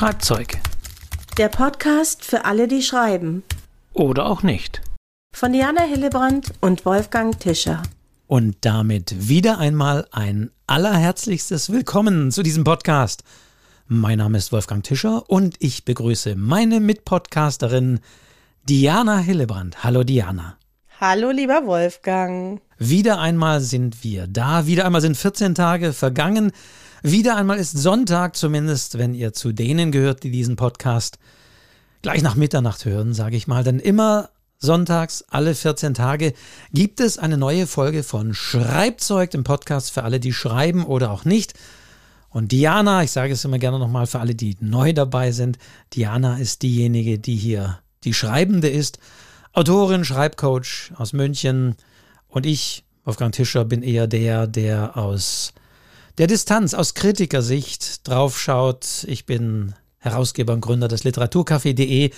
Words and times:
Schreibzeug. 0.00 0.58
Der 1.36 1.50
Podcast 1.50 2.24
für 2.24 2.46
alle, 2.46 2.68
die 2.68 2.80
schreiben. 2.80 3.42
Oder 3.92 4.24
auch 4.24 4.42
nicht. 4.42 4.80
Von 5.36 5.52
Diana 5.52 5.82
Hillebrand 5.82 6.54
und 6.62 6.86
Wolfgang 6.86 7.38
Tischer. 7.38 7.82
Und 8.26 8.56
damit 8.62 9.28
wieder 9.28 9.58
einmal 9.58 10.08
ein 10.10 10.52
allerherzlichstes 10.66 11.70
Willkommen 11.70 12.30
zu 12.30 12.42
diesem 12.42 12.64
Podcast. 12.64 13.24
Mein 13.88 14.16
Name 14.16 14.38
ist 14.38 14.52
Wolfgang 14.52 14.82
Tischer 14.82 15.28
und 15.28 15.56
ich 15.58 15.84
begrüße 15.84 16.34
meine 16.34 16.80
Mitpodcasterin 16.80 18.00
Diana 18.66 19.18
Hillebrand. 19.18 19.84
Hallo 19.84 20.02
Diana. 20.02 20.56
Hallo 20.98 21.30
lieber 21.30 21.66
Wolfgang. 21.66 22.62
Wieder 22.78 23.20
einmal 23.20 23.60
sind 23.60 24.02
wir 24.02 24.26
da, 24.26 24.66
wieder 24.66 24.86
einmal 24.86 25.02
sind 25.02 25.18
14 25.18 25.54
Tage 25.54 25.92
vergangen, 25.92 26.52
wieder 27.02 27.36
einmal 27.36 27.58
ist 27.58 27.76
Sonntag, 27.76 28.36
zumindest 28.36 28.98
wenn 28.98 29.14
ihr 29.14 29.32
zu 29.32 29.52
denen 29.52 29.92
gehört, 29.92 30.22
die 30.22 30.30
diesen 30.30 30.56
Podcast 30.56 31.18
gleich 32.02 32.22
nach 32.22 32.34
Mitternacht 32.34 32.84
hören, 32.84 33.14
sage 33.14 33.36
ich 33.36 33.46
mal. 33.46 33.64
Denn 33.64 33.78
immer 33.78 34.30
sonntags, 34.58 35.24
alle 35.28 35.54
14 35.54 35.94
Tage, 35.94 36.34
gibt 36.72 37.00
es 37.00 37.18
eine 37.18 37.38
neue 37.38 37.66
Folge 37.66 38.02
von 38.02 38.34
Schreibzeug, 38.34 39.30
dem 39.30 39.44
Podcast 39.44 39.90
für 39.92 40.04
alle, 40.04 40.20
die 40.20 40.32
schreiben 40.32 40.84
oder 40.84 41.10
auch 41.10 41.24
nicht. 41.24 41.54
Und 42.28 42.52
Diana, 42.52 43.02
ich 43.02 43.10
sage 43.10 43.32
es 43.32 43.44
immer 43.44 43.58
gerne 43.58 43.78
nochmal 43.78 44.06
für 44.06 44.20
alle, 44.20 44.34
die 44.34 44.56
neu 44.60 44.92
dabei 44.92 45.32
sind, 45.32 45.58
Diana 45.94 46.38
ist 46.38 46.62
diejenige, 46.62 47.18
die 47.18 47.34
hier 47.34 47.80
die 48.04 48.14
Schreibende 48.14 48.68
ist. 48.68 48.98
Autorin, 49.52 50.04
Schreibcoach 50.04 50.92
aus 50.96 51.12
München. 51.12 51.74
Und 52.28 52.46
ich, 52.46 52.84
Wolfgang 53.04 53.34
Tischer, 53.34 53.64
bin 53.64 53.82
eher 53.82 54.06
der, 54.06 54.46
der 54.46 54.96
aus 54.96 55.52
der 56.20 56.26
Distanz 56.26 56.74
aus 56.74 56.92
Kritikersicht 56.92 58.06
draufschaut. 58.06 59.06
Ich 59.08 59.24
bin 59.24 59.74
Herausgeber 59.96 60.52
und 60.52 60.60
Gründer 60.60 60.86
des 60.86 61.02
Literaturcafé.de 61.02 62.10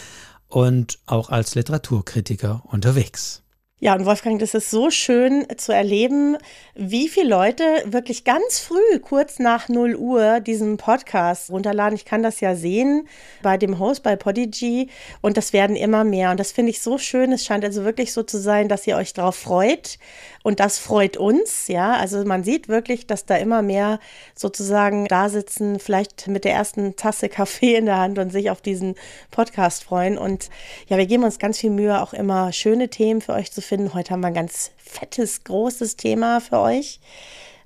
und 0.48 0.98
auch 1.06 1.30
als 1.30 1.54
Literaturkritiker 1.54 2.64
unterwegs. 2.64 3.42
Ja, 3.78 3.94
und 3.96 4.04
Wolfgang, 4.04 4.38
das 4.38 4.54
ist 4.54 4.70
so 4.70 4.90
schön 4.90 5.44
zu 5.56 5.72
erleben, 5.72 6.36
wie 6.76 7.08
viele 7.08 7.28
Leute 7.28 7.64
wirklich 7.84 8.22
ganz 8.22 8.60
früh, 8.60 9.00
kurz 9.00 9.40
nach 9.40 9.68
0 9.68 9.96
Uhr, 9.96 10.38
diesen 10.38 10.76
Podcast 10.76 11.50
runterladen. 11.50 11.96
Ich 11.96 12.04
kann 12.04 12.22
das 12.22 12.38
ja 12.38 12.54
sehen 12.54 13.08
bei 13.42 13.56
dem 13.56 13.80
Host, 13.80 14.04
bei 14.04 14.14
Podigy. 14.14 14.88
Und 15.20 15.36
das 15.36 15.52
werden 15.52 15.74
immer 15.74 16.04
mehr. 16.04 16.30
Und 16.30 16.38
das 16.38 16.52
finde 16.52 16.70
ich 16.70 16.80
so 16.80 16.96
schön. 16.96 17.32
Es 17.32 17.44
scheint 17.44 17.64
also 17.64 17.84
wirklich 17.84 18.12
so 18.12 18.22
zu 18.22 18.38
sein, 18.38 18.68
dass 18.68 18.86
ihr 18.86 18.96
euch 18.96 19.14
darauf 19.14 19.34
freut. 19.34 19.98
Und 20.42 20.60
das 20.60 20.78
freut 20.78 21.16
uns. 21.16 21.68
Ja, 21.68 21.92
also 21.92 22.24
man 22.24 22.44
sieht 22.44 22.68
wirklich, 22.68 23.06
dass 23.06 23.26
da 23.26 23.36
immer 23.36 23.62
mehr 23.62 24.00
sozusagen 24.34 25.06
da 25.06 25.28
sitzen, 25.28 25.78
vielleicht 25.78 26.26
mit 26.28 26.44
der 26.44 26.52
ersten 26.52 26.96
Tasse 26.96 27.28
Kaffee 27.28 27.76
in 27.76 27.86
der 27.86 27.98
Hand 27.98 28.18
und 28.18 28.30
sich 28.30 28.50
auf 28.50 28.60
diesen 28.60 28.94
Podcast 29.30 29.84
freuen. 29.84 30.18
Und 30.18 30.50
ja, 30.88 30.96
wir 30.96 31.06
geben 31.06 31.24
uns 31.24 31.38
ganz 31.38 31.58
viel 31.58 31.70
Mühe, 31.70 32.00
auch 32.00 32.12
immer 32.12 32.52
schöne 32.52 32.88
Themen 32.88 33.20
für 33.20 33.34
euch 33.34 33.52
zu 33.52 33.62
finden. 33.62 33.94
Heute 33.94 34.10
haben 34.10 34.20
wir 34.20 34.28
ein 34.28 34.34
ganz 34.34 34.72
fettes, 34.76 35.44
großes 35.44 35.96
Thema 35.96 36.40
für 36.40 36.58
euch. 36.58 37.00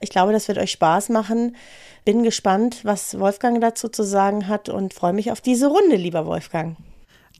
Ich 0.00 0.10
glaube, 0.10 0.32
das 0.32 0.48
wird 0.48 0.58
euch 0.58 0.72
Spaß 0.72 1.08
machen. 1.08 1.56
Bin 2.04 2.22
gespannt, 2.22 2.84
was 2.84 3.18
Wolfgang 3.18 3.60
dazu 3.60 3.88
zu 3.88 4.04
sagen 4.04 4.46
hat 4.46 4.68
und 4.68 4.94
freue 4.94 5.12
mich 5.12 5.32
auf 5.32 5.40
diese 5.40 5.68
Runde, 5.68 5.96
lieber 5.96 6.26
Wolfgang. 6.26 6.76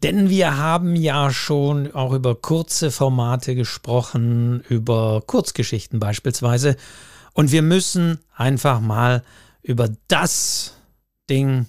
Denn 0.03 0.29
wir 0.29 0.59
haben 0.59 0.95
ja 0.95 1.31
schon 1.31 1.93
auch 1.95 2.13
über 2.13 2.35
kurze 2.35 2.91
Formate 2.91 3.55
gesprochen, 3.55 4.63
über 4.69 5.23
Kurzgeschichten 5.27 5.99
beispielsweise. 5.99 6.77
Und 7.33 7.53
wir 7.53 7.63
müssen 7.63 8.19
einfach 8.35 8.81
mal 8.81 9.23
über 9.63 9.89
das 10.09 10.75
Ding, 11.31 11.67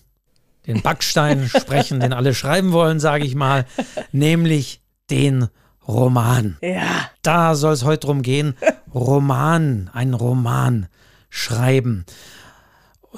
den 0.65 0.81
Backstein 0.81 1.49
sprechen, 1.57 1.99
den 1.99 2.13
alle 2.13 2.33
schreiben 2.33 2.73
wollen, 2.73 2.99
sage 2.99 3.25
ich 3.25 3.35
mal, 3.35 3.65
nämlich 4.11 4.81
den 5.09 5.47
Roman. 5.87 6.57
Ja. 6.61 7.09
Da 7.21 7.55
soll 7.55 7.73
es 7.73 7.85
heute 7.85 8.07
drum 8.07 8.21
gehen. 8.21 8.55
Roman, 8.93 9.89
ein 9.93 10.13
Roman 10.13 10.87
schreiben. 11.29 12.05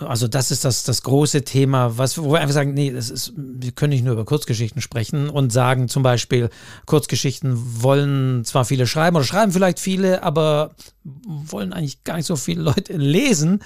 Also 0.02 0.28
das 0.28 0.52
ist 0.52 0.66
das, 0.66 0.84
das 0.84 1.04
große 1.04 1.44
Thema, 1.44 1.98
was, 1.98 2.18
wo 2.18 2.32
wir 2.34 2.40
einfach 2.40 2.54
sagen, 2.54 2.74
nee, 2.74 2.92
das 2.92 3.10
ist, 3.10 3.34
wir 3.36 3.72
können 3.72 3.92
nicht 3.92 4.04
nur 4.04 4.14
über 4.14 4.26
Kurzgeschichten 4.26 4.82
sprechen 4.82 5.30
und 5.30 5.52
sagen 5.52 5.88
zum 5.88 6.04
Beispiel, 6.04 6.50
Kurzgeschichten 6.86 7.84
wollen 7.84 8.44
zwar 8.46 8.66
viele 8.66 8.88
schreiben 8.88 9.16
oder 9.16 9.26
schreiben 9.26 9.52
vielleicht 9.52 9.80
viele, 9.80 10.24
aber 10.24 10.76
wollen 11.04 11.74
eigentlich 11.74 12.04
gar 12.04 12.18
nicht 12.18 12.26
so 12.26 12.36
viele 12.36 12.62
Leute 12.62 12.98
lesen. 12.98 13.62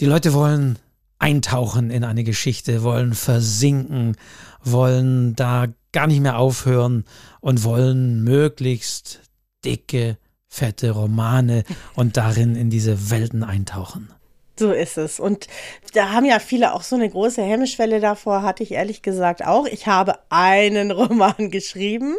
Die 0.00 0.06
Leute 0.06 0.32
wollen 0.32 0.78
eintauchen 1.18 1.90
in 1.90 2.04
eine 2.04 2.24
Geschichte, 2.24 2.82
wollen 2.82 3.14
versinken, 3.14 4.16
wollen 4.62 5.34
da 5.36 5.66
gar 5.92 6.06
nicht 6.06 6.20
mehr 6.20 6.38
aufhören 6.38 7.04
und 7.40 7.64
wollen 7.64 8.22
möglichst 8.24 9.20
dicke, 9.64 10.18
fette 10.48 10.90
Romane 10.90 11.64
und 11.94 12.16
darin 12.16 12.56
in 12.56 12.70
diese 12.70 13.10
Welten 13.10 13.42
eintauchen. 13.42 14.08
So 14.56 14.70
ist 14.70 14.98
es. 14.98 15.18
Und 15.18 15.48
da 15.94 16.12
haben 16.12 16.24
ja 16.24 16.38
viele 16.38 16.74
auch 16.74 16.82
so 16.82 16.94
eine 16.94 17.10
große 17.10 17.42
Hemmschwelle 17.42 17.98
davor, 17.98 18.42
hatte 18.42 18.62
ich 18.62 18.70
ehrlich 18.70 19.02
gesagt 19.02 19.44
auch. 19.44 19.66
Ich 19.66 19.88
habe 19.88 20.20
einen 20.28 20.90
Roman 20.92 21.50
geschrieben. 21.50 22.14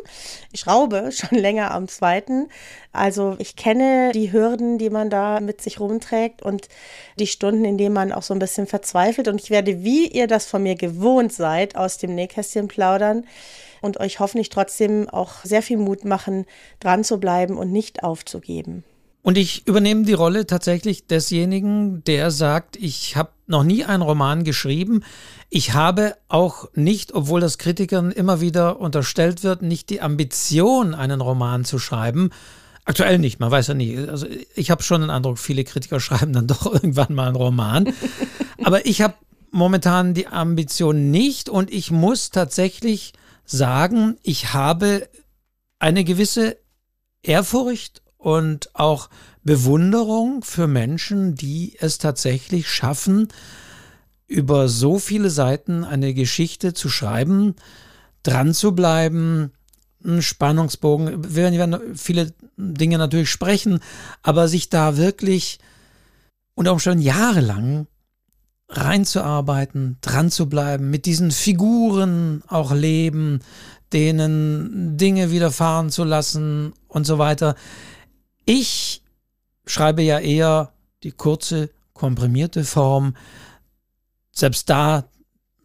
Ich 0.51 0.61
schraube 0.61 1.11
schon 1.13 1.39
länger 1.39 1.71
am 1.71 1.87
zweiten. 1.87 2.49
Also 2.91 3.35
ich 3.39 3.55
kenne 3.55 4.11
die 4.13 4.33
Hürden, 4.33 4.77
die 4.77 4.89
man 4.89 5.09
da 5.09 5.39
mit 5.39 5.61
sich 5.61 5.79
rumträgt 5.79 6.41
und 6.41 6.67
die 7.17 7.27
Stunden, 7.27 7.63
in 7.63 7.77
denen 7.77 7.93
man 7.93 8.11
auch 8.11 8.23
so 8.23 8.33
ein 8.33 8.39
bisschen 8.39 8.67
verzweifelt. 8.67 9.29
Und 9.29 9.41
ich 9.41 9.49
werde, 9.49 9.85
wie 9.85 10.07
ihr 10.07 10.27
das 10.27 10.45
von 10.45 10.61
mir 10.61 10.75
gewohnt 10.75 11.31
seid, 11.31 11.77
aus 11.77 11.97
dem 11.97 12.15
Nähkästchen 12.15 12.67
plaudern 12.67 13.25
und 13.81 13.99
euch 14.01 14.19
hoffentlich 14.19 14.49
trotzdem 14.49 15.09
auch 15.09 15.43
sehr 15.43 15.61
viel 15.61 15.77
Mut 15.77 16.03
machen, 16.03 16.45
dran 16.81 17.05
zu 17.05 17.17
bleiben 17.17 17.57
und 17.57 17.71
nicht 17.71 18.03
aufzugeben. 18.03 18.83
Und 19.25 19.39
ich 19.39 19.65
übernehme 19.65 20.03
die 20.03 20.13
Rolle 20.13 20.45
tatsächlich 20.45 21.07
desjenigen, 21.07 22.03
der 22.03 22.29
sagt, 22.29 22.75
ich 22.75 23.15
habe 23.15 23.31
noch 23.47 23.63
nie 23.63 23.83
einen 23.83 24.03
Roman 24.03 24.43
geschrieben. 24.43 25.03
Ich 25.49 25.73
habe 25.73 26.15
auch 26.27 26.69
nicht, 26.75 27.15
obwohl 27.15 27.41
das 27.41 27.57
Kritikern 27.57 28.11
immer 28.11 28.39
wieder 28.39 28.79
unterstellt 28.79 29.43
wird, 29.43 29.63
nicht 29.63 29.89
die 29.89 29.99
Ambition, 29.99 30.93
einen 30.93 31.21
Roman 31.21 31.65
zu 31.65 31.79
schreiben. 31.79 32.29
Aktuell 32.83 33.17
nicht, 33.17 33.39
man 33.39 33.49
weiß 33.49 33.65
ja 33.65 33.73
nie. 33.73 33.97
Also 33.97 34.27
ich 34.53 34.69
habe 34.69 34.83
schon 34.83 35.01
den 35.01 35.09
Eindruck, 35.09 35.39
viele 35.39 35.63
Kritiker 35.63 35.99
schreiben 35.99 36.31
dann 36.31 36.45
doch 36.45 36.71
irgendwann 36.71 37.15
mal 37.15 37.25
einen 37.25 37.35
Roman. 37.35 37.91
Aber 38.63 38.85
ich 38.85 39.01
habe 39.01 39.15
momentan 39.49 40.13
die 40.13 40.27
Ambition 40.27 41.09
nicht 41.09 41.49
und 41.49 41.73
ich 41.73 41.89
muss 41.89 42.29
tatsächlich 42.29 43.13
sagen, 43.43 44.19
ich 44.21 44.53
habe 44.53 45.09
eine 45.79 46.03
gewisse 46.03 46.57
Ehrfurcht 47.23 48.03
und 48.25 48.73
auch 48.73 49.11
Bewunderung 49.43 50.41
für 50.43 50.65
Menschen, 50.65 51.35
die 51.35 51.75
es 51.79 51.99
tatsächlich 51.99 52.67
schaffen, 52.67 53.27
über 54.25 54.67
so 54.67 54.97
viele 54.97 55.29
Seiten 55.29 55.83
eine 55.83 56.15
Geschichte 56.15 56.73
zu 56.73 56.89
schreiben, 56.89 57.53
dran 58.23 58.55
zu 58.55 58.73
bleiben, 58.73 59.51
einen 60.03 60.23
Spannungsbogen. 60.23 61.35
Wir 61.35 61.51
werden 61.51 61.95
viele 61.95 62.33
Dinge 62.57 62.97
natürlich 62.97 63.29
sprechen, 63.29 63.79
aber 64.23 64.47
sich 64.47 64.69
da 64.69 64.97
wirklich 64.97 65.59
unter 66.55 66.73
Umständen 66.73 67.03
jahrelang 67.03 67.85
reinzuarbeiten, 68.69 69.99
dran 70.01 70.31
zu 70.31 70.49
bleiben, 70.49 70.89
mit 70.89 71.05
diesen 71.05 71.29
Figuren 71.29 72.41
auch 72.47 72.73
leben, 72.73 73.41
denen 73.93 74.97
Dinge 74.97 75.29
widerfahren 75.29 75.91
zu 75.91 76.03
lassen 76.03 76.73
und 76.87 77.05
so 77.05 77.19
weiter. 77.19 77.55
Ich 78.45 79.01
schreibe 79.65 80.03
ja 80.03 80.19
eher 80.19 80.71
die 81.03 81.11
kurze, 81.11 81.69
komprimierte 81.93 82.63
Form. 82.63 83.15
Selbst 84.31 84.69
da 84.69 85.05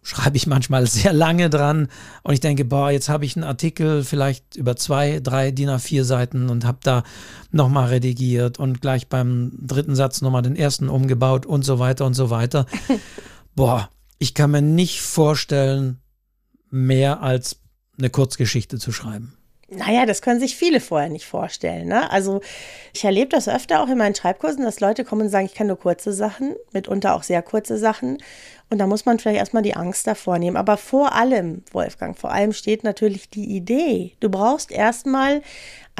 schreibe 0.02 0.36
ich 0.36 0.46
manchmal 0.46 0.86
sehr 0.88 1.12
lange 1.12 1.50
dran 1.50 1.88
und 2.22 2.32
ich 2.32 2.40
denke, 2.40 2.64
boah, 2.64 2.90
jetzt 2.90 3.08
habe 3.08 3.24
ich 3.24 3.36
einen 3.36 3.44
Artikel 3.44 4.02
vielleicht 4.02 4.56
über 4.56 4.76
zwei, 4.76 5.20
drei 5.20 5.50
DIN 5.50 5.68
A4 5.68 6.04
Seiten 6.04 6.48
und 6.48 6.64
habe 6.64 6.78
da 6.82 7.02
nochmal 7.50 7.88
redigiert 7.88 8.58
und 8.58 8.80
gleich 8.80 9.08
beim 9.08 9.52
dritten 9.60 9.94
Satz 9.94 10.22
nochmal 10.22 10.42
den 10.42 10.56
ersten 10.56 10.88
umgebaut 10.88 11.44
und 11.44 11.64
so 11.64 11.78
weiter 11.78 12.06
und 12.06 12.14
so 12.14 12.30
weiter. 12.30 12.66
boah, 13.54 13.90
ich 14.18 14.34
kann 14.34 14.50
mir 14.52 14.62
nicht 14.62 15.02
vorstellen, 15.02 16.00
mehr 16.70 17.22
als 17.22 17.60
eine 17.98 18.10
Kurzgeschichte 18.10 18.78
zu 18.78 18.92
schreiben. 18.92 19.36
Naja, 19.72 20.04
das 20.04 20.20
können 20.20 20.40
sich 20.40 20.56
viele 20.56 20.80
vorher 20.80 21.08
nicht 21.08 21.26
vorstellen. 21.26 21.86
Ne? 21.86 22.10
Also 22.10 22.40
ich 22.92 23.04
erlebe 23.04 23.28
das 23.28 23.48
öfter 23.48 23.80
auch 23.80 23.88
in 23.88 23.98
meinen 23.98 24.16
Schreibkursen, 24.16 24.64
dass 24.64 24.80
Leute 24.80 25.04
kommen 25.04 25.22
und 25.22 25.28
sagen, 25.28 25.46
ich 25.46 25.54
kann 25.54 25.68
nur 25.68 25.78
kurze 25.78 26.12
Sachen, 26.12 26.56
mitunter 26.72 27.14
auch 27.14 27.22
sehr 27.22 27.40
kurze 27.40 27.78
Sachen. 27.78 28.18
Und 28.70 28.78
da 28.78 28.86
muss 28.86 29.04
man 29.04 29.18
vielleicht 29.18 29.38
erstmal 29.38 29.64
die 29.64 29.74
Angst 29.74 30.06
davor 30.06 30.38
nehmen. 30.38 30.56
Aber 30.56 30.76
vor 30.76 31.14
allem, 31.14 31.64
Wolfgang, 31.72 32.16
vor 32.16 32.30
allem 32.30 32.52
steht 32.52 32.84
natürlich 32.84 33.28
die 33.28 33.56
Idee. 33.56 34.12
Du 34.20 34.30
brauchst 34.30 34.70
erstmal 34.70 35.42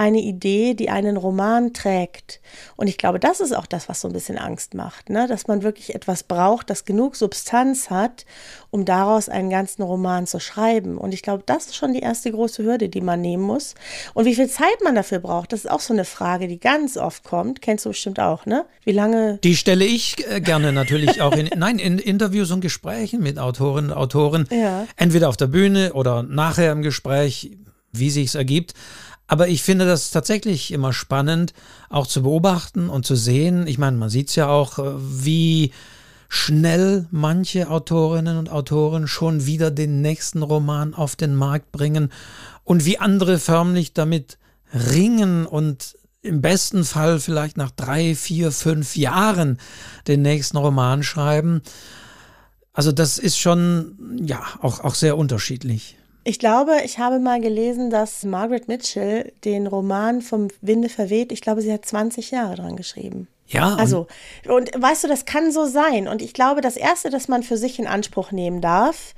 eine 0.00 0.20
Idee, 0.20 0.72
die 0.72 0.88
einen 0.88 1.19
Roman 1.19 1.75
trägt. 1.75 2.40
Und 2.76 2.87
ich 2.87 2.96
glaube, 2.96 3.20
das 3.20 3.40
ist 3.40 3.52
auch 3.52 3.67
das, 3.67 3.87
was 3.88 4.00
so 4.00 4.08
ein 4.08 4.14
bisschen 4.14 4.38
Angst 4.38 4.72
macht, 4.72 5.11
ne? 5.11 5.26
dass 5.28 5.46
man 5.46 5.62
wirklich 5.62 5.94
etwas 5.94 6.22
braucht, 6.22 6.70
das 6.70 6.87
genug 6.87 7.17
Substanz 7.17 7.90
hat, 7.90 8.25
um 8.70 8.87
daraus 8.87 9.28
einen 9.28 9.50
ganzen 9.50 9.82
Roman 9.82 10.26
zu 10.26 10.40
schreiben. 10.40 10.96
Und 10.96 11.12
ich 11.12 11.20
glaube, 11.20 11.43
das 11.44 11.66
ist 11.66 11.76
schon 11.76 11.93
die 11.93 12.00
erste 12.00 12.31
große 12.31 12.62
Hürde, 12.62 12.88
die 12.88 13.02
man 13.02 13.20
nehmen 13.20 13.43
muss. 13.43 13.75
Und 14.14 14.25
wie 14.25 14.34
viel 14.34 14.49
Zeit 14.49 14.82
man 14.82 14.94
dafür 14.94 15.19
braucht, 15.19 15.52
das 15.52 15.64
ist 15.66 15.70
auch 15.70 15.81
so 15.81 15.93
eine 15.93 16.06
Frage, 16.06 16.49
die 16.49 16.58
ganz 16.58 16.96
oft 16.96 17.23
kommt. 17.23 17.61
Kennst 17.61 17.84
du 17.84 17.90
bestimmt 17.90 18.20
auch, 18.20 18.46
ne? 18.46 18.64
Wie 18.84 18.93
lange? 18.93 19.38
Die 19.44 19.56
stelle 19.56 19.84
ich 19.84 20.16
äh, 20.31 20.40
gerne 20.40 20.73
natürlich 20.73 21.20
auch 21.20 21.37
in, 21.37 21.50
nein, 21.56 21.78
in 21.78 21.99
Interviews 21.99 22.50
und 22.52 22.59
Gesprächen 22.60 23.22
mit 23.22 23.38
Autorinnen 23.38 23.90
und 23.90 23.96
Autoren. 23.96 24.46
Ja. 24.50 24.86
Entweder 24.96 25.28
auf 25.28 25.36
der 25.36 25.46
Bühne 25.46 25.92
oder 25.92 26.22
nachher 26.22 26.72
im 26.72 26.82
Gespräch, 26.82 27.56
wie 27.92 28.10
sich 28.10 28.26
es 28.28 28.34
ergibt. 28.34 28.74
Aber 29.26 29.46
ich 29.48 29.62
finde 29.62 29.86
das 29.86 30.10
tatsächlich 30.10 30.72
immer 30.72 30.92
spannend, 30.92 31.54
auch 31.88 32.06
zu 32.06 32.22
beobachten 32.22 32.88
und 32.88 33.06
zu 33.06 33.14
sehen. 33.14 33.66
Ich 33.68 33.78
meine, 33.78 33.96
man 33.96 34.10
sieht 34.10 34.28
es 34.28 34.34
ja 34.34 34.48
auch, 34.48 34.78
äh, 34.78 34.92
wie 34.96 35.72
schnell 36.28 37.06
manche 37.10 37.70
Autorinnen 37.70 38.38
und 38.38 38.50
Autoren 38.50 39.08
schon 39.08 39.46
wieder 39.46 39.70
den 39.70 40.00
nächsten 40.00 40.42
Roman 40.42 40.94
auf 40.94 41.16
den 41.16 41.34
Markt 41.34 41.72
bringen 41.72 42.12
und 42.64 42.84
wie 42.84 42.98
andere 42.98 43.38
förmlich 43.38 43.94
damit 43.94 44.38
ringen 44.72 45.46
und 45.46 45.96
im 46.22 46.40
besten 46.40 46.84
Fall 46.84 47.18
vielleicht 47.18 47.56
nach 47.56 47.70
drei, 47.70 48.14
vier, 48.14 48.52
fünf 48.52 48.96
Jahren 48.96 49.58
den 50.06 50.22
nächsten 50.22 50.56
Roman 50.56 51.02
schreiben. 51.02 51.62
Also 52.72 52.93
das 52.93 53.19
ist 53.19 53.38
schon 53.38 54.19
ja 54.22 54.43
auch, 54.62 54.84
auch 54.84 54.94
sehr 54.94 55.17
unterschiedlich. 55.17 55.96
Ich 56.22 56.38
glaube, 56.38 56.72
ich 56.84 56.99
habe 56.99 57.19
mal 57.19 57.40
gelesen, 57.40 57.90
dass 57.90 58.25
Margaret 58.25 58.69
Mitchell 58.69 59.32
den 59.44 59.67
Roman 59.67 60.20
vom 60.20 60.49
Winde 60.61 60.88
verweht, 60.88 61.32
ich 61.32 61.40
glaube, 61.40 61.62
sie 61.62 61.72
hat 61.72 61.87
20 61.87 62.31
Jahre 62.31 62.56
dran 62.56 62.76
geschrieben. 62.76 63.26
Ja. 63.46 63.75
Also, 63.75 64.06
und 64.46 64.70
weißt 64.76 65.05
du, 65.05 65.08
das 65.08 65.25
kann 65.25 65.50
so 65.50 65.64
sein. 65.67 66.06
Und 66.06 66.22
ich 66.22 66.34
glaube, 66.34 66.61
das 66.61 66.76
Erste, 66.76 67.11
das 67.11 67.26
man 67.26 67.43
für 67.43 67.56
sich 67.56 67.78
in 67.78 67.87
Anspruch 67.87 68.31
nehmen 68.32 68.61
darf, 68.61 69.14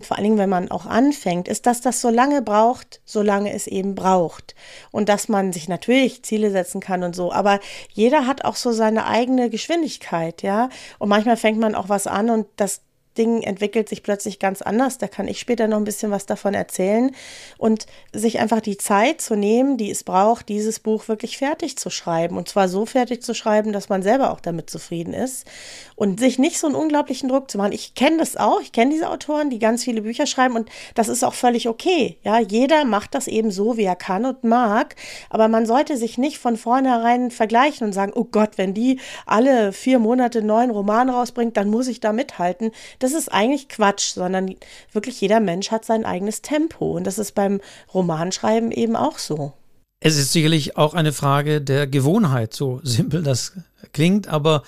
vor 0.00 0.16
allen 0.16 0.24
Dingen, 0.24 0.38
wenn 0.38 0.48
man 0.48 0.70
auch 0.70 0.86
anfängt, 0.86 1.48
ist, 1.48 1.66
dass 1.66 1.80
das 1.80 2.00
so 2.00 2.10
lange 2.10 2.42
braucht, 2.42 3.00
solange 3.04 3.52
es 3.52 3.66
eben 3.66 3.94
braucht. 3.94 4.54
Und 4.90 5.08
dass 5.08 5.28
man 5.28 5.52
sich 5.52 5.68
natürlich 5.68 6.22
Ziele 6.24 6.50
setzen 6.50 6.80
kann 6.80 7.02
und 7.02 7.16
so. 7.16 7.32
Aber 7.32 7.60
jeder 7.92 8.26
hat 8.26 8.44
auch 8.44 8.56
so 8.56 8.72
seine 8.72 9.06
eigene 9.06 9.48
Geschwindigkeit, 9.48 10.42
ja. 10.42 10.68
Und 10.98 11.08
manchmal 11.08 11.36
fängt 11.36 11.58
man 11.58 11.74
auch 11.74 11.88
was 11.88 12.06
an 12.06 12.30
und 12.30 12.46
das 12.56 12.82
Ding 13.18 13.42
entwickelt 13.42 13.88
sich 13.88 14.02
plötzlich 14.02 14.38
ganz 14.38 14.62
anders. 14.62 14.98
Da 14.98 15.08
kann 15.08 15.28
ich 15.28 15.38
später 15.38 15.68
noch 15.68 15.76
ein 15.76 15.84
bisschen 15.84 16.10
was 16.10 16.26
davon 16.26 16.54
erzählen. 16.54 17.14
Und 17.58 17.86
sich 18.12 18.40
einfach 18.40 18.60
die 18.60 18.78
Zeit 18.78 19.20
zu 19.20 19.36
nehmen, 19.36 19.76
die 19.76 19.90
es 19.90 20.04
braucht, 20.04 20.48
dieses 20.48 20.80
Buch 20.80 21.08
wirklich 21.08 21.38
fertig 21.38 21.76
zu 21.76 21.90
schreiben. 21.90 22.36
Und 22.36 22.48
zwar 22.48 22.68
so 22.68 22.86
fertig 22.86 23.22
zu 23.22 23.34
schreiben, 23.34 23.72
dass 23.72 23.88
man 23.88 24.02
selber 24.02 24.32
auch 24.32 24.40
damit 24.40 24.70
zufrieden 24.70 25.14
ist. 25.14 25.46
Und 25.94 26.20
sich 26.20 26.38
nicht 26.38 26.58
so 26.58 26.66
einen 26.66 26.76
unglaublichen 26.76 27.28
Druck 27.28 27.50
zu 27.50 27.58
machen. 27.58 27.72
Ich 27.72 27.94
kenne 27.94 28.18
das 28.18 28.36
auch. 28.36 28.60
Ich 28.60 28.72
kenne 28.72 28.92
diese 28.92 29.10
Autoren, 29.10 29.50
die 29.50 29.58
ganz 29.58 29.84
viele 29.84 30.02
Bücher 30.02 30.26
schreiben. 30.26 30.56
Und 30.56 30.70
das 30.94 31.08
ist 31.08 31.22
auch 31.22 31.34
völlig 31.34 31.68
okay. 31.68 32.18
Ja, 32.22 32.40
jeder 32.40 32.84
macht 32.84 33.14
das 33.14 33.28
eben 33.28 33.50
so, 33.50 33.76
wie 33.76 33.84
er 33.84 33.96
kann 33.96 34.24
und 34.24 34.44
mag. 34.44 34.96
Aber 35.28 35.48
man 35.48 35.66
sollte 35.66 35.96
sich 35.96 36.18
nicht 36.18 36.38
von 36.38 36.56
vornherein 36.56 37.30
vergleichen 37.30 37.86
und 37.86 37.92
sagen, 37.92 38.12
oh 38.14 38.24
Gott, 38.24 38.56
wenn 38.56 38.74
die 38.74 39.00
alle 39.26 39.72
vier 39.72 39.98
Monate 39.98 40.42
neuen 40.42 40.70
Roman 40.70 41.10
rausbringt, 41.10 41.56
dann 41.56 41.68
muss 41.68 41.88
ich 41.88 42.00
da 42.00 42.12
mithalten 42.12 42.72
das 43.02 43.12
ist 43.12 43.32
eigentlich 43.32 43.68
Quatsch, 43.68 44.14
sondern 44.14 44.54
wirklich 44.92 45.20
jeder 45.20 45.40
Mensch 45.40 45.70
hat 45.70 45.84
sein 45.84 46.04
eigenes 46.04 46.42
Tempo. 46.42 46.92
Und 46.92 47.06
das 47.06 47.18
ist 47.18 47.34
beim 47.34 47.60
Romanschreiben 47.92 48.70
eben 48.70 48.96
auch 48.96 49.18
so. 49.18 49.52
Es 50.00 50.18
ist 50.18 50.32
sicherlich 50.32 50.76
auch 50.76 50.94
eine 50.94 51.12
Frage 51.12 51.60
der 51.60 51.86
Gewohnheit, 51.86 52.54
so 52.54 52.80
simpel 52.82 53.22
das 53.22 53.52
klingt, 53.92 54.26
aber 54.26 54.62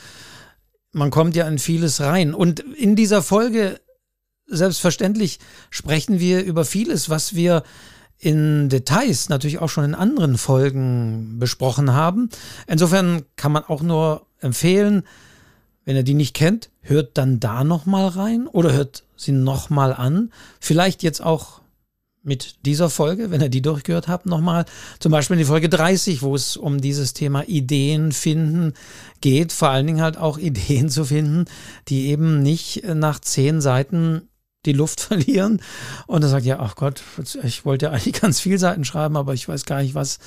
man 0.93 1.11
kommt 1.11 1.35
ja 1.35 1.49
in 1.49 1.59
vieles 1.59 2.01
rein. 2.01 2.35
Und 2.35 2.61
in 2.61 2.95
dieser 2.95 3.23
Folge, 3.23 3.81
selbstverständlich, 4.47 5.41
sprechen 5.71 6.21
wir 6.21 6.45
über 6.45 6.65
vieles, 6.65 7.11
was 7.11 7.35
wir 7.35 7.65
in 8.19 8.69
Details 8.69 9.29
natürlich 9.29 9.59
auch 9.59 9.69
schon 9.69 9.85
in 9.85 9.95
anderen 9.95 10.39
Folgen 10.39 11.39
besprochen 11.39 11.93
haben. 11.93 12.31
Insofern 12.69 13.25
kann 13.37 13.53
man 13.53 13.65
auch 13.65 13.83
nur 13.83 14.27
empfehlen, 14.41 15.03
wenn 15.85 15.97
ihr 15.97 16.03
die 16.03 16.15
nicht 16.15 16.35
kennt, 16.35 16.71
hört 16.81 17.17
dann 17.19 17.41
da 17.41 17.65
nochmal 17.65 18.09
rein 18.09 18.47
oder 18.47 18.73
hört 18.73 19.05
sie 19.17 19.33
nochmal 19.33 19.93
an. 19.93 20.33
Vielleicht 20.61 21.03
jetzt 21.03 21.23
auch 21.23 21.61
mit 22.25 22.65
dieser 22.65 22.89
Folge, 22.89 23.31
wenn 23.31 23.43
ihr 23.43 23.51
die 23.51 23.63
durchgehört 23.63 24.09
habt, 24.09 24.27
nochmal. 24.27 24.65
Zum 24.99 25.13
Beispiel 25.13 25.35
in 25.35 25.41
die 25.41 25.45
Folge 25.45 25.69
30, 25.69 26.23
wo 26.23 26.35
es 26.35 26.57
um 26.57 26.81
dieses 26.81 27.13
Thema 27.13 27.47
Ideen 27.47 28.13
finden 28.13 28.73
geht. 29.21 29.53
Vor 29.53 29.69
allen 29.69 29.87
Dingen 29.87 30.01
halt 30.01 30.17
auch 30.17 30.39
Ideen 30.39 30.89
zu 30.89 31.05
finden, 31.05 31.45
die 31.89 32.09
eben 32.09 32.43
nicht 32.43 32.83
nach 32.85 33.21
zehn 33.21 33.61
Seiten 33.61 34.29
die 34.65 34.73
Luft 34.73 35.01
verlieren 35.03 35.61
und 36.07 36.23
er 36.23 36.29
sagt, 36.29 36.47
ja, 36.47 36.59
ach 36.59 36.77
Gott, 36.77 37.03
ich 37.43 37.67
wollte 37.67 37.87
ja 37.87 37.93
eigentlich 37.93 38.15
ganz 38.21 38.41
viel 38.41 38.59
Seiten 38.59 38.87
schreiben, 38.87 39.17
aber 39.19 39.35
ich 39.35 39.47
weiß 39.47 39.67
gar 39.67 39.83
nicht 39.83 39.95
was. 39.95 40.19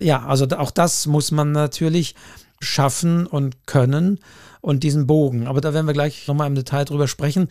Ja, 0.00 0.24
also 0.24 0.46
auch 0.56 0.70
das 0.70 1.06
muss 1.06 1.30
man 1.30 1.52
natürlich 1.52 2.14
schaffen 2.60 3.26
und 3.26 3.66
können 3.66 4.20
und 4.62 4.82
diesen 4.82 5.06
Bogen. 5.06 5.46
Aber 5.46 5.60
da 5.60 5.74
werden 5.74 5.86
wir 5.86 5.92
gleich 5.92 6.26
nochmal 6.26 6.46
im 6.46 6.54
Detail 6.54 6.84
drüber 6.84 7.06
sprechen. 7.06 7.48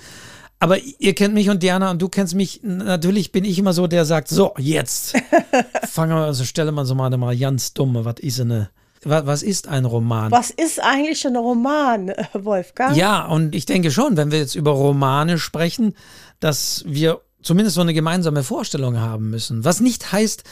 Aber 0.60 0.78
ihr 0.80 1.14
kennt 1.14 1.34
mich 1.34 1.50
und 1.50 1.62
Diana 1.62 1.92
und 1.92 2.02
du 2.02 2.10
kennst 2.10 2.34
mich. 2.34 2.62
Natürlich 2.64 3.32
bin 3.32 3.44
ich 3.46 3.60
immer 3.60 3.74
so, 3.74 3.88
der 3.88 4.06
sagt, 4.06 4.30
so, 4.30 4.54
jetzt. 4.58 5.16
Fangen 5.88 6.16
wir, 6.16 6.26
also 6.26 6.44
stelle 6.44 6.72
man 6.72 6.86
so 6.86 6.96
mal, 6.96 7.16
mal 7.18 7.38
ganz 7.38 7.74
dumme, 7.74 8.06
was 8.06 8.16
ist 8.20 8.40
eine, 8.40 8.70
was 9.04 9.44
ist 9.44 9.68
ein 9.68 9.86
Roman? 9.86 10.32
Was 10.32 10.52
ist 10.52 10.82
eigentlich 10.82 11.26
ein 11.26 11.36
Roman, 11.36 12.14
Wolfgang? 12.34 12.96
Ja, 12.96 13.26
und 13.26 13.56
ich 13.56 13.66
denke 13.66 13.92
schon, 13.92 14.18
wenn 14.18 14.32
wir 14.32 14.40
jetzt 14.40 14.56
über 14.56 14.72
Romane 14.72 15.40
sprechen, 15.40 15.96
dass 16.40 16.84
wir 16.88 17.22
zumindest 17.42 17.76
so 17.76 17.82
eine 17.82 17.96
gemeinsame 17.96 18.44
Vorstellung 18.44 19.00
haben 19.00 19.32
müssen. 19.32 19.66
Was 19.66 19.80
nicht 19.80 20.12
heißt, 20.12 20.44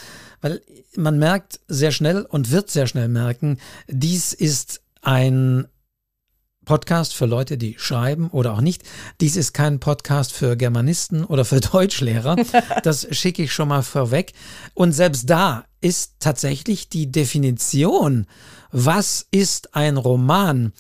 weil 0.42 0.62
man 0.96 1.20
merkt 1.20 1.60
sehr 1.68 1.92
schnell 1.92 2.24
und 2.24 2.52
wird 2.52 2.72
sehr 2.72 2.88
schnell 2.88 3.10
merken, 3.10 3.60
dies 3.88 4.34
ist 4.34 4.82
ein 5.02 5.68
Podcast 6.70 7.16
für 7.16 7.26
Leute, 7.26 7.58
die 7.58 7.78
schreiben 7.80 8.30
oder 8.30 8.54
auch 8.54 8.62
nicht. 8.62 8.84
Dies 9.22 9.38
ist 9.38 9.54
kein 9.56 9.80
Podcast 9.80 10.32
für 10.32 10.56
Germanisten 10.56 11.26
oder 11.26 11.44
für 11.44 11.60
Deutschlehrer. 11.72 12.36
Das 12.84 13.08
schicke 13.10 13.42
ich 13.42 13.52
schon 13.52 13.70
mal 13.70 13.82
vorweg. 13.82 14.34
Und 14.76 14.92
selbst 14.92 15.28
da 15.32 15.66
ist 15.82 16.18
tatsächlich 16.20 16.88
die 16.88 17.12
Definition, 17.12 18.28
was 18.72 19.26
ist 19.32 19.74
ein 19.74 19.98
Roman, 19.98 20.72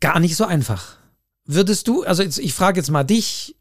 gar 0.00 0.18
nicht 0.18 0.34
so 0.34 0.44
einfach. 0.44 0.96
Würdest 1.44 1.86
du, 1.86 2.02
also 2.02 2.24
jetzt, 2.24 2.40
ich 2.40 2.52
frage 2.52 2.80
jetzt 2.80 2.90
mal 2.90 3.04
dich, 3.04 3.54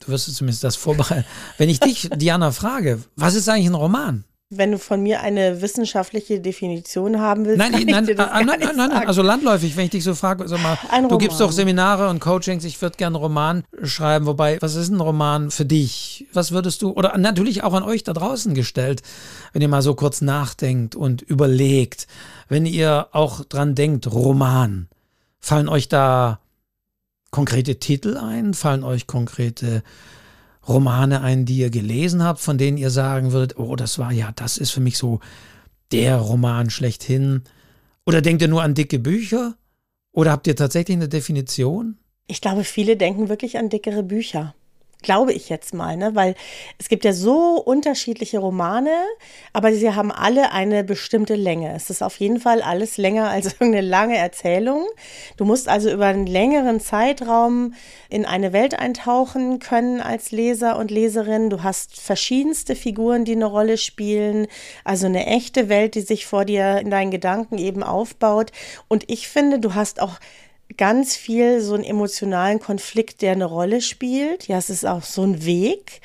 du 0.00 0.12
wirst 0.12 0.34
zumindest 0.34 0.64
das 0.64 0.76
vorbereiten, 0.76 1.26
wenn 1.58 1.68
ich 1.68 1.78
dich, 1.78 2.08
Diana, 2.16 2.52
frage, 2.52 3.04
was 3.16 3.34
ist 3.34 3.50
eigentlich 3.50 3.66
ein 3.66 3.74
Roman? 3.74 4.24
Wenn 4.50 4.72
du 4.72 4.78
von 4.78 5.02
mir 5.02 5.20
eine 5.20 5.60
wissenschaftliche 5.60 6.40
Definition 6.40 7.20
haben 7.20 7.44
willst, 7.44 7.58
nein, 7.58 7.70
nein, 7.72 7.84
nein, 7.84 8.16
nein, 8.16 8.46
nein, 8.46 8.76
nein, 8.76 9.06
also 9.06 9.20
landläufig, 9.20 9.76
wenn 9.76 9.84
ich 9.84 9.90
dich 9.90 10.04
so 10.04 10.14
frage, 10.14 10.48
sag 10.48 10.62
mal, 10.62 10.78
du 11.06 11.18
gibst 11.18 11.38
doch 11.38 11.52
Seminare 11.52 12.08
und 12.08 12.18
Coachings, 12.18 12.64
ich 12.64 12.80
würde 12.80 12.96
gerne 12.96 13.18
einen 13.18 13.24
Roman 13.24 13.64
schreiben, 13.82 14.24
wobei, 14.24 14.56
was 14.62 14.74
ist 14.74 14.88
ein 14.88 15.02
Roman 15.02 15.50
für 15.50 15.66
dich? 15.66 16.26
Was 16.32 16.50
würdest 16.50 16.80
du, 16.80 16.92
oder 16.92 17.18
natürlich 17.18 17.62
auch 17.62 17.74
an 17.74 17.82
euch 17.82 18.04
da 18.04 18.14
draußen 18.14 18.54
gestellt, 18.54 19.02
wenn 19.52 19.60
ihr 19.60 19.68
mal 19.68 19.82
so 19.82 19.94
kurz 19.94 20.22
nachdenkt 20.22 20.96
und 20.96 21.20
überlegt, 21.20 22.06
wenn 22.48 22.64
ihr 22.64 23.08
auch 23.12 23.44
dran 23.44 23.74
denkt, 23.74 24.10
Roman, 24.10 24.88
fallen 25.40 25.68
euch 25.68 25.88
da 25.88 26.40
konkrete 27.30 27.78
Titel 27.78 28.16
ein? 28.16 28.54
Fallen 28.54 28.82
euch 28.82 29.06
konkrete 29.06 29.82
Romane 30.68 31.22
ein, 31.22 31.44
die 31.44 31.58
ihr 31.58 31.70
gelesen 31.70 32.22
habt, 32.22 32.40
von 32.40 32.58
denen 32.58 32.76
ihr 32.76 32.90
sagen 32.90 33.32
würdet, 33.32 33.58
oh, 33.58 33.76
das 33.76 33.98
war 33.98 34.12
ja, 34.12 34.32
das 34.36 34.58
ist 34.58 34.70
für 34.70 34.80
mich 34.80 34.98
so 34.98 35.20
der 35.92 36.16
Roman 36.16 36.70
schlechthin? 36.70 37.42
Oder 38.04 38.20
denkt 38.20 38.42
ihr 38.42 38.48
nur 38.48 38.62
an 38.62 38.74
dicke 38.74 38.98
Bücher? 38.98 39.56
Oder 40.12 40.32
habt 40.32 40.46
ihr 40.46 40.56
tatsächlich 40.56 40.96
eine 40.96 41.08
Definition? 41.08 41.98
Ich 42.26 42.40
glaube, 42.40 42.64
viele 42.64 42.96
denken 42.96 43.28
wirklich 43.28 43.58
an 43.58 43.70
dickere 43.70 44.02
Bücher. 44.02 44.54
Glaube 45.00 45.32
ich 45.32 45.48
jetzt 45.48 45.74
mal, 45.74 45.96
ne? 45.96 46.16
Weil 46.16 46.34
es 46.78 46.88
gibt 46.88 47.04
ja 47.04 47.12
so 47.12 47.60
unterschiedliche 47.60 48.40
Romane, 48.40 48.90
aber 49.52 49.72
sie 49.72 49.94
haben 49.94 50.10
alle 50.10 50.50
eine 50.50 50.82
bestimmte 50.82 51.36
Länge. 51.36 51.72
Es 51.76 51.88
ist 51.88 52.02
auf 52.02 52.16
jeden 52.18 52.40
Fall 52.40 52.62
alles 52.62 52.96
länger 52.96 53.30
als 53.30 53.46
irgendeine 53.52 53.86
lange 53.86 54.16
Erzählung. 54.16 54.84
Du 55.36 55.44
musst 55.44 55.68
also 55.68 55.88
über 55.88 56.06
einen 56.06 56.26
längeren 56.26 56.80
Zeitraum 56.80 57.74
in 58.08 58.26
eine 58.26 58.52
Welt 58.52 58.76
eintauchen 58.76 59.60
können 59.60 60.00
als 60.00 60.32
Leser 60.32 60.76
und 60.76 60.90
Leserin. 60.90 61.48
Du 61.48 61.62
hast 61.62 62.00
verschiedenste 62.00 62.74
Figuren, 62.74 63.24
die 63.24 63.32
eine 63.32 63.46
Rolle 63.46 63.78
spielen. 63.78 64.48
Also 64.82 65.06
eine 65.06 65.26
echte 65.26 65.68
Welt, 65.68 65.94
die 65.94 66.00
sich 66.00 66.26
vor 66.26 66.44
dir 66.44 66.78
in 66.78 66.90
deinen 66.90 67.12
Gedanken 67.12 67.58
eben 67.58 67.84
aufbaut. 67.84 68.50
Und 68.88 69.04
ich 69.08 69.28
finde, 69.28 69.60
du 69.60 69.76
hast 69.76 70.02
auch 70.02 70.18
ganz 70.76 71.16
viel 71.16 71.60
so 71.60 71.74
einen 71.74 71.84
emotionalen 71.84 72.60
Konflikt, 72.60 73.22
der 73.22 73.32
eine 73.32 73.46
Rolle 73.46 73.80
spielt. 73.80 74.48
Ja, 74.48 74.58
es 74.58 74.70
ist 74.70 74.86
auch 74.86 75.02
so 75.02 75.22
ein 75.22 75.44
Weg. 75.44 76.00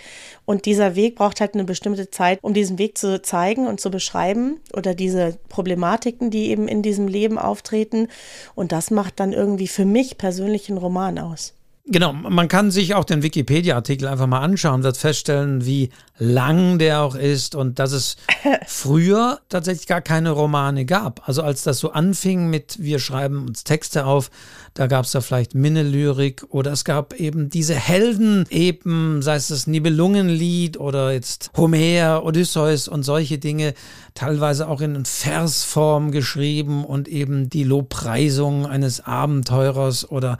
Und 0.45 0.65
dieser 0.65 0.95
Weg 0.95 1.15
braucht 1.15 1.41
halt 1.41 1.53
eine 1.53 1.63
bestimmte 1.63 2.09
Zeit, 2.09 2.39
um 2.41 2.53
diesen 2.53 2.77
Weg 2.77 2.97
zu 2.97 3.21
zeigen 3.21 3.67
und 3.67 3.79
zu 3.79 3.91
beschreiben 3.91 4.59
oder 4.73 4.93
diese 4.93 5.37
Problematiken, 5.49 6.31
die 6.31 6.49
eben 6.49 6.67
in 6.67 6.81
diesem 6.81 7.07
Leben 7.07 7.37
auftreten. 7.37 8.07
Und 8.55 8.71
das 8.71 8.91
macht 8.91 9.19
dann 9.19 9.33
irgendwie 9.33 9.67
für 9.67 9.85
mich 9.85 10.17
persönlich 10.17 10.69
einen 10.69 10.77
Roman 10.77 11.19
aus. 11.19 11.53
Genau, 11.85 12.13
man 12.13 12.47
kann 12.47 12.71
sich 12.71 12.95
auch 12.95 13.03
den 13.03 13.23
Wikipedia-Artikel 13.23 14.07
einfach 14.07 14.25
mal 14.25 14.39
anschauen, 14.39 14.83
wird 14.83 14.95
feststellen, 14.95 15.65
wie 15.65 15.89
lang 16.17 16.79
der 16.79 17.01
auch 17.01 17.15
ist 17.15 17.55
und 17.55 17.77
dass 17.77 17.91
es 17.91 18.15
früher 18.67 19.41
tatsächlich 19.49 19.87
gar 19.87 19.99
keine 19.99 20.31
Romane 20.31 20.85
gab. 20.85 21.27
Also 21.27 21.41
als 21.41 21.63
das 21.63 21.79
so 21.79 21.91
anfing 21.91 22.49
mit 22.49 22.77
wir 22.79 22.99
schreiben 22.99 23.47
uns 23.47 23.65
Texte 23.65 24.05
auf, 24.05 24.31
da 24.75 24.87
gab 24.87 25.03
es 25.03 25.11
da 25.11 25.19
vielleicht 25.19 25.55
Minnelyrik 25.55 26.45
oder 26.47 26.71
es 26.71 26.85
gab 26.85 27.15
eben 27.19 27.49
diese 27.49 27.75
Helden, 27.75 28.45
eben 28.49 29.21
sei 29.21 29.35
es 29.35 29.49
das 29.49 29.67
Nibelungenlied 29.67 30.79
oder 30.79 31.11
jetzt 31.11 31.51
Homer, 31.57 32.23
Odysseus 32.23 32.87
und 32.87 33.03
solche 33.03 33.39
Dinge, 33.39 33.73
teilweise 34.13 34.69
auch 34.69 34.79
in 34.79 35.03
Versform 35.03 36.11
geschrieben 36.11 36.85
und 36.85 37.09
eben 37.09 37.49
die 37.49 37.65
Lobpreisung 37.65 38.65
eines 38.67 39.01
Abenteurers 39.05 40.09
oder 40.09 40.37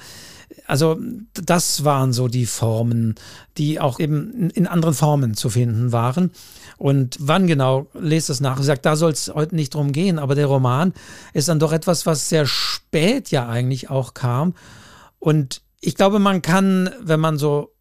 also 0.65 0.97
das 1.33 1.83
waren 1.83 2.13
so 2.13 2.27
die 2.27 2.45
Formen, 2.45 3.15
die 3.57 3.79
auch 3.79 3.99
eben 3.99 4.49
in 4.51 4.67
anderen 4.67 4.93
Formen 4.93 5.33
zu 5.35 5.49
finden 5.49 5.91
waren. 5.91 6.31
Und 6.77 7.17
wann 7.19 7.47
genau, 7.47 7.87
lest 7.93 8.29
es 8.29 8.39
nach. 8.39 8.59
Ich 8.59 8.65
sage, 8.65 8.81
da 8.81 8.95
soll 8.95 9.11
es 9.11 9.31
heute 9.33 9.55
nicht 9.55 9.73
drum 9.73 9.91
gehen, 9.91 10.19
aber 10.19 10.35
der 10.35 10.47
Roman 10.47 10.93
ist 11.33 11.47
dann 11.47 11.59
doch 11.59 11.73
etwas, 11.73 12.05
was 12.05 12.29
sehr 12.29 12.45
spät 12.45 13.29
ja 13.29 13.47
eigentlich 13.47 13.89
auch 13.89 14.13
kam. 14.13 14.53
Und 15.19 15.61
ich 15.79 15.95
glaube, 15.95 16.19
man 16.19 16.41
kann, 16.41 16.89
wenn 17.01 17.19
man 17.19 17.37
so 17.37 17.73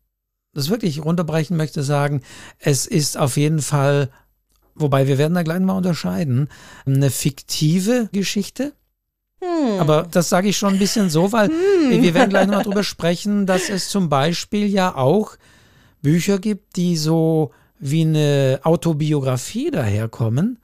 das 0.55 0.69
wirklich 0.69 1.05
runterbrechen 1.05 1.57
möchte, 1.57 1.83
sagen, 1.83 2.23
es 2.59 2.87
ist 2.87 3.17
auf 3.17 3.37
jeden 3.37 3.63
Fall, 3.63 4.11
wobei 4.75 5.07
wir 5.07 5.19
werden 5.19 5.35
da 5.35 5.43
gleich 5.43 5.61
mal 5.61 5.77
unterscheiden, 5.77 6.49
eine 6.85 7.11
fiktive 7.11 8.09
Geschichte 8.13 8.73
hm. 9.43 9.81
Aber 9.81 10.07
das 10.09 10.29
sage 10.29 10.49
ich 10.49 10.57
schon 10.57 10.75
ein 10.75 10.79
bisschen 10.79 11.11
so, 11.11 11.33
weil 11.33 11.49
hm. 11.49 12.03
wir 12.03 12.15
werden 12.15 12.31
gleich 12.31 12.47
nochmal 12.47 12.65
drüber 12.65 12.85
sprechen, 12.85 13.47
dass 13.47 13.69
es 13.69 13.89
zum 13.89 14.09
Beispiel 14.09 14.67
ja 14.67 14.95
auch 14.95 15.37
Bücher 16.01 16.39
gibt, 16.39 16.77
die 16.77 16.97
so 16.97 17.51
wie 17.79 18.03
eine 18.03 18.61
Autobiografie 18.63 19.71
daherkommen, 19.73 20.59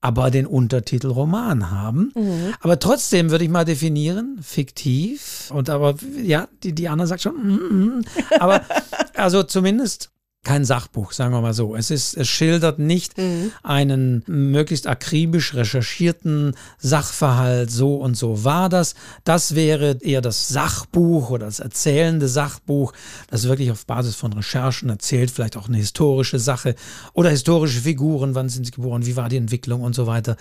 aber 0.00 0.30
den 0.30 0.46
Untertitel 0.46 1.08
Roman 1.08 1.70
haben. 1.70 2.12
Mhm. 2.14 2.54
Aber 2.60 2.78
trotzdem 2.78 3.30
würde 3.30 3.44
ich 3.44 3.50
mal 3.50 3.64
definieren, 3.64 4.38
fiktiv. 4.42 5.50
Und 5.54 5.70
aber, 5.70 5.94
ja, 6.20 6.48
die 6.62 6.74
Diana 6.74 7.06
sagt 7.06 7.22
schon, 7.22 7.34
mm, 7.34 7.98
mm, 7.98 8.04
aber 8.38 8.62
also 9.14 9.42
zumindest 9.44 10.10
kein 10.44 10.64
Sachbuch, 10.64 11.12
sagen 11.12 11.34
wir 11.34 11.40
mal 11.40 11.52
so. 11.52 11.76
Es, 11.76 11.90
ist, 11.90 12.16
es 12.16 12.28
schildert 12.28 12.78
nicht 12.78 13.18
mhm. 13.18 13.52
einen 13.62 14.22
möglichst 14.26 14.86
akribisch 14.86 15.54
recherchierten 15.54 16.54
Sachverhalt, 16.78 17.70
so 17.70 17.96
und 17.96 18.16
so 18.16 18.44
war 18.44 18.68
das. 18.68 18.94
Das 19.24 19.54
wäre 19.54 19.98
eher 20.00 20.20
das 20.20 20.48
Sachbuch 20.48 21.30
oder 21.30 21.46
das 21.46 21.58
erzählende 21.58 22.28
Sachbuch, 22.28 22.92
das 23.28 23.48
wirklich 23.48 23.70
auf 23.70 23.84
Basis 23.84 24.14
von 24.14 24.32
Recherchen 24.32 24.88
erzählt, 24.88 25.30
vielleicht 25.30 25.56
auch 25.56 25.68
eine 25.68 25.76
historische 25.76 26.38
Sache 26.38 26.76
oder 27.12 27.30
historische 27.30 27.80
Figuren, 27.80 28.34
wann 28.34 28.48
sind 28.48 28.64
sie 28.64 28.72
geboren, 28.72 29.04
wie 29.06 29.16
war 29.16 29.28
die 29.28 29.36
Entwicklung 29.36 29.82
und 29.82 29.94
so 29.94 30.06
weiter. 30.06 30.36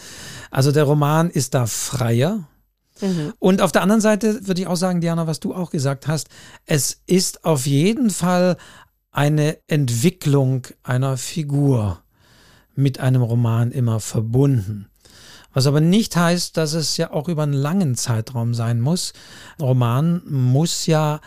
Also 0.52 0.72
der 0.72 0.84
Roman 0.84 1.30
ist 1.30 1.54
da 1.54 1.66
freier, 1.66 2.48
mhm. 3.02 3.34
und 3.40 3.62
auf 3.62 3.72
der 3.72 3.82
anderen 3.82 4.02
Seite 4.02 4.48
würde 4.48 4.62
ich 4.62 4.68
auch 4.68 4.76
sagen, 4.76 5.02
Diana, 5.02 5.28
was 5.28 5.40
du 5.40 5.54
auch 5.54 5.72
gesagt 5.72 6.08
hast, 6.08 6.30
es 6.66 7.02
ist 7.08 7.44
auf 7.44 7.66
jeden 7.66 8.10
Fall 8.10 8.58
eine 9.18 9.58
Entwicklung 9.66 10.68
einer 10.84 11.18
Figur 11.18 12.04
mit 12.76 13.00
einem 13.00 13.24
Roman 13.24 13.72
immer 13.72 14.00
verbunden. 14.00 14.90
Was 15.52 15.66
aber 15.66 15.82
nicht 15.82 16.16
heißt, 16.16 16.56
dass 16.56 16.74
es 16.74 16.98
ja 16.98 17.10
auch 17.12 17.28
über 17.28 17.42
einen 17.42 17.54
langen 17.54 17.96
Zeitraum 17.96 18.54
sein 18.54 18.80
muss. 18.80 19.14
Ein 19.58 19.66
Roman 19.66 20.22
muss 20.30 20.86
ja, 20.86 21.20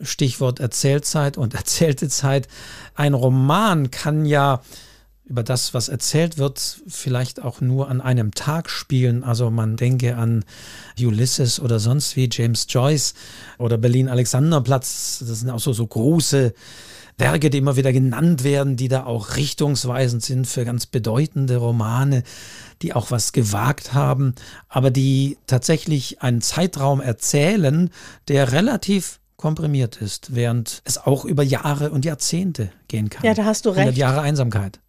Stichwort 0.00 0.58
Erzählzeit 0.58 1.38
und 1.38 1.54
erzählte 1.54 2.08
Zeit, 2.08 2.48
ein 2.96 3.14
Roman 3.14 3.92
kann 3.92 4.26
ja 4.26 4.60
über 5.24 5.44
das, 5.44 5.74
was 5.74 5.88
erzählt 5.88 6.38
wird, 6.38 6.80
vielleicht 6.88 7.40
auch 7.40 7.60
nur 7.60 7.88
an 7.88 8.00
einem 8.00 8.32
Tag 8.32 8.68
spielen. 8.68 9.22
Also 9.22 9.48
man 9.52 9.76
denke 9.76 10.16
an 10.16 10.44
Ulysses 10.98 11.60
oder 11.60 11.78
sonst 11.78 12.16
wie 12.16 12.28
James 12.32 12.66
Joyce 12.68 13.14
oder 13.58 13.78
Berlin 13.78 14.08
Alexanderplatz. 14.08 15.22
Das 15.24 15.38
sind 15.38 15.50
auch 15.50 15.60
so, 15.60 15.72
so 15.72 15.86
große 15.86 16.52
Werke, 17.18 17.50
die 17.50 17.58
immer 17.58 17.76
wieder 17.76 17.92
genannt 17.92 18.44
werden, 18.44 18.76
die 18.76 18.88
da 18.88 19.04
auch 19.04 19.36
richtungsweisend 19.36 20.22
sind 20.22 20.46
für 20.46 20.64
ganz 20.64 20.86
bedeutende 20.86 21.56
Romane, 21.56 22.22
die 22.80 22.94
auch 22.94 23.10
was 23.10 23.32
gewagt 23.32 23.92
haben, 23.92 24.34
aber 24.68 24.90
die 24.90 25.36
tatsächlich 25.46 26.22
einen 26.22 26.40
Zeitraum 26.40 27.00
erzählen, 27.00 27.90
der 28.28 28.52
relativ 28.52 29.20
komprimiert 29.36 29.96
ist, 29.96 30.34
während 30.34 30.82
es 30.84 30.98
auch 30.98 31.24
über 31.24 31.42
Jahre 31.42 31.90
und 31.90 32.04
Jahrzehnte 32.04 32.70
gehen 32.88 33.08
kann. 33.08 33.24
Ja, 33.24 33.34
da 33.34 33.44
hast 33.44 33.66
du 33.66 33.70
recht. 33.70 33.80
100 33.80 33.96
Jahre 33.96 34.20
Einsamkeit. 34.20 34.80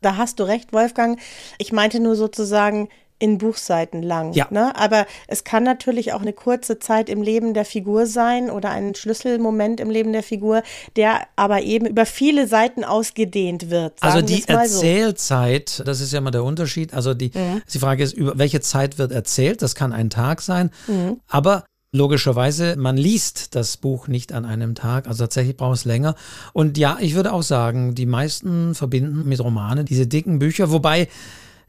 da 0.00 0.16
hast 0.16 0.40
du 0.40 0.44
recht, 0.44 0.72
Wolfgang. 0.72 1.18
Ich 1.58 1.72
meinte 1.72 2.00
nur 2.00 2.16
sozusagen, 2.16 2.88
in 3.18 3.38
Buchseiten 3.38 4.02
lang. 4.02 4.32
Ja. 4.32 4.46
Ne? 4.50 4.74
Aber 4.76 5.06
es 5.26 5.44
kann 5.44 5.64
natürlich 5.64 6.12
auch 6.12 6.22
eine 6.22 6.32
kurze 6.32 6.78
Zeit 6.78 7.08
im 7.08 7.22
Leben 7.22 7.54
der 7.54 7.64
Figur 7.64 8.06
sein 8.06 8.50
oder 8.50 8.70
ein 8.70 8.94
Schlüsselmoment 8.94 9.80
im 9.80 9.90
Leben 9.90 10.12
der 10.12 10.22
Figur, 10.22 10.62
der 10.96 11.26
aber 11.36 11.62
eben 11.62 11.86
über 11.86 12.06
viele 12.06 12.46
Seiten 12.46 12.84
ausgedehnt 12.84 13.70
wird. 13.70 13.94
Also 14.00 14.22
die 14.22 14.44
Erzählzeit, 14.46 15.68
so. 15.68 15.84
das 15.84 16.00
ist 16.00 16.12
ja 16.12 16.18
immer 16.18 16.30
der 16.30 16.44
Unterschied. 16.44 16.94
Also 16.94 17.14
die, 17.14 17.30
mhm. 17.34 17.62
die 17.72 17.78
Frage 17.78 18.02
ist, 18.02 18.14
über 18.14 18.38
welche 18.38 18.60
Zeit 18.60 18.98
wird 18.98 19.12
erzählt? 19.12 19.62
Das 19.62 19.74
kann 19.74 19.92
ein 19.92 20.10
Tag 20.10 20.40
sein. 20.40 20.70
Mhm. 20.86 21.20
Aber 21.28 21.64
Logischerweise, 21.90 22.76
man 22.76 22.98
liest 22.98 23.54
das 23.54 23.78
Buch 23.78 24.08
nicht 24.08 24.34
an 24.34 24.44
einem 24.44 24.74
Tag, 24.74 25.08
also 25.08 25.24
tatsächlich 25.24 25.56
braucht 25.56 25.76
es 25.76 25.84
länger. 25.86 26.16
Und 26.52 26.76
ja, 26.76 26.98
ich 27.00 27.14
würde 27.14 27.32
auch 27.32 27.42
sagen, 27.42 27.94
die 27.94 28.04
meisten 28.04 28.74
verbinden 28.74 29.26
mit 29.26 29.40
Romanen 29.40 29.86
diese 29.86 30.06
dicken 30.06 30.38
Bücher, 30.38 30.70
wobei 30.70 31.08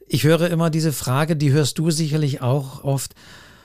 ich 0.10 0.24
höre 0.24 0.50
immer 0.50 0.70
diese 0.70 0.92
Frage, 0.92 1.36
die 1.36 1.52
hörst 1.52 1.78
du 1.78 1.92
sicherlich 1.92 2.42
auch 2.42 2.84
oft. 2.84 3.14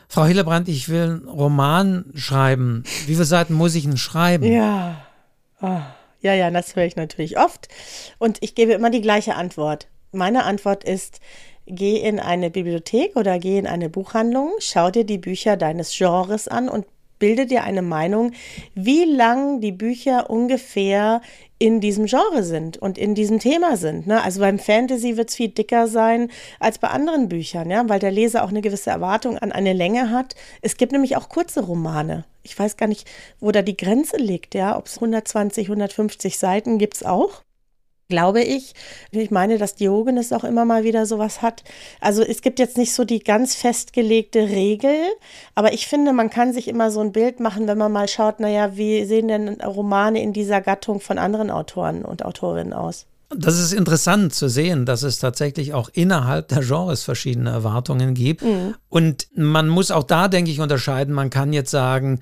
Frau 0.08 0.26
Hillebrand, 0.26 0.68
ich 0.68 0.88
will 0.88 1.02
einen 1.02 1.28
Roman 1.28 2.04
schreiben. 2.14 2.84
Wie 3.06 3.14
viele 3.14 3.24
Seiten 3.24 3.54
muss 3.54 3.74
ich 3.74 3.84
denn 3.84 3.96
schreiben? 3.96 4.44
Ja. 4.44 5.04
Oh. 5.60 5.80
Ja, 6.20 6.34
ja, 6.34 6.50
das 6.50 6.76
höre 6.76 6.84
ich 6.84 6.96
natürlich 6.96 7.38
oft. 7.38 7.68
Und 8.18 8.38
ich 8.42 8.54
gebe 8.54 8.72
immer 8.72 8.90
die 8.90 9.00
gleiche 9.00 9.34
Antwort. 9.34 9.88
Meine 10.12 10.44
Antwort 10.44 10.84
ist, 10.84 11.20
geh 11.66 11.96
in 11.96 12.20
eine 12.20 12.50
Bibliothek 12.50 13.16
oder 13.16 13.38
geh 13.38 13.58
in 13.58 13.66
eine 13.66 13.88
Buchhandlung, 13.88 14.52
schau 14.58 14.90
dir 14.90 15.04
die 15.04 15.18
Bücher 15.18 15.56
deines 15.56 15.96
Genres 15.96 16.46
an 16.46 16.68
und 16.68 16.86
bilde 17.18 17.46
dir 17.46 17.64
eine 17.64 17.82
Meinung, 17.82 18.32
wie 18.74 19.04
lang 19.04 19.60
die 19.60 19.72
Bücher 19.72 20.28
ungefähr 20.28 21.22
in 21.58 21.80
diesem 21.80 22.06
Genre 22.06 22.42
sind 22.42 22.76
und 22.78 22.99
in 22.99 23.14
diesem 23.14 23.38
Thema 23.38 23.76
sind. 23.76 24.06
Ne? 24.06 24.23
Also 24.23 24.40
beim 24.40 24.58
Fantasy 24.58 25.16
wird 25.16 25.30
es 25.30 25.37
viel 25.37 25.49
dicker 25.49 25.87
sein 25.87 26.30
als 26.58 26.78
bei 26.78 26.88
anderen 26.88 27.28
Büchern, 27.28 27.70
ja, 27.70 27.88
weil 27.88 28.00
der 28.00 28.11
Leser 28.11 28.44
auch 28.44 28.49
eine 28.49 28.61
gewisse 28.61 28.90
Erwartung 28.90 29.38
an 29.38 29.52
eine 29.52 29.73
Länge 29.73 30.11
hat. 30.11 30.34
Es 30.62 30.76
gibt 30.76 30.92
nämlich 30.92 31.16
auch 31.16 31.28
kurze 31.28 31.64
Romane. 31.64 32.25
Ich 32.42 32.58
weiß 32.58 32.76
gar 32.76 32.88
nicht, 32.88 33.08
wo 33.40 33.52
da 33.52 33.62
die 33.62 33.76
Grenze 33.76 34.16
liegt, 34.16 34.54
ja, 34.54 34.76
ob 34.76 34.87
es 34.87 34.96
120, 34.96 35.66
150 35.68 36.38
Seiten 36.38 36.78
gibt 36.78 36.96
es 36.96 37.02
auch 37.04 37.43
glaube 38.08 38.42
ich. 38.42 38.75
Ich 39.11 39.30
meine, 39.30 39.58
dass 39.58 39.75
Diogenes 39.75 40.32
auch 40.32 40.44
immer 40.44 40.64
mal 40.64 40.84
wieder 40.84 41.06
sowas 41.06 41.42
hat. 41.42 41.64
Also 42.00 42.23
es 42.23 42.42
gibt 42.42 42.58
jetzt 42.58 42.76
nicht 42.76 42.92
so 42.92 43.04
die 43.04 43.20
ganz 43.20 43.54
festgelegte 43.54 44.40
Regel, 44.49 44.94
aber 45.54 45.73
ich 45.73 45.87
finde, 45.87 46.12
man 46.12 46.30
kann 46.30 46.52
sich 46.52 46.68
immer 46.68 46.90
so 46.90 47.00
ein 47.00 47.12
Bild 47.12 47.40
machen, 47.40 47.66
wenn 47.66 47.78
man 47.78 47.92
mal 47.92 48.08
schaut, 48.08 48.40
naja, 48.40 48.76
wie 48.76 49.04
sehen 49.04 49.28
denn 49.28 49.61
Romane 49.61 50.23
in 50.23 50.32
dieser 50.32 50.61
Gattung 50.61 51.00
von 51.00 51.18
anderen 51.18 51.50
Autoren 51.50 52.04
und 52.04 52.25
Autorinnen 52.25 52.73
aus? 52.73 53.06
Das 53.37 53.58
ist 53.58 53.73
interessant 53.73 54.34
zu 54.34 54.49
sehen, 54.49 54.87
dass 54.87 55.02
es 55.02 55.18
tatsächlich 55.18 55.75
auch 55.75 55.88
innerhalb 55.92 56.49
der 56.49 56.61
Genres 56.61 57.02
verschiedene 57.02 57.50
Erwartungen 57.50 58.14
gibt. 58.14 58.42
Mhm. 58.42 58.75
Und 58.88 59.28
man 59.34 59.68
muss 59.68 59.90
auch 59.90 60.04
da, 60.04 60.28
denke 60.28 60.50
ich, 60.50 60.61
unterscheiden. 60.61 61.14
Man 61.14 61.30
kann 61.30 61.52
jetzt 61.52 61.70
sagen, 61.70 62.20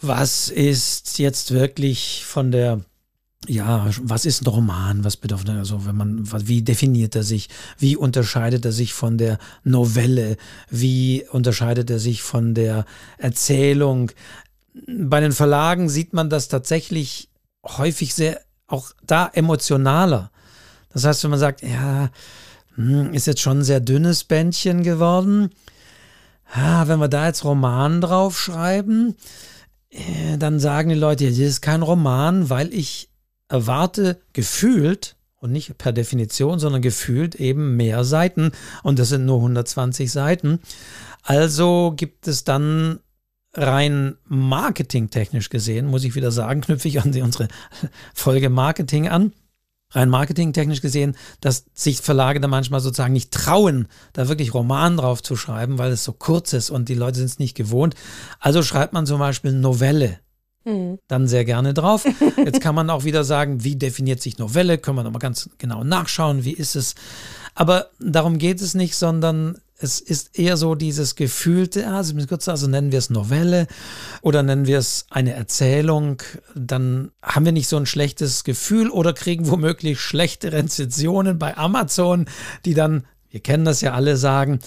was 0.00 0.48
ist 0.48 1.18
jetzt 1.18 1.54
wirklich 1.54 2.24
von 2.26 2.50
der 2.50 2.80
ja, 3.48 3.88
was 4.02 4.24
ist 4.24 4.42
ein 4.42 4.46
Roman? 4.46 5.04
Was 5.04 5.16
bedeutet 5.16 5.50
also, 5.50 5.84
wenn 5.84 5.96
man, 5.96 6.28
wie 6.46 6.62
definiert 6.62 7.16
er 7.16 7.24
sich? 7.24 7.48
Wie 7.78 7.96
unterscheidet 7.96 8.64
er 8.64 8.72
sich 8.72 8.94
von 8.94 9.18
der 9.18 9.38
Novelle? 9.64 10.36
Wie 10.70 11.24
unterscheidet 11.30 11.90
er 11.90 11.98
sich 11.98 12.22
von 12.22 12.54
der 12.54 12.84
Erzählung? 13.18 14.12
Bei 14.86 15.20
den 15.20 15.32
Verlagen 15.32 15.88
sieht 15.88 16.12
man 16.12 16.30
das 16.30 16.48
tatsächlich 16.48 17.28
häufig 17.64 18.14
sehr, 18.14 18.40
auch 18.68 18.92
da 19.04 19.28
emotionaler. 19.32 20.30
Das 20.92 21.04
heißt, 21.04 21.24
wenn 21.24 21.30
man 21.30 21.40
sagt, 21.40 21.62
ja, 21.62 22.10
hm, 22.76 23.12
ist 23.12 23.26
jetzt 23.26 23.40
schon 23.40 23.58
ein 23.58 23.64
sehr 23.64 23.80
dünnes 23.80 24.24
Bändchen 24.24 24.82
geworden, 24.82 25.50
ah, 26.54 26.86
wenn 26.86 27.00
wir 27.00 27.08
da 27.08 27.26
jetzt 27.26 27.44
Roman 27.44 28.00
draufschreiben, 28.00 29.16
äh, 29.90 30.38
dann 30.38 30.60
sagen 30.60 30.90
die 30.90 30.94
Leute, 30.94 31.28
das 31.28 31.38
ist 31.38 31.60
kein 31.60 31.82
Roman, 31.82 32.48
weil 32.48 32.72
ich 32.72 33.08
erwarte 33.52 34.18
gefühlt 34.32 35.16
und 35.36 35.52
nicht 35.52 35.76
per 35.76 35.92
Definition, 35.92 36.58
sondern 36.58 36.82
gefühlt 36.82 37.34
eben 37.34 37.76
mehr 37.76 38.04
Seiten 38.04 38.52
und 38.82 38.98
das 38.98 39.10
sind 39.10 39.26
nur 39.26 39.36
120 39.36 40.10
Seiten. 40.10 40.60
Also 41.22 41.92
gibt 41.96 42.26
es 42.28 42.44
dann 42.44 43.00
rein 43.54 44.16
marketingtechnisch 44.24 45.50
gesehen, 45.50 45.86
muss 45.86 46.04
ich 46.04 46.14
wieder 46.14 46.32
sagen, 46.32 46.62
knüpfe 46.62 46.88
ich 46.88 47.00
an 47.00 47.12
unsere 47.20 47.48
Folge 48.14 48.48
Marketing 48.48 49.08
an. 49.08 49.32
Rein 49.90 50.08
marketingtechnisch 50.08 50.80
gesehen, 50.80 51.16
dass 51.42 51.66
sich 51.74 52.00
Verlage 52.00 52.40
da 52.40 52.48
manchmal 52.48 52.80
sozusagen 52.80 53.12
nicht 53.12 53.30
trauen, 53.30 53.88
da 54.14 54.28
wirklich 54.28 54.54
Roman 54.54 54.96
drauf 54.96 55.22
zu 55.22 55.36
schreiben, 55.36 55.76
weil 55.76 55.92
es 55.92 56.02
so 56.02 56.14
kurz 56.14 56.54
ist 56.54 56.70
und 56.70 56.88
die 56.88 56.94
Leute 56.94 57.18
sind 57.18 57.26
es 57.26 57.38
nicht 57.38 57.54
gewohnt. 57.54 57.94
Also 58.38 58.62
schreibt 58.62 58.94
man 58.94 59.04
zum 59.04 59.18
Beispiel 59.18 59.52
Novelle 59.52 60.18
mhm. 60.64 60.98
dann 61.08 61.28
sehr 61.28 61.44
gerne 61.44 61.74
drauf. 61.74 62.04
Jetzt 62.36 62.60
kann 62.60 62.74
man 62.74 62.90
auch 62.90 63.04
wieder 63.04 63.24
sagen, 63.24 63.64
wie 63.64 63.76
definiert 63.76 64.20
sich 64.20 64.38
Novelle? 64.38 64.78
Können 64.78 64.98
wir 64.98 65.04
nochmal 65.04 65.20
ganz 65.20 65.50
genau 65.58 65.84
nachschauen, 65.84 66.44
wie 66.44 66.52
ist 66.52 66.76
es? 66.76 66.94
Aber 67.54 67.90
darum 67.98 68.38
geht 68.38 68.60
es 68.60 68.74
nicht, 68.74 68.96
sondern 68.96 69.58
es 69.82 70.00
ist 70.00 70.38
eher 70.38 70.56
so 70.56 70.74
dieses 70.74 71.16
gefühlte, 71.16 71.88
also, 71.88 72.14
also 72.46 72.68
nennen 72.68 72.92
wir 72.92 72.98
es 72.98 73.10
Novelle 73.10 73.66
oder 74.22 74.42
nennen 74.42 74.66
wir 74.66 74.78
es 74.78 75.06
eine 75.10 75.32
Erzählung, 75.32 76.22
dann 76.54 77.10
haben 77.20 77.44
wir 77.44 77.52
nicht 77.52 77.68
so 77.68 77.76
ein 77.76 77.86
schlechtes 77.86 78.44
Gefühl 78.44 78.90
oder 78.90 79.12
kriegen 79.12 79.50
womöglich 79.50 80.00
schlechte 80.00 80.52
Rezensionen 80.52 81.38
bei 81.38 81.56
Amazon, 81.56 82.26
die 82.64 82.74
dann, 82.74 83.04
wir 83.30 83.40
kennen 83.40 83.64
das 83.64 83.80
ja 83.80 83.92
alle, 83.92 84.16
sagen, 84.16 84.60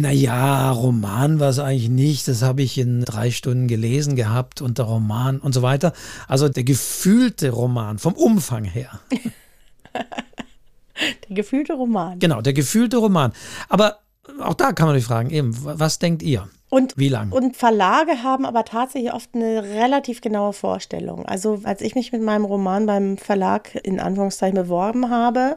naja, 0.00 0.70
Roman 0.70 1.40
war 1.40 1.48
es 1.48 1.58
eigentlich 1.58 1.88
nicht. 1.88 2.28
Das 2.28 2.42
habe 2.42 2.62
ich 2.62 2.78
in 2.78 3.04
drei 3.04 3.30
Stunden 3.30 3.66
gelesen 3.66 4.14
gehabt 4.14 4.62
und 4.62 4.78
der 4.78 4.84
Roman 4.84 5.40
und 5.40 5.52
so 5.54 5.62
weiter. 5.62 5.92
Also 6.28 6.48
der 6.48 6.64
gefühlte 6.64 7.50
Roman 7.50 7.98
vom 7.98 8.14
Umfang 8.14 8.64
her. 8.64 9.00
der 9.94 11.36
gefühlte 11.36 11.74
Roman. 11.74 12.18
Genau, 12.18 12.40
der 12.40 12.52
gefühlte 12.52 12.98
Roman. 12.98 13.32
Aber 13.68 13.98
auch 14.40 14.54
da 14.54 14.72
kann 14.72 14.86
man 14.86 14.96
sich 14.96 15.04
fragen, 15.04 15.30
eben, 15.30 15.56
was 15.62 15.98
denkt 15.98 16.22
ihr? 16.22 16.48
Und, 16.70 16.94
Wie 16.96 17.08
lange? 17.08 17.34
Und 17.34 17.56
Verlage 17.56 18.22
haben 18.22 18.44
aber 18.44 18.64
tatsächlich 18.64 19.12
oft 19.12 19.30
eine 19.34 19.62
relativ 19.62 20.20
genaue 20.20 20.52
Vorstellung. 20.52 21.24
Also 21.24 21.60
als 21.64 21.80
ich 21.80 21.94
mich 21.94 22.12
mit 22.12 22.22
meinem 22.22 22.44
Roman 22.44 22.84
beim 22.84 23.16
Verlag 23.16 23.74
in 23.82 23.98
Anführungszeichen 23.98 24.54
beworben 24.56 25.08
habe, 25.08 25.56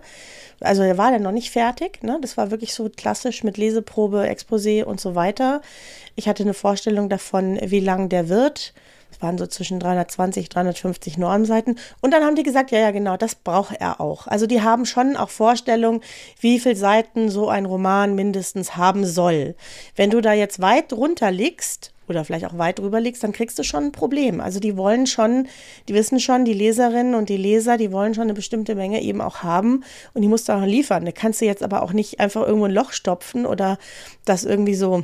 also 0.61 0.83
der 0.83 0.97
war 0.97 1.11
dann 1.11 1.23
noch 1.23 1.31
nicht 1.31 1.51
fertig, 1.51 2.03
ne? 2.03 2.17
das 2.21 2.37
war 2.37 2.51
wirklich 2.51 2.73
so 2.73 2.89
klassisch 2.89 3.43
mit 3.43 3.57
Leseprobe, 3.57 4.21
Exposé 4.21 4.83
und 4.83 5.01
so 5.01 5.15
weiter. 5.15 5.61
Ich 6.15 6.27
hatte 6.27 6.43
eine 6.43 6.53
Vorstellung 6.53 7.09
davon, 7.09 7.59
wie 7.61 7.79
lang 7.79 8.09
der 8.09 8.29
wird 8.29 8.73
es 9.11 9.21
waren 9.21 9.37
so 9.37 9.45
zwischen 9.45 9.79
320, 9.79 10.49
350 10.49 11.17
Normseiten. 11.17 11.77
Und 11.99 12.11
dann 12.11 12.23
haben 12.23 12.35
die 12.35 12.43
gesagt, 12.43 12.71
ja, 12.71 12.79
ja, 12.79 12.91
genau, 12.91 13.17
das 13.17 13.35
braucht 13.35 13.75
er 13.79 13.99
auch. 13.99 14.27
Also 14.27 14.47
die 14.47 14.61
haben 14.61 14.85
schon 14.85 15.17
auch 15.17 15.29
Vorstellungen, 15.29 16.01
wie 16.39 16.59
viele 16.59 16.75
Seiten 16.75 17.29
so 17.29 17.49
ein 17.49 17.65
Roman 17.65 18.15
mindestens 18.15 18.77
haben 18.77 19.05
soll. 19.05 19.55
Wenn 19.95 20.09
du 20.09 20.21
da 20.21 20.33
jetzt 20.33 20.61
weit 20.61 20.91
drunter 20.91 21.29
liegst, 21.29 21.90
oder 22.11 22.23
vielleicht 22.23 22.45
auch 22.45 22.57
weit 22.57 22.79
drüber 22.79 23.01
liegst, 23.01 23.23
dann 23.23 23.31
kriegst 23.31 23.57
du 23.57 23.63
schon 23.63 23.85
ein 23.85 23.91
Problem. 23.91 24.39
Also 24.39 24.59
die 24.59 24.77
wollen 24.77 25.07
schon, 25.07 25.47
die 25.89 25.93
wissen 25.93 26.19
schon, 26.19 26.45
die 26.45 26.53
Leserinnen 26.53 27.15
und 27.15 27.29
die 27.29 27.37
Leser, 27.37 27.77
die 27.77 27.91
wollen 27.91 28.13
schon 28.13 28.23
eine 28.23 28.33
bestimmte 28.33 28.75
Menge 28.75 29.01
eben 29.01 29.21
auch 29.21 29.43
haben 29.43 29.83
und 30.13 30.21
die 30.21 30.27
musst 30.27 30.47
du 30.49 30.53
auch 30.53 30.65
liefern. 30.65 31.05
Da 31.05 31.11
kannst 31.11 31.41
du 31.41 31.45
jetzt 31.45 31.63
aber 31.63 31.81
auch 31.81 31.93
nicht 31.93 32.19
einfach 32.19 32.45
irgendwo 32.45 32.65
ein 32.65 32.73
Loch 32.73 32.91
stopfen 32.91 33.45
oder 33.45 33.77
das 34.25 34.43
irgendwie 34.43 34.75
so 34.75 35.03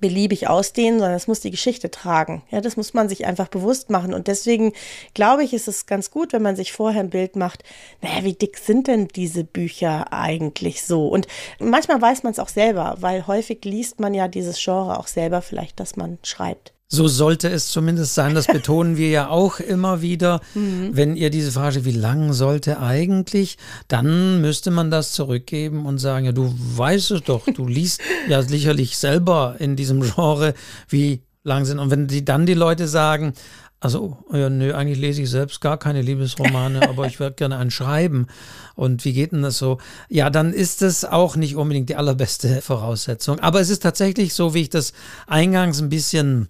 beliebig 0.00 0.48
ausdehnen, 0.48 0.98
sondern 0.98 1.16
es 1.16 1.26
muss 1.26 1.40
die 1.40 1.50
Geschichte 1.50 1.90
tragen. 1.90 2.42
Ja, 2.50 2.60
das 2.60 2.76
muss 2.76 2.94
man 2.94 3.08
sich 3.08 3.26
einfach 3.26 3.48
bewusst 3.48 3.90
machen. 3.90 4.14
Und 4.14 4.26
deswegen 4.26 4.72
glaube 5.14 5.44
ich, 5.44 5.52
ist 5.52 5.68
es 5.68 5.86
ganz 5.86 6.10
gut, 6.10 6.32
wenn 6.32 6.42
man 6.42 6.56
sich 6.56 6.72
vorher 6.72 7.00
ein 7.00 7.10
Bild 7.10 7.36
macht, 7.36 7.62
naja, 8.00 8.24
wie 8.24 8.34
dick 8.34 8.58
sind 8.58 8.86
denn 8.86 9.08
diese 9.08 9.44
Bücher 9.44 10.12
eigentlich 10.12 10.84
so? 10.84 11.08
Und 11.08 11.26
manchmal 11.58 12.00
weiß 12.00 12.22
man 12.22 12.32
es 12.32 12.38
auch 12.38 12.48
selber, 12.48 12.96
weil 13.00 13.26
häufig 13.26 13.64
liest 13.64 14.00
man 14.00 14.14
ja 14.14 14.28
dieses 14.28 14.62
Genre 14.62 14.98
auch 14.98 15.06
selber 15.06 15.42
vielleicht, 15.42 15.80
dass 15.80 15.96
man 15.96 16.18
schreibt. 16.22 16.72
So 16.92 17.06
sollte 17.06 17.48
es 17.48 17.68
zumindest 17.68 18.14
sein. 18.14 18.34
Das 18.34 18.48
betonen 18.48 18.96
wir 18.96 19.10
ja 19.10 19.28
auch 19.28 19.60
immer 19.60 20.02
wieder. 20.02 20.40
Mhm. 20.54 20.90
Wenn 20.96 21.16
ihr 21.16 21.30
diese 21.30 21.52
Frage, 21.52 21.84
wie 21.84 21.92
lang 21.92 22.32
sollte 22.32 22.80
eigentlich, 22.80 23.56
dann 23.86 24.40
müsste 24.40 24.72
man 24.72 24.90
das 24.90 25.12
zurückgeben 25.12 25.86
und 25.86 25.98
sagen, 25.98 26.26
ja, 26.26 26.32
du 26.32 26.52
weißt 26.56 27.12
es 27.12 27.22
doch, 27.22 27.44
du 27.44 27.66
liest 27.66 28.00
ja 28.28 28.42
sicherlich 28.42 28.98
selber 28.98 29.54
in 29.60 29.76
diesem 29.76 30.00
Genre, 30.00 30.54
wie 30.88 31.22
lang 31.44 31.66
sind. 31.66 31.78
Und 31.78 31.90
wenn 31.90 32.08
die 32.08 32.24
dann 32.24 32.46
die 32.46 32.54
Leute 32.54 32.88
sagen, 32.88 33.34
also, 33.82 34.18
ja, 34.30 34.50
nö, 34.50 34.74
eigentlich 34.74 34.98
lese 34.98 35.22
ich 35.22 35.30
selbst 35.30 35.62
gar 35.62 35.78
keine 35.78 36.02
Liebesromane, 36.02 36.82
aber 36.88 37.06
ich 37.06 37.18
würde 37.18 37.36
gerne 37.36 37.56
einen 37.56 37.70
schreiben. 37.70 38.26
Und 38.74 39.04
wie 39.04 39.14
geht 39.14 39.32
denn 39.32 39.42
das 39.42 39.56
so? 39.56 39.78
Ja, 40.08 40.28
dann 40.28 40.52
ist 40.52 40.82
es 40.82 41.04
auch 41.06 41.36
nicht 41.36 41.56
unbedingt 41.56 41.88
die 41.88 41.96
allerbeste 41.96 42.60
Voraussetzung. 42.60 43.40
Aber 43.40 43.60
es 43.60 43.70
ist 43.70 43.82
tatsächlich 43.82 44.34
so, 44.34 44.52
wie 44.52 44.62
ich 44.62 44.70
das 44.70 44.92
eingangs 45.26 45.80
ein 45.80 45.88
bisschen 45.88 46.48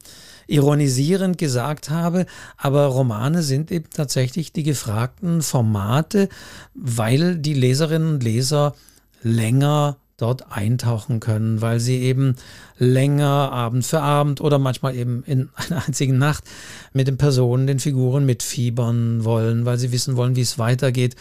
ironisierend 0.51 1.39
gesagt 1.39 1.91
habe, 1.91 2.27
aber 2.57 2.87
Romane 2.87 3.43
sind 3.43 3.71
eben 3.71 3.89
tatsächlich 3.91 4.53
die 4.53 4.63
gefragten 4.63 5.43
Formate, 5.43 6.29
weil 6.75 7.37
die 7.37 7.55
Leserinnen 7.55 8.15
und 8.15 8.25
Leser 8.25 8.75
länger 9.23 9.97
dort 10.17 10.53
eintauchen 10.53 11.21
können, 11.21 11.63
weil 11.63 11.81
sie 11.81 12.01
eben 12.01 12.37
länger 12.79 13.53
Abend 13.53 13.87
für 13.87 14.01
Abend 14.01 14.41
oder 14.41 14.59
manchmal 14.59 14.95
eben 14.95 15.23
in 15.25 15.49
einer 15.55 15.87
einzigen 15.87 16.19
Nacht 16.19 16.45
mit 16.93 17.09
den 17.09 17.17
Personen, 17.17 17.67
den 17.67 17.79
Figuren 17.79 18.27
mitfiebern 18.27 19.25
wollen, 19.25 19.65
weil 19.65 19.79
sie 19.79 19.93
wissen 19.93 20.17
wollen, 20.17 20.37
wie 20.37 20.43
es 20.43 20.59
weitergeht. 20.59 21.17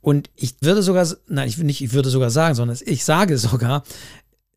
Und 0.00 0.30
ich 0.36 0.56
würde 0.60 0.82
sogar, 0.82 1.06
nein, 1.28 1.48
ich, 1.48 1.58
nicht, 1.58 1.82
ich 1.82 1.92
würde 1.92 2.10
sogar 2.10 2.30
sagen, 2.30 2.54
sondern 2.54 2.78
ich 2.84 3.04
sage 3.04 3.38
sogar, 3.38 3.84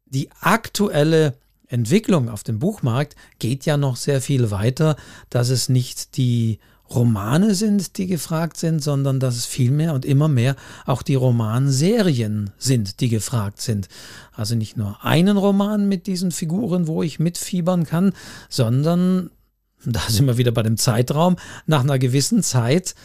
die 0.06 0.30
aktuelle 0.42 1.36
Entwicklung 1.70 2.30
auf 2.30 2.44
dem 2.44 2.60
Buchmarkt 2.60 3.16
geht 3.38 3.66
ja 3.66 3.78
noch 3.78 3.96
sehr 3.96 4.22
viel 4.22 4.52
weiter, 4.52 4.96
dass 5.30 5.50
es 5.50 5.70
nicht 5.70 6.18
die 6.18 6.60
Romane 6.90 7.54
sind, 7.54 7.98
die 7.98 8.08
gefragt 8.08 8.58
sind, 8.58 8.82
sondern 8.82 9.20
dass 9.20 9.36
es 9.36 9.46
vielmehr 9.46 9.94
und 9.94 10.06
immer 10.06 10.28
mehr 10.28 10.56
auch 10.88 11.04
die 11.04 11.16
Romanserien 11.16 12.50
sind, 12.58 13.00
die 13.00 13.10
gefragt 13.10 13.62
sind. 13.62 13.88
Also 14.34 14.56
nicht 14.56 14.76
nur 14.76 15.04
einen 15.06 15.38
Roman 15.38 15.88
mit 15.88 16.08
diesen 16.08 16.32
Figuren, 16.32 16.88
wo 16.88 17.04
ich 17.04 17.20
mitfiebern 17.20 17.86
kann, 17.86 18.14
sondern, 18.50 19.30
da 19.86 20.02
sind 20.08 20.26
wir 20.26 20.38
wieder 20.38 20.52
bei 20.52 20.64
dem 20.64 20.78
Zeitraum, 20.78 21.36
nach 21.68 21.82
einer 21.82 22.00
gewissen 22.00 22.42
Zeit 22.42 22.96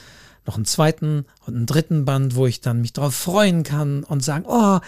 noch 0.46 0.56
einen 0.56 0.64
zweiten 0.64 1.26
und 1.46 1.56
einen 1.56 1.66
dritten 1.66 2.04
Band, 2.04 2.36
wo 2.36 2.46
ich 2.46 2.60
dann 2.60 2.80
mich 2.80 2.92
darauf 2.92 3.14
freuen 3.14 3.62
kann 3.62 4.04
und 4.04 4.22
sagen, 4.22 4.44
oh, 4.46 4.78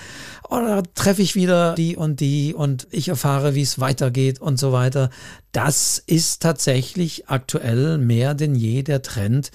oh 0.48 0.60
da 0.60 0.82
treffe 0.94 1.22
ich 1.22 1.34
wieder 1.34 1.74
die 1.74 1.96
und 1.96 2.20
die 2.20 2.54
und 2.54 2.86
ich 2.90 3.08
erfahre, 3.08 3.54
wie 3.54 3.62
es 3.62 3.80
weitergeht 3.80 4.40
und 4.40 4.58
so 4.58 4.72
weiter. 4.72 5.10
Das 5.52 5.98
ist 5.98 6.42
tatsächlich 6.42 7.28
aktuell 7.28 7.98
mehr 7.98 8.34
denn 8.34 8.54
je 8.54 8.82
der 8.82 9.02
Trend, 9.02 9.50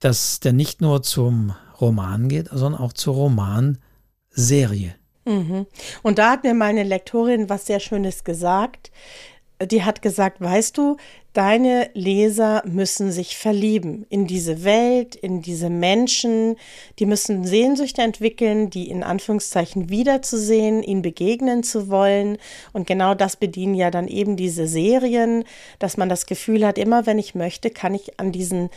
dass 0.00 0.40
der 0.40 0.52
nicht 0.52 0.80
nur 0.80 1.02
zum 1.02 1.54
Roman 1.80 2.28
geht, 2.28 2.48
sondern 2.50 2.80
auch 2.80 2.92
zur 2.92 3.14
Romanserie. 3.14 4.94
Mhm. 5.26 5.66
Und 6.02 6.18
da 6.18 6.30
hat 6.30 6.44
mir 6.44 6.54
meine 6.54 6.84
Lektorin 6.84 7.48
was 7.50 7.66
sehr 7.66 7.80
Schönes 7.80 8.24
gesagt 8.24 8.90
die 9.62 9.82
hat 9.82 10.02
gesagt, 10.02 10.40
weißt 10.40 10.76
du, 10.76 10.96
deine 11.32 11.90
Leser 11.94 12.62
müssen 12.66 13.10
sich 13.10 13.36
verlieben 13.36 14.06
in 14.08 14.26
diese 14.26 14.64
Welt, 14.64 15.14
in 15.14 15.42
diese 15.42 15.70
Menschen, 15.70 16.56
die 16.98 17.06
müssen 17.06 17.44
Sehnsüchte 17.44 18.02
entwickeln, 18.02 18.70
die 18.70 18.88
in 18.90 19.02
Anführungszeichen 19.02 19.88
wiederzusehen, 19.88 20.82
ihnen 20.82 21.02
begegnen 21.02 21.62
zu 21.62 21.88
wollen. 21.88 22.38
Und 22.72 22.86
genau 22.86 23.14
das 23.14 23.36
bedienen 23.36 23.74
ja 23.74 23.90
dann 23.90 24.08
eben 24.08 24.36
diese 24.36 24.66
Serien, 24.66 25.44
dass 25.78 25.96
man 25.96 26.08
das 26.08 26.26
Gefühl 26.26 26.66
hat, 26.66 26.78
immer 26.78 27.06
wenn 27.06 27.18
ich 27.18 27.34
möchte, 27.34 27.70
kann 27.70 27.94
ich 27.94 28.18
an 28.20 28.32
diesen 28.32 28.70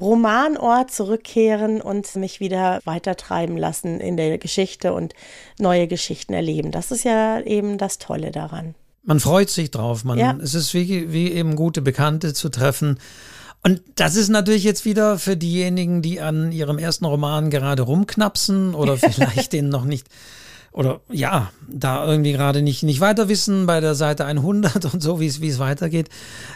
Romanort 0.00 0.90
zurückkehren 0.90 1.80
und 1.80 2.16
mich 2.16 2.40
wieder 2.40 2.80
weitertreiben 2.84 3.56
lassen 3.56 4.00
in 4.00 4.16
der 4.16 4.36
Geschichte 4.38 4.92
und 4.94 5.14
neue 5.58 5.86
Geschichten 5.86 6.34
erleben. 6.34 6.72
Das 6.72 6.90
ist 6.90 7.04
ja 7.04 7.40
eben 7.40 7.78
das 7.78 7.98
Tolle 7.98 8.32
daran. 8.32 8.74
Man 9.04 9.20
freut 9.20 9.50
sich 9.50 9.70
drauf. 9.70 10.04
Man, 10.04 10.18
ja. 10.18 10.36
Es 10.42 10.54
ist 10.54 10.74
wie, 10.74 11.12
wie 11.12 11.32
eben 11.32 11.56
gute 11.56 11.82
Bekannte 11.82 12.34
zu 12.34 12.48
treffen. 12.48 12.98
Und 13.62 13.80
das 13.94 14.16
ist 14.16 14.28
natürlich 14.28 14.64
jetzt 14.64 14.84
wieder 14.84 15.18
für 15.18 15.36
diejenigen, 15.36 16.02
die 16.02 16.20
an 16.20 16.52
ihrem 16.52 16.78
ersten 16.78 17.04
Roman 17.04 17.50
gerade 17.50 17.82
rumknapsen 17.82 18.74
oder 18.74 18.96
vielleicht 18.96 19.52
den 19.52 19.68
noch 19.68 19.84
nicht 19.84 20.08
oder 20.72 21.00
ja, 21.10 21.52
da 21.68 22.06
irgendwie 22.06 22.32
gerade 22.32 22.62
nicht, 22.62 22.82
nicht 22.82 23.00
weiter 23.00 23.28
wissen 23.28 23.66
bei 23.66 23.80
der 23.80 23.94
Seite 23.94 24.24
100 24.24 24.84
und 24.92 25.02
so, 25.02 25.20
wie 25.20 25.26
es, 25.26 25.40
wie 25.40 25.48
es 25.48 25.58
weitergeht. 25.58 26.08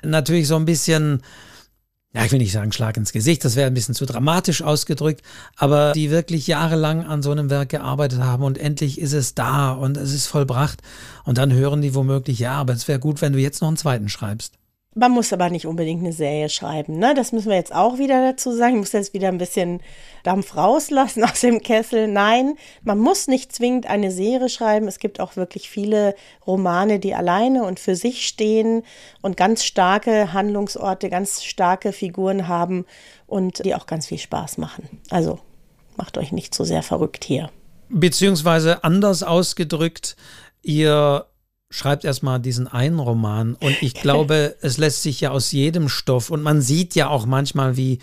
Natürlich 0.02 0.48
so 0.48 0.56
ein 0.56 0.64
bisschen 0.64 1.22
ja, 2.14 2.25
ich 2.25 2.33
will 2.33 2.38
nicht 2.38 2.53
sagen 2.53 2.73
Schlag 2.73 2.97
ins 2.97 3.12
Gesicht, 3.12 3.45
das 3.45 3.57
wäre 3.57 3.66
ein 3.66 3.75
bisschen 3.75 3.95
zu 3.95 4.07
dramatisch 4.07 4.62
ausgedrückt, 4.62 5.23
aber 5.57 5.92
die 5.92 6.11
wirklich 6.11 6.47
jahrelang 6.47 7.05
an 7.05 7.23
so 7.23 7.31
einem 7.31 7.51
Werk 7.51 7.69
gearbeitet 7.69 8.21
haben 8.21 8.42
und 8.42 8.59
endlich 8.59 9.01
ist 9.01 9.12
es 9.12 9.35
da 9.35 9.73
und 9.73 9.97
es 9.97 10.12
ist 10.12 10.27
vollbracht 10.27 10.81
und 11.25 11.37
dann 11.38 11.53
hören 11.53 11.83
die 11.83 11.95
womöglich, 11.95 12.38
ja, 12.38 12.55
aber 12.55 12.73
es 12.73 12.88
wäre 12.88 12.99
gut, 12.99 13.21
wenn 13.21 13.33
du 13.33 13.38
jetzt 13.38 13.61
noch 13.61 13.69
einen 13.69 13.77
zweiten 13.77 14.09
schreibst. 14.09 14.55
Man 14.98 15.12
muss 15.12 15.30
aber 15.35 15.50
nicht 15.50 15.66
unbedingt 15.66 16.00
eine 16.00 16.14
Serie 16.14 16.48
schreiben. 16.48 16.98
Ne? 16.98 17.12
Das 17.14 17.30
müssen 17.30 17.50
wir 17.50 17.56
jetzt 17.56 17.74
auch 17.74 17.98
wieder 17.98 18.32
dazu 18.32 18.50
sagen. 18.50 18.76
Ich 18.76 18.80
muss 18.80 18.92
jetzt 18.92 19.12
wieder 19.12 19.28
ein 19.28 19.37
bisschen 19.37 19.82
Dampf 20.22 20.56
rauslassen 20.56 21.22
aus 21.30 21.42
dem 21.42 21.61
Kessel. 21.61 22.09
Nein, 22.09 22.56
man 22.82 22.98
muss 22.98 23.28
nicht 23.28 23.52
zwingend 23.52 23.87
eine 23.87 24.11
Serie 24.11 24.48
schreiben. 24.48 24.88
Es 24.88 24.98
gibt 24.98 25.20
auch 25.20 25.37
wirklich 25.37 25.68
viele 25.68 26.14
Romane, 26.46 26.98
die 26.98 27.14
alleine 27.14 27.64
und 27.64 27.78
für 27.78 27.94
sich 27.94 28.26
stehen 28.26 28.85
und 29.20 29.37
ganz 29.37 29.64
starke 29.64 30.32
Handlungsorte, 30.32 31.11
ganz 31.11 31.44
starke 31.44 31.92
Figuren 31.92 32.48
haben 32.48 32.87
und 33.26 33.66
die 33.66 33.74
auch 33.74 33.85
ganz 33.85 34.06
viel 34.06 34.18
Spaß 34.18 34.56
machen. 34.56 34.88
Also 35.11 35.40
macht 35.96 36.16
euch 36.16 36.32
nicht 36.32 36.54
so 36.54 36.64
sehr 36.64 36.82
verrückt 36.82 37.22
hier. 37.22 37.50
Beziehungsweise 37.90 38.82
anders 38.82 39.22
ausgedrückt, 39.22 40.16
ihr 40.62 41.26
schreibt 41.70 42.05
erstmal 42.05 42.40
diesen 42.40 42.68
einen 42.68 42.98
Roman 42.98 43.55
und 43.55 43.83
ich 43.83 43.94
glaube, 44.02 44.57
es 44.61 44.79
lässt 44.79 45.02
sich 45.02 45.20
ja 45.20 45.31
aus 45.31 45.52
jedem 45.52 45.88
Stoff 45.88 46.31
und 46.31 46.42
man 46.42 46.61
sieht 46.61 46.94
ja 46.94 47.09
auch 47.09 47.26
manchmal, 47.26 47.76
wie 47.76 47.98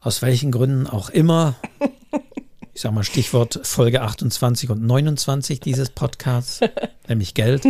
aus 0.00 0.22
welchen 0.22 0.52
Gründen 0.52 0.86
auch 0.86 1.10
immer 1.10 1.56
ich 2.74 2.80
sag 2.80 2.92
mal 2.92 3.04
Stichwort 3.04 3.60
Folge 3.62 4.02
28 4.02 4.68
und 4.68 4.82
29 4.84 5.60
dieses 5.60 5.90
Podcasts, 5.90 6.58
nämlich 7.08 7.34
Geld, 7.34 7.64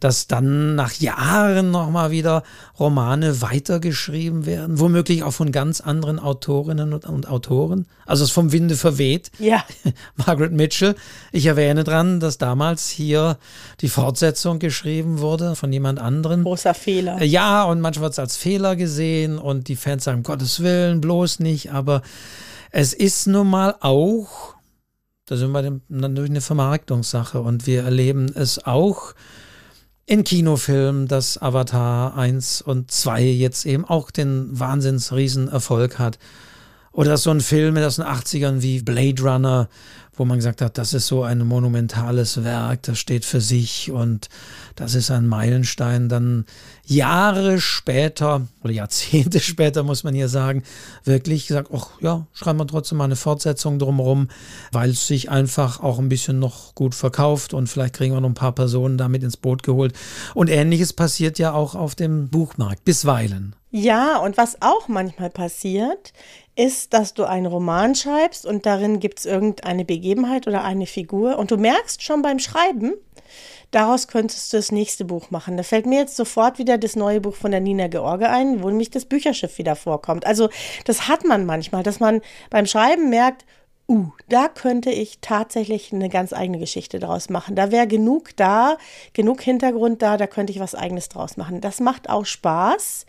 dass 0.00 0.26
dann 0.26 0.74
nach 0.74 0.94
Jahren 0.94 1.70
nochmal 1.70 2.10
wieder 2.10 2.42
Romane 2.76 3.40
weitergeschrieben 3.40 4.46
werden, 4.46 4.80
womöglich 4.80 5.22
auch 5.22 5.30
von 5.30 5.52
ganz 5.52 5.80
anderen 5.80 6.18
Autorinnen 6.18 6.92
und, 6.92 7.06
und 7.06 7.28
Autoren. 7.28 7.86
Also 8.04 8.24
es 8.24 8.32
vom 8.32 8.50
Winde 8.50 8.74
verweht. 8.74 9.30
Ja. 9.38 9.64
Margaret 10.26 10.52
Mitchell. 10.52 10.96
Ich 11.30 11.46
erwähne 11.46 11.84
dran, 11.84 12.18
dass 12.18 12.38
damals 12.38 12.88
hier 12.88 13.38
die 13.80 13.88
Fortsetzung 13.88 14.58
geschrieben 14.58 15.20
wurde 15.20 15.54
von 15.54 15.72
jemand 15.72 16.00
anderen. 16.00 16.42
Großer 16.42 16.74
Fehler. 16.74 17.22
Ja, 17.22 17.62
und 17.62 17.80
manchmal 17.80 18.04
wird 18.04 18.12
es 18.14 18.18
als 18.18 18.36
Fehler 18.36 18.74
gesehen 18.74 19.38
und 19.38 19.68
die 19.68 19.76
Fans 19.76 20.02
sagen, 20.02 20.24
Gottes 20.24 20.60
Willen, 20.60 21.00
bloß 21.00 21.38
nicht, 21.38 21.70
aber 21.70 22.02
es 22.70 22.92
ist 22.92 23.26
nun 23.26 23.48
mal 23.48 23.74
auch, 23.80 24.54
da 25.26 25.36
sind 25.36 25.52
wir 25.52 25.80
natürlich 25.88 26.30
eine 26.30 26.40
Vermarktungssache 26.40 27.40
und 27.40 27.66
wir 27.66 27.84
erleben 27.84 28.32
es 28.34 28.64
auch 28.64 29.14
in 30.06 30.24
Kinofilmen, 30.24 31.06
dass 31.06 31.40
Avatar 31.40 32.16
1 32.16 32.62
und 32.62 32.90
2 32.90 33.22
jetzt 33.22 33.66
eben 33.66 33.84
auch 33.84 34.10
den 34.10 34.58
Wahnsinnsriesenerfolg 34.58 35.98
hat. 35.98 36.18
Oder 36.92 37.18
so 37.18 37.30
ein 37.30 37.42
Film 37.42 37.76
aus 37.76 37.96
den 37.96 38.06
80ern 38.06 38.62
wie 38.62 38.80
Blade 38.80 39.22
Runner, 39.22 39.68
wo 40.14 40.24
man 40.24 40.38
gesagt 40.38 40.62
hat, 40.62 40.78
das 40.78 40.94
ist 40.94 41.06
so 41.06 41.22
ein 41.22 41.46
monumentales 41.46 42.42
Werk, 42.42 42.82
das 42.84 42.98
steht 42.98 43.26
für 43.26 43.42
sich 43.42 43.90
und 43.90 44.28
das 44.76 44.94
ist 44.94 45.10
ein 45.10 45.26
Meilenstein. 45.26 46.08
Dann 46.08 46.46
Jahre 46.88 47.60
später 47.60 48.46
oder 48.64 48.72
Jahrzehnte 48.72 49.40
später, 49.40 49.82
muss 49.82 50.04
man 50.04 50.14
hier 50.14 50.28
sagen, 50.28 50.62
wirklich 51.04 51.46
gesagt, 51.46 51.70
ach 51.72 51.88
ja, 52.00 52.26
schreiben 52.32 52.58
wir 52.58 52.66
trotzdem 52.66 52.98
mal 52.98 53.04
eine 53.04 53.16
Fortsetzung 53.16 53.78
drumherum, 53.78 54.28
weil 54.72 54.90
es 54.90 55.06
sich 55.06 55.30
einfach 55.30 55.80
auch 55.82 55.98
ein 55.98 56.08
bisschen 56.08 56.38
noch 56.38 56.74
gut 56.74 56.94
verkauft 56.94 57.52
und 57.54 57.68
vielleicht 57.68 57.94
kriegen 57.94 58.14
wir 58.14 58.20
noch 58.20 58.28
ein 58.28 58.34
paar 58.34 58.52
Personen 58.52 58.96
damit 58.96 59.22
ins 59.22 59.36
Boot 59.36 59.62
geholt. 59.62 59.92
Und 60.34 60.48
ähnliches 60.48 60.92
passiert 60.92 61.38
ja 61.38 61.52
auch 61.52 61.74
auf 61.74 61.94
dem 61.94 62.28
Buchmarkt, 62.28 62.84
bisweilen. 62.84 63.54
Ja, 63.70 64.16
und 64.18 64.38
was 64.38 64.62
auch 64.62 64.88
manchmal 64.88 65.28
passiert, 65.28 66.14
ist, 66.56 66.94
dass 66.94 67.14
du 67.14 67.24
einen 67.24 67.46
Roman 67.46 67.94
schreibst 67.94 68.46
und 68.46 68.66
darin 68.66 68.98
gibt 68.98 69.20
es 69.20 69.26
irgendeine 69.26 69.84
Begebenheit 69.84 70.48
oder 70.48 70.64
eine 70.64 70.86
Figur 70.86 71.38
und 71.38 71.50
du 71.50 71.56
merkst 71.56 72.02
schon 72.02 72.22
beim 72.22 72.38
Schreiben, 72.38 72.94
daraus 73.70 74.08
könntest 74.08 74.52
du 74.52 74.56
das 74.56 74.72
nächste 74.72 75.04
Buch 75.04 75.30
machen. 75.30 75.56
Da 75.56 75.62
fällt 75.62 75.86
mir 75.86 76.00
jetzt 76.00 76.16
sofort 76.16 76.58
wieder 76.58 76.78
das 76.78 76.96
neue 76.96 77.20
Buch 77.20 77.34
von 77.34 77.50
der 77.50 77.60
Nina 77.60 77.88
George 77.88 78.28
ein, 78.28 78.62
wo 78.62 78.68
nämlich 78.68 78.90
das 78.90 79.04
Bücherschiff 79.04 79.58
wieder 79.58 79.76
vorkommt. 79.76 80.26
Also 80.26 80.48
das 80.84 81.08
hat 81.08 81.24
man 81.24 81.46
manchmal, 81.46 81.82
dass 81.82 82.00
man 82.00 82.20
beim 82.50 82.66
Schreiben 82.66 83.10
merkt, 83.10 83.44
uh, 83.88 84.10
da 84.28 84.48
könnte 84.48 84.90
ich 84.90 85.18
tatsächlich 85.20 85.92
eine 85.92 86.08
ganz 86.08 86.32
eigene 86.32 86.58
Geschichte 86.58 86.98
draus 86.98 87.30
machen. 87.30 87.56
Da 87.56 87.70
wäre 87.70 87.86
genug 87.86 88.36
da, 88.36 88.76
genug 89.12 89.40
Hintergrund 89.40 90.02
da, 90.02 90.16
da 90.16 90.26
könnte 90.26 90.52
ich 90.52 90.60
was 90.60 90.74
eigenes 90.74 91.08
draus 91.08 91.36
machen. 91.36 91.60
Das 91.60 91.80
macht 91.80 92.10
auch 92.10 92.26
Spaß 92.26 93.06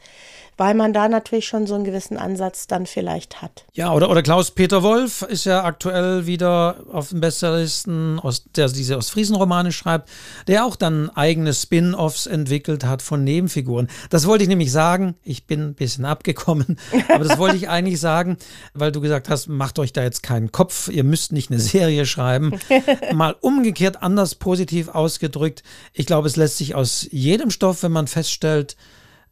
weil 0.59 0.73
man 0.73 0.91
da 0.91 1.07
natürlich 1.07 1.47
schon 1.47 1.67
so 1.67 1.75
einen 1.75 1.85
gewissen 1.85 2.17
Ansatz 2.17 2.67
dann 2.67 2.85
vielleicht 2.85 3.41
hat. 3.41 3.65
Ja, 3.73 3.93
oder, 3.93 4.09
oder 4.09 4.21
Klaus-Peter 4.21 4.83
Wolf 4.83 5.21
ist 5.21 5.45
ja 5.45 5.63
aktuell 5.63 6.25
wieder 6.25 6.75
auf 6.91 7.09
den 7.09 7.21
Bestsellerlisten, 7.21 8.19
aus, 8.19 8.43
der 8.57 8.67
diese 8.67 8.97
Ostfriesen-Romane 8.97 9.71
schreibt, 9.71 10.09
der 10.47 10.65
auch 10.65 10.75
dann 10.75 11.09
eigene 11.11 11.53
Spin-Offs 11.53 12.25
entwickelt 12.25 12.83
hat 12.83 13.01
von 13.01 13.23
Nebenfiguren. 13.23 13.87
Das 14.09 14.27
wollte 14.27 14.43
ich 14.43 14.49
nämlich 14.49 14.69
sagen, 14.73 15.15
ich 15.23 15.47
bin 15.47 15.69
ein 15.69 15.75
bisschen 15.75 16.03
abgekommen, 16.03 16.77
aber 17.07 17.23
das 17.23 17.37
wollte 17.37 17.55
ich 17.55 17.69
eigentlich 17.69 18.01
sagen, 18.01 18.37
weil 18.73 18.91
du 18.91 18.99
gesagt 18.99 19.29
hast, 19.29 19.47
macht 19.47 19.79
euch 19.79 19.93
da 19.93 20.03
jetzt 20.03 20.23
keinen 20.23 20.51
Kopf, 20.51 20.89
ihr 20.89 21.05
müsst 21.05 21.31
nicht 21.31 21.49
eine 21.49 21.61
Serie 21.61 22.05
schreiben. 22.05 22.59
Mal 23.13 23.33
umgekehrt, 23.39 24.03
anders 24.03 24.35
positiv 24.35 24.89
ausgedrückt. 24.89 25.63
Ich 25.93 26.05
glaube, 26.05 26.27
es 26.27 26.35
lässt 26.35 26.57
sich 26.57 26.75
aus 26.75 27.07
jedem 27.11 27.49
Stoff, 27.49 27.81
wenn 27.81 27.93
man 27.93 28.07
feststellt, 28.07 28.75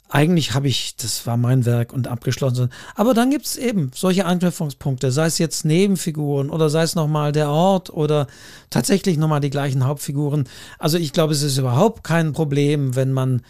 eigentlich 0.10 0.54
habe 0.54 0.68
ich, 0.68 0.96
das 0.96 1.28
war 1.28 1.38
mein 1.38 1.66
Werk 1.66 1.92
und 1.92 2.08
abgeschlossen. 2.08 2.70
Aber 2.96 3.14
dann 3.14 3.30
gibt 3.30 3.46
es 3.46 3.58
eben 3.58 3.92
solche 3.94 4.26
Anknüpfungspunkte, 4.26 5.12
sei 5.12 5.26
es 5.26 5.38
jetzt 5.38 5.66
Nebenfiguren 5.66 6.50
oder 6.50 6.70
sei 6.70 6.84
es 6.84 6.96
nochmal 6.96 7.32
der 7.32 7.50
Ort 7.50 7.90
oder 7.90 8.28
tatsächlich 8.70 9.18
nochmal 9.18 9.42
die 9.42 9.50
gleichen 9.50 9.86
Hauptfiguren. 9.86 10.48
Also 10.80 10.98
ich 10.98 11.12
glaube, 11.12 11.34
es 11.34 11.44
ist 11.44 11.58
überhaupt 11.58 12.04
kein 12.04 12.34
Problem, 12.34 12.96
wenn 12.96 13.12
man 13.12 13.42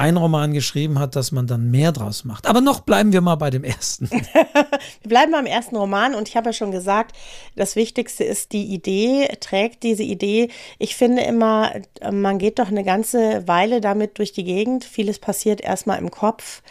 einen 0.00 0.16
Roman 0.16 0.54
geschrieben 0.54 0.98
hat, 0.98 1.14
dass 1.14 1.30
man 1.30 1.46
dann 1.46 1.70
mehr 1.70 1.92
draus 1.92 2.24
macht. 2.24 2.46
Aber 2.46 2.62
noch 2.62 2.80
bleiben 2.80 3.12
wir 3.12 3.20
mal 3.20 3.34
bei 3.34 3.50
dem 3.50 3.64
ersten. 3.64 4.08
wir 4.10 5.08
bleiben 5.08 5.32
beim 5.32 5.44
ersten 5.44 5.76
Roman 5.76 6.14
und 6.14 6.26
ich 6.26 6.36
habe 6.36 6.48
ja 6.48 6.52
schon 6.54 6.70
gesagt, 6.70 7.14
das 7.54 7.76
Wichtigste 7.76 8.24
ist 8.24 8.52
die 8.52 8.64
Idee, 8.64 9.28
trägt 9.40 9.82
diese 9.82 10.02
Idee. 10.02 10.48
Ich 10.78 10.96
finde 10.96 11.22
immer, 11.22 11.72
man 12.10 12.38
geht 12.38 12.58
doch 12.58 12.68
eine 12.68 12.82
ganze 12.82 13.46
Weile 13.46 13.82
damit 13.82 14.16
durch 14.16 14.32
die 14.32 14.44
Gegend. 14.44 14.84
Vieles 14.84 15.18
passiert 15.18 15.60
erstmal 15.60 15.98
im 15.98 16.10
Kopf 16.10 16.62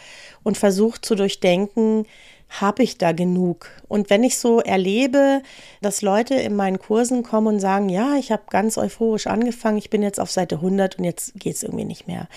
und 0.42 0.58
versucht 0.58 1.04
zu 1.04 1.14
durchdenken, 1.14 2.06
habe 2.50 2.82
ich 2.82 2.98
da 2.98 3.12
genug? 3.12 3.70
Und 3.88 4.10
wenn 4.10 4.24
ich 4.24 4.36
so 4.38 4.60
erlebe, 4.60 5.42
dass 5.80 6.02
Leute 6.02 6.34
in 6.34 6.56
meinen 6.56 6.78
Kursen 6.78 7.22
kommen 7.22 7.46
und 7.46 7.60
sagen, 7.60 7.88
ja, 7.88 8.16
ich 8.16 8.32
habe 8.32 8.42
ganz 8.50 8.76
euphorisch 8.76 9.28
angefangen, 9.28 9.78
ich 9.78 9.88
bin 9.88 10.02
jetzt 10.02 10.18
auf 10.18 10.30
Seite 10.30 10.56
100 10.56 10.98
und 10.98 11.04
jetzt 11.04 11.34
geht 11.38 11.56
es 11.56 11.62
irgendwie 11.62 11.84
nicht 11.84 12.08
mehr, 12.08 12.28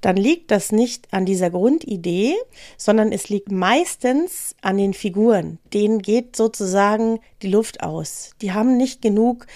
dann 0.00 0.16
liegt 0.16 0.50
das 0.50 0.72
nicht 0.72 1.08
an 1.12 1.24
dieser 1.24 1.50
Grundidee, 1.50 2.34
sondern 2.76 3.12
es 3.12 3.28
liegt 3.28 3.52
meistens 3.52 4.56
an 4.60 4.76
den 4.76 4.92
Figuren. 4.92 5.58
Denen 5.72 6.02
geht 6.02 6.34
sozusagen 6.34 7.20
die 7.42 7.48
Luft 7.48 7.82
aus. 7.82 8.32
Die 8.42 8.52
haben 8.52 8.76
nicht 8.76 9.02
genug 9.02 9.46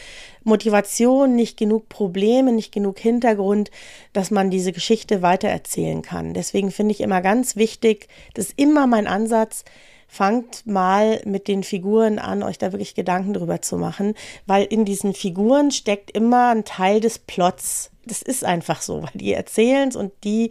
Motivation, 0.45 1.35
nicht 1.35 1.57
genug 1.57 1.89
Probleme, 1.89 2.53
nicht 2.53 2.73
genug 2.73 2.99
Hintergrund, 2.99 3.71
dass 4.13 4.31
man 4.31 4.51
diese 4.51 4.73
Geschichte 4.73 5.23
weitererzählen 5.23 6.03
kann. 6.03 6.35
Deswegen 6.35 6.71
finde 6.71 6.93
ich 6.93 7.01
immer 7.01 7.23
ganz 7.23 7.57
wichtig, 7.57 8.09
das 8.35 8.47
ist 8.47 8.59
immer 8.59 8.87
mein 8.87 9.07
Ansatz, 9.07 9.65
fangt 10.07 10.65
mal 10.65 11.21
mit 11.25 11.49
den 11.49 11.65
Figuren 11.65 12.19
an, 12.21 12.45
euch 12.45 12.59
da 12.59 12.73
wirklich 12.73 12.95
Gedanken 12.95 13.35
drüber 13.35 13.63
zu 13.63 13.77
machen, 13.77 14.15
weil 14.47 14.65
in 14.65 14.85
diesen 14.85 15.13
Figuren 15.13 15.73
steckt 15.73 16.11
immer 16.13 16.51
ein 16.51 16.65
Teil 16.65 17.01
des 17.01 17.19
Plots. 17.19 17.91
Das 18.07 18.23
ist 18.23 18.45
einfach 18.45 18.83
so, 18.83 19.03
weil 19.03 19.11
die 19.15 19.33
erzählen 19.33 19.89
es 19.89 19.97
und 19.97 20.13
die 20.23 20.51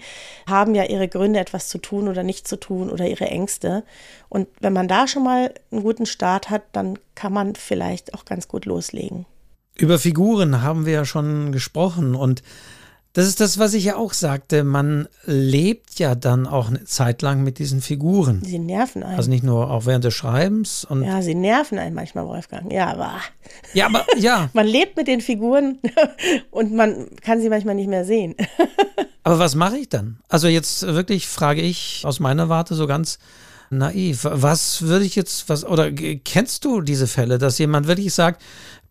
haben 0.49 0.75
ja 0.75 0.83
ihre 0.83 1.07
Gründe, 1.07 1.39
etwas 1.39 1.69
zu 1.69 1.77
tun 1.77 2.07
oder 2.07 2.23
nicht 2.23 2.47
zu 2.47 2.57
tun 2.59 2.89
oder 2.89 3.07
ihre 3.07 3.27
Ängste. 3.27 3.83
Und 4.27 4.47
wenn 4.59 4.73
man 4.73 4.87
da 4.87 5.07
schon 5.07 5.23
mal 5.23 5.53
einen 5.71 5.83
guten 5.83 6.07
Start 6.07 6.49
hat, 6.49 6.63
dann 6.71 6.99
kann 7.15 7.31
man 7.31 7.55
vielleicht 7.55 8.15
auch 8.15 8.25
ganz 8.25 8.47
gut 8.47 8.65
loslegen. 8.65 9.25
Über 9.77 9.99
Figuren 9.99 10.61
haben 10.61 10.85
wir 10.85 10.93
ja 10.93 11.05
schon 11.05 11.51
gesprochen 11.51 12.15
und 12.15 12.43
das 13.13 13.27
ist 13.27 13.39
das, 13.39 13.59
was 13.59 13.75
ich 13.75 13.83
ja 13.83 13.95
auch 13.95 14.11
sagte. 14.11 14.63
Man 14.63 15.07
lebt 15.25 15.99
ja 15.99 16.15
dann 16.15 16.47
auch 16.47 16.69
eine 16.69 16.83
Zeit 16.85 17.21
lang 17.21 17.43
mit 17.43 17.59
diesen 17.59 17.79
Figuren. 17.79 18.41
Sie 18.43 18.57
nerven 18.57 19.03
einen. 19.03 19.15
Also 19.15 19.29
nicht 19.29 19.43
nur 19.43 19.69
auch 19.69 19.85
während 19.85 20.03
des 20.03 20.15
Schreibens. 20.15 20.87
Ja, 20.89 21.21
sie 21.21 21.35
nerven 21.35 21.77
einen 21.77 21.93
manchmal, 21.93 22.25
Wolfgang. 22.25 22.73
Ja, 22.73 22.87
aber. 22.87 23.17
Ja, 23.75 23.85
aber 23.85 24.03
ja. 24.17 24.49
man 24.53 24.65
lebt 24.65 24.97
mit 24.97 25.07
den 25.07 25.21
Figuren 25.21 25.77
und 26.51 26.73
man 26.73 27.07
kann 27.21 27.39
sie 27.39 27.49
manchmal 27.49 27.75
nicht 27.75 27.87
mehr 27.87 28.03
sehen. 28.03 28.33
aber 29.23 29.37
was 29.37 29.53
mache 29.53 29.77
ich 29.77 29.89
dann? 29.89 30.17
Also 30.27 30.47
jetzt 30.47 30.81
wirklich 30.81 31.27
frage 31.27 31.61
ich 31.61 32.01
aus 32.05 32.19
meiner 32.19 32.49
Warte 32.49 32.73
so 32.73 32.87
ganz 32.87 33.19
naiv. 33.69 34.25
Was 34.27 34.81
würde 34.81 35.05
ich 35.05 35.15
jetzt, 35.15 35.49
was, 35.49 35.63
oder 35.65 35.91
kennst 35.91 36.65
du 36.65 36.81
diese 36.81 37.05
Fälle, 37.05 37.37
dass 37.37 37.59
jemand 37.59 37.85
wirklich 37.85 38.13
sagt, 38.13 38.41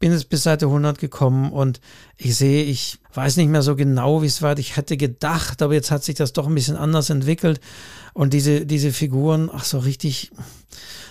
bin 0.03 0.11
jetzt 0.11 0.29
bis 0.31 0.43
Seite 0.43 0.67
100 0.67 0.99
gekommen 0.99 1.53
und 1.53 1.81
ich 2.17 2.35
sehe, 2.35 2.65
ich 2.65 2.99
weiß 3.15 3.37
nicht 3.37 3.49
mehr 3.49 3.63
so 3.63 3.77
genau, 3.77 4.21
wie 4.21 4.27
es 4.27 4.43
war. 4.43 4.59
Ich 4.59 4.77
hätte 4.77 4.97
gedacht, 4.97 5.63
aber 5.63 5.75
jetzt 5.75 5.93
hat 5.93 6.03
sich 6.03 6.17
das 6.17 6.33
doch 6.33 6.49
ein 6.49 6.57
bisschen 6.57 6.77
anders 6.77 7.09
entwickelt. 7.09 7.61
Und 8.13 8.33
diese, 8.33 8.67
diese 8.67 8.91
Figuren, 8.91 9.49
ach 9.53 9.65
so 9.65 9.79
richtig, 9.79 10.33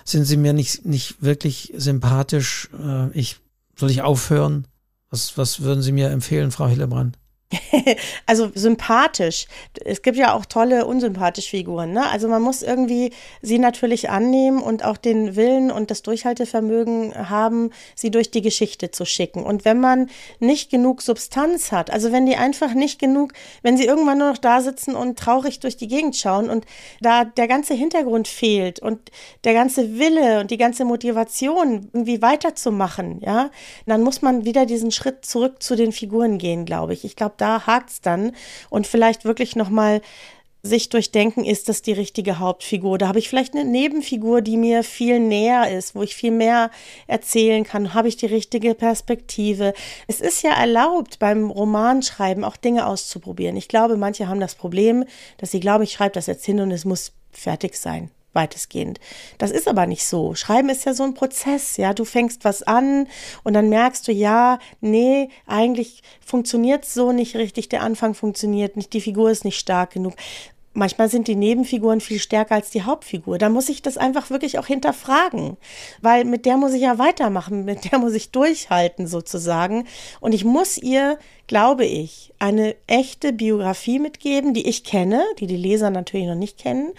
sind 0.04 0.26
sie 0.26 0.36
mir 0.36 0.52
nicht, 0.52 0.86
nicht 0.86 1.24
wirklich 1.24 1.72
sympathisch. 1.78 2.70
Äh, 2.78 3.18
ich, 3.18 3.38
soll 3.78 3.92
ich 3.92 4.02
aufhören? 4.02 4.68
Was, 5.10 5.38
was 5.38 5.62
würden 5.62 5.82
Sie 5.82 5.94
mir 5.94 6.10
empfehlen, 6.10 6.52
Frau 6.52 6.68
Hillebrand? 6.68 7.18
also 8.26 8.52
sympathisch. 8.54 9.48
Es 9.84 10.02
gibt 10.02 10.18
ja 10.18 10.34
auch 10.34 10.46
tolle 10.46 10.86
unsympathische 10.86 11.50
Figuren. 11.50 11.92
Ne? 11.92 12.10
Also 12.10 12.28
man 12.28 12.42
muss 12.42 12.62
irgendwie 12.62 13.12
sie 13.42 13.60
natürlich 13.60 14.10
annehmen 14.10 14.62
und 14.62 14.86
auch 14.86 14.98
den 14.98 15.36
Willen 15.36 15.72
und 15.72 15.92
das 15.92 16.02
Durchhaltevermögen 16.02 17.30
haben, 17.30 17.72
sie 17.96 18.12
durch 18.12 18.32
die 18.32 18.42
Geschichte 18.42 18.92
zu 18.92 19.06
schicken. 19.06 19.44
Und 19.44 19.66
wenn 19.66 19.80
man 19.80 20.10
nicht 20.40 20.70
genug 20.70 21.02
Substanz 21.02 21.72
hat, 21.72 21.92
also 21.92 22.12
wenn 22.12 22.26
die 22.26 22.36
einfach 22.36 22.74
nicht 22.74 23.00
genug, 23.00 23.34
wenn 23.62 23.78
sie 23.78 23.86
irgendwann 23.86 24.20
nur 24.20 24.30
noch 24.30 24.38
da 24.38 24.62
sitzen 24.62 24.96
und 24.96 25.20
traurig 25.20 25.60
durch 25.60 25.78
die 25.78 25.88
Gegend 25.88 26.16
schauen 26.16 26.50
und 26.50 26.66
da 27.02 27.26
der 27.26 27.48
ganze 27.48 27.74
Hintergrund 27.74 28.28
fehlt 28.28 28.80
und 28.80 29.12
der 29.44 29.54
ganze 29.54 29.98
Wille 30.00 30.42
und 30.42 30.52
die 30.52 30.58
ganze 30.58 30.86
Motivation 30.86 31.90
irgendwie 31.94 32.22
weiterzumachen, 32.22 33.20
ja, 33.22 33.50
dann 33.86 34.04
muss 34.04 34.22
man 34.22 34.46
wieder 34.46 34.66
diesen 34.66 34.92
Schritt 34.92 35.26
zurück 35.26 35.62
zu 35.62 35.76
den 35.76 35.92
Figuren 35.92 36.38
gehen, 36.38 36.66
glaube 36.66 36.94
ich. 36.94 37.04
Ich 37.04 37.16
glaube, 37.16 37.36
da 37.42 37.66
hakt's 37.66 38.02
dann 38.02 38.34
und 38.70 38.88
vielleicht 38.88 39.26
wirklich 39.26 39.56
noch 39.56 39.70
mal 39.70 40.02
sich 40.64 40.90
durchdenken, 40.90 41.44
ist 41.44 41.70
das 41.70 41.82
die 41.82 41.92
richtige 41.92 42.38
Hauptfigur? 42.38 42.98
Da 42.98 43.08
habe 43.08 43.20
ich 43.20 43.30
vielleicht 43.30 43.56
eine 43.56 43.66
Nebenfigur, 43.66 44.42
die 44.42 44.58
mir 44.58 44.84
viel 44.84 45.20
näher 45.20 45.76
ist, 45.76 45.96
wo 45.96 46.04
ich 46.04 46.16
viel 46.16 46.32
mehr 46.32 46.70
erzählen 47.08 47.64
kann. 47.64 47.94
Habe 47.94 48.08
ich 48.08 48.18
die 48.18 48.28
richtige 48.28 48.76
Perspektive? 48.76 49.74
Es 50.08 50.22
ist 50.22 50.44
ja 50.44 50.52
erlaubt, 50.52 51.18
beim 51.18 51.50
Romanschreiben 51.50 52.44
auch 52.44 52.58
Dinge 52.58 52.86
auszuprobieren. 52.86 53.58
Ich 53.58 53.70
glaube, 53.70 53.98
manche 53.98 54.28
haben 54.28 54.40
das 54.40 54.56
Problem, 54.56 55.06
dass 55.38 55.52
sie 55.52 55.60
glauben, 55.60 55.84
ich 55.84 55.94
schreibe 55.94 56.14
das 56.14 56.28
jetzt 56.28 56.46
hin 56.46 56.60
und 56.60 56.72
es 56.72 56.86
muss 56.86 57.14
fertig 57.32 57.76
sein 57.76 58.12
weitestgehend. 58.34 59.00
Das 59.38 59.52
ist 59.52 59.68
aber 59.68 59.86
nicht 59.86 60.06
so. 60.06 60.36
Schreiben 60.36 60.70
ist 60.70 60.86
ja 60.86 60.94
so 60.94 61.04
ein 61.04 61.14
Prozess, 61.14 61.78
ja. 61.78 61.94
Du 61.94 62.06
fängst 62.06 62.46
was 62.46 62.64
an 62.64 63.08
und 63.44 63.54
dann 63.54 63.70
merkst 63.70 64.08
du, 64.08 64.12
ja, 64.12 64.60
nee, 64.80 65.30
eigentlich 65.48 66.02
funktioniert 66.26 66.86
so 66.86 67.12
nicht 67.12 67.36
richtig, 67.36 67.70
der 67.70 67.84
Anfang 67.84 68.14
funktioniert 68.14 68.76
nicht, 68.78 68.94
die 68.94 69.02
Figur 69.02 69.32
ist 69.32 69.46
nicht 69.46 69.60
stark 69.60 69.92
genug. 69.92 70.14
Manchmal 70.74 71.10
sind 71.10 71.28
die 71.28 71.36
Nebenfiguren 71.36 72.00
viel 72.00 72.20
stärker 72.20 72.56
als 72.56 72.70
die 72.70 72.84
Hauptfigur. 72.84 73.38
Da 73.38 73.50
muss 73.50 73.68
ich 73.68 73.82
das 73.82 73.98
einfach 73.98 74.30
wirklich 74.30 74.58
auch 74.58 74.68
hinterfragen, 74.68 75.58
weil 76.02 76.24
mit 76.24 76.46
der 76.46 76.56
muss 76.56 76.72
ich 76.72 76.82
ja 76.82 76.98
weitermachen, 76.98 77.66
mit 77.66 77.92
der 77.92 78.00
muss 78.00 78.14
ich 78.14 78.32
durchhalten 78.32 79.06
sozusagen. 79.06 79.86
Und 80.22 80.34
ich 80.34 80.46
muss 80.46 80.78
ihr, 80.78 81.20
glaube 81.48 81.86
ich, 81.86 82.34
eine 82.40 82.76
echte 82.88 83.34
Biografie 83.34 84.00
mitgeben, 84.00 84.54
die 84.54 84.68
ich 84.68 84.86
kenne, 84.86 85.24
die 85.40 85.48
die 85.48 85.58
Leser 85.58 85.90
natürlich 85.90 86.28
noch 86.28 86.36
nicht 86.36 86.58
kennen, 86.58 86.94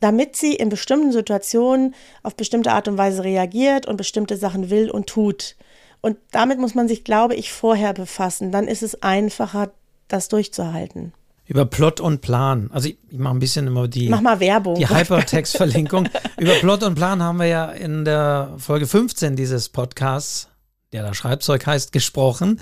damit 0.00 0.34
sie 0.34 0.54
in 0.54 0.68
bestimmten 0.68 1.12
Situationen 1.12 1.94
auf 2.24 2.34
bestimmte 2.34 2.72
Art 2.72 2.88
und 2.88 2.98
Weise 2.98 3.22
reagiert 3.22 3.86
und 3.86 3.96
bestimmte 3.96 4.36
Sachen 4.36 4.70
will 4.70 4.90
und 4.90 5.06
tut. 5.06 5.54
Und 6.00 6.18
damit 6.32 6.58
muss 6.58 6.74
man 6.74 6.88
sich, 6.88 7.04
glaube 7.04 7.36
ich, 7.36 7.52
vorher 7.52 7.94
befassen. 7.94 8.50
Dann 8.50 8.66
ist 8.66 8.82
es 8.82 9.02
einfacher, 9.02 9.70
das 10.08 10.28
durchzuhalten. 10.28 11.12
Über 11.46 11.66
Plot 11.66 12.00
und 12.00 12.20
Plan. 12.22 12.70
Also 12.72 12.88
ich, 12.88 12.98
ich 13.10 13.18
mache 13.18 13.34
ein 13.34 13.38
bisschen 13.38 13.66
immer 13.66 13.86
die, 13.86 14.08
Mach 14.08 14.20
mal 14.22 14.40
Werbung. 14.40 14.76
die 14.76 14.88
Hypertext-Verlinkung. 14.88 16.08
Über 16.38 16.54
Plot 16.54 16.82
und 16.84 16.94
Plan 16.94 17.22
haben 17.22 17.38
wir 17.38 17.46
ja 17.46 17.66
in 17.66 18.04
der 18.04 18.54
Folge 18.58 18.86
15 18.86 19.36
dieses 19.36 19.68
Podcasts, 19.68 20.48
der 20.92 21.02
da 21.02 21.12
Schreibzeug 21.12 21.66
heißt, 21.66 21.92
gesprochen. 21.92 22.60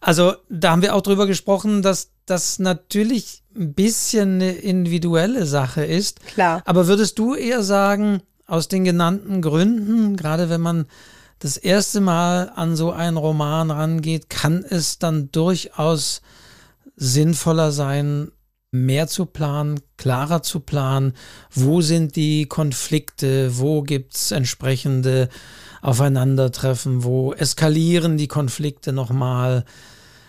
Also 0.00 0.34
da 0.48 0.70
haben 0.70 0.82
wir 0.82 0.94
auch 0.94 1.02
drüber 1.02 1.26
gesprochen, 1.26 1.82
dass 1.82 2.10
das 2.24 2.58
natürlich 2.58 3.42
ein 3.56 3.74
bisschen 3.74 4.34
eine 4.34 4.52
individuelle 4.52 5.44
Sache 5.44 5.84
ist. 5.84 6.24
Klar. 6.26 6.62
Aber 6.64 6.86
würdest 6.86 7.18
du 7.18 7.34
eher 7.34 7.62
sagen, 7.62 8.22
aus 8.46 8.68
den 8.68 8.84
genannten 8.84 9.42
Gründen, 9.42 10.16
gerade 10.16 10.48
wenn 10.48 10.60
man 10.60 10.86
das 11.38 11.56
erste 11.56 12.00
Mal 12.00 12.50
an 12.54 12.74
so 12.74 12.90
einen 12.90 13.16
Roman 13.16 13.70
rangeht, 13.70 14.30
kann 14.30 14.64
es 14.68 14.98
dann 14.98 15.30
durchaus 15.30 16.22
sinnvoller 16.98 17.72
sein, 17.72 18.30
mehr 18.70 19.06
zu 19.06 19.24
planen, 19.24 19.80
klarer 19.96 20.42
zu 20.42 20.60
planen, 20.60 21.14
wo 21.50 21.80
sind 21.80 22.16
die 22.16 22.46
Konflikte, 22.46 23.58
wo 23.58 23.82
gibt 23.82 24.14
es 24.14 24.30
entsprechende 24.30 25.28
Aufeinandertreffen, 25.80 27.04
wo 27.04 27.32
eskalieren 27.32 28.18
die 28.18 28.28
Konflikte 28.28 28.92
nochmal. 28.92 29.64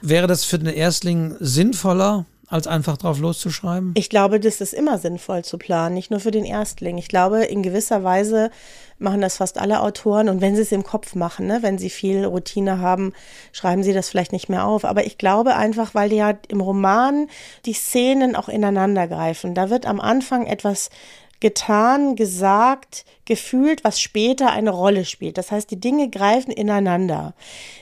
Wäre 0.01 0.27
das 0.27 0.45
für 0.45 0.60
den 0.60 0.73
Erstling 0.73 1.36
sinnvoller, 1.39 2.25
als 2.47 2.67
einfach 2.67 2.97
drauf 2.97 3.19
loszuschreiben? 3.19 3.93
Ich 3.95 4.10
glaube, 4.10 4.39
das 4.39 4.62
ist 4.62 4.73
immer 4.73 4.97
sinnvoll 4.97 5.43
zu 5.43 5.58
planen, 5.58 5.95
nicht 5.95 6.12
nur 6.12 6.19
für 6.19 6.32
den 6.32 6.45
Erstling. 6.45 6.97
Ich 6.97 7.08
glaube, 7.08 7.43
in 7.43 7.62
gewisser 7.63 8.03
Weise 8.03 8.51
machen 8.99 9.21
das 9.21 9.38
fast 9.38 9.57
alle 9.57 9.81
Autoren 9.81 10.29
und 10.29 10.41
wenn 10.41 10.55
sie 10.55 10.62
es 10.62 10.71
im 10.71 10.83
Kopf 10.83 11.15
machen, 11.15 11.47
ne, 11.47 11.59
wenn 11.62 11.77
sie 11.77 11.89
viel 11.89 12.25
Routine 12.25 12.79
haben, 12.79 13.13
schreiben 13.51 13.83
sie 13.83 13.93
das 13.93 14.09
vielleicht 14.09 14.33
nicht 14.33 14.49
mehr 14.49 14.65
auf. 14.65 14.85
Aber 14.85 15.05
ich 15.05 15.17
glaube 15.17 15.55
einfach, 15.55 15.95
weil 15.95 16.13
ja 16.13 16.33
im 16.49 16.62
Roman 16.62 17.27
die 17.65 17.73
Szenen 17.73 18.35
auch 18.35 18.49
ineinander 18.49 19.07
greifen. 19.07 19.55
Da 19.55 19.69
wird 19.69 19.85
am 19.85 19.99
Anfang 19.99 20.45
etwas 20.45 20.89
getan, 21.39 22.15
gesagt, 22.15 23.06
gefühlt, 23.25 23.84
was 23.84 24.02
später 24.02 24.52
eine 24.52 24.71
Rolle 24.71 25.06
spielt. 25.06 25.38
Das 25.38 25.52
heißt, 25.52 25.69
die 25.71 25.80
Dinge 25.80 26.10
greifen 26.10 26.52
ineinander. 26.52 27.34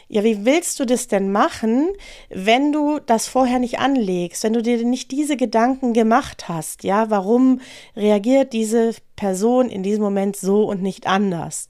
Ja, 0.10 0.24
wie 0.24 0.46
willst 0.46 0.80
du 0.80 0.86
das 0.86 1.08
denn 1.08 1.32
machen, 1.32 1.90
wenn 2.30 2.72
du 2.72 3.00
das 3.00 3.28
vorher 3.28 3.60
nicht 3.60 3.80
anlegst, 3.80 4.44
wenn 4.44 4.54
du 4.54 4.62
dir 4.62 4.84
nicht 4.86 5.12
diese 5.12 5.38
Gedanken 5.38 5.94
gemacht 5.94 6.48
hast? 6.48 6.84
Ja, 6.84 7.10
warum 7.10 7.62
reagiert 7.96 8.54
diese 8.54 8.94
Person 9.16 9.70
in 9.70 9.84
diesem 9.84 10.04
Moment 10.04 10.36
so 10.36 10.66
und 10.66 10.82
nicht 10.82 11.08
anders? 11.08 11.68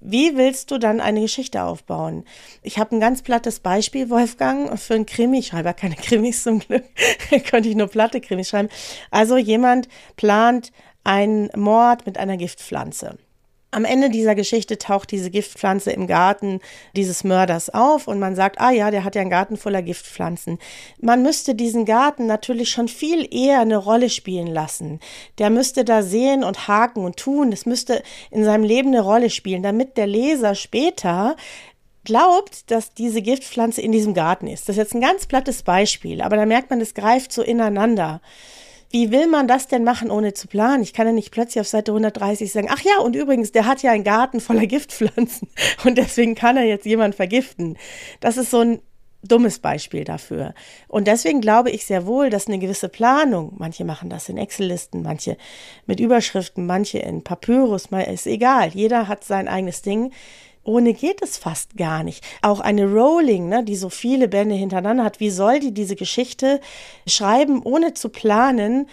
Wie 0.00 0.36
willst 0.36 0.70
du 0.70 0.78
dann 0.78 1.00
eine 1.00 1.20
Geschichte 1.20 1.64
aufbauen? 1.64 2.24
Ich 2.62 2.78
habe 2.78 2.94
ein 2.94 3.00
ganz 3.00 3.22
plattes 3.22 3.60
Beispiel, 3.60 4.08
Wolfgang, 4.08 4.78
für 4.78 4.94
ein 4.94 5.06
Krimi. 5.06 5.40
Ich 5.40 5.48
schreibe 5.48 5.70
ja 5.70 5.72
keine 5.72 5.94
Krimis 5.96 6.44
zum 6.44 6.60
Glück. 6.60 6.84
Konnte 7.50 7.68
ich 7.68 7.74
nur 7.74 7.88
platte 7.88 8.20
Krimis 8.20 8.50
schreiben. 8.50 8.68
Also 9.10 9.36
jemand 9.36 9.88
plant 10.16 10.70
ein 11.06 11.50
Mord 11.54 12.04
mit 12.04 12.18
einer 12.18 12.36
Giftpflanze. 12.36 13.16
Am 13.70 13.84
Ende 13.84 14.10
dieser 14.10 14.34
Geschichte 14.34 14.78
taucht 14.78 15.10
diese 15.10 15.30
Giftpflanze 15.30 15.90
im 15.92 16.06
Garten 16.06 16.60
dieses 16.96 17.24
Mörders 17.24 17.68
auf 17.70 18.08
und 18.08 18.18
man 18.18 18.34
sagt, 18.34 18.60
ah 18.60 18.70
ja, 18.70 18.90
der 18.90 19.04
hat 19.04 19.14
ja 19.14 19.20
einen 19.20 19.30
Garten 19.30 19.56
voller 19.56 19.82
Giftpflanzen. 19.82 20.58
Man 21.00 21.22
müsste 21.22 21.54
diesen 21.54 21.84
Garten 21.84 22.26
natürlich 22.26 22.70
schon 22.70 22.88
viel 22.88 23.28
eher 23.30 23.60
eine 23.60 23.76
Rolle 23.76 24.10
spielen 24.10 24.46
lassen. 24.46 24.98
Der 25.38 25.50
müsste 25.50 25.84
da 25.84 26.02
sehen 26.02 26.42
und 26.42 26.68
haken 26.68 27.04
und 27.04 27.18
tun. 27.18 27.50
Das 27.50 27.66
müsste 27.66 28.02
in 28.30 28.44
seinem 28.44 28.64
Leben 28.64 28.88
eine 28.88 29.02
Rolle 29.02 29.30
spielen, 29.30 29.62
damit 29.62 29.96
der 29.96 30.06
Leser 30.06 30.54
später 30.54 31.36
glaubt, 32.04 32.70
dass 32.70 32.94
diese 32.94 33.20
Giftpflanze 33.20 33.82
in 33.82 33.92
diesem 33.92 34.14
Garten 34.14 34.46
ist. 34.46 34.68
Das 34.68 34.76
ist 34.76 34.82
jetzt 34.82 34.94
ein 34.94 35.00
ganz 35.00 35.26
plattes 35.26 35.62
Beispiel, 35.62 36.22
aber 36.22 36.36
da 36.36 36.46
merkt 36.46 36.70
man, 36.70 36.80
es 36.80 36.94
greift 36.94 37.32
so 37.32 37.42
ineinander. 37.42 38.20
Wie 38.90 39.10
will 39.10 39.26
man 39.26 39.48
das 39.48 39.68
denn 39.68 39.84
machen, 39.84 40.10
ohne 40.10 40.32
zu 40.32 40.46
planen? 40.48 40.82
Ich 40.82 40.92
kann 40.92 41.06
ja 41.06 41.12
nicht 41.12 41.32
plötzlich 41.32 41.60
auf 41.60 41.68
Seite 41.68 41.92
130 41.92 42.52
sagen, 42.52 42.68
ach 42.70 42.80
ja, 42.80 42.98
und 43.02 43.16
übrigens, 43.16 43.52
der 43.52 43.66
hat 43.66 43.82
ja 43.82 43.92
einen 43.92 44.04
Garten 44.04 44.40
voller 44.40 44.66
Giftpflanzen 44.66 45.48
und 45.84 45.98
deswegen 45.98 46.34
kann 46.34 46.56
er 46.56 46.64
jetzt 46.64 46.86
jemand 46.86 47.14
vergiften. 47.14 47.76
Das 48.20 48.36
ist 48.36 48.50
so 48.50 48.60
ein 48.60 48.80
dummes 49.22 49.58
Beispiel 49.58 50.04
dafür. 50.04 50.54
Und 50.88 51.06
deswegen 51.06 51.40
glaube 51.40 51.70
ich 51.70 51.84
sehr 51.86 52.06
wohl, 52.06 52.30
dass 52.30 52.46
eine 52.46 52.58
gewisse 52.58 52.88
Planung, 52.88 53.54
manche 53.58 53.84
machen 53.84 54.08
das 54.10 54.28
in 54.28 54.38
Excel-Listen, 54.38 55.02
manche 55.02 55.36
mit 55.86 56.00
Überschriften, 56.00 56.66
manche 56.66 56.98
in 56.98 57.24
Papyrus, 57.24 57.86
ist 58.08 58.26
egal, 58.26 58.68
jeder 58.68 59.08
hat 59.08 59.24
sein 59.24 59.48
eigenes 59.48 59.82
Ding, 59.82 60.12
ohne 60.66 60.94
geht 60.94 61.22
es 61.22 61.36
fast 61.36 61.76
gar 61.76 62.02
nicht. 62.02 62.24
Auch 62.42 62.60
eine 62.60 62.84
Rowling, 62.84 63.48
ne, 63.48 63.64
die 63.64 63.76
so 63.76 63.88
viele 63.88 64.28
Bände 64.28 64.54
hintereinander 64.54 65.04
hat, 65.04 65.20
wie 65.20 65.30
soll 65.30 65.60
die 65.60 65.72
diese 65.72 65.96
Geschichte 65.96 66.60
schreiben, 67.06 67.62
ohne 67.62 67.94
zu 67.94 68.08
planen, 68.08 68.88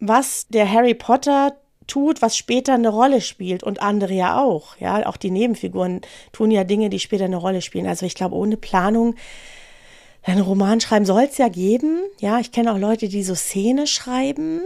was 0.00 0.46
der 0.48 0.70
Harry 0.70 0.94
Potter 0.94 1.54
tut, 1.86 2.22
was 2.22 2.36
später 2.36 2.74
eine 2.74 2.88
Rolle 2.88 3.20
spielt 3.20 3.62
und 3.62 3.82
andere 3.82 4.14
ja 4.14 4.42
auch. 4.42 4.76
Ja, 4.78 5.06
auch 5.06 5.16
die 5.16 5.30
Nebenfiguren 5.30 6.00
tun 6.32 6.50
ja 6.50 6.64
Dinge, 6.64 6.88
die 6.88 6.98
später 6.98 7.24
eine 7.24 7.36
Rolle 7.36 7.62
spielen. 7.62 7.86
Also 7.86 8.06
ich 8.06 8.14
glaube, 8.14 8.36
ohne 8.36 8.56
Planung 8.56 9.14
einen 10.22 10.40
Roman 10.40 10.80
schreiben 10.80 11.04
soll 11.04 11.24
es 11.24 11.38
ja 11.38 11.48
geben. 11.48 12.00
Ja, 12.18 12.40
ich 12.40 12.52
kenne 12.52 12.72
auch 12.72 12.78
Leute, 12.78 13.08
die 13.08 13.22
so 13.22 13.34
Szene 13.34 13.86
schreiben. 13.86 14.62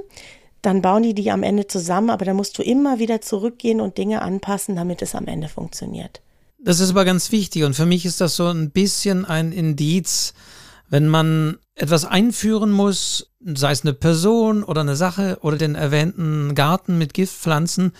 Dann 0.62 0.82
bauen 0.82 1.02
die 1.02 1.14
die 1.14 1.30
am 1.30 1.42
Ende 1.42 1.66
zusammen, 1.66 2.10
aber 2.10 2.24
da 2.24 2.34
musst 2.34 2.58
du 2.58 2.62
immer 2.62 2.98
wieder 2.98 3.20
zurückgehen 3.20 3.80
und 3.80 3.98
Dinge 3.98 4.22
anpassen, 4.22 4.76
damit 4.76 5.02
es 5.02 5.14
am 5.14 5.26
Ende 5.26 5.48
funktioniert. 5.48 6.20
Das 6.58 6.80
ist 6.80 6.90
aber 6.90 7.04
ganz 7.04 7.30
wichtig 7.30 7.64
und 7.64 7.74
für 7.74 7.86
mich 7.86 8.04
ist 8.04 8.20
das 8.20 8.36
so 8.36 8.46
ein 8.46 8.70
bisschen 8.70 9.24
ein 9.24 9.52
Indiz, 9.52 10.34
wenn 10.90 11.08
man 11.08 11.58
etwas 11.74 12.04
einführen 12.04 12.70
muss, 12.72 13.30
sei 13.44 13.70
es 13.70 13.82
eine 13.82 13.92
Person 13.92 14.64
oder 14.64 14.80
eine 14.80 14.96
Sache 14.96 15.38
oder 15.42 15.56
den 15.56 15.76
erwähnten 15.76 16.54
Garten 16.54 16.98
mit 16.98 17.14
Giftpflanzen, 17.14 17.92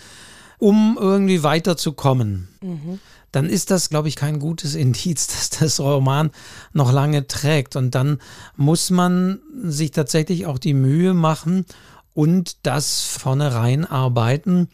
um 0.57 0.97
irgendwie 0.99 1.43
weiterzukommen. 1.43 2.49
Mhm. 2.61 2.99
Dann 3.31 3.47
ist 3.47 3.69
das, 3.71 3.89
glaube 3.89 4.07
ich, 4.07 4.15
kein 4.15 4.39
gutes 4.39 4.75
Indiz, 4.75 5.27
dass 5.49 5.49
das 5.49 5.79
Roman 5.79 6.31
noch 6.73 6.91
lange 6.91 7.27
trägt. 7.27 7.75
Und 7.75 7.95
dann 7.95 8.19
muss 8.57 8.89
man 8.89 9.39
sich 9.63 9.91
tatsächlich 9.91 10.45
auch 10.45 10.59
die 10.59 10.73
Mühe 10.73 11.13
machen 11.13 11.65
und 12.13 12.57
das 12.63 13.03
vornherein 13.03 13.85
arbeiten. 13.85 14.67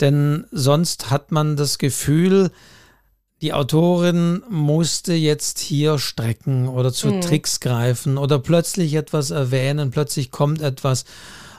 Denn 0.00 0.44
sonst 0.50 1.10
hat 1.10 1.32
man 1.32 1.56
das 1.56 1.78
Gefühl, 1.78 2.50
die 3.42 3.52
Autorin 3.52 4.42
musste 4.48 5.12
jetzt 5.12 5.58
hier 5.58 5.98
strecken 5.98 6.68
oder 6.68 6.92
zu 6.92 7.08
mhm. 7.08 7.20
Tricks 7.20 7.60
greifen 7.60 8.16
oder 8.16 8.38
plötzlich 8.38 8.94
etwas 8.94 9.30
erwähnen, 9.30 9.90
plötzlich 9.90 10.30
kommt 10.30 10.62
etwas 10.62 11.04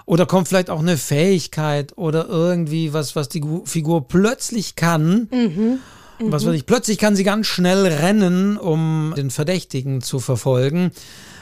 oder 0.06 0.26
kommt 0.26 0.48
vielleicht 0.48 0.70
auch 0.70 0.80
eine 0.80 0.98
Fähigkeit 0.98 1.98
oder 1.98 2.28
irgendwie 2.28 2.94
was, 2.94 3.16
was 3.16 3.30
die 3.30 3.44
Figur 3.66 4.08
plötzlich 4.08 4.76
kann. 4.76 5.28
Mhm. 5.32 5.80
Mhm. 6.20 6.32
Was 6.32 6.46
weiß 6.46 6.56
ich, 6.56 6.66
plötzlich 6.66 6.98
kann 6.98 7.16
sie 7.16 7.24
ganz 7.24 7.46
schnell 7.46 7.86
rennen, 7.86 8.58
um 8.58 9.14
den 9.16 9.30
Verdächtigen 9.30 10.02
zu 10.02 10.20
verfolgen. 10.20 10.92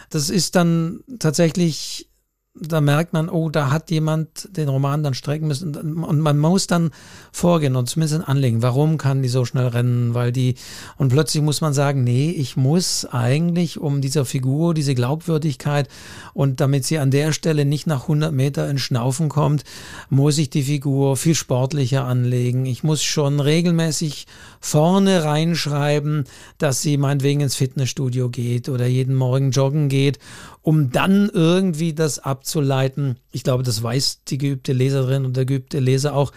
Das 0.10 0.30
ist 0.30 0.56
dann 0.56 1.02
tatsächlich 1.20 2.10
da 2.58 2.80
merkt 2.80 3.12
man, 3.12 3.28
oh, 3.28 3.50
da 3.50 3.70
hat 3.70 3.92
jemand 3.92 4.48
den 4.56 4.70
Roman 4.70 5.04
dann 5.04 5.14
strecken 5.14 5.48
müssen. 5.48 5.76
Und 5.76 6.22
man 6.22 6.38
muss 6.38 6.68
dann 6.68 6.92
vorgehen 7.34 7.76
und 7.76 7.90
zumindest 7.90 8.28
anlegen, 8.28 8.62
warum 8.62 8.98
kann 8.98 9.22
die 9.22 9.28
so 9.30 9.44
schnell 9.44 9.68
rennen, 9.68 10.14
weil 10.14 10.32
die 10.32 10.56
und 10.98 11.10
plötzlich 11.10 11.44
muss 11.44 11.60
man 11.60 11.74
sagen, 11.74 12.06
nee, 12.06 12.32
ich 12.32 12.56
muss 12.56 13.06
eigentlich 13.06 13.80
um 13.80 14.00
dieser 14.00 14.24
Figur 14.24 14.74
diese 14.74 14.96
Glaubwürdigkeit 14.96 15.90
und 16.34 16.62
damit 16.62 16.86
sie 16.86 16.98
an 16.98 17.12
der 17.12 17.34
Stelle 17.34 17.66
nicht 17.66 17.88
nach 17.88 18.04
100 18.04 18.32
Meter 18.32 18.70
in 18.70 18.78
Schnaufen 18.78 19.28
kommt, 19.28 19.66
muss 20.10 20.38
ich 20.38 20.50
die 20.50 20.64
Figur 20.64 21.18
viel 21.18 21.36
sportlicher 21.36 22.06
anlegen. 22.06 22.66
Ich 22.66 22.84
muss 22.84 23.04
schon 23.04 23.42
regelmäßig 23.42 24.28
vorne 24.66 25.24
reinschreiben, 25.24 26.26
dass 26.58 26.82
sie 26.82 26.98
meinetwegen 26.98 27.42
ins 27.42 27.56
Fitnessstudio 27.56 28.30
geht 28.30 28.68
oder 28.70 28.86
jeden 28.88 29.16
Morgen 29.16 29.52
joggen 29.52 29.90
geht 29.90 30.20
um 30.66 30.90
dann 30.90 31.30
irgendwie 31.32 31.94
das 31.94 32.18
abzuleiten. 32.18 33.18
Ich 33.32 33.44
glaube, 33.44 33.62
das 33.62 33.84
weiß 33.84 34.24
die 34.28 34.40
geübte 34.40 34.74
Leserin 34.74 35.24
und 35.24 35.38
der 35.38 35.46
geübte 35.46 35.78
Leser 35.78 36.16
auch, 36.16 36.32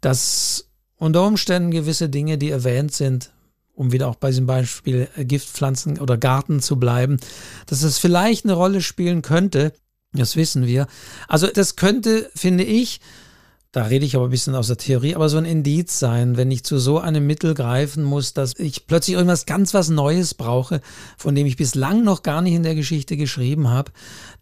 dass 0.00 0.68
unter 0.98 1.26
Umständen 1.26 1.72
gewisse 1.72 2.08
Dinge, 2.08 2.38
die 2.38 2.50
erwähnt 2.50 2.92
sind, 2.94 3.32
um 3.74 3.90
wieder 3.90 4.06
auch 4.06 4.14
bei 4.14 4.28
diesem 4.28 4.46
Beispiel 4.46 5.08
Giftpflanzen 5.16 5.98
oder 5.98 6.16
Garten 6.16 6.60
zu 6.60 6.78
bleiben, 6.78 7.16
dass 7.66 7.82
es 7.82 7.98
vielleicht 7.98 8.44
eine 8.44 8.52
Rolle 8.52 8.82
spielen 8.82 9.20
könnte. 9.20 9.72
Das 10.12 10.36
wissen 10.36 10.64
wir. 10.64 10.86
Also 11.26 11.48
das 11.48 11.74
könnte, 11.74 12.30
finde 12.36 12.62
ich, 12.62 13.00
da 13.72 13.84
rede 13.84 14.04
ich 14.04 14.16
aber 14.16 14.26
ein 14.26 14.30
bisschen 14.30 14.54
aus 14.54 14.66
der 14.66 14.76
Theorie, 14.76 15.14
aber 15.14 15.30
so 15.30 15.38
ein 15.38 15.46
Indiz 15.46 15.98
sein, 15.98 16.36
wenn 16.36 16.50
ich 16.50 16.62
zu 16.62 16.78
so 16.78 16.98
einem 16.98 17.26
Mittel 17.26 17.54
greifen 17.54 18.04
muss, 18.04 18.34
dass 18.34 18.52
ich 18.58 18.86
plötzlich 18.86 19.16
irgendwas 19.16 19.46
ganz 19.46 19.72
was 19.72 19.88
Neues 19.88 20.34
brauche, 20.34 20.82
von 21.16 21.34
dem 21.34 21.46
ich 21.46 21.56
bislang 21.56 22.04
noch 22.04 22.22
gar 22.22 22.42
nicht 22.42 22.52
in 22.52 22.64
der 22.64 22.74
Geschichte 22.74 23.16
geschrieben 23.16 23.68
habe, 23.68 23.90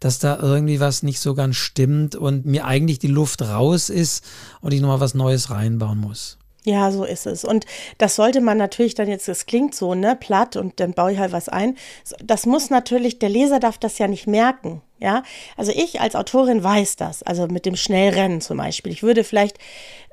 dass 0.01 0.19
da 0.19 0.37
irgendwie 0.37 0.81
was 0.81 1.01
nicht 1.01 1.21
so 1.21 1.33
ganz 1.33 1.55
stimmt 1.55 2.15
und 2.15 2.45
mir 2.45 2.65
eigentlich 2.65 2.99
die 2.99 3.07
Luft 3.07 3.41
raus 3.41 3.89
ist 3.89 4.25
und 4.59 4.73
ich 4.73 4.81
nochmal 4.81 4.99
was 4.99 5.13
Neues 5.13 5.49
reinbauen 5.49 5.99
muss. 5.99 6.37
Ja, 6.63 6.91
so 6.91 7.03
ist 7.05 7.25
es. 7.25 7.43
Und 7.43 7.65
das 7.97 8.15
sollte 8.15 8.39
man 8.39 8.57
natürlich 8.57 8.93
dann 8.93 9.07
jetzt, 9.07 9.27
das 9.27 9.47
klingt 9.47 9.73
so, 9.73 9.95
ne, 9.95 10.15
platt 10.15 10.55
und 10.55 10.79
dann 10.79 10.93
baue 10.93 11.13
ich 11.13 11.17
halt 11.17 11.31
was 11.31 11.49
ein. 11.49 11.75
Das 12.23 12.45
muss 12.45 12.69
natürlich, 12.69 13.17
der 13.17 13.29
Leser 13.29 13.59
darf 13.59 13.79
das 13.79 13.97
ja 13.97 14.07
nicht 14.07 14.27
merken. 14.27 14.81
Ja, 14.99 15.23
also 15.57 15.71
ich 15.71 15.99
als 15.99 16.15
Autorin 16.15 16.63
weiß 16.63 16.95
das, 16.97 17.23
also 17.23 17.47
mit 17.47 17.65
dem 17.65 17.75
Schnellrennen 17.75 18.39
zum 18.39 18.57
Beispiel. 18.57 18.91
Ich 18.91 19.01
würde 19.01 19.23
vielleicht 19.23 19.57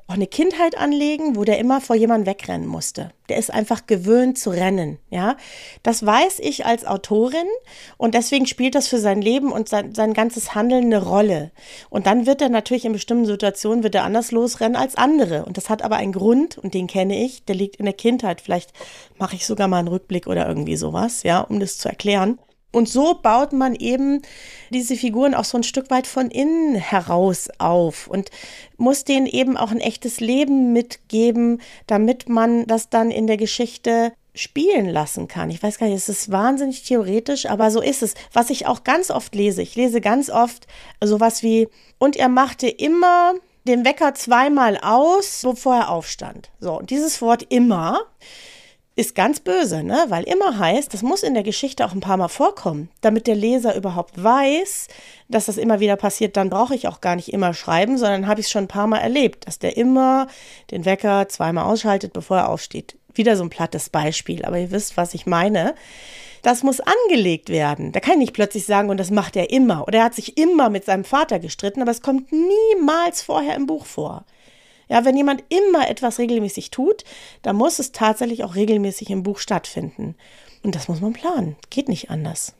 auch 0.09 0.15
eine 0.15 0.27
Kindheit 0.27 0.75
anlegen, 0.75 1.35
wo 1.35 1.43
der 1.43 1.59
immer 1.59 1.81
vor 1.81 1.95
jemandem 1.95 2.25
wegrennen 2.25 2.67
musste. 2.67 3.11
Der 3.29 3.37
ist 3.37 3.53
einfach 3.53 3.85
gewöhnt 3.85 4.39
zu 4.39 4.49
rennen, 4.49 4.97
ja. 5.11 5.37
Das 5.83 6.03
weiß 6.03 6.39
ich 6.39 6.65
als 6.65 6.83
Autorin 6.83 7.45
und 7.97 8.15
deswegen 8.15 8.47
spielt 8.47 8.73
das 8.73 8.87
für 8.87 8.97
sein 8.97 9.21
Leben 9.21 9.51
und 9.51 9.69
sein, 9.69 9.93
sein 9.93 10.15
ganzes 10.15 10.55
Handeln 10.55 10.85
eine 10.85 11.03
Rolle. 11.03 11.51
Und 11.91 12.07
dann 12.07 12.25
wird 12.25 12.41
er 12.41 12.49
natürlich 12.49 12.85
in 12.85 12.93
bestimmten 12.93 13.27
Situationen 13.27 13.83
wird 13.83 13.93
er 13.93 14.03
anders 14.03 14.31
losrennen 14.31 14.75
als 14.75 14.95
andere. 14.95 15.45
Und 15.45 15.57
das 15.57 15.69
hat 15.69 15.83
aber 15.83 15.97
einen 15.97 16.13
Grund 16.13 16.57
und 16.57 16.73
den 16.73 16.87
kenne 16.87 17.23
ich, 17.23 17.45
der 17.45 17.53
liegt 17.53 17.75
in 17.75 17.85
der 17.85 17.93
Kindheit. 17.93 18.41
Vielleicht 18.41 18.73
mache 19.19 19.35
ich 19.35 19.45
sogar 19.45 19.67
mal 19.67 19.77
einen 19.77 19.89
Rückblick 19.89 20.25
oder 20.25 20.47
irgendwie 20.47 20.75
sowas, 20.75 21.21
ja, 21.21 21.41
um 21.41 21.59
das 21.59 21.77
zu 21.77 21.87
erklären. 21.87 22.39
Und 22.71 22.87
so 22.87 23.15
baut 23.15 23.51
man 23.51 23.73
eben 23.73 24.21
diese 24.69 24.95
Figuren 24.95 25.33
auch 25.33 25.43
so 25.43 25.57
ein 25.57 25.63
Stück 25.63 25.89
weit 25.89 26.05
von 26.05 26.29
innen 26.29 26.75
heraus 26.75 27.49
auf 27.57 28.07
und 28.07 28.29
muss 28.77 29.03
denen 29.03 29.25
eben 29.25 29.57
auch 29.57 29.71
ein 29.71 29.79
echtes 29.79 30.19
Leben 30.19 30.71
mitgeben, 30.71 31.61
damit 31.87 32.29
man 32.29 32.67
das 32.67 32.89
dann 32.89 33.09
in 33.09 33.25
der 33.25 33.37
Geschichte 33.37 34.13
spielen 34.35 34.87
lassen 34.87 35.27
kann. 35.27 35.49
Ich 35.49 35.61
weiß 35.61 35.79
gar 35.79 35.87
nicht, 35.87 35.97
es 35.97 36.09
ist 36.09 36.31
wahnsinnig 36.31 36.83
theoretisch, 36.83 37.47
aber 37.47 37.71
so 37.71 37.81
ist 37.81 38.03
es. 38.03 38.13
Was 38.33 38.51
ich 38.51 38.67
auch 38.67 38.83
ganz 38.83 39.09
oft 39.09 39.33
lese, 39.33 39.61
ich 39.61 39.75
lese 39.75 39.99
ganz 39.99 40.29
oft 40.29 40.67
sowas 41.03 41.41
wie, 41.43 41.67
und 41.97 42.15
er 42.15 42.29
machte 42.29 42.67
immer 42.67 43.33
den 43.67 43.83
Wecker 43.83 44.13
zweimal 44.13 44.77
aus, 44.77 45.41
bevor 45.43 45.75
er 45.75 45.89
aufstand. 45.89 46.49
So, 46.59 46.77
und 46.77 46.89
dieses 46.91 47.21
Wort 47.21 47.45
immer 47.49 48.01
ist 48.99 49.15
ganz 49.15 49.39
böse, 49.39 49.81
ne? 49.81 50.05
Weil 50.09 50.25
immer 50.25 50.59
heißt, 50.59 50.93
das 50.93 51.03
muss 51.03 51.23
in 51.23 51.33
der 51.33 51.43
Geschichte 51.43 51.85
auch 51.85 51.93
ein 51.93 52.01
paar 52.01 52.17
Mal 52.17 52.27
vorkommen, 52.27 52.89
damit 52.99 53.27
der 53.27 53.35
Leser 53.35 53.75
überhaupt 53.75 54.21
weiß, 54.21 54.89
dass 55.29 55.45
das 55.45 55.55
immer 55.55 55.79
wieder 55.79 55.95
passiert. 55.95 56.35
Dann 56.35 56.49
brauche 56.49 56.75
ich 56.75 56.87
auch 56.89 56.99
gar 56.99 57.15
nicht 57.15 57.31
immer 57.31 57.53
schreiben, 57.53 57.97
sondern 57.97 58.27
habe 58.27 58.41
ich 58.41 58.47
es 58.47 58.51
schon 58.51 58.65
ein 58.65 58.67
paar 58.67 58.87
Mal 58.87 58.97
erlebt, 58.97 59.47
dass 59.47 59.57
der 59.57 59.77
immer 59.77 60.27
den 60.69 60.83
Wecker 60.83 61.29
zweimal 61.29 61.63
ausschaltet, 61.63 62.11
bevor 62.11 62.39
er 62.39 62.49
aufsteht. 62.49 62.97
Wieder 63.13 63.37
so 63.37 63.43
ein 63.43 63.49
plattes 63.49 63.89
Beispiel, 63.89 64.43
aber 64.43 64.59
ihr 64.59 64.71
wisst, 64.71 64.97
was 64.97 65.13
ich 65.13 65.25
meine. 65.25 65.75
Das 66.41 66.63
muss 66.63 66.81
angelegt 66.81 67.49
werden. 67.49 67.93
Da 67.93 68.01
kann 68.01 68.13
ich 68.13 68.19
nicht 68.19 68.33
plötzlich 68.33 68.65
sagen, 68.65 68.89
und 68.89 68.97
das 68.97 69.11
macht 69.11 69.37
er 69.37 69.49
immer. 69.49 69.87
Oder 69.87 69.99
er 69.99 70.05
hat 70.05 70.15
sich 70.15 70.37
immer 70.37 70.69
mit 70.69 70.83
seinem 70.83 71.05
Vater 71.05 71.39
gestritten, 71.39 71.81
aber 71.81 71.91
es 71.91 72.01
kommt 72.01 72.31
niemals 72.31 73.21
vorher 73.21 73.55
im 73.55 73.65
Buch 73.65 73.85
vor. 73.85 74.25
Ja, 74.89 75.05
wenn 75.05 75.15
jemand 75.15 75.43
immer 75.49 75.87
etwas 75.89 76.17
regelmäßig 76.17 76.71
tut, 76.71 77.03
dann 77.43 77.55
muss 77.55 77.79
es 77.79 77.91
tatsächlich 77.91 78.43
auch 78.43 78.55
regelmäßig 78.55 79.11
im 79.11 79.23
Buch 79.23 79.37
stattfinden. 79.37 80.15
Und 80.63 80.75
das 80.75 80.87
muss 80.87 80.99
man 80.99 81.13
planen. 81.13 81.55
Geht 81.69 81.87
nicht 81.87 82.09
anders. 82.09 82.53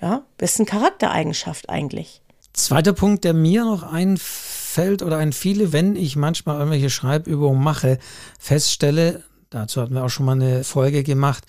Ja, 0.00 0.24
das 0.38 0.52
ist 0.52 0.60
eine 0.60 0.66
Charaktereigenschaft 0.66 1.68
eigentlich. 1.68 2.22
Zweiter 2.54 2.94
Punkt, 2.94 3.24
der 3.24 3.34
mir 3.34 3.64
noch 3.64 3.82
einfällt 3.82 5.02
oder 5.02 5.18
ein 5.18 5.32
viele, 5.32 5.72
wenn 5.72 5.94
ich 5.94 6.16
manchmal 6.16 6.56
irgendwelche 6.56 6.90
Schreibübungen 6.90 7.62
mache, 7.62 7.98
feststelle, 8.38 9.22
dazu 9.50 9.82
hatten 9.82 9.94
wir 9.94 10.04
auch 10.04 10.08
schon 10.08 10.26
mal 10.26 10.32
eine 10.32 10.64
Folge 10.64 11.04
gemacht, 11.04 11.44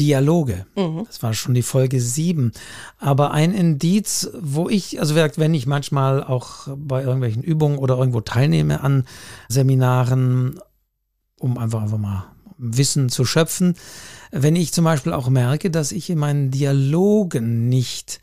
Dialoge. 0.00 0.66
Mhm. 0.76 1.04
Das 1.06 1.22
war 1.22 1.34
schon 1.34 1.54
die 1.54 1.62
Folge 1.62 2.00
7. 2.00 2.52
Aber 2.98 3.32
ein 3.32 3.52
Indiz, 3.52 4.30
wo 4.40 4.68
ich, 4.68 4.98
also 4.98 5.14
wenn 5.14 5.54
ich 5.54 5.66
manchmal 5.66 6.24
auch 6.24 6.68
bei 6.74 7.02
irgendwelchen 7.02 7.42
Übungen 7.42 7.78
oder 7.78 7.98
irgendwo 7.98 8.22
teilnehme 8.22 8.82
an 8.82 9.04
Seminaren, 9.48 10.58
um 11.38 11.58
einfach, 11.58 11.82
einfach 11.82 11.98
mal 11.98 12.24
Wissen 12.56 13.10
zu 13.10 13.24
schöpfen, 13.24 13.74
wenn 14.30 14.56
ich 14.56 14.72
zum 14.72 14.84
Beispiel 14.84 15.12
auch 15.12 15.28
merke, 15.28 15.70
dass 15.70 15.92
ich 15.92 16.08
in 16.08 16.18
meinen 16.18 16.50
Dialogen 16.50 17.68
nicht 17.68 18.20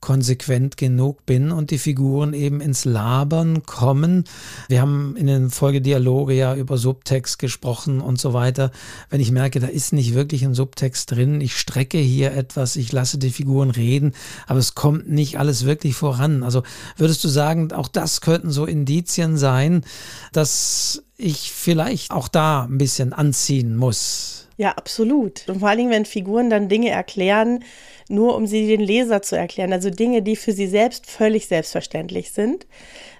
konsequent 0.00 0.76
genug 0.76 1.26
bin 1.26 1.50
und 1.50 1.70
die 1.70 1.78
Figuren 1.78 2.32
eben 2.32 2.60
ins 2.60 2.84
Labern 2.84 3.64
kommen. 3.64 4.24
Wir 4.68 4.80
haben 4.80 5.16
in 5.16 5.26
den 5.26 5.50
Folgedialoge 5.50 6.34
ja 6.34 6.54
über 6.54 6.78
Subtext 6.78 7.38
gesprochen 7.38 8.00
und 8.00 8.20
so 8.20 8.32
weiter. 8.32 8.70
Wenn 9.10 9.20
ich 9.20 9.32
merke, 9.32 9.60
da 9.60 9.66
ist 9.66 9.92
nicht 9.92 10.14
wirklich 10.14 10.44
ein 10.44 10.54
Subtext 10.54 11.10
drin, 11.10 11.40
ich 11.40 11.56
strecke 11.56 11.98
hier 11.98 12.32
etwas, 12.32 12.76
ich 12.76 12.92
lasse 12.92 13.18
die 13.18 13.30
Figuren 13.30 13.70
reden, 13.70 14.12
aber 14.46 14.58
es 14.58 14.74
kommt 14.74 15.10
nicht 15.10 15.38
alles 15.38 15.64
wirklich 15.64 15.94
voran. 15.94 16.42
Also 16.42 16.62
würdest 16.96 17.22
du 17.24 17.28
sagen, 17.28 17.72
auch 17.72 17.88
das 17.88 18.20
könnten 18.20 18.50
so 18.50 18.66
Indizien 18.66 19.36
sein, 19.36 19.84
dass 20.32 21.02
ich 21.16 21.52
vielleicht 21.52 22.12
auch 22.12 22.28
da 22.28 22.64
ein 22.64 22.78
bisschen 22.78 23.12
anziehen 23.12 23.76
muss? 23.76 24.47
Ja, 24.58 24.72
absolut. 24.72 25.48
Und 25.48 25.60
vor 25.60 25.68
allen 25.68 25.78
Dingen, 25.78 25.90
wenn 25.92 26.04
Figuren 26.04 26.50
dann 26.50 26.68
Dinge 26.68 26.90
erklären, 26.90 27.64
nur 28.08 28.34
um 28.34 28.48
sie 28.48 28.66
den 28.66 28.80
Leser 28.80 29.22
zu 29.22 29.36
erklären. 29.36 29.72
Also 29.72 29.88
Dinge, 29.88 30.20
die 30.20 30.34
für 30.34 30.50
sie 30.50 30.66
selbst 30.66 31.08
völlig 31.08 31.46
selbstverständlich 31.46 32.32
sind 32.32 32.66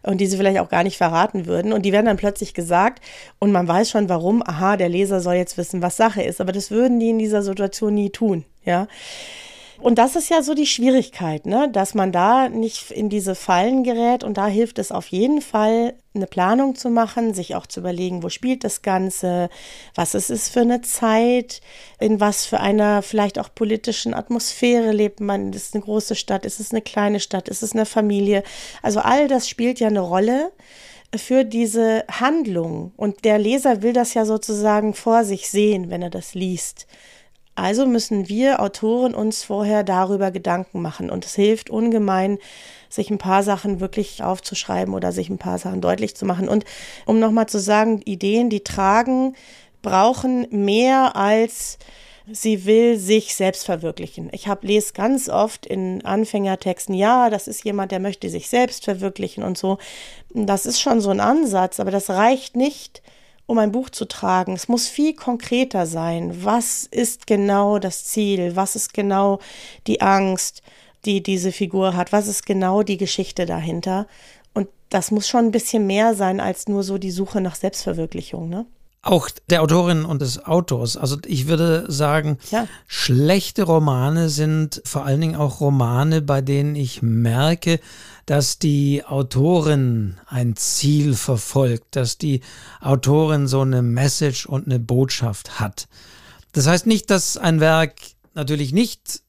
und 0.02 0.20
die 0.20 0.26
sie 0.26 0.36
vielleicht 0.36 0.58
auch 0.58 0.68
gar 0.68 0.82
nicht 0.82 0.96
verraten 0.96 1.46
würden. 1.46 1.72
Und 1.72 1.82
die 1.82 1.92
werden 1.92 2.06
dann 2.06 2.16
plötzlich 2.16 2.54
gesagt 2.54 3.04
und 3.38 3.52
man 3.52 3.68
weiß 3.68 3.88
schon 3.88 4.08
warum. 4.08 4.42
Aha, 4.42 4.76
der 4.76 4.88
Leser 4.88 5.20
soll 5.20 5.34
jetzt 5.34 5.56
wissen, 5.56 5.80
was 5.80 5.96
Sache 5.96 6.22
ist. 6.22 6.40
Aber 6.40 6.50
das 6.50 6.72
würden 6.72 6.98
die 6.98 7.10
in 7.10 7.20
dieser 7.20 7.42
Situation 7.42 7.94
nie 7.94 8.10
tun. 8.10 8.44
Ja. 8.64 8.88
Und 9.80 9.98
das 9.98 10.16
ist 10.16 10.28
ja 10.28 10.42
so 10.42 10.54
die 10.54 10.66
Schwierigkeit, 10.66 11.46
ne? 11.46 11.68
dass 11.70 11.94
man 11.94 12.10
da 12.10 12.48
nicht 12.48 12.90
in 12.90 13.08
diese 13.08 13.36
Fallen 13.36 13.84
gerät. 13.84 14.24
Und 14.24 14.36
da 14.36 14.48
hilft 14.48 14.78
es 14.78 14.90
auf 14.90 15.06
jeden 15.08 15.40
Fall, 15.40 15.94
eine 16.14 16.26
Planung 16.26 16.74
zu 16.74 16.90
machen, 16.90 17.32
sich 17.32 17.54
auch 17.54 17.66
zu 17.66 17.78
überlegen, 17.78 18.24
wo 18.24 18.28
spielt 18.28 18.64
das 18.64 18.82
Ganze, 18.82 19.48
was 19.94 20.14
ist 20.14 20.30
es 20.30 20.48
für 20.48 20.62
eine 20.62 20.80
Zeit, 20.80 21.60
in 22.00 22.18
was 22.18 22.44
für 22.44 22.58
einer 22.58 23.02
vielleicht 23.02 23.38
auch 23.38 23.54
politischen 23.54 24.14
Atmosphäre 24.14 24.90
lebt 24.90 25.20
man. 25.20 25.52
Ist 25.52 25.68
es 25.68 25.74
eine 25.74 25.84
große 25.84 26.16
Stadt, 26.16 26.44
ist 26.44 26.58
es 26.58 26.72
eine 26.72 26.82
kleine 26.82 27.20
Stadt, 27.20 27.48
ist 27.48 27.62
es 27.62 27.72
eine 27.72 27.86
Familie? 27.86 28.42
Also 28.82 28.98
all 28.98 29.28
das 29.28 29.48
spielt 29.48 29.78
ja 29.78 29.86
eine 29.86 30.00
Rolle 30.00 30.50
für 31.16 31.44
diese 31.44 32.04
Handlung. 32.10 32.92
Und 32.96 33.24
der 33.24 33.38
Leser 33.38 33.82
will 33.82 33.92
das 33.92 34.14
ja 34.14 34.24
sozusagen 34.24 34.94
vor 34.94 35.24
sich 35.24 35.48
sehen, 35.48 35.88
wenn 35.88 36.02
er 36.02 36.10
das 36.10 36.34
liest. 36.34 36.88
Also 37.58 37.86
müssen 37.86 38.28
wir 38.28 38.60
Autoren 38.60 39.14
uns 39.14 39.42
vorher 39.42 39.82
darüber 39.82 40.30
Gedanken 40.30 40.80
machen. 40.80 41.10
Und 41.10 41.24
es 41.24 41.34
hilft 41.34 41.70
ungemein, 41.70 42.38
sich 42.88 43.10
ein 43.10 43.18
paar 43.18 43.42
Sachen 43.42 43.80
wirklich 43.80 44.22
aufzuschreiben 44.22 44.94
oder 44.94 45.10
sich 45.10 45.28
ein 45.28 45.38
paar 45.38 45.58
Sachen 45.58 45.80
deutlich 45.80 46.14
zu 46.14 46.24
machen. 46.24 46.48
Und 46.48 46.64
um 47.04 47.18
nochmal 47.18 47.48
zu 47.48 47.58
sagen, 47.58 48.00
Ideen, 48.04 48.48
die 48.48 48.62
tragen, 48.62 49.34
brauchen 49.82 50.46
mehr 50.50 51.16
als 51.16 51.78
sie 52.30 52.64
will 52.64 52.96
sich 52.96 53.34
selbst 53.34 53.64
verwirklichen. 53.64 54.28
Ich 54.32 54.46
habe 54.46 54.66
lese 54.66 54.92
ganz 54.92 55.28
oft 55.28 55.66
in 55.66 56.04
Anfängertexten, 56.04 56.94
ja, 56.94 57.28
das 57.30 57.48
ist 57.48 57.64
jemand, 57.64 57.90
der 57.90 58.00
möchte 58.00 58.28
sich 58.28 58.48
selbst 58.48 58.84
verwirklichen 58.84 59.42
und 59.42 59.58
so. 59.58 59.78
Das 60.30 60.66
ist 60.66 60.80
schon 60.80 61.00
so 61.00 61.10
ein 61.10 61.20
Ansatz, 61.20 61.80
aber 61.80 61.90
das 61.90 62.10
reicht 62.10 62.54
nicht, 62.54 63.02
um 63.48 63.58
ein 63.58 63.72
Buch 63.72 63.88
zu 63.88 64.04
tragen. 64.04 64.52
Es 64.52 64.68
muss 64.68 64.88
viel 64.88 65.14
konkreter 65.14 65.86
sein. 65.86 66.44
Was 66.44 66.84
ist 66.84 67.26
genau 67.26 67.78
das 67.78 68.04
Ziel? 68.04 68.54
Was 68.56 68.76
ist 68.76 68.92
genau 68.92 69.38
die 69.86 70.02
Angst, 70.02 70.62
die 71.06 71.22
diese 71.22 71.50
Figur 71.50 71.96
hat? 71.96 72.12
Was 72.12 72.28
ist 72.28 72.44
genau 72.44 72.82
die 72.82 72.98
Geschichte 72.98 73.46
dahinter? 73.46 74.06
Und 74.52 74.68
das 74.90 75.10
muss 75.10 75.26
schon 75.26 75.46
ein 75.46 75.50
bisschen 75.50 75.86
mehr 75.86 76.14
sein 76.14 76.40
als 76.40 76.68
nur 76.68 76.82
so 76.82 76.98
die 76.98 77.10
Suche 77.10 77.40
nach 77.40 77.54
Selbstverwirklichung, 77.54 78.50
ne? 78.50 78.66
Auch 79.00 79.30
der 79.48 79.62
Autorin 79.62 80.04
und 80.04 80.22
des 80.22 80.44
Autors. 80.44 80.96
Also 80.96 81.18
ich 81.24 81.46
würde 81.46 81.90
sagen, 81.90 82.38
ja. 82.50 82.66
schlechte 82.86 83.62
Romane 83.62 84.28
sind 84.28 84.82
vor 84.84 85.04
allen 85.04 85.20
Dingen 85.20 85.36
auch 85.36 85.60
Romane, 85.60 86.20
bei 86.20 86.40
denen 86.40 86.74
ich 86.74 87.00
merke, 87.00 87.78
dass 88.26 88.58
die 88.58 89.04
Autorin 89.04 90.16
ein 90.26 90.56
Ziel 90.56 91.14
verfolgt, 91.14 91.94
dass 91.96 92.18
die 92.18 92.40
Autorin 92.80 93.46
so 93.46 93.60
eine 93.60 93.82
Message 93.82 94.46
und 94.46 94.66
eine 94.66 94.80
Botschaft 94.80 95.60
hat. 95.60 95.88
Das 96.52 96.66
heißt 96.66 96.86
nicht, 96.86 97.08
dass 97.08 97.36
ein 97.36 97.60
Werk 97.60 97.94
natürlich 98.34 98.72
nicht 98.72 99.22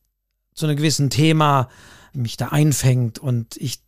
zu 0.55 0.65
einem 0.65 0.78
gewissen 0.78 1.09
Thema 1.09 1.70
mich 2.11 2.38
da 2.38 2.47
einfängt 2.47 3.20
und 3.20 3.55
ich 3.57 3.82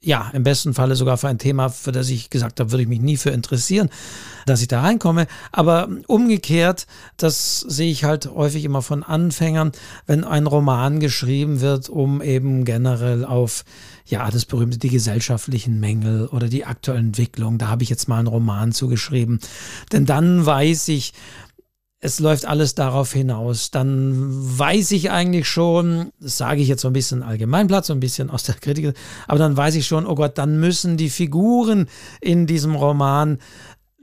ja, 0.00 0.30
im 0.32 0.44
besten 0.44 0.74
Falle 0.74 0.94
sogar 0.94 1.16
für 1.16 1.26
ein 1.26 1.38
Thema, 1.38 1.70
für 1.70 1.90
das 1.90 2.08
ich 2.08 2.30
gesagt 2.30 2.60
habe, 2.60 2.70
würde 2.70 2.82
ich 2.82 2.88
mich 2.88 3.00
nie 3.00 3.16
für 3.16 3.30
interessieren, 3.30 3.90
dass 4.46 4.62
ich 4.62 4.68
da 4.68 4.80
reinkomme. 4.80 5.26
Aber 5.50 5.88
umgekehrt, 6.06 6.86
das 7.16 7.60
sehe 7.60 7.90
ich 7.90 8.04
halt 8.04 8.26
häufig 8.26 8.64
immer 8.64 8.80
von 8.80 9.02
Anfängern, 9.02 9.72
wenn 10.06 10.22
ein 10.22 10.46
Roman 10.46 11.00
geschrieben 11.00 11.60
wird, 11.60 11.88
um 11.88 12.22
eben 12.22 12.64
generell 12.64 13.24
auf, 13.24 13.64
ja, 14.06 14.30
das 14.30 14.44
berühmte, 14.44 14.78
die 14.78 14.88
gesellschaftlichen 14.88 15.80
Mängel 15.80 16.28
oder 16.28 16.46
die 16.46 16.64
aktuelle 16.64 17.00
Entwicklung, 17.00 17.58
da 17.58 17.66
habe 17.66 17.82
ich 17.82 17.90
jetzt 17.90 18.08
mal 18.08 18.20
einen 18.20 18.28
Roman 18.28 18.70
zugeschrieben. 18.70 19.40
Denn 19.90 20.06
dann 20.06 20.46
weiß 20.46 20.88
ich, 20.88 21.12
es 22.00 22.20
läuft 22.20 22.46
alles 22.46 22.76
darauf 22.76 23.12
hinaus, 23.12 23.72
dann 23.72 24.14
weiß 24.58 24.92
ich 24.92 25.10
eigentlich 25.10 25.48
schon, 25.48 26.12
das 26.20 26.38
sage 26.38 26.60
ich 26.60 26.68
jetzt 26.68 26.82
so 26.82 26.88
ein 26.88 26.92
bisschen 26.92 27.24
Allgemeinplatz, 27.24 27.88
so 27.88 27.92
ein 27.92 28.00
bisschen 28.00 28.30
aus 28.30 28.44
der 28.44 28.54
Kritik, 28.54 28.94
aber 29.26 29.38
dann 29.38 29.56
weiß 29.56 29.74
ich 29.74 29.86
schon, 29.86 30.06
oh 30.06 30.14
Gott, 30.14 30.38
dann 30.38 30.60
müssen 30.60 30.96
die 30.96 31.10
Figuren 31.10 31.88
in 32.20 32.46
diesem 32.46 32.76
Roman 32.76 33.38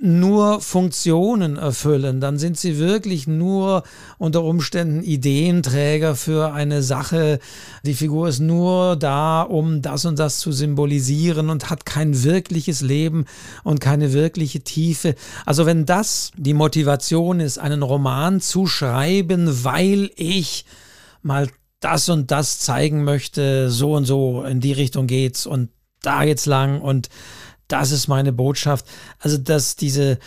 nur 0.05 0.61
Funktionen 0.61 1.57
erfüllen, 1.57 2.21
dann 2.21 2.37
sind 2.37 2.57
sie 2.57 2.77
wirklich 2.77 3.27
nur 3.27 3.83
unter 4.17 4.43
Umständen 4.43 5.03
Ideenträger 5.03 6.15
für 6.15 6.53
eine 6.53 6.83
Sache. 6.83 7.39
Die 7.83 7.95
Figur 7.95 8.29
ist 8.29 8.39
nur 8.39 8.95
da, 8.95 9.41
um 9.41 9.81
das 9.81 10.05
und 10.05 10.19
das 10.19 10.39
zu 10.39 10.51
symbolisieren 10.51 11.49
und 11.49 11.69
hat 11.69 11.85
kein 11.85 12.23
wirkliches 12.23 12.81
Leben 12.81 13.25
und 13.63 13.81
keine 13.81 14.13
wirkliche 14.13 14.61
Tiefe. 14.61 15.15
Also 15.45 15.65
wenn 15.65 15.85
das 15.85 16.31
die 16.37 16.53
Motivation 16.53 17.39
ist, 17.39 17.57
einen 17.57 17.81
Roman 17.81 18.41
zu 18.41 18.67
schreiben, 18.67 19.63
weil 19.63 20.11
ich 20.15 20.65
mal 21.21 21.49
das 21.79 22.09
und 22.09 22.31
das 22.31 22.59
zeigen 22.59 23.03
möchte, 23.03 23.69
so 23.69 23.93
und 23.93 24.05
so 24.05 24.43
in 24.43 24.59
die 24.61 24.73
Richtung 24.73 25.07
geht's 25.07 25.45
und 25.45 25.69
da 26.01 26.23
jetzt 26.23 26.45
lang 26.45 26.81
und 26.81 27.09
das 27.67 27.91
ist 27.91 28.07
meine 28.07 28.33
Botschaft. 28.33 28.85
Also, 29.19 29.37
dass 29.37 29.75
diese, 29.75 30.19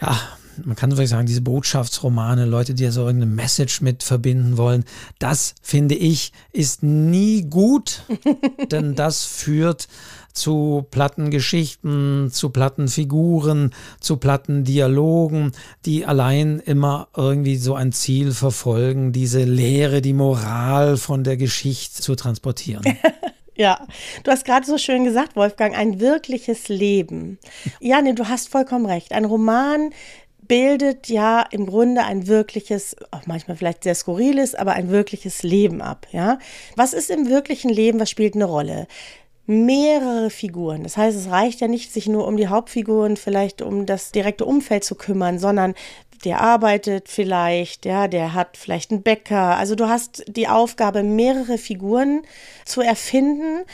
ja, 0.00 0.18
man 0.64 0.76
kann 0.76 0.90
wirklich 0.90 1.10
sagen, 1.10 1.26
diese 1.26 1.40
Botschaftsromane, 1.40 2.44
Leute, 2.44 2.74
die 2.74 2.84
ja 2.84 2.90
so 2.90 3.06
irgendeine 3.06 3.32
Message 3.32 3.80
mit 3.80 4.02
verbinden 4.02 4.56
wollen, 4.56 4.84
das 5.18 5.54
finde 5.62 5.94
ich, 5.94 6.32
ist 6.52 6.82
nie 6.82 7.42
gut, 7.42 8.02
denn 8.70 8.94
das 8.94 9.24
führt 9.24 9.88
zu 10.32 10.86
platten 10.90 11.30
Geschichten, 11.30 12.30
zu 12.30 12.50
platten 12.50 12.88
Figuren, 12.88 13.74
zu 13.98 14.18
platten 14.18 14.64
Dialogen, 14.64 15.52
die 15.84 16.06
allein 16.06 16.60
immer 16.60 17.08
irgendwie 17.16 17.56
so 17.56 17.74
ein 17.74 17.92
Ziel 17.92 18.32
verfolgen, 18.32 19.12
diese 19.12 19.42
Lehre, 19.42 20.00
die 20.00 20.12
Moral 20.12 20.96
von 20.96 21.24
der 21.24 21.36
Geschichte 21.36 22.02
zu 22.02 22.14
transportieren. 22.14 22.84
Ja, 23.58 23.86
du 24.22 24.30
hast 24.30 24.44
gerade 24.44 24.64
so 24.64 24.78
schön 24.78 25.02
gesagt, 25.02 25.34
Wolfgang, 25.34 25.76
ein 25.76 25.98
wirkliches 25.98 26.68
Leben. 26.68 27.40
Ja, 27.80 28.00
nee, 28.00 28.12
du 28.12 28.28
hast 28.28 28.48
vollkommen 28.50 28.86
recht. 28.86 29.12
Ein 29.12 29.24
Roman 29.24 29.90
bildet 30.46 31.08
ja 31.08 31.44
im 31.50 31.66
Grunde 31.66 32.04
ein 32.04 32.28
wirkliches, 32.28 32.94
auch 33.10 33.26
manchmal 33.26 33.56
vielleicht 33.56 33.82
sehr 33.82 33.96
skurriles, 33.96 34.54
aber 34.54 34.74
ein 34.74 34.90
wirkliches 34.90 35.42
Leben 35.42 35.82
ab. 35.82 36.06
Ja, 36.12 36.38
was 36.76 36.92
ist 36.92 37.10
im 37.10 37.28
wirklichen 37.28 37.68
Leben? 37.68 37.98
Was 37.98 38.10
spielt 38.10 38.36
eine 38.36 38.44
Rolle? 38.44 38.86
mehrere 39.50 40.28
Figuren. 40.28 40.82
Das 40.82 40.98
heißt, 40.98 41.16
es 41.16 41.30
reicht 41.30 41.62
ja 41.62 41.68
nicht, 41.68 41.90
sich 41.90 42.06
nur 42.06 42.26
um 42.26 42.36
die 42.36 42.48
Hauptfiguren, 42.48 43.16
vielleicht 43.16 43.62
um 43.62 43.86
das 43.86 44.12
direkte 44.12 44.44
Umfeld 44.44 44.84
zu 44.84 44.94
kümmern, 44.94 45.38
sondern 45.38 45.74
der 46.24 46.40
arbeitet 46.40 47.08
vielleicht, 47.08 47.84
ja, 47.84 48.08
der 48.08 48.34
hat 48.34 48.56
vielleicht 48.56 48.90
einen 48.90 49.02
Bäcker. 49.02 49.56
Also 49.56 49.74
du 49.74 49.88
hast 49.88 50.24
die 50.28 50.48
Aufgabe, 50.48 51.02
mehrere 51.02 51.58
Figuren 51.58 52.22
zu 52.64 52.80
erfinden, 52.80 53.64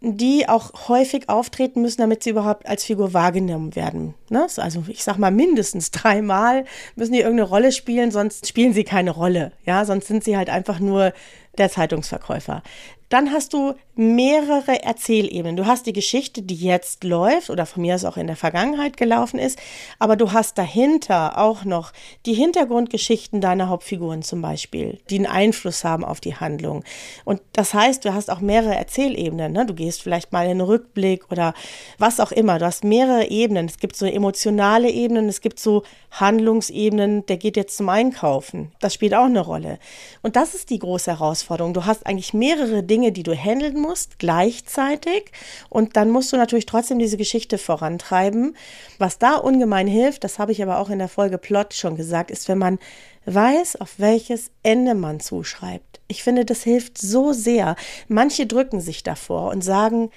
die 0.00 0.48
auch 0.48 0.88
häufig 0.88 1.28
auftreten 1.28 1.80
müssen, 1.82 2.00
damit 2.00 2.22
sie 2.22 2.30
überhaupt 2.30 2.66
als 2.66 2.84
Figur 2.84 3.14
wahrgenommen 3.14 3.74
werden. 3.74 4.14
Ne? 4.28 4.46
Also 4.56 4.84
ich 4.88 5.02
sag 5.02 5.16
mal 5.16 5.30
mindestens 5.30 5.90
dreimal 5.90 6.64
müssen 6.96 7.12
die 7.12 7.20
irgendeine 7.20 7.48
Rolle 7.48 7.72
spielen, 7.72 8.10
sonst 8.10 8.46
spielen 8.46 8.72
sie 8.72 8.84
keine 8.84 9.10
Rolle. 9.10 9.52
Ja, 9.64 9.84
sonst 9.84 10.06
sind 10.06 10.22
sie 10.22 10.36
halt 10.36 10.50
einfach 10.50 10.80
nur 10.80 11.12
der 11.56 11.70
Zeitungsverkäufer. 11.70 12.62
Dann 13.08 13.32
hast 13.32 13.52
du 13.52 13.74
mehrere 13.96 14.82
Erzählebenen. 14.82 15.56
Du 15.56 15.66
hast 15.66 15.86
die 15.86 15.94
Geschichte, 15.94 16.42
die 16.42 16.54
jetzt 16.54 17.02
läuft 17.02 17.48
oder 17.48 17.64
von 17.64 17.82
mir 17.82 17.94
aus 17.94 18.04
auch 18.04 18.18
in 18.18 18.26
der 18.26 18.36
Vergangenheit 18.36 18.96
gelaufen 18.96 19.38
ist, 19.38 19.58
aber 19.98 20.16
du 20.16 20.32
hast 20.32 20.58
dahinter 20.58 21.38
auch 21.38 21.64
noch 21.64 21.92
die 22.26 22.34
Hintergrundgeschichten 22.34 23.40
deiner 23.40 23.68
Hauptfiguren 23.70 24.22
zum 24.22 24.42
Beispiel, 24.42 25.00
die 25.08 25.16
einen 25.16 25.26
Einfluss 25.26 25.82
haben 25.82 26.04
auf 26.04 26.20
die 26.20 26.36
Handlung. 26.36 26.84
Und 27.24 27.40
das 27.54 27.72
heißt, 27.72 28.04
du 28.04 28.12
hast 28.12 28.30
auch 28.30 28.40
mehrere 28.40 28.74
Erzählebenen. 28.74 29.52
Ne? 29.52 29.64
Du 29.64 29.74
gehst 29.74 30.02
vielleicht 30.02 30.32
mal 30.32 30.44
in 30.44 30.50
einen 30.50 30.60
Rückblick 30.60 31.30
oder 31.30 31.54
was 31.98 32.20
auch 32.20 32.32
immer. 32.32 32.58
Du 32.58 32.66
hast 32.66 32.84
mehrere 32.84 33.30
Ebenen. 33.30 33.66
Es 33.66 33.78
gibt 33.78 33.96
so 33.96 34.04
emotionale 34.04 34.90
Ebenen, 34.90 35.28
es 35.28 35.40
gibt 35.40 35.58
so 35.58 35.84
Handlungsebenen, 36.10 37.24
der 37.26 37.38
geht 37.38 37.56
jetzt 37.56 37.76
zum 37.78 37.88
Einkaufen. 37.88 38.72
Das 38.80 38.92
spielt 38.92 39.14
auch 39.14 39.24
eine 39.24 39.40
Rolle. 39.40 39.78
Und 40.22 40.36
das 40.36 40.54
ist 40.54 40.68
die 40.68 40.78
große 40.78 41.12
Herausforderung. 41.12 41.72
Du 41.72 41.86
hast 41.86 42.06
eigentlich 42.06 42.34
mehrere 42.34 42.82
Dinge, 42.82 42.95
Dinge, 42.96 43.12
die 43.12 43.22
du 43.22 43.36
handeln 43.36 43.78
musst, 43.78 44.18
gleichzeitig. 44.18 45.30
Und 45.68 45.98
dann 45.98 46.10
musst 46.10 46.32
du 46.32 46.38
natürlich 46.38 46.64
trotzdem 46.64 46.98
diese 46.98 47.18
Geschichte 47.18 47.58
vorantreiben. 47.58 48.56
Was 48.96 49.18
da 49.18 49.34
ungemein 49.36 49.86
hilft, 49.86 50.24
das 50.24 50.38
habe 50.38 50.52
ich 50.52 50.62
aber 50.62 50.78
auch 50.78 50.88
in 50.88 50.98
der 50.98 51.08
Folge 51.08 51.36
Plot 51.36 51.74
schon 51.74 51.96
gesagt, 51.96 52.30
ist, 52.30 52.48
wenn 52.48 52.56
man 52.56 52.78
weiß, 53.26 53.76
auf 53.82 53.98
welches 53.98 54.50
Ende 54.62 54.94
man 54.94 55.20
zuschreibt. 55.20 56.00
Ich 56.08 56.22
finde, 56.22 56.46
das 56.46 56.62
hilft 56.62 56.96
so 56.96 57.34
sehr. 57.34 57.76
Manche 58.08 58.46
drücken 58.46 58.80
sich 58.80 59.02
davor 59.02 59.50
und 59.50 59.62
sagen, 59.62 60.10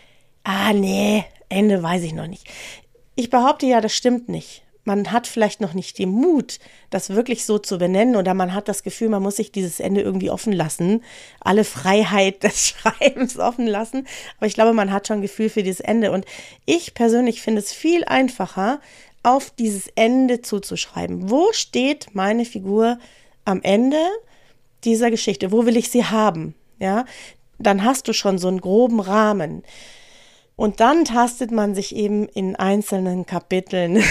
ah 0.45 0.71
nee, 0.71 1.25
Ende 1.49 1.83
weiß 1.83 2.03
ich 2.03 2.13
noch 2.13 2.27
nicht. 2.27 2.47
Ich 3.15 3.29
behaupte 3.29 3.65
ja, 3.65 3.81
das 3.81 3.93
stimmt 3.93 4.29
nicht 4.29 4.63
man 4.89 5.11
hat 5.11 5.27
vielleicht 5.27 5.61
noch 5.61 5.73
nicht 5.73 5.97
den 5.99 6.09
Mut, 6.09 6.59
das 6.89 7.11
wirklich 7.11 7.45
so 7.45 7.57
zu 7.57 7.77
benennen 7.77 8.15
oder 8.15 8.33
man 8.33 8.53
hat 8.53 8.67
das 8.67 8.83
Gefühl, 8.83 9.09
man 9.09 9.23
muss 9.23 9.37
sich 9.37 9.51
dieses 9.51 9.79
Ende 9.79 10.01
irgendwie 10.01 10.29
offen 10.29 10.51
lassen, 10.51 11.03
alle 11.39 11.63
Freiheit 11.63 12.43
des 12.43 12.67
Schreibens 12.67 13.39
offen 13.39 13.67
lassen. 13.67 14.07
Aber 14.37 14.47
ich 14.47 14.53
glaube, 14.53 14.73
man 14.73 14.91
hat 14.91 15.07
schon 15.07 15.19
ein 15.19 15.21
Gefühl 15.21 15.49
für 15.49 15.63
dieses 15.63 15.79
Ende. 15.79 16.11
Und 16.11 16.25
ich 16.65 16.93
persönlich 16.93 17.41
finde 17.41 17.61
es 17.61 17.71
viel 17.71 18.03
einfacher, 18.05 18.81
auf 19.23 19.51
dieses 19.51 19.87
Ende 19.95 20.41
zuzuschreiben. 20.41 21.29
Wo 21.29 21.51
steht 21.51 22.07
meine 22.13 22.45
Figur 22.45 22.99
am 23.45 23.61
Ende? 23.63 23.97
dieser 24.83 25.11
Geschichte? 25.11 25.51
Wo 25.51 25.65
will 25.65 25.77
ich 25.77 25.89
sie 25.89 26.05
haben? 26.05 26.55
Ja, 26.79 27.05
dann 27.57 27.83
hast 27.83 28.07
du 28.07 28.13
schon 28.13 28.37
so 28.37 28.47
einen 28.47 28.61
groben 28.61 28.99
Rahmen. 28.99 29.63
Und 30.59 30.81
dann 30.81 31.05
tastet 31.05 31.51
man 31.51 31.73
sich 31.73 31.95
eben 31.95 32.27
in 32.27 32.57
einzelnen 32.57 33.25
Kapiteln 33.25 34.03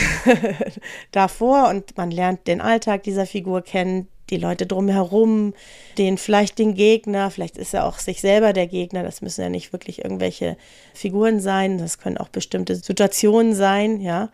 davor 1.13 1.69
und 1.69 1.95
man 1.99 2.11
lernt 2.11 2.47
den 2.47 2.63
Alltag 2.63 3.03
dieser 3.03 3.27
Figur 3.27 3.61
kennen, 3.61 4.09
die 4.31 4.39
Leute 4.39 4.67
drumherum, 4.67 5.53
den 5.99 6.17
vielleicht 6.17 6.59
den 6.59 6.73
Gegner, 6.73 7.31
vielleicht 7.31 7.59
ist 7.59 7.75
er 7.75 7.85
auch 7.85 7.99
sich 7.99 8.23
selber 8.23 8.55
der 8.55 8.67
Gegner, 8.67 9.03
das 9.03 9.21
müssen 9.21 9.43
ja 9.43 9.51
nicht 9.51 9.75
wirklich 9.75 10.03
irgendwelche 10.03 10.57
Figuren 10.95 11.41
sein, 11.41 11.77
das 11.77 11.99
können 11.99 12.17
auch 12.17 12.31
bestimmte 12.31 12.77
Situationen 12.77 13.55
sein, 13.55 14.01
ja. 14.01 14.31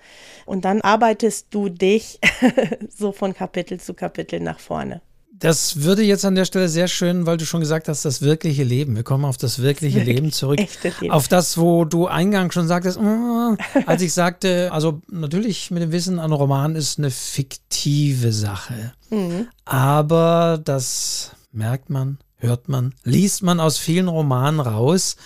Und 0.46 0.64
dann 0.64 0.82
arbeitest 0.82 1.48
du 1.50 1.68
dich 1.68 2.20
so 2.88 3.10
von 3.10 3.34
Kapitel 3.34 3.80
zu 3.80 3.92
Kapitel 3.92 4.38
nach 4.38 4.60
vorne. 4.60 5.00
Das 5.37 5.82
würde 5.82 6.03
jetzt 6.03 6.24
an 6.24 6.37
der 6.37 6.45
Stelle 6.45 6.68
sehr 6.68 6.87
schön, 6.87 7.26
weil 7.26 7.37
du 7.37 7.45
schon 7.45 7.61
gesagt 7.61 7.89
hast, 7.89 8.05
das 8.05 8.22
wirkliche 8.22 8.62
Leben. 8.62 8.95
Wir 8.95 9.03
kommen 9.03 9.24
auf 9.24 9.37
das 9.37 9.61
wirkliche 9.61 9.99
Wirklich 9.99 10.16
Leben 10.16 10.32
zurück. 10.32 10.61
Leben. 11.01 11.11
Auf 11.11 11.26
das, 11.26 11.59
wo 11.59 11.85
du 11.85 12.07
eingangs 12.07 12.55
schon 12.55 12.68
sagtest, 12.68 13.01
mm, 13.01 13.57
als 13.87 14.03
ich 14.03 14.12
sagte, 14.12 14.70
also 14.72 15.03
natürlich 15.11 15.72
mit 15.72 15.82
dem 15.82 15.91
Wissen, 15.91 16.20
ein 16.20 16.30
Roman 16.30 16.76
ist 16.76 16.99
eine 16.99 17.11
fiktive 17.11 18.32
Sache. 18.32 18.93
Mhm. 19.11 19.49
Aber 19.64 20.61
das 20.62 21.32
merkt 21.51 21.91
man, 21.91 22.18
hört 22.37 22.68
man, 22.68 22.95
liest 23.03 23.43
man 23.43 23.59
aus 23.59 23.78
vielen 23.78 24.09
Romanen 24.09 24.61
raus. 24.61 25.16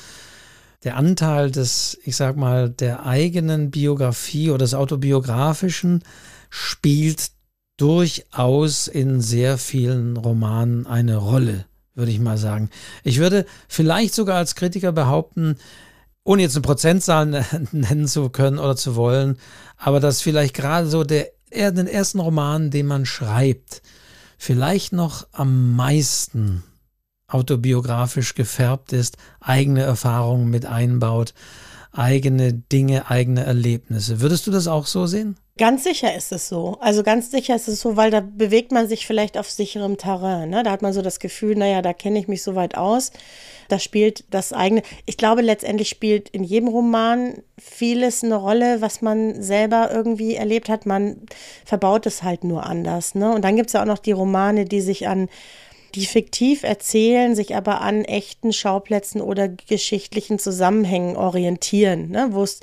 Der 0.85 0.97
Anteil 0.97 1.51
des, 1.51 1.99
ich 2.05 2.17
sag 2.17 2.37
mal, 2.37 2.71
der 2.71 3.05
eigenen 3.05 3.71
Biografie 3.71 4.51
oder 4.51 4.65
des 4.65 4.75
autobiografischen 4.75 6.03
spielt 6.49 7.38
durchaus 7.79 8.89
in 8.89 9.23
sehr 9.23 9.57
vielen 9.57 10.19
Romanen 10.19 10.87
eine 10.87 11.17
Rolle, 11.17 11.65
würde 11.95 12.11
ich 12.11 12.21
mal 12.21 12.37
sagen. 12.37 12.69
Ich 13.05 13.19
würde 13.19 13.47
vielleicht 13.69 14.15
sogar 14.15 14.37
als 14.37 14.55
Kritiker 14.55 14.93
behaupten, 14.93 15.57
ohne 16.25 16.43
jetzt 16.43 16.57
eine 16.57 16.63
Prozentzahl 16.63 17.47
nennen 17.73 18.07
zu 18.07 18.29
können 18.29 18.59
oder 18.59 18.77
zu 18.77 18.97
wollen, 18.97 19.39
aber 19.79 20.01
dass 20.01 20.21
vielleicht 20.21 20.55
gerade 20.55 20.89
so 20.89 21.05
der, 21.05 21.31
den 21.51 21.87
ersten 21.87 22.21
Roman, 22.21 22.71
den 22.71 22.87
man 22.87 23.07
schreibt, 23.07 23.81
vielleicht 24.37 24.93
noch 24.93 25.27
am 25.33 25.75
meisten 25.75 26.65
autobiografisch 27.29 28.35
gefärbt 28.35 28.93
ist, 28.93 29.17
eigene 29.41 29.83
Erfahrungen 29.83 30.51
mit 30.51 30.67
einbaut, 30.67 31.35
eigene 31.93 32.53
Dinge, 32.55 33.11
eigene 33.11 33.45
Erlebnisse. 33.45 34.21
Würdest 34.21 34.47
du 34.47 34.51
das 34.51 34.67
auch 34.67 34.87
so 34.87 35.07
sehen? 35.07 35.37
Ganz 35.59 35.83
sicher 35.83 36.15
ist 36.15 36.31
es 36.31 36.49
so. 36.49 36.79
Also 36.81 37.03
ganz 37.03 37.33
sicher 37.33 37.57
ist 37.57 37.67
es 37.67 37.81
so, 37.81 37.97
weil 37.97 38.13
da 38.13 38.21
bewegt 38.21 38.71
man 38.71 38.87
sich 38.87 39.07
vielleicht 39.07 39.37
auf 39.37 39.51
sicherem 39.51 39.99
Terrain. 39.99 40.51
Ne? 40.51 40.63
Da 40.63 40.71
hat 40.71 40.83
man 40.83 40.93
so 40.93 41.03
das 41.03 41.19
Gefühl, 41.19 41.57
naja, 41.57 41.83
da 41.83 41.93
kenne 41.93 42.21
ich 42.21 42.29
mich 42.29 42.45
so 42.45 42.55
weit 42.55 42.77
aus. 42.77 43.11
Da 43.69 43.81
spielt 43.81 44.25
das 44.31 44.53
eigene. 44.53 44.83
Ich 45.05 45.17
glaube, 45.17 45.43
letztendlich 45.43 45.89
spielt 45.89 46.29
in 46.29 46.45
jedem 46.45 46.69
Roman 46.69 47.43
vieles 47.59 48.23
eine 48.23 48.37
Rolle, 48.37 48.81
was 48.81 49.03
man 49.03 49.43
selber 49.43 49.91
irgendwie 49.93 50.37
erlebt 50.37 50.69
hat. 50.69 50.87
Man 50.87 51.23
verbaut 51.65 52.07
es 52.07 52.23
halt 52.23 52.45
nur 52.45 52.65
anders. 52.65 53.17
Ne? 53.17 53.35
Und 53.35 53.43
dann 53.43 53.57
gibt 53.57 53.67
es 53.67 53.73
ja 53.73 53.83
auch 53.83 53.87
noch 53.87 53.99
die 53.99 54.13
Romane, 54.13 54.65
die 54.65 54.81
sich 54.81 55.09
an 55.09 55.29
die 55.97 56.07
fiktiv 56.07 56.63
erzählen, 56.63 57.35
sich 57.35 57.57
aber 57.57 57.81
an 57.81 58.05
echten 58.05 58.53
Schauplätzen 58.53 59.21
oder 59.21 59.49
geschichtlichen 59.49 60.39
Zusammenhängen 60.39 61.17
orientieren, 61.17 62.11
ne? 62.11 62.29
wo 62.31 62.45
es 62.45 62.61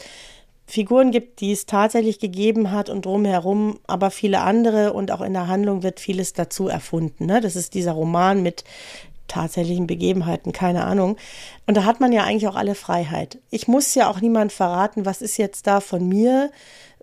Figuren 0.68 1.12
gibt, 1.12 1.42
die 1.42 1.52
es 1.52 1.66
tatsächlich 1.66 2.20
gegeben 2.20 2.72
hat 2.72 2.90
und 2.90 3.06
drumherum 3.06 3.80
aber 3.86 4.10
viele 4.10 4.42
andere 4.42 4.94
und 4.94 5.12
auch 5.12 5.22
in 5.22 5.34
der 5.34 5.48
Handlung 5.48 5.84
wird 5.84 6.00
vieles 6.00 6.34
dazu 6.34 6.68
erfunden. 6.68 7.28
Ne? 7.28 7.40
Das 7.40 7.56
ist 7.56 7.76
dieser 7.76 7.92
Roman 7.92 8.42
mit 8.42 8.64
tatsächlichen 9.28 9.88
Begebenheiten, 9.88 10.52
keine 10.52 10.84
Ahnung. 10.84 11.18
Und 11.66 11.78
da 11.78 11.86
hat 11.86 12.00
man 12.00 12.12
ja 12.12 12.24
eigentlich 12.24 12.48
auch 12.48 12.56
alle 12.56 12.76
Freiheit. 12.76 13.40
Ich 13.50 13.68
muss 13.68 13.96
ja 13.96 14.10
auch 14.10 14.22
niemand 14.22 14.52
verraten, 14.52 15.06
was 15.06 15.22
ist 15.22 15.38
jetzt 15.38 15.68
da 15.68 15.82
von 15.82 16.08
mir 16.08 16.52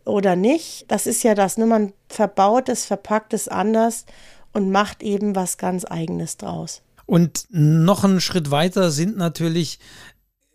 oder 0.05 0.37
nicht. 0.37 0.85
Das 0.89 1.07
ist 1.07 1.23
ja 1.23 1.35
das, 1.35 1.57
ne? 1.57 1.67
man 1.67 1.93
verbaut 2.09 2.69
es, 2.69 2.85
verpackt 2.85 3.33
es 3.35 3.49
anders 3.49 4.07
und 4.53 4.71
macht 4.71 5.03
eben 5.03 5.35
was 5.35 5.57
ganz 5.57 5.85
eigenes 5.85 6.37
draus. 6.37 6.83
Und 7.07 7.47
noch 7.51 8.05
einen 8.05 8.21
Schritt 8.21 8.51
weiter 8.51 8.91
sind 8.91 9.17
natürlich 9.17 9.79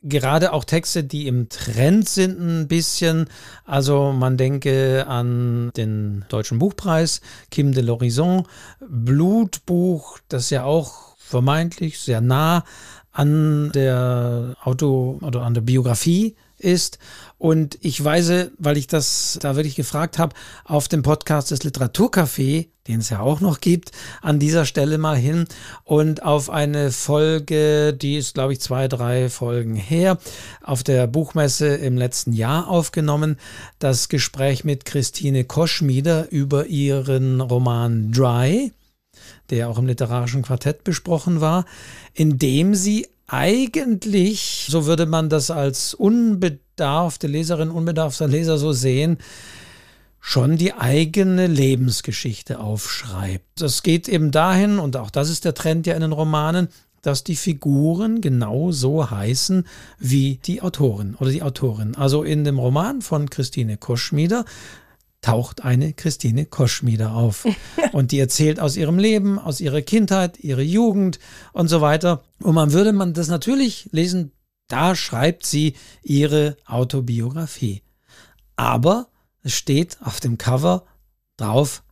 gerade 0.08 0.54
auch 0.54 0.64
Texte, 0.64 1.04
die 1.04 1.28
im 1.28 1.50
Trend 1.50 2.08
sind 2.08 2.40
ein 2.40 2.68
bisschen. 2.68 3.28
Also 3.66 4.12
man 4.12 4.38
denke 4.38 5.06
an 5.08 5.72
den 5.76 6.26
Deutschen 6.30 6.60
Buchpreis, 6.60 7.22
Kim 7.52 7.74
de 7.74 7.84
l'Horizon, 7.84 8.46
Blutbuch, 8.80 10.20
das 10.28 10.50
ja 10.50 10.64
auch 10.64 11.16
vermeintlich 11.18 12.00
sehr 12.00 12.22
nah 12.22 12.64
an 13.12 13.72
der 13.74 14.56
Auto 14.64 15.20
oder 15.22 15.42
an 15.42 15.54
der 15.54 15.62
Biografie 15.62 16.36
ist. 16.58 17.00
Und 17.38 17.78
ich 17.82 18.04
weise, 18.04 18.52
weil 18.58 18.78
ich 18.78 18.88
das 18.88 19.38
da 19.42 19.56
wirklich 19.56 19.76
gefragt 19.76 20.18
habe, 20.18 20.36
auf 20.64 20.88
dem 20.88 21.04
Podcast 21.04 21.52
des 21.52 21.62
Literaturcafé, 21.62 22.68
den 22.88 23.00
es 23.00 23.10
ja 23.10 23.20
auch 23.20 23.42
noch 23.42 23.60
gibt, 23.60 23.92
an 24.22 24.40
dieser 24.40 24.66
Stelle 24.66 24.98
mal 24.98 25.18
hin 25.18 25.46
und 25.84 26.24
auf 26.24 26.50
eine 26.50 26.92
Folge, 26.92 27.94
die 27.94 28.18
ist, 28.18 28.34
glaube 28.34 28.54
ich, 28.54 28.62
zwei, 28.62 28.88
drei 28.88 29.30
Folgen 29.30 29.76
her, 29.76 30.18
auf 30.64 30.84
der 30.84 31.06
Buchmesse 31.06 31.76
im 31.76 31.96
letzten 31.96 32.34
Jahr 32.34 32.68
aufgenommen. 32.70 33.38
Das 33.78 34.10
Gespräch 34.10 34.64
mit 34.64 34.86
Christine 34.86 35.44
Koschmieder 35.44 36.32
über 36.32 36.66
ihren 36.66 37.42
Roman 37.42 38.12
Dry 38.12 38.72
der 39.50 39.70
auch 39.70 39.78
im 39.78 39.88
literarischen 39.88 40.44
Quartett 40.44 40.84
besprochen 40.84 41.42
war, 41.42 41.66
in 42.14 42.38
dem 42.38 42.76
sie 42.76 43.08
eigentlich, 43.28 44.68
so 44.70 44.86
würde 44.86 45.06
man 45.06 45.30
das 45.30 45.52
als 45.52 45.94
unbedarfte 45.94 47.28
Leserin, 47.28 47.70
unbedarfter 47.70 48.28
Leser 48.28 48.58
so 48.58 48.72
sehen, 48.72 49.18
schon 50.20 50.58
die 50.58 50.74
eigene 50.74 51.48
Lebensgeschichte 51.48 52.60
aufschreibt. 52.60 53.62
Das 53.62 53.84
geht 53.84 54.10
eben 54.10 54.32
dahin, 54.32 54.80
und 54.80 54.98
auch 54.98 55.10
das 55.10 55.30
ist 55.30 55.46
der 55.46 55.54
Trend 55.54 55.88
ja 55.88 55.96
in 55.96 56.02
den 56.02 56.12
Romanen, 56.12 56.70
dass 57.02 57.24
die 57.24 57.36
Figuren 57.36 58.22
genau 58.22 58.72
so 58.72 59.10
heißen 59.10 59.66
wie 60.00 60.40
die 60.44 60.62
Autorin 60.62 61.16
oder 61.16 61.30
die 61.30 61.44
Autorin. 61.44 61.96
Also 61.96 62.24
in 62.24 62.44
dem 62.44 62.60
Roman 62.60 63.02
von 63.02 63.30
Christine 63.30 63.78
Koschmieder 63.78 64.46
taucht 65.22 65.64
eine 65.64 65.94
Christine 65.94 66.46
Koschmieder 66.46 67.14
auf. 67.14 67.48
Und 67.92 68.12
die 68.12 68.20
erzählt 68.20 68.60
aus 68.60 68.78
ihrem 68.78 69.00
Leben, 69.00 69.40
aus 69.40 69.60
ihrer 69.60 69.82
Kindheit, 69.82 70.40
ihrer 70.40 70.62
Jugend 70.62 71.20
und 71.54 71.68
so 71.68 71.82
weiter. 71.82 72.24
Und 72.40 72.56
man 72.56 72.72
würde 72.72 72.94
man 72.94 73.14
das 73.14 73.28
natürlich 73.28 73.90
lesen, 73.92 74.32
da 74.68 74.96
schreibt 74.96 75.46
sie 75.46 75.76
ihre 76.04 76.58
Autobiografie. 76.66 77.82
Aber 78.56 79.08
es 79.44 79.54
steht 79.54 79.98
auf 80.02 80.20
dem 80.20 80.38
Cover 80.38 80.86
drauf 81.38 81.84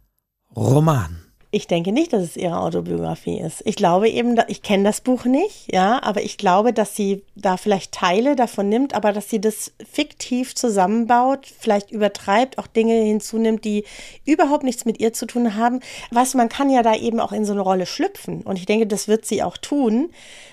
Roman. 0.55 1.24
Ich 1.51 1.67
denke 1.67 1.91
nicht, 1.91 2.11
dass 2.11 2.23
es 2.23 2.37
ihre 2.37 2.59
Autobiografie 2.59 3.39
ist. 3.39 3.61
Ich 3.65 3.75
glaube 3.75 4.09
eben, 4.09 4.37
ich 4.47 4.61
kenne 4.61 4.83
das 4.83 4.99
Buch 4.99 5.25
nicht, 5.25 5.71
ja, 5.71 6.01
aber 6.03 6.21
ich 6.21 6.37
glaube, 6.37 6.73
dass 6.73 6.95
sie 6.95 7.23
da 7.35 7.55
vielleicht 7.55 7.93
Teile 7.93 8.35
davon 8.35 8.67
nimmt, 8.67 8.93
aber 8.93 9.13
dass 9.13 9.29
sie 9.29 9.39
das 9.39 9.71
fiktiv 9.89 10.55
zusammenbaut, 10.55 11.47
vielleicht 11.59 11.91
übertreibt, 11.91 12.57
auch 12.57 12.67
Dinge 12.67 12.95
hinzunimmt, 12.95 13.63
die 13.63 13.85
überhaupt 14.25 14.63
nichts 14.63 14.85
mit 14.85 14.99
ihr 14.99 15.13
zu 15.13 15.27
tun 15.27 15.55
haben. 15.55 15.79
Weißt 16.11 16.33
du, 16.33 16.37
man 16.37 16.49
kann 16.49 16.69
ja 16.69 16.83
da 16.83 16.95
eben 16.95 17.19
auch 17.19 17.31
in 17.31 17.45
so 17.45 17.53
eine 17.53 17.61
Rolle 17.61 17.85
schlüpfen 17.85 18.41
und 18.41 18.59
ich 18.59 18.65
denke, 18.65 18.87
das 18.87 19.07
wird 19.07 19.25
sie 19.25 19.41
auch 19.41 19.57
tun. 19.57 20.09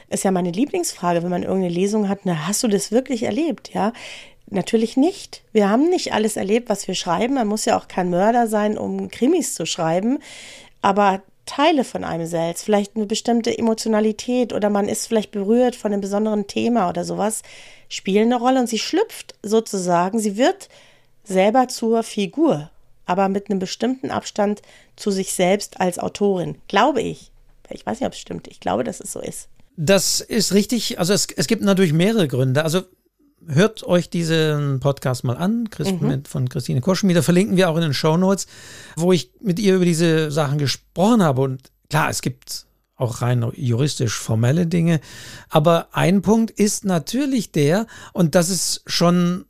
Ist 0.08 0.24
ja 0.24 0.30
meine 0.30 0.52
Lieblingsfrage, 0.52 1.22
wenn 1.22 1.30
man 1.30 1.42
irgendeine 1.42 1.74
Lesung 1.74 2.08
hat, 2.08 2.20
na, 2.24 2.46
hast 2.46 2.62
du 2.62 2.68
das 2.68 2.92
wirklich 2.92 3.22
erlebt, 3.24 3.72
ja? 3.72 3.92
Natürlich 4.50 4.98
nicht. 4.98 5.42
Wir 5.52 5.70
haben 5.70 5.88
nicht 5.88 6.12
alles 6.12 6.36
erlebt, 6.36 6.68
was 6.68 6.86
wir 6.86 6.94
schreiben. 6.94 7.34
Man 7.34 7.48
muss 7.48 7.64
ja 7.64 7.78
auch 7.78 7.88
kein 7.88 8.10
Mörder 8.10 8.48
sein, 8.48 8.76
um 8.76 9.08
Krimis 9.08 9.54
zu 9.54 9.64
schreiben 9.64 10.18
aber 10.82 11.22
Teile 11.46 11.84
von 11.84 12.04
einem 12.04 12.26
selbst, 12.26 12.64
vielleicht 12.64 12.96
eine 12.96 13.06
bestimmte 13.06 13.56
Emotionalität 13.56 14.52
oder 14.52 14.70
man 14.70 14.88
ist 14.88 15.06
vielleicht 15.06 15.32
berührt 15.32 15.74
von 15.74 15.92
einem 15.92 16.00
besonderen 16.00 16.46
Thema 16.46 16.88
oder 16.88 17.04
sowas, 17.04 17.42
spielen 17.88 18.32
eine 18.32 18.40
Rolle 18.40 18.60
und 18.60 18.68
sie 18.68 18.78
schlüpft 18.78 19.34
sozusagen, 19.42 20.18
sie 20.18 20.36
wird 20.36 20.68
selber 21.24 21.68
zur 21.68 22.02
Figur, 22.02 22.70
aber 23.06 23.28
mit 23.28 23.50
einem 23.50 23.58
bestimmten 23.58 24.10
Abstand 24.10 24.62
zu 24.96 25.10
sich 25.10 25.32
selbst 25.32 25.80
als 25.80 25.98
Autorin, 25.98 26.58
glaube 26.68 27.02
ich. 27.02 27.30
Ich 27.70 27.86
weiß 27.86 28.00
nicht, 28.00 28.06
ob 28.06 28.12
es 28.12 28.20
stimmt. 28.20 28.48
Ich 28.48 28.60
glaube, 28.60 28.84
dass 28.84 29.00
es 29.00 29.12
so 29.12 29.20
ist. 29.20 29.48
Das 29.76 30.20
ist 30.20 30.52
richtig. 30.52 30.98
Also 30.98 31.14
es, 31.14 31.26
es 31.36 31.46
gibt 31.46 31.62
natürlich 31.62 31.92
mehrere 31.92 32.28
Gründe. 32.28 32.64
Also 32.64 32.82
hört 33.46 33.84
euch 33.84 34.10
diesen 34.10 34.80
Podcast 34.80 35.24
mal 35.24 35.36
an, 35.36 35.70
Christ, 35.70 36.00
mhm. 36.00 36.08
mit, 36.08 36.28
von 36.28 36.48
Christine 36.48 36.80
Koschmieder, 36.80 37.22
verlinken 37.22 37.56
wir 37.56 37.70
auch 37.70 37.76
in 37.76 37.82
den 37.82 37.94
Show 37.94 38.16
Notes, 38.16 38.46
wo 38.96 39.12
ich 39.12 39.32
mit 39.40 39.58
ihr 39.58 39.76
über 39.76 39.84
diese 39.84 40.30
Sachen 40.30 40.58
gesprochen 40.58 41.22
habe. 41.22 41.42
Und 41.42 41.70
klar, 41.90 42.10
es 42.10 42.22
gibt 42.22 42.66
auch 42.96 43.22
rein 43.22 43.50
juristisch 43.54 44.16
formelle 44.16 44.66
Dinge. 44.66 45.00
Aber 45.48 45.88
ein 45.92 46.22
Punkt 46.22 46.50
ist 46.50 46.84
natürlich 46.84 47.52
der, 47.52 47.86
und 48.12 48.34
das 48.34 48.48
ist 48.48 48.82
schon 48.86 49.46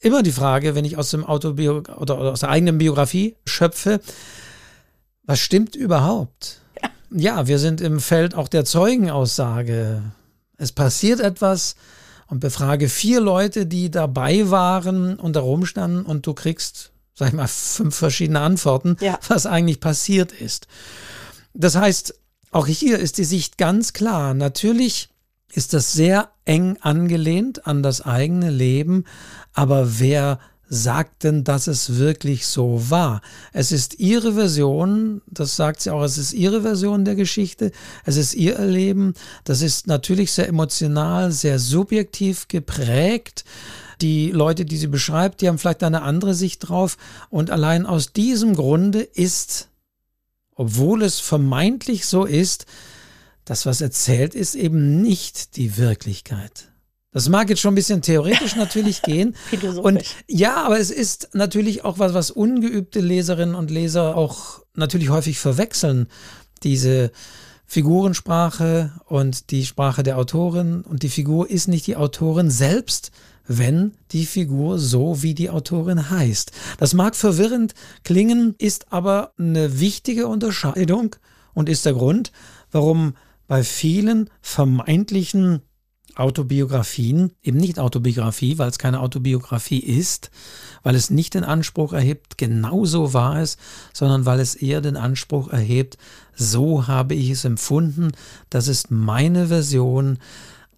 immer 0.00 0.22
die 0.22 0.32
Frage, 0.32 0.74
wenn 0.74 0.84
ich 0.84 0.96
aus 0.96 1.10
dem 1.10 1.24
Autobio 1.24 1.82
oder 1.96 2.18
aus 2.18 2.40
der 2.40 2.50
eigenen 2.50 2.78
Biografie 2.78 3.36
schöpfe, 3.46 4.00
was 5.24 5.40
stimmt 5.40 5.76
überhaupt? 5.76 6.60
ja, 7.10 7.46
wir 7.46 7.58
sind 7.58 7.80
im 7.80 8.00
Feld 8.00 8.34
auch 8.34 8.48
der 8.48 8.64
Zeugenaussage. 8.64 10.02
Es 10.58 10.72
passiert 10.72 11.20
etwas 11.20 11.76
und 12.28 12.40
befrage 12.40 12.88
vier 12.88 13.20
Leute, 13.20 13.66
die 13.66 13.90
dabei 13.90 14.50
waren 14.50 15.16
und 15.16 15.36
da 15.36 15.40
rumstanden 15.40 16.04
und 16.04 16.26
du 16.26 16.34
kriegst, 16.34 16.92
sag 17.14 17.28
ich 17.28 17.34
mal, 17.34 17.46
fünf 17.46 17.94
verschiedene 17.94 18.40
Antworten, 18.40 18.96
ja. 19.00 19.18
was 19.28 19.46
eigentlich 19.46 19.80
passiert 19.80 20.32
ist. 20.32 20.66
Das 21.54 21.76
heißt, 21.76 22.14
auch 22.50 22.66
hier 22.66 22.98
ist 22.98 23.18
die 23.18 23.24
Sicht 23.24 23.58
ganz 23.58 23.92
klar. 23.92 24.34
Natürlich 24.34 25.08
ist 25.52 25.72
das 25.72 25.92
sehr 25.92 26.30
eng 26.44 26.78
angelehnt 26.80 27.66
an 27.66 27.82
das 27.82 28.02
eigene 28.02 28.50
Leben, 28.50 29.04
aber 29.52 29.98
wer 29.98 30.38
sagt 30.68 31.24
denn, 31.24 31.44
dass 31.44 31.66
es 31.66 31.96
wirklich 31.96 32.46
so 32.46 32.90
war? 32.90 33.20
Es 33.52 33.72
ist 33.72 33.98
ihre 33.98 34.34
Version, 34.34 35.22
das 35.26 35.56
sagt 35.56 35.80
sie 35.80 35.90
auch, 35.90 36.02
es 36.02 36.18
ist 36.18 36.32
ihre 36.32 36.62
Version 36.62 37.04
der 37.04 37.14
Geschichte, 37.14 37.72
es 38.04 38.16
ist 38.16 38.34
ihr 38.34 38.56
Erleben, 38.56 39.14
das 39.44 39.62
ist 39.62 39.86
natürlich 39.86 40.32
sehr 40.32 40.48
emotional, 40.48 41.32
sehr 41.32 41.58
subjektiv 41.58 42.48
geprägt. 42.48 43.44
Die 44.00 44.30
Leute, 44.30 44.64
die 44.64 44.76
sie 44.76 44.88
beschreibt, 44.88 45.40
die 45.40 45.48
haben 45.48 45.58
vielleicht 45.58 45.82
eine 45.82 46.02
andere 46.02 46.34
Sicht 46.34 46.68
drauf 46.68 46.98
und 47.30 47.50
allein 47.50 47.86
aus 47.86 48.12
diesem 48.12 48.54
Grunde 48.54 49.00
ist, 49.00 49.68
obwohl 50.54 51.02
es 51.02 51.20
vermeintlich 51.20 52.06
so 52.06 52.24
ist, 52.24 52.66
das, 53.46 53.64
was 53.64 53.80
erzählt 53.80 54.34
ist, 54.34 54.54
eben 54.54 55.00
nicht 55.00 55.56
die 55.56 55.76
Wirklichkeit. 55.78 56.72
Das 57.16 57.30
mag 57.30 57.48
jetzt 57.48 57.62
schon 57.62 57.72
ein 57.72 57.76
bisschen 57.76 58.02
theoretisch 58.02 58.56
natürlich 58.56 59.00
gehen. 59.00 59.34
und 59.80 60.02
ja, 60.28 60.56
aber 60.56 60.78
es 60.78 60.90
ist 60.90 61.30
natürlich 61.32 61.82
auch 61.82 61.98
was, 61.98 62.12
was 62.12 62.30
ungeübte 62.30 63.00
Leserinnen 63.00 63.54
und 63.54 63.70
Leser 63.70 64.18
auch 64.18 64.60
natürlich 64.74 65.08
häufig 65.08 65.38
verwechseln. 65.38 66.08
Diese 66.62 67.10
Figurensprache 67.64 68.92
und 69.06 69.50
die 69.50 69.64
Sprache 69.64 70.02
der 70.02 70.18
Autorin. 70.18 70.82
Und 70.82 71.04
die 71.04 71.08
Figur 71.08 71.48
ist 71.48 71.68
nicht 71.68 71.86
die 71.86 71.96
Autorin 71.96 72.50
selbst, 72.50 73.12
wenn 73.46 73.94
die 74.10 74.26
Figur 74.26 74.78
so 74.78 75.22
wie 75.22 75.32
die 75.32 75.48
Autorin 75.48 76.10
heißt. 76.10 76.52
Das 76.76 76.92
mag 76.92 77.16
verwirrend 77.16 77.72
klingen, 78.04 78.56
ist 78.58 78.92
aber 78.92 79.32
eine 79.38 79.80
wichtige 79.80 80.26
Unterscheidung 80.26 81.16
und 81.54 81.70
ist 81.70 81.86
der 81.86 81.94
Grund, 81.94 82.30
warum 82.72 83.14
bei 83.48 83.64
vielen 83.64 84.28
vermeintlichen 84.42 85.62
Autobiografien, 86.16 87.32
eben 87.42 87.58
nicht 87.58 87.78
Autobiografie, 87.78 88.58
weil 88.58 88.70
es 88.70 88.78
keine 88.78 89.00
Autobiografie 89.00 89.80
ist, 89.80 90.30
weil 90.82 90.94
es 90.94 91.10
nicht 91.10 91.34
den 91.34 91.44
Anspruch 91.44 91.92
erhebt, 91.92 92.38
genauso 92.38 93.12
war 93.12 93.40
es, 93.40 93.58
sondern 93.92 94.24
weil 94.24 94.40
es 94.40 94.54
eher 94.54 94.80
den 94.80 94.96
Anspruch 94.96 95.48
erhebt, 95.48 95.98
so 96.34 96.86
habe 96.86 97.14
ich 97.14 97.30
es 97.30 97.44
empfunden, 97.44 98.12
das 98.50 98.66
ist 98.66 98.90
meine 98.90 99.48
Version, 99.48 100.18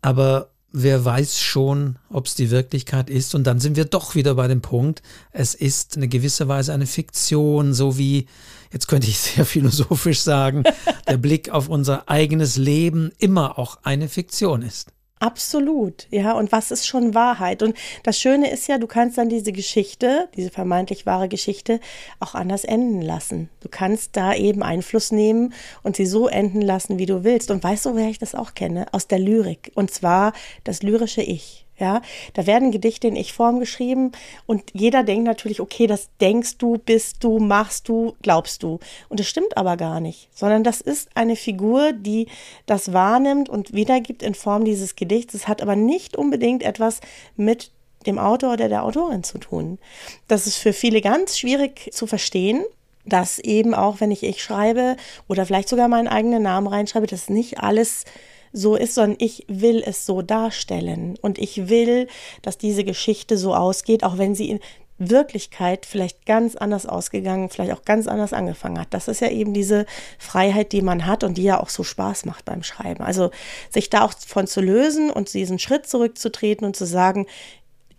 aber 0.03 0.51
wer 0.73 1.05
weiß 1.05 1.41
schon, 1.41 1.97
ob 2.11 2.27
es 2.27 2.35
die 2.35 2.51
Wirklichkeit 2.51 3.09
ist. 3.09 3.35
Und 3.35 3.47
dann 3.47 3.61
sind 3.61 3.77
wir 3.77 3.85
doch 3.85 4.15
wieder 4.15 4.35
bei 4.35 4.49
dem 4.49 4.61
Punkt, 4.61 5.03
es 5.33 5.55
ist 5.55 5.97
eine 5.97 6.09
gewisse 6.09 6.49
Weise 6.49 6.73
eine 6.73 6.87
Fiktion, 6.87 7.75
so 7.75 7.97
wie, 7.97 8.27
jetzt 8.73 8.89
könnte 8.89 9.09
ich 9.09 9.19
sehr 9.19 9.45
philosophisch 9.45 10.21
sagen, 10.21 10.65
der 11.07 11.17
Blick 11.17 11.51
auf 11.51 11.69
unser 11.69 12.09
eigenes 12.09 12.57
Leben 12.57 13.13
immer 13.19 13.59
auch 13.59 13.79
eine 13.83 14.09
Fiktion 14.09 14.63
ist. 14.63 14.93
Absolut, 15.21 16.07
ja. 16.11 16.33
Und 16.33 16.53
was 16.53 16.71
ist 16.71 16.87
schon 16.87 17.15
Wahrheit? 17.15 17.63
Und 17.63 17.77
das 18.05 18.21
Schöne 18.21 18.51
ist 18.51 18.69
ja, 18.69 18.79
du 18.79 18.87
kannst 18.87 19.19
dann 19.19 19.29
diese 19.29 19.53
Geschichte, 19.53 20.29
diese 20.37 20.51
vermeintlich 20.51 21.07
wahre 21.07 21.29
Geschichte, 21.29 21.81
auch 22.21 22.35
anders 22.35 22.65
enden 22.65 23.03
lassen. 23.03 23.49
Du 23.61 23.69
kannst 23.69 24.17
da 24.17 24.35
eben 24.35 24.63
Einfluss 24.63 25.11
nehmen 25.11 25.53
und 25.83 25.97
sie 25.97 26.07
so 26.07 26.29
enden 26.29 26.63
lassen, 26.63 26.99
wie 26.99 27.07
du 27.07 27.25
willst. 27.25 27.51
Und 27.51 27.65
weißt 27.65 27.87
du, 27.87 27.95
woher 27.95 28.11
ich 28.11 28.19
das 28.19 28.35
auch 28.35 28.55
kenne? 28.55 28.87
Aus 28.93 29.09
der 29.09 29.19
Lyrik. 29.19 29.73
Und 29.75 29.91
zwar 29.91 30.33
das 30.65 30.83
lyrische 30.83 31.23
Ich. 31.23 31.68
Ja, 31.79 32.03
da 32.35 32.47
werden 32.47 32.73
Gedichte 32.73 33.07
in 33.07 33.15
Ich-Form 33.15 33.61
geschrieben 33.61 34.11
und 34.47 34.65
jeder 34.73 35.05
denkt 35.05 35.25
natürlich, 35.25 35.61
okay, 35.61 35.87
das 35.87 36.09
denkst 36.21 36.59
du, 36.59 36.79
bist 36.79 37.23
du, 37.23 37.39
machst 37.39 37.89
du, 37.89 38.17
glaubst 38.21 38.65
du. 38.65 38.81
Und 39.09 39.21
das 39.21 39.29
stimmt 39.29 39.57
aber 39.57 39.77
gar 39.77 40.01
nicht, 40.01 40.29
sondern 40.35 40.65
das 40.65 40.81
ist 40.81 41.09
eine 41.15 41.37
Figur, 41.37 41.93
die 41.93 42.27
das 42.67 42.93
wahrnimmt 42.93 43.49
und 43.49 43.75
wiedergibt 43.75 44.25
in 44.25 44.35
Form 44.35 44.65
dieses 44.65 44.97
Gedichts. 44.97 45.35
Es 45.35 45.47
hat 45.47 45.63
aber 45.63 45.77
nicht 45.77 46.17
unbedingt 46.17 46.65
etwas 46.65 47.01
mit 47.37 47.71
dem 48.07 48.19
Autor 48.19 48.55
oder 48.55 48.69
der 48.69 48.83
Autorin 48.83 49.23
zu 49.23 49.39
tun. 49.39 49.79
Das 50.27 50.49
ist 50.49 50.57
für 50.57 50.73
viele 50.73 51.01
ganz 51.01 51.39
schwierig 51.39 51.91
zu 51.93 52.07
verstehen 52.07 52.65
dass 53.09 53.39
eben 53.39 53.75
auch, 53.75 54.01
wenn 54.01 54.11
ich 54.11 54.23
ich 54.23 54.43
schreibe 54.43 54.97
oder 55.29 55.47
vielleicht 55.47 55.69
sogar 55.69 55.89
meinen 55.89 56.09
eigenen 56.09 56.43
Namen 56.43 56.67
reinschreibe, 56.67 57.07
dass 57.07 57.31
nicht 57.31 57.59
alles 57.59 58.05
so 58.53 58.77
ist, 58.77 58.95
sondern 58.95 59.17
ich 59.21 59.45
will 59.49 59.83
es 59.85 60.07
so 60.07 60.23
darstellen 60.23 61.17
und 61.21 61.39
ich 61.39 61.69
will, 61.69 62.09
dass 62.43 62.59
diese 62.59 62.85
Geschichte 62.85 63.37
so 63.37 63.55
ausgeht, 63.55 64.05
auch 64.05 64.19
wenn 64.19 64.35
sie 64.35 64.51
in 64.51 64.61
Wirklichkeit 64.99 65.87
vielleicht 65.87 66.27
ganz 66.27 66.57
anders 66.57 66.85
ausgegangen, 66.85 67.51
vielleicht 67.51 67.73
auch 67.73 67.85
ganz 67.85 68.09
anders 68.09 68.33
angefangen 68.33 68.81
hat. 68.81 68.89
Das 68.91 69.07
ist 69.07 69.21
ja 69.21 69.29
eben 69.29 69.55
diese 69.55 69.87
Freiheit, 70.19 70.73
die 70.73 70.83
man 70.83 71.07
hat 71.07 71.23
und 71.23 71.39
die 71.39 71.45
ja 71.45 71.61
auch 71.61 71.69
so 71.69 71.85
Spaß 71.85 72.25
macht 72.25 72.45
beim 72.45 72.65
Schreiben. 72.65 73.05
Also 73.05 73.31
sich 73.71 73.91
da 73.91 74.03
auch 74.03 74.13
von 74.13 74.49
zu 74.49 74.61
lösen 74.61 75.11
und 75.11 75.33
diesen 75.33 75.61
Schritt 75.61 75.87
zurückzutreten 75.87 76.67
und 76.67 76.75
zu 76.75 76.85
sagen, 76.85 77.27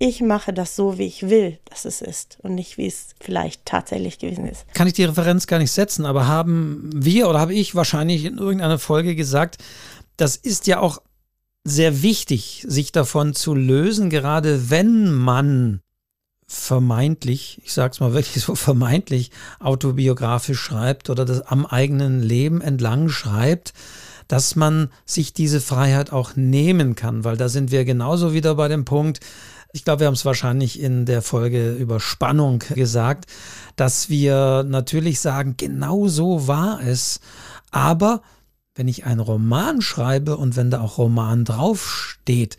ich 0.01 0.21
mache 0.21 0.53
das 0.53 0.77
so, 0.77 0.97
wie 0.97 1.05
ich 1.05 1.29
will, 1.29 1.59
dass 1.65 1.83
es 1.83 2.01
ist 2.01 2.37
und 2.41 2.55
nicht, 2.55 2.77
wie 2.77 2.87
es 2.87 3.15
vielleicht 3.19 3.65
tatsächlich 3.65 4.17
gewesen 4.17 4.47
ist. 4.47 4.65
Kann 4.73 4.87
ich 4.87 4.93
die 4.93 5.03
Referenz 5.03 5.45
gar 5.45 5.59
nicht 5.59 5.71
setzen, 5.71 6.05
aber 6.05 6.25
haben 6.25 6.89
wir 6.93 7.27
oder 7.29 7.39
habe 7.39 7.53
ich 7.53 7.75
wahrscheinlich 7.75 8.23
in 8.23 8.37
irgendeiner 8.37 8.79
Folge 8.79 9.15
gesagt, 9.15 9.57
das 10.19 10.35
ist 10.35 10.67
ja 10.67 10.79
auch 10.79 11.01
sehr 11.63 12.01
wichtig, 12.01 12.65
sich 12.67 12.91
davon 12.91 13.33
zu 13.33 13.53
lösen, 13.53 14.09
gerade 14.09 14.69
wenn 14.69 15.13
man 15.13 15.81
vermeintlich, 16.47 17.61
ich 17.63 17.73
sage 17.73 17.93
es 17.93 17.99
mal 17.99 18.13
wirklich 18.13 18.43
so 18.43 18.55
vermeintlich, 18.55 19.31
autobiografisch 19.59 20.59
schreibt 20.59 21.09
oder 21.09 21.25
das 21.25 21.41
am 21.41 21.65
eigenen 21.65 22.21
Leben 22.21 22.61
entlang 22.61 23.09
schreibt, 23.09 23.73
dass 24.27 24.55
man 24.55 24.91
sich 25.05 25.33
diese 25.33 25.61
Freiheit 25.61 26.11
auch 26.11 26.35
nehmen 26.35 26.95
kann, 26.95 27.23
weil 27.23 27.37
da 27.37 27.49
sind 27.49 27.71
wir 27.71 27.85
genauso 27.85 28.33
wieder 28.33 28.55
bei 28.55 28.67
dem 28.67 28.85
Punkt, 28.85 29.19
ich 29.71 29.85
glaube, 29.85 30.01
wir 30.01 30.07
haben 30.07 30.15
es 30.15 30.25
wahrscheinlich 30.25 30.79
in 30.79 31.05
der 31.05 31.21
Folge 31.21 31.73
über 31.73 31.99
Spannung 31.99 32.59
gesagt, 32.73 33.25
dass 33.75 34.09
wir 34.09 34.63
natürlich 34.67 35.19
sagen, 35.19 35.55
genau 35.57 36.07
so 36.07 36.47
war 36.47 36.81
es, 36.81 37.19
aber 37.69 38.23
wenn 38.75 38.87
ich 38.87 39.05
einen 39.05 39.19
Roman 39.19 39.81
schreibe 39.81 40.37
und 40.37 40.55
wenn 40.55 40.71
da 40.71 40.81
auch 40.81 40.97
Roman 40.97 41.45
draufsteht, 41.45 42.57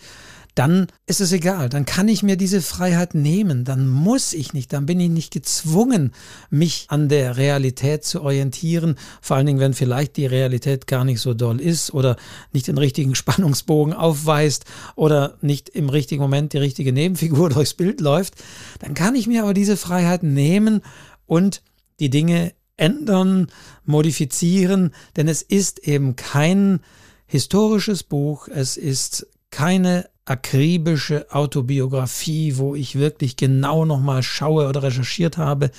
dann 0.54 0.88
ist 1.06 1.20
es 1.20 1.32
egal, 1.32 1.68
dann 1.68 1.86
kann 1.86 2.08
ich 2.08 2.22
mir 2.22 2.36
diese 2.36 2.60
Freiheit 2.60 3.14
nehmen, 3.14 3.64
dann 3.64 3.88
muss 3.88 4.32
ich 4.32 4.52
nicht, 4.52 4.72
dann 4.72 4.84
bin 4.84 5.00
ich 5.00 5.08
nicht 5.08 5.32
gezwungen, 5.32 6.12
mich 6.50 6.86
an 6.88 7.08
der 7.08 7.36
Realität 7.36 8.04
zu 8.04 8.22
orientieren, 8.22 8.96
vor 9.22 9.36
allen 9.36 9.46
Dingen, 9.46 9.60
wenn 9.60 9.74
vielleicht 9.74 10.16
die 10.16 10.26
Realität 10.26 10.86
gar 10.86 11.04
nicht 11.04 11.20
so 11.20 11.34
doll 11.34 11.60
ist 11.60 11.94
oder 11.94 12.16
nicht 12.52 12.66
den 12.66 12.78
richtigen 12.78 13.14
Spannungsbogen 13.14 13.94
aufweist 13.94 14.64
oder 14.96 15.38
nicht 15.40 15.68
im 15.68 15.88
richtigen 15.88 16.22
Moment 16.22 16.52
die 16.52 16.58
richtige 16.58 16.92
Nebenfigur 16.92 17.48
durchs 17.50 17.74
Bild 17.74 18.00
läuft, 18.00 18.34
dann 18.80 18.94
kann 18.94 19.14
ich 19.14 19.26
mir 19.26 19.44
aber 19.44 19.54
diese 19.54 19.76
Freiheit 19.76 20.22
nehmen 20.22 20.82
und 21.26 21.62
die 22.00 22.10
Dinge 22.10 22.52
ändern, 22.80 23.48
modifizieren, 23.84 24.92
denn 25.16 25.28
es 25.28 25.42
ist 25.42 25.80
eben 25.80 26.16
kein 26.16 26.80
historisches 27.26 28.02
Buch, 28.02 28.48
es 28.48 28.76
ist 28.76 29.26
keine 29.50 30.08
akribische 30.24 31.26
Autobiografie, 31.32 32.56
wo 32.56 32.74
ich 32.74 32.98
wirklich 32.98 33.36
genau 33.36 33.84
nochmal 33.84 34.22
schaue 34.22 34.68
oder 34.68 34.82
recherchiert 34.82 35.38
habe, 35.38 35.70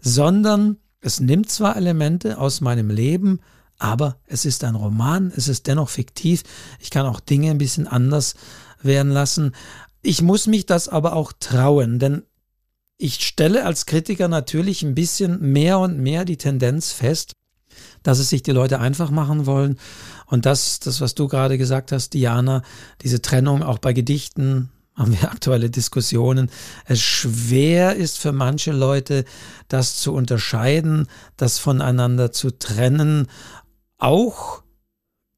sondern 0.00 0.78
es 1.00 1.20
nimmt 1.20 1.50
zwar 1.50 1.76
Elemente 1.76 2.38
aus 2.38 2.60
meinem 2.60 2.90
Leben, 2.90 3.40
aber 3.78 4.16
es 4.26 4.44
ist 4.44 4.64
ein 4.64 4.74
Roman, 4.74 5.32
es 5.34 5.48
ist 5.48 5.66
dennoch 5.66 5.88
fiktiv. 5.88 6.42
Ich 6.80 6.90
kann 6.90 7.06
auch 7.06 7.20
Dinge 7.20 7.50
ein 7.50 7.58
bisschen 7.58 7.86
anders 7.86 8.34
werden 8.82 9.10
lassen. 9.10 9.52
Ich 10.02 10.22
muss 10.22 10.46
mich 10.46 10.66
das 10.66 10.88
aber 10.88 11.14
auch 11.14 11.32
trauen, 11.38 11.98
denn 11.98 12.22
ich 13.00 13.26
stelle 13.26 13.64
als 13.64 13.86
Kritiker 13.86 14.28
natürlich 14.28 14.82
ein 14.82 14.94
bisschen 14.94 15.40
mehr 15.52 15.78
und 15.78 15.98
mehr 15.98 16.26
die 16.26 16.36
Tendenz 16.36 16.92
fest, 16.92 17.32
dass 18.02 18.18
es 18.18 18.28
sich 18.28 18.42
die 18.42 18.50
Leute 18.50 18.78
einfach 18.78 19.10
machen 19.10 19.46
wollen. 19.46 19.78
Und 20.26 20.44
das, 20.44 20.80
das, 20.80 21.00
was 21.00 21.14
du 21.14 21.26
gerade 21.26 21.56
gesagt 21.56 21.92
hast, 21.92 22.12
Diana, 22.12 22.62
diese 23.00 23.22
Trennung 23.22 23.62
auch 23.62 23.78
bei 23.78 23.94
Gedichten, 23.94 24.70
haben 24.94 25.12
wir 25.12 25.30
aktuelle 25.32 25.70
Diskussionen. 25.70 26.50
Es 26.84 27.00
schwer 27.00 27.96
ist 27.96 28.18
für 28.18 28.32
manche 28.32 28.72
Leute, 28.72 29.24
das 29.68 29.96
zu 29.96 30.12
unterscheiden, 30.12 31.06
das 31.38 31.58
voneinander 31.58 32.32
zu 32.32 32.50
trennen, 32.50 33.28
auch 33.96 34.62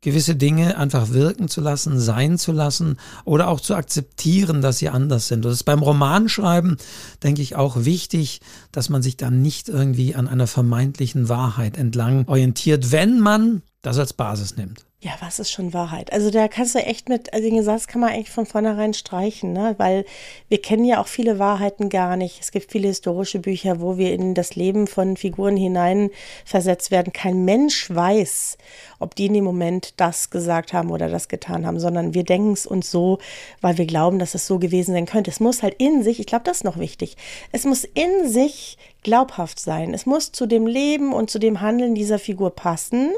gewisse 0.03 0.36
Dinge 0.36 0.76
einfach 0.76 1.11
wirken 1.11 1.48
zu 1.48 1.62
lassen, 1.62 1.98
sein 1.98 2.36
zu 2.36 2.53
lassen 2.53 2.98
oder 3.24 3.48
auch 3.48 3.61
zu 3.61 3.74
akzeptieren, 3.74 4.61
dass 4.61 4.78
sie 4.78 4.90
anders 4.90 5.28
sind. 5.28 5.44
Das 5.44 5.55
ist 5.55 5.64
beim 5.64 5.80
Romanschreiben, 5.80 6.76
denke 7.22 7.40
ich, 7.40 7.57
auch 7.57 7.84
wichtig, 7.84 8.40
dass 8.72 8.90
man 8.90 9.00
sich 9.00 9.16
da 9.16 9.30
nicht 9.30 9.68
irgendwie 9.68 10.14
an 10.14 10.28
einer 10.28 10.46
vermeintlichen 10.46 11.28
Wahrheit 11.28 11.78
entlang 11.78 12.28
orientiert, 12.28 12.92
wenn 12.92 13.20
man 13.20 13.62
das 13.80 13.98
als 13.98 14.12
Basis 14.12 14.57
nimmt. 14.57 14.84
Ja, 15.05 15.11
was 15.18 15.40
ist 15.40 15.50
schon 15.50 15.74
Wahrheit? 15.74 16.12
Also 16.12 16.30
da 16.30 16.46
kannst 16.46 16.76
du 16.76 16.78
echt 16.78 17.09
mit, 17.09 17.34
also 17.34 17.50
den 17.50 17.64
Satz 17.64 17.88
kann 17.88 18.00
man 18.00 18.11
echt 18.11 18.28
von 18.28 18.46
vornherein 18.46 18.94
streichen, 18.94 19.53
ne? 19.53 19.74
weil 19.76 20.05
wir 20.48 20.62
kennen 20.62 20.84
ja 20.84 21.00
auch 21.00 21.09
viele 21.09 21.40
Wahrheiten 21.40 21.88
gar 21.88 22.16
nicht. 22.16 22.40
Es 22.40 22.53
gibt 22.53 22.70
viele 22.70 22.86
historische 22.86 23.40
Bücher, 23.40 23.80
wo 23.80 23.98
wir 23.98 24.14
in 24.14 24.34
das 24.34 24.55
Leben 24.55 24.86
von 24.86 25.16
Figuren 25.16 25.57
hineinversetzt 25.57 26.92
werden. 26.92 27.12
Kein 27.12 27.44
Mensch 27.44 27.90
weiß, 27.90 28.59
ob 29.00 29.16
die 29.16 29.26
in 29.26 29.34
dem 29.34 29.42
Moment 29.42 29.94
das 29.96 30.30
gesagt 30.30 30.72
haben 30.72 30.92
oder 30.92 31.09
das 31.09 31.26
getan 31.26 31.66
haben, 31.66 31.80
sondern 31.80 32.14
wir 32.14 32.22
denken 32.22 32.53
es 32.53 32.64
uns 32.64 32.88
so, 32.88 33.18
weil 33.61 33.78
wir 33.78 33.86
glauben, 33.86 34.20
dass 34.20 34.36
es 34.36 34.46
so 34.46 34.61
gewesen 34.61 34.92
sein 34.92 35.07
könnte. 35.07 35.32
Es 35.32 35.40
muss 35.40 35.64
halt 35.64 35.74
in 35.78 36.05
sich, 36.05 36.20
ich 36.20 36.26
glaube, 36.26 36.44
das 36.44 36.59
ist 36.59 36.64
noch 36.64 36.78
wichtig, 36.78 37.16
es 37.50 37.64
muss 37.64 37.82
in 37.82 38.28
sich 38.28 38.78
glaubhaft 39.03 39.59
sein. 39.59 39.94
Es 39.94 40.07
muss 40.07 40.32
zu 40.32 40.46
dem 40.46 40.66
Leben 40.66 41.12
und 41.12 41.30
zu 41.30 41.38
dem 41.38 41.61
Handeln 41.61 41.94
dieser 41.94 42.18
Figur 42.18 42.55
passen, 42.55 43.11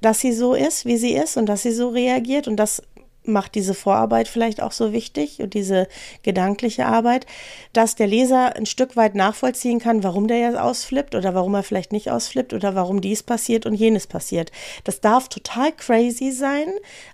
dass 0.00 0.20
sie 0.20 0.32
so 0.32 0.54
ist, 0.54 0.84
wie 0.84 0.96
sie 0.96 1.14
ist 1.14 1.36
und 1.36 1.46
dass 1.46 1.62
sie 1.62 1.72
so 1.72 1.88
reagiert 1.88 2.48
und 2.48 2.56
das 2.56 2.82
macht 3.24 3.54
diese 3.54 3.74
Vorarbeit 3.74 4.28
vielleicht 4.28 4.62
auch 4.62 4.72
so 4.72 4.92
wichtig 4.92 5.40
und 5.40 5.54
diese 5.54 5.88
gedankliche 6.22 6.86
Arbeit, 6.86 7.26
dass 7.72 7.94
der 7.94 8.06
Leser 8.06 8.56
ein 8.56 8.66
Stück 8.66 8.96
weit 8.96 9.14
nachvollziehen 9.14 9.78
kann, 9.78 10.02
warum 10.02 10.26
der 10.26 10.38
jetzt 10.38 10.58
ausflippt 10.58 11.14
oder 11.14 11.34
warum 11.34 11.54
er 11.54 11.62
vielleicht 11.62 11.92
nicht 11.92 12.10
ausflippt 12.10 12.52
oder 12.52 12.74
warum 12.74 13.00
dies 13.00 13.22
passiert 13.22 13.66
und 13.66 13.74
jenes 13.74 14.06
passiert. 14.06 14.50
Das 14.84 15.00
darf 15.00 15.28
total 15.28 15.72
crazy 15.72 16.32
sein, 16.32 16.66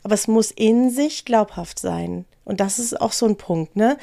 aber 0.02 0.14
es 0.14 0.28
muss 0.28 0.50
in 0.50 0.90
sich 0.90 1.24
glaubhaft 1.24 1.78
sein. 1.78 2.24
Und 2.44 2.60
das 2.60 2.78
ist 2.78 2.98
auch 3.00 3.12
so 3.12 3.26
ein 3.26 3.36
Punkt, 3.36 3.76
ne? 3.76 3.98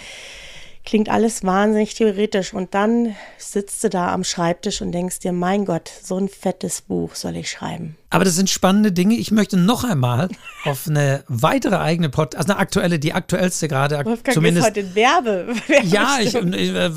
Klingt 0.85 1.09
alles 1.09 1.43
wahnsinnig 1.43 1.95
theoretisch 1.95 2.53
und 2.53 2.75
dann 2.75 3.15
sitzt 3.37 3.83
du 3.83 3.89
da 3.89 4.13
am 4.13 4.23
Schreibtisch 4.23 4.81
und 4.81 4.91
denkst 4.91 5.19
dir, 5.19 5.31
mein 5.31 5.65
Gott, 5.65 5.89
so 5.89 6.17
ein 6.17 6.29
fettes 6.29 6.81
Buch 6.81 7.15
soll 7.15 7.35
ich 7.35 7.49
schreiben. 7.49 7.97
Aber 8.15 8.23
das 8.23 8.35
sind 8.35 8.49
spannende 8.49 8.93
Dinge. 8.93 9.15
Ich 9.15 9.31
möchte 9.31 9.57
noch 9.57 9.83
einmal 9.83 10.29
auf 10.63 10.87
eine 10.87 11.25
weitere 11.27 11.75
eigene 11.75 12.07
Pod, 12.07 12.33
also 12.33 12.53
eine 12.53 12.61
aktuelle, 12.61 12.97
die 12.97 13.11
aktuellste 13.11 13.67
gerade, 13.67 14.05
Wolfgang 14.05 14.33
zumindest. 14.33 14.67
Heute 14.67 14.95
Werbe. 14.95 15.47
ja, 15.83 16.19
ich, 16.21 16.33
äh, 16.33 16.91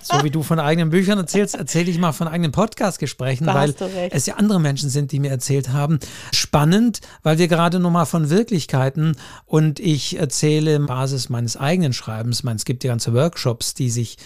so 0.00 0.24
wie 0.24 0.30
du 0.30 0.42
von 0.42 0.60
eigenen 0.60 0.88
Büchern 0.88 1.18
erzählst, 1.18 1.56
erzähle 1.56 1.90
ich 1.90 1.98
mal 1.98 2.12
von 2.12 2.26
eigenen 2.26 2.52
Podcast-Gesprächen, 2.52 3.46
weil 3.48 3.74
es 4.10 4.24
ja 4.24 4.36
andere 4.36 4.60
Menschen 4.60 4.88
sind, 4.88 5.12
die 5.12 5.20
mir 5.20 5.30
erzählt 5.30 5.74
haben. 5.74 5.98
Spannend, 6.32 7.02
weil 7.22 7.36
wir 7.36 7.48
gerade 7.48 7.78
nochmal 7.78 8.06
von 8.06 8.30
Wirklichkeiten 8.30 9.14
und 9.44 9.78
ich 9.78 10.18
erzähle 10.18 10.80
Basis 10.80 11.28
meines 11.28 11.58
eigenen 11.58 11.92
Schreibens, 11.92 12.44
meines 12.44 12.64
gibt 12.64 12.82
ja 12.82 12.92
ganze 12.92 13.12
Workshops, 13.12 13.74
die 13.74 13.90
sich 13.90 14.16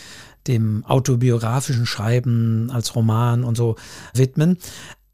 dem 0.47 0.85
autobiografischen 0.87 1.87
Schreiben 1.87 2.71
als 2.73 2.95
Roman 2.95 3.43
und 3.43 3.57
so 3.57 3.77
widmen. 4.15 4.59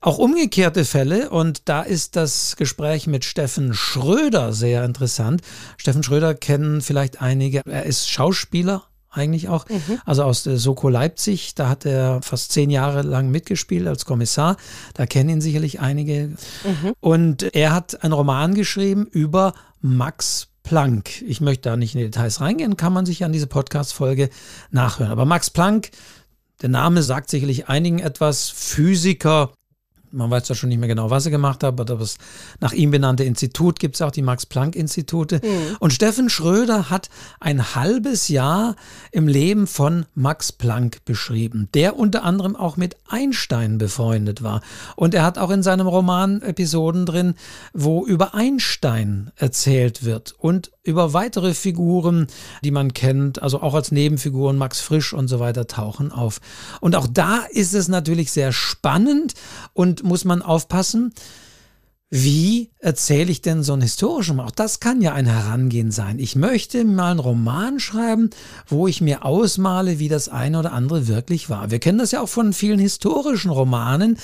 Auch 0.01 0.19
umgekehrte 0.19 0.85
Fälle 0.85 1.31
und 1.31 1.69
da 1.69 1.83
ist 1.83 2.15
das 2.15 2.55
Gespräch 2.57 3.09
mit 3.09 3.25
Steffen 3.25 3.75
Schröder 3.75 4.53
sehr 4.53 4.85
interessant. 4.85 5.43
Steffen 5.77 6.05
Schröder 6.05 6.35
kennen 6.35 6.83
vielleicht 6.83 7.21
einige. 7.21 7.63
Er 7.67 7.85
ist 7.85 8.09
Schauspieler 8.09 8.85
eigentlich 9.11 9.49
auch, 9.49 9.69
mhm. 9.69 9.99
also 10.05 10.23
aus 10.23 10.45
der 10.45 10.59
Soko 10.59 10.89
Leipzig. 10.89 11.55
Da 11.57 11.69
hat 11.69 11.85
er 11.85 12.21
fast 12.23 12.53
zehn 12.53 12.71
Jahre 12.71 13.03
lang 13.03 13.31
mitgespielt 13.31 13.89
als 13.89 14.05
Kommissar. 14.05 14.57
Da 14.95 15.07
kennen 15.07 15.31
ihn 15.31 15.41
sicherlich 15.41 15.81
einige. 15.81 16.29
Mhm. 16.63 16.93
Und 17.01 17.55
er 17.55 17.75
hat 17.75 18.05
einen 18.05 18.13
Roman 18.13 18.55
geschrieben 18.55 19.07
über 19.07 19.55
Max 19.81 20.49
Planck. 20.63 21.23
Ich 21.23 21.41
möchte 21.41 21.71
da 21.71 21.77
nicht 21.77 21.95
in 21.95 22.01
die 22.01 22.07
Details 22.07 22.41
reingehen, 22.41 22.77
kann 22.77 22.93
man 22.93 23.07
sich 23.07 23.25
an 23.25 23.33
diese 23.33 23.47
Podcast-Folge 23.47 24.29
nachhören. 24.71 25.11
Aber 25.11 25.25
Max 25.25 25.51
Planck, 25.51 25.91
der 26.61 26.69
Name 26.69 27.03
sagt 27.03 27.31
sicherlich 27.31 27.69
einigen 27.69 28.01
etwas. 28.01 28.51
Physiker, 28.51 29.53
man 30.11 30.31
weiß 30.31 30.49
ja 30.49 30.55
schon 30.55 30.69
nicht 30.69 30.79
mehr 30.79 30.89
genau, 30.89 31.11
was 31.11 31.25
er 31.25 31.31
gemacht 31.31 31.63
hat, 31.63 31.81
aber 31.81 31.85
das 31.85 32.19
nach 32.61 32.73
ihm 32.73 32.91
benannte 32.91 33.25
Institut 33.25 33.79
gibt 33.79 33.95
es 33.95 34.03
auch, 34.03 34.11
die 34.11 34.23
Max-Planck-Institute. 34.23 35.41
Mhm. 35.43 35.77
Und 35.81 35.93
Steffen 35.93 36.31
Schröder 36.31 36.91
hat 36.91 37.09
ein 37.41 37.75
halbes 37.75 38.29
Jahr 38.29 38.77
im 39.11 39.29
Leben 39.29 39.67
von 39.67 40.07
Max 40.15 40.53
Planck 40.53 41.05
beschrieben, 41.05 41.69
der 41.75 41.99
unter 41.99 42.25
anderem 42.25 42.57
auch 42.57 42.77
mit 42.77 42.97
Einstein 43.09 43.79
befreundet 43.79 44.43
war. 44.43 44.63
Und 44.97 45.15
er 45.15 45.23
hat 45.25 45.39
auch 45.39 45.51
in 45.51 45.63
seinem 45.63 45.87
Roman 45.87 46.43
Episoden 46.43 47.07
drin, 47.07 47.35
wo 47.73 48.07
über 48.07 48.35
Einstein 48.35 49.31
erzählt 49.37 50.05
wird 50.05 50.35
und 50.39 50.71
über 50.89 51.13
weitere 51.13 51.53
Figuren, 51.53 52.29
die 52.65 52.71
man 52.71 52.95
kennt, 52.95 53.43
also 53.43 53.61
auch 53.61 53.75
als 53.75 53.93
Nebenfiguren, 53.93 54.57
Max 54.57 54.81
Frisch 54.81 55.13
und 55.13 55.29
so 55.29 55.39
weiter, 55.39 55.67
tauchen 55.67 56.13
auf. 56.13 56.41
Und 56.81 56.97
auch 56.97 57.07
da 57.07 57.41
ist 57.51 57.75
es 57.75 57.89
natürlich 57.89 58.33
sehr 58.33 58.53
spannend 58.53 59.35
und 59.75 59.98
muss 60.03 60.25
man 60.25 60.43
aufpassen, 60.43 61.13
wie 62.11 62.71
erzähle 62.79 63.31
ich 63.31 63.43
denn 63.43 63.63
so 63.63 63.75
einen 63.75 63.83
historischen? 63.83 64.41
Auch 64.41 64.51
das 64.51 64.81
kann 64.81 65.03
ja 65.03 65.13
ein 65.13 65.27
Herangehen 65.27 65.91
sein. 65.91 66.19
Ich 66.19 66.37
möchte 66.37 66.83
mal 66.85 67.11
einen 67.11 67.21
Roman 67.21 67.81
schreiben, 67.81 68.31
wo 68.67 68.89
ich 68.89 69.03
mir 69.03 69.27
ausmale, 69.27 69.99
wie 69.99 70.09
das 70.09 70.31
eine 70.31 70.59
oder 70.59 70.73
andere 70.73 71.07
wirklich 71.07 71.51
war. 71.51 71.71
Wir 71.71 71.81
kennen 71.81 71.99
das 71.99 72.13
ja 72.13 72.23
auch 72.23 72.29
von 72.29 72.55
vielen 72.55 72.79
historischen 72.79 73.51
Romanen, 73.51 74.17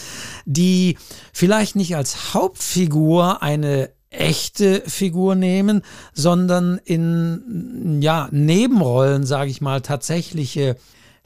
die 0.46 0.96
vielleicht 1.34 1.76
nicht 1.76 1.94
als 1.94 2.32
Hauptfigur 2.32 3.42
eine 3.42 3.90
echte 4.08 4.82
Figur 4.86 5.34
nehmen, 5.34 5.82
sondern 6.14 6.80
in 6.84 8.00
ja, 8.00 8.28
Nebenrollen, 8.30 9.26
sage 9.26 9.50
ich 9.50 9.60
mal, 9.60 9.82
tatsächliche 9.82 10.76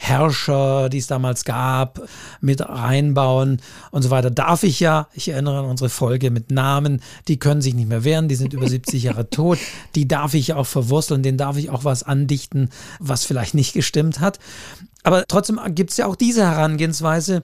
Herrscher, 0.00 0.88
die 0.88 0.98
es 0.98 1.08
damals 1.08 1.44
gab, 1.44 2.00
mit 2.40 2.60
reinbauen 2.60 3.60
und 3.90 4.02
so 4.02 4.10
weiter. 4.10 4.30
Darf 4.30 4.62
ich 4.62 4.78
ja, 4.78 5.08
ich 5.12 5.28
erinnere 5.28 5.58
an 5.58 5.64
unsere 5.64 5.90
Folge 5.90 6.30
mit 6.30 6.52
Namen, 6.52 7.02
die 7.26 7.38
können 7.38 7.60
sich 7.60 7.74
nicht 7.74 7.88
mehr 7.88 8.04
wehren, 8.04 8.28
die 8.28 8.36
sind 8.36 8.52
über 8.54 8.68
70 8.68 9.02
Jahre 9.02 9.28
tot, 9.28 9.58
die 9.96 10.06
darf 10.06 10.34
ich 10.34 10.48
ja 10.48 10.56
auch 10.56 10.66
verwursteln, 10.66 11.24
denen 11.24 11.36
darf 11.36 11.56
ich 11.56 11.70
auch 11.70 11.84
was 11.84 12.04
andichten, 12.04 12.70
was 13.00 13.24
vielleicht 13.24 13.54
nicht 13.54 13.72
gestimmt 13.72 14.20
hat. 14.20 14.38
Aber 15.02 15.24
trotzdem 15.26 15.60
gibt 15.74 15.90
es 15.90 15.96
ja 15.96 16.06
auch 16.06 16.16
diese 16.16 16.42
Herangehensweise, 16.42 17.42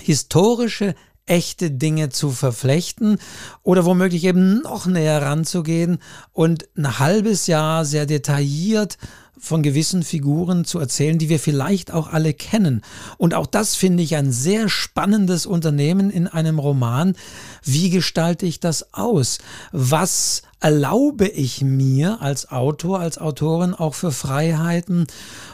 historische 0.00 0.94
echte 1.26 1.70
Dinge 1.70 2.10
zu 2.10 2.30
verflechten 2.30 3.18
oder 3.62 3.84
womöglich 3.84 4.24
eben 4.24 4.62
noch 4.62 4.86
näher 4.86 5.22
ranzugehen 5.22 5.98
und 6.32 6.68
ein 6.76 6.98
halbes 6.98 7.46
Jahr 7.46 7.84
sehr 7.84 8.06
detailliert 8.06 8.98
von 9.44 9.62
gewissen 9.62 10.02
Figuren 10.02 10.64
zu 10.64 10.78
erzählen, 10.78 11.18
die 11.18 11.28
wir 11.28 11.38
vielleicht 11.38 11.92
auch 11.92 12.12
alle 12.12 12.32
kennen. 12.32 12.82
Und 13.18 13.34
auch 13.34 13.46
das 13.46 13.74
finde 13.74 14.02
ich 14.02 14.16
ein 14.16 14.32
sehr 14.32 14.68
spannendes 14.68 15.44
Unternehmen 15.44 16.10
in 16.10 16.26
einem 16.26 16.58
Roman. 16.58 17.14
Wie 17.62 17.90
gestalte 17.90 18.46
ich 18.46 18.60
das 18.60 18.94
aus? 18.94 19.38
Was 19.72 20.42
erlaube 20.64 21.28
ich 21.28 21.60
mir 21.60 22.22
als 22.22 22.50
Autor, 22.50 22.98
als 22.98 23.18
Autorin 23.18 23.74
auch 23.74 23.92
für 23.92 24.10
Freiheiten? 24.10 25.06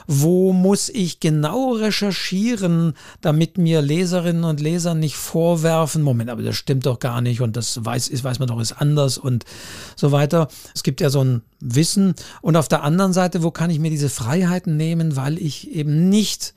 Wo 0.07 0.53
muss 0.53 0.89
ich 0.89 1.19
genau 1.19 1.73
recherchieren, 1.73 2.95
damit 3.21 3.59
mir 3.59 3.83
Leserinnen 3.83 4.45
und 4.45 4.61
Leser 4.61 4.95
nicht 4.95 5.17
vorwerfen, 5.17 6.03
Moment, 6.03 6.31
aber 6.31 6.43
das 6.43 6.55
stimmt 6.55 6.87
doch 6.87 7.01
gar 7.01 7.23
nicht 7.23 7.41
und 7.41 7.57
das 7.57 7.85
weiß, 7.85 8.07
ist, 8.07 8.23
weiß 8.23 8.39
man 8.39 8.47
doch 8.47 8.61
ist 8.61 8.81
anders 8.81 9.19
und 9.19 9.45
so 9.97 10.13
weiter. 10.13 10.47
Es 10.77 10.85
gibt 10.85 11.01
ja 11.01 11.11
so 11.11 11.25
ein 11.25 11.43
Wissen. 11.59 12.15
Und 12.41 12.57
auf 12.57 12.69
der 12.69 12.85
anderen 12.85 13.13
Seite, 13.13 13.43
wo 13.43 13.51
kann 13.51 13.71
ich 13.71 13.81
mir 13.81 13.91
diese 13.91 14.11
Freiheiten 14.11 14.77
nehmen, 14.77 15.17
weil 15.17 15.39
ich 15.39 15.73
eben 15.73 16.09
nicht 16.09 16.55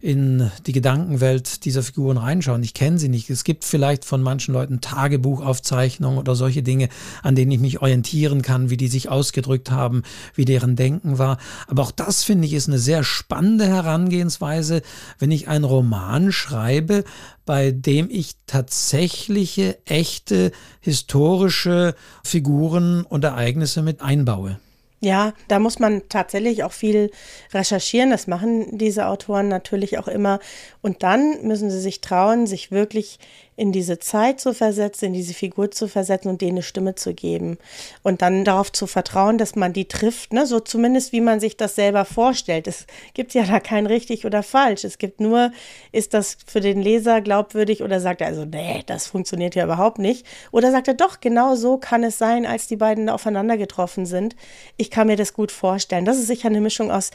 in 0.00 0.50
die 0.66 0.72
Gedankenwelt 0.72 1.64
dieser 1.64 1.82
Figuren 1.82 2.16
reinschauen. 2.16 2.62
Ich 2.62 2.74
kenne 2.74 2.98
sie 2.98 3.08
nicht. 3.08 3.30
Es 3.30 3.44
gibt 3.44 3.64
vielleicht 3.64 4.04
von 4.04 4.22
manchen 4.22 4.52
Leuten 4.54 4.80
Tagebuchaufzeichnungen 4.80 6.18
oder 6.18 6.34
solche 6.34 6.62
Dinge, 6.62 6.88
an 7.22 7.34
denen 7.34 7.52
ich 7.52 7.60
mich 7.60 7.80
orientieren 7.80 8.42
kann, 8.42 8.70
wie 8.70 8.76
die 8.76 8.88
sich 8.88 9.08
ausgedrückt 9.08 9.70
haben, 9.70 10.02
wie 10.34 10.44
deren 10.44 10.76
Denken 10.76 11.18
war. 11.18 11.38
Aber 11.66 11.82
auch 11.82 11.92
das 11.92 12.24
finde 12.24 12.46
ich 12.46 12.54
ist 12.54 12.68
eine 12.68 12.78
sehr 12.78 13.04
spannende 13.04 13.66
Herangehensweise, 13.66 14.82
wenn 15.18 15.30
ich 15.30 15.48
einen 15.48 15.64
Roman 15.64 16.32
schreibe, 16.32 17.04
bei 17.44 17.70
dem 17.70 18.08
ich 18.10 18.34
tatsächliche, 18.46 19.78
echte, 19.86 20.52
historische 20.80 21.94
Figuren 22.24 23.04
und 23.04 23.24
Ereignisse 23.24 23.82
mit 23.82 24.02
einbaue. 24.02 24.58
Ja, 25.00 25.34
da 25.48 25.58
muss 25.58 25.78
man 25.78 26.08
tatsächlich 26.08 26.64
auch 26.64 26.72
viel 26.72 27.10
recherchieren. 27.52 28.10
Das 28.10 28.26
machen 28.26 28.78
diese 28.78 29.06
Autoren 29.06 29.48
natürlich 29.48 29.98
auch 29.98 30.08
immer. 30.08 30.40
Und 30.80 31.02
dann 31.02 31.46
müssen 31.46 31.70
sie 31.70 31.80
sich 31.80 32.00
trauen, 32.00 32.46
sich 32.46 32.70
wirklich 32.70 33.18
in 33.56 33.72
diese 33.72 33.98
Zeit 33.98 34.38
zu 34.38 34.52
versetzen, 34.52 35.06
in 35.06 35.12
diese 35.14 35.34
Figur 35.34 35.70
zu 35.70 35.88
versetzen 35.88 36.28
und 36.28 36.42
denen 36.42 36.56
eine 36.56 36.62
Stimme 36.62 36.94
zu 36.94 37.14
geben. 37.14 37.58
Und 38.02 38.22
dann 38.22 38.44
darauf 38.44 38.70
zu 38.70 38.86
vertrauen, 38.86 39.38
dass 39.38 39.56
man 39.56 39.72
die 39.72 39.88
trifft, 39.88 40.32
ne? 40.32 40.46
so 40.46 40.60
zumindest 40.60 41.12
wie 41.12 41.22
man 41.22 41.40
sich 41.40 41.56
das 41.56 41.74
selber 41.74 42.04
vorstellt. 42.04 42.66
Es 42.66 42.86
gibt 43.14 43.32
ja 43.34 43.44
da 43.44 43.58
kein 43.58 43.86
richtig 43.86 44.26
oder 44.26 44.42
falsch. 44.42 44.84
Es 44.84 44.98
gibt 44.98 45.20
nur, 45.20 45.52
ist 45.90 46.12
das 46.12 46.36
für 46.46 46.60
den 46.60 46.82
Leser 46.82 47.22
glaubwürdig 47.22 47.82
oder 47.82 48.00
sagt 48.00 48.20
er 48.20 48.26
also, 48.26 48.44
nee, 48.44 48.82
das 48.86 49.06
funktioniert 49.06 49.54
ja 49.54 49.64
überhaupt 49.64 49.98
nicht. 49.98 50.26
Oder 50.52 50.70
sagt 50.70 50.88
er 50.88 50.94
doch, 50.94 51.20
genau 51.20 51.54
so 51.54 51.78
kann 51.78 52.04
es 52.04 52.18
sein, 52.18 52.44
als 52.44 52.66
die 52.66 52.76
beiden 52.76 53.08
aufeinander 53.08 53.56
getroffen 53.56 54.04
sind. 54.04 54.36
Ich 54.76 54.90
kann 54.90 55.06
mir 55.06 55.16
das 55.16 55.32
gut 55.32 55.50
vorstellen. 55.50 56.04
Das 56.04 56.18
ist 56.18 56.26
sicher 56.26 56.48
eine 56.48 56.60
Mischung 56.60 56.90
aus 56.90 57.10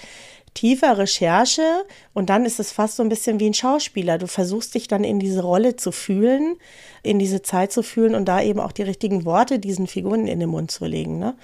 tiefer 0.54 0.98
Recherche 0.98 1.86
und 2.14 2.30
dann 2.30 2.46
ist 2.46 2.60
es 2.60 2.72
fast 2.72 2.98
so 2.98 3.04
ein 3.04 3.10
bisschen 3.10 3.40
wie 3.40 3.48
ein 3.48 3.54
Schauspieler. 3.54 4.18
Du 4.18 4.28
versuchst 4.28 4.76
dich 4.76 4.88
dann 4.88 5.04
in 5.04 5.20
diese 5.20 5.42
Rolle 5.42 5.76
zu 5.76 5.92
fühlen, 5.92 6.58
in 7.04 7.20
diese 7.20 7.42
Zeit 7.42 7.72
zu 7.72 7.84
fühlen 7.84 8.16
und 8.16 8.26
da 8.26 8.42
eben 8.42 8.60
auch 8.60 8.72
die 8.72 8.84
richtigen 8.84 9.26
Worte 9.26 9.60
diesen 9.60 9.88
Figuren 9.88 10.28
in 10.28 10.40
den 10.40 10.50
Mund 10.50 10.72
zu 10.72 10.86
legen. 10.86 11.20
Ne? 11.20 11.36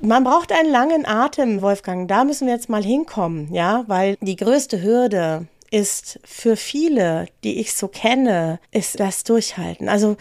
Man 0.00 0.24
braucht 0.24 0.52
einen 0.52 0.70
langen 0.70 1.06
Atem, 1.06 1.60
Wolfgang. 1.60 2.08
Da 2.08 2.24
müssen 2.24 2.46
wir 2.46 2.54
jetzt 2.54 2.70
mal 2.70 2.82
hinkommen, 2.82 3.52
ja, 3.52 3.84
weil 3.86 4.16
die 4.20 4.36
größte 4.36 4.82
Hürde 4.82 5.46
ist 5.70 6.20
für 6.24 6.56
viele, 6.56 7.26
die 7.42 7.58
ich 7.58 7.74
so 7.74 7.88
kenne, 7.88 8.60
ist 8.70 9.00
das 9.00 9.24
Durchhalten. 9.24 9.88
Also 9.88 10.16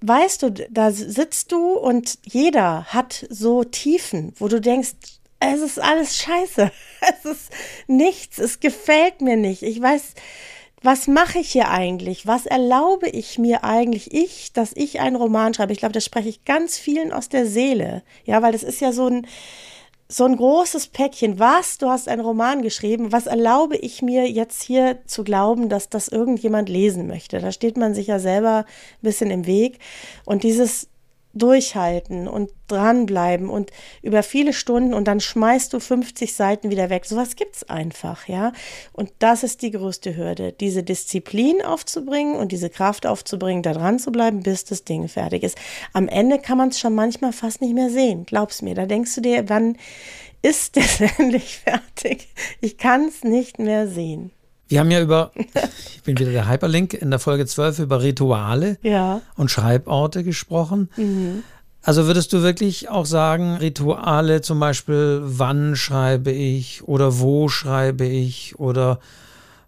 weißt 0.00 0.42
du, 0.42 0.50
da 0.50 0.90
sitzt 0.90 1.52
du 1.52 1.72
und 1.74 2.18
jeder 2.24 2.84
hat 2.86 3.26
so 3.30 3.64
Tiefen, 3.64 4.34
wo 4.36 4.48
du 4.48 4.60
denkst, 4.60 4.94
es 5.42 5.60
ist 5.60 5.80
alles 5.80 6.16
scheiße. 6.16 6.70
Es 7.04 7.24
ist 7.24 7.52
nichts. 7.88 8.38
Es 8.38 8.60
gefällt 8.60 9.22
mir 9.22 9.36
nicht. 9.36 9.64
Ich 9.64 9.82
weiß, 9.82 10.14
was 10.82 11.08
mache 11.08 11.40
ich 11.40 11.50
hier 11.50 11.68
eigentlich? 11.68 12.28
Was 12.28 12.46
erlaube 12.46 13.08
ich 13.08 13.38
mir 13.38 13.64
eigentlich, 13.64 14.12
ich, 14.12 14.52
dass 14.52 14.72
ich 14.74 15.00
einen 15.00 15.16
Roman 15.16 15.52
schreibe? 15.52 15.72
Ich 15.72 15.80
glaube, 15.80 15.92
das 15.92 16.04
spreche 16.04 16.28
ich 16.28 16.44
ganz 16.44 16.78
vielen 16.78 17.12
aus 17.12 17.28
der 17.28 17.46
Seele. 17.46 18.02
Ja, 18.24 18.40
weil 18.42 18.52
das 18.52 18.62
ist 18.62 18.80
ja 18.80 18.92
so 18.92 19.06
ein, 19.06 19.26
so 20.08 20.24
ein 20.24 20.36
großes 20.36 20.88
Päckchen. 20.88 21.38
Was? 21.38 21.78
Du 21.78 21.88
hast 21.88 22.08
einen 22.08 22.22
Roman 22.22 22.62
geschrieben. 22.62 23.12
Was 23.12 23.26
erlaube 23.26 23.76
ich 23.76 24.02
mir 24.02 24.28
jetzt 24.28 24.62
hier 24.62 24.98
zu 25.06 25.24
glauben, 25.24 25.68
dass 25.68 25.88
das 25.88 26.08
irgendjemand 26.08 26.68
lesen 26.68 27.06
möchte? 27.06 27.40
Da 27.40 27.52
steht 27.52 27.76
man 27.76 27.94
sich 27.94 28.08
ja 28.08 28.18
selber 28.18 28.58
ein 28.58 29.02
bisschen 29.02 29.30
im 29.30 29.46
Weg. 29.46 29.78
Und 30.24 30.42
dieses 30.42 30.88
durchhalten 31.34 32.28
und 32.28 32.50
dranbleiben 32.68 33.48
und 33.48 33.70
über 34.02 34.22
viele 34.22 34.52
Stunden 34.52 34.94
und 34.94 35.08
dann 35.08 35.20
schmeißt 35.20 35.72
du 35.72 35.80
50 35.80 36.34
Seiten 36.34 36.70
wieder 36.70 36.90
weg. 36.90 37.04
Sowas 37.04 37.36
gibt's 37.36 37.64
einfach, 37.64 38.28
ja. 38.28 38.52
Und 38.92 39.10
das 39.18 39.42
ist 39.42 39.62
die 39.62 39.70
größte 39.70 40.16
Hürde, 40.16 40.52
diese 40.52 40.82
Disziplin 40.82 41.62
aufzubringen 41.62 42.36
und 42.36 42.52
diese 42.52 42.70
Kraft 42.70 43.06
aufzubringen, 43.06 43.62
da 43.62 43.72
dran 43.72 43.98
zu 43.98 44.12
bleiben, 44.12 44.42
bis 44.42 44.64
das 44.64 44.84
Ding 44.84 45.08
fertig 45.08 45.42
ist. 45.42 45.58
Am 45.92 46.08
Ende 46.08 46.38
kann 46.38 46.58
man 46.58 46.68
es 46.68 46.80
schon 46.80 46.94
manchmal 46.94 47.32
fast 47.32 47.60
nicht 47.60 47.74
mehr 47.74 47.90
sehen. 47.90 48.24
Glaub's 48.24 48.62
mir. 48.62 48.74
Da 48.74 48.86
denkst 48.86 49.14
du 49.14 49.20
dir, 49.20 49.48
wann 49.48 49.76
ist 50.42 50.76
es 50.76 51.00
endlich 51.18 51.58
fertig? 51.58 52.28
Ich 52.60 52.78
kann 52.78 53.06
es 53.06 53.24
nicht 53.24 53.58
mehr 53.58 53.88
sehen. 53.88 54.32
Wir 54.72 54.80
haben 54.80 54.90
ja 54.90 55.02
über, 55.02 55.32
ich 55.94 56.02
bin 56.02 56.18
wieder 56.18 56.32
der 56.32 56.48
Hyperlink, 56.48 56.94
in 56.94 57.10
der 57.10 57.18
Folge 57.18 57.44
12 57.44 57.80
über 57.80 58.02
Rituale 58.02 58.78
ja. 58.82 59.20
und 59.36 59.50
Schreiborte 59.50 60.24
gesprochen. 60.24 60.88
Mhm. 60.96 61.42
Also 61.82 62.06
würdest 62.06 62.32
du 62.32 62.42
wirklich 62.42 62.88
auch 62.88 63.04
sagen, 63.04 63.56
Rituale 63.56 64.40
zum 64.40 64.58
Beispiel, 64.60 65.20
wann 65.24 65.76
schreibe 65.76 66.32
ich 66.32 66.84
oder 66.84 67.18
wo 67.20 67.50
schreibe 67.50 68.06
ich 68.06 68.58
oder 68.58 68.98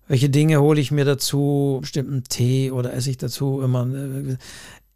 welche 0.08 0.30
Dinge 0.30 0.62
hole 0.62 0.80
ich 0.80 0.90
mir 0.90 1.04
dazu, 1.04 1.80
bestimmten 1.82 2.24
Tee 2.24 2.70
oder 2.70 2.94
esse 2.94 3.10
ich 3.10 3.18
dazu 3.18 3.60
immer. 3.60 3.86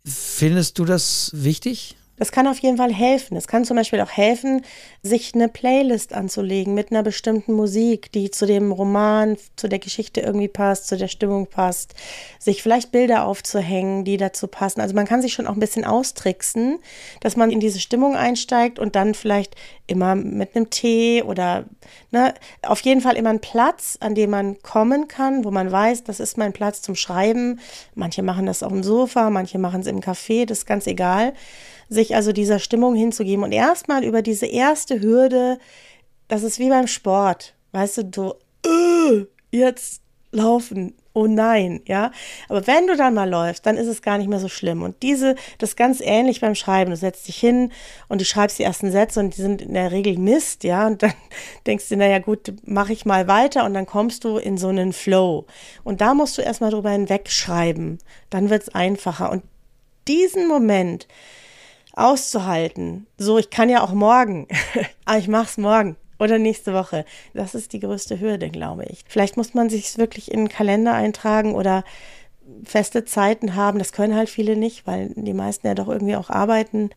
Findest 0.06 0.78
du 0.78 0.86
das 0.86 1.32
wichtig? 1.34 1.97
Das 2.18 2.32
kann 2.32 2.46
auf 2.46 2.58
jeden 2.58 2.76
Fall 2.76 2.92
helfen. 2.92 3.36
Es 3.36 3.46
kann 3.46 3.64
zum 3.64 3.76
Beispiel 3.76 4.00
auch 4.00 4.10
helfen, 4.10 4.62
sich 5.02 5.34
eine 5.34 5.48
Playlist 5.48 6.12
anzulegen 6.12 6.74
mit 6.74 6.90
einer 6.90 7.02
bestimmten 7.02 7.52
Musik, 7.52 8.10
die 8.12 8.30
zu 8.30 8.46
dem 8.46 8.72
Roman, 8.72 9.36
zu 9.56 9.68
der 9.68 9.78
Geschichte 9.78 10.20
irgendwie 10.20 10.48
passt, 10.48 10.88
zu 10.88 10.96
der 10.96 11.08
Stimmung 11.08 11.46
passt. 11.46 11.94
Sich 12.38 12.62
vielleicht 12.62 12.90
Bilder 12.90 13.24
aufzuhängen, 13.24 14.04
die 14.04 14.16
dazu 14.16 14.48
passen. 14.48 14.80
Also 14.80 14.94
man 14.94 15.06
kann 15.06 15.22
sich 15.22 15.32
schon 15.32 15.46
auch 15.46 15.54
ein 15.54 15.60
bisschen 15.60 15.84
austricksen, 15.84 16.78
dass 17.20 17.36
man 17.36 17.50
in 17.50 17.60
diese 17.60 17.80
Stimmung 17.80 18.16
einsteigt 18.16 18.78
und 18.78 18.96
dann 18.96 19.14
vielleicht 19.14 19.54
immer 19.86 20.14
mit 20.14 20.54
einem 20.54 20.70
Tee 20.70 21.22
oder 21.22 21.64
ne, 22.10 22.34
auf 22.62 22.80
jeden 22.80 23.00
Fall 23.00 23.16
immer 23.16 23.30
einen 23.30 23.40
Platz, 23.40 23.96
an 24.00 24.14
dem 24.14 24.30
man 24.30 24.60
kommen 24.62 25.08
kann, 25.08 25.44
wo 25.44 25.50
man 25.50 25.70
weiß, 25.70 26.04
das 26.04 26.20
ist 26.20 26.36
mein 26.36 26.52
Platz 26.52 26.82
zum 26.82 26.94
Schreiben. 26.94 27.60
Manche 27.94 28.22
machen 28.22 28.46
das 28.46 28.62
auf 28.62 28.72
dem 28.72 28.82
Sofa, 28.82 29.30
manche 29.30 29.58
machen 29.58 29.80
es 29.80 29.86
im 29.86 30.00
Café, 30.00 30.44
das 30.44 30.58
ist 30.58 30.66
ganz 30.66 30.86
egal 30.86 31.32
sich 31.88 32.14
also 32.14 32.32
dieser 32.32 32.58
Stimmung 32.58 32.94
hinzugeben 32.94 33.44
und 33.44 33.52
erstmal 33.52 34.04
über 34.04 34.22
diese 34.22 34.46
erste 34.46 35.00
Hürde, 35.00 35.58
das 36.28 36.42
ist 36.42 36.58
wie 36.58 36.68
beim 36.68 36.86
Sport, 36.86 37.54
weißt 37.72 37.98
du, 37.98 38.04
du, 38.04 38.34
äh, 38.66 39.26
jetzt 39.50 40.02
laufen, 40.30 40.94
oh 41.18 41.26
nein, 41.26 41.80
ja. 41.86 42.12
Aber 42.48 42.66
wenn 42.66 42.86
du 42.86 42.96
dann 42.96 43.14
mal 43.14 43.28
läufst, 43.28 43.66
dann 43.66 43.76
ist 43.76 43.88
es 43.88 44.02
gar 44.02 44.18
nicht 44.18 44.28
mehr 44.28 44.38
so 44.38 44.48
schlimm. 44.48 44.82
Und 44.82 45.02
diese, 45.02 45.34
das 45.58 45.70
ist 45.70 45.76
ganz 45.76 46.00
ähnlich 46.00 46.40
beim 46.40 46.54
Schreiben. 46.54 46.90
Du 46.90 46.96
setzt 46.96 47.26
dich 47.26 47.36
hin 47.36 47.72
und 48.08 48.20
du 48.20 48.24
schreibst 48.24 48.58
die 48.58 48.62
ersten 48.62 48.92
Sätze 48.92 49.20
und 49.20 49.36
die 49.36 49.40
sind 49.40 49.62
in 49.62 49.74
der 49.74 49.90
Regel 49.90 50.18
Mist, 50.18 50.64
ja. 50.64 50.86
Und 50.86 51.02
dann 51.02 51.12
denkst 51.66 51.88
du, 51.88 51.96
naja, 51.96 52.18
gut, 52.18 52.52
mache 52.64 52.92
ich 52.92 53.04
mal 53.04 53.26
weiter 53.26 53.64
und 53.64 53.74
dann 53.74 53.86
kommst 53.86 54.24
du 54.24 54.36
in 54.36 54.58
so 54.58 54.68
einen 54.68 54.92
Flow. 54.92 55.46
Und 55.82 56.00
da 56.00 56.14
musst 56.14 56.38
du 56.38 56.42
erstmal 56.42 56.70
drüber 56.70 56.90
hinwegschreiben. 56.90 57.98
Dann 58.30 58.50
wird 58.50 58.62
es 58.62 58.74
einfacher. 58.74 59.32
Und 59.32 59.42
diesen 60.06 60.46
Moment, 60.46 61.08
auszuhalten. 61.98 63.06
So, 63.18 63.38
ich 63.38 63.50
kann 63.50 63.68
ja 63.68 63.82
auch 63.82 63.92
morgen, 63.92 64.48
aber 65.04 65.18
ich 65.18 65.28
mache 65.28 65.44
es 65.44 65.58
morgen 65.58 65.96
oder 66.18 66.38
nächste 66.38 66.72
Woche. 66.72 67.04
Das 67.34 67.54
ist 67.54 67.72
die 67.72 67.80
größte 67.80 68.20
Hürde, 68.20 68.50
glaube 68.50 68.84
ich. 68.84 69.04
Vielleicht 69.08 69.36
muss 69.36 69.54
man 69.54 69.70
sich 69.70 69.98
wirklich 69.98 70.30
in 70.30 70.40
den 70.40 70.48
Kalender 70.48 70.94
eintragen 70.94 71.54
oder 71.54 71.84
feste 72.64 73.04
Zeiten 73.04 73.54
haben. 73.54 73.78
Das 73.78 73.92
können 73.92 74.14
halt 74.14 74.28
viele 74.28 74.56
nicht, 74.56 74.86
weil 74.86 75.12
die 75.16 75.34
meisten 75.34 75.66
ja 75.66 75.74
doch 75.74 75.88
irgendwie 75.88 76.16
auch 76.16 76.30
arbeiten. 76.30 76.90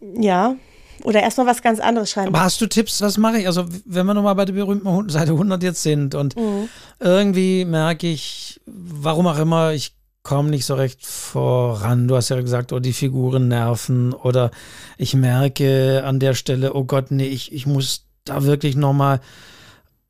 Ja, 0.00 0.56
oder 1.04 1.22
erstmal 1.22 1.46
was 1.46 1.62
ganz 1.62 1.80
anderes 1.80 2.10
schreiben. 2.10 2.28
Aber 2.28 2.44
hast 2.44 2.60
du 2.60 2.66
Tipps, 2.66 3.00
was 3.00 3.18
mache 3.18 3.38
ich? 3.38 3.46
Also, 3.46 3.64
wenn 3.84 4.06
wir 4.06 4.14
nochmal 4.14 4.34
bei 4.34 4.44
der 4.44 4.52
berühmten 4.52 5.08
Seite 5.08 5.32
100 5.32 5.62
jetzt 5.62 5.82
sind 5.82 6.14
und 6.14 6.36
mhm. 6.36 6.68
irgendwie 6.98 7.64
merke 7.64 8.08
ich, 8.08 8.60
warum 8.66 9.26
auch 9.26 9.38
immer, 9.38 9.72
ich 9.72 9.97
komme 10.22 10.50
nicht 10.50 10.66
so 10.66 10.74
recht 10.74 11.04
voran. 11.06 12.08
Du 12.08 12.16
hast 12.16 12.28
ja 12.28 12.40
gesagt, 12.40 12.72
oh, 12.72 12.80
die 12.80 12.92
Figuren 12.92 13.48
nerven. 13.48 14.12
Oder 14.12 14.50
ich 14.96 15.14
merke 15.14 16.02
an 16.04 16.20
der 16.20 16.34
Stelle, 16.34 16.74
oh 16.74 16.84
Gott, 16.84 17.10
nee, 17.10 17.26
ich, 17.26 17.52
ich 17.52 17.66
muss 17.66 18.06
da 18.24 18.44
wirklich 18.44 18.76
nochmal 18.76 19.20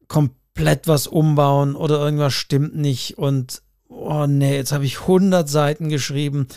komplett 0.08 0.88
was 0.88 1.06
umbauen 1.06 1.76
oder 1.76 1.98
irgendwas 2.00 2.34
stimmt 2.34 2.76
nicht. 2.76 3.18
Und 3.18 3.62
oh 3.88 4.26
nee, 4.26 4.56
jetzt 4.56 4.72
habe 4.72 4.84
ich 4.84 5.00
100 5.02 5.48
Seiten 5.48 5.88
geschrieben. 5.88 6.48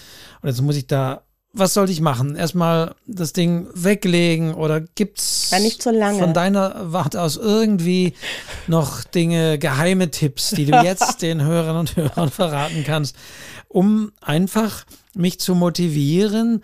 Und 0.41 0.49
jetzt 0.49 0.61
muss 0.61 0.75
ich 0.75 0.87
da 0.87 1.23
was 1.53 1.73
sollte 1.73 1.91
ich 1.91 2.01
machen? 2.01 2.35
Erstmal 2.35 2.95
das 3.07 3.33
Ding 3.33 3.67
weglegen 3.73 4.53
oder 4.53 4.81
gibt's 4.81 5.51
so 6.19 6.25
von 6.25 6.33
deiner 6.33 6.93
Warte 6.93 7.21
aus 7.21 7.37
irgendwie 7.37 8.13
noch 8.67 9.03
Dinge, 9.03 9.59
geheime 9.59 10.11
Tipps, 10.11 10.51
die 10.51 10.65
du 10.65 10.81
jetzt 10.81 11.21
den 11.21 11.43
Hörern 11.43 11.77
und 11.77 11.95
Hörern 11.95 12.29
verraten 12.29 12.83
kannst, 12.85 13.15
um 13.67 14.11
einfach 14.21 14.85
mich 15.13 15.39
zu 15.39 15.55
motivieren, 15.55 16.63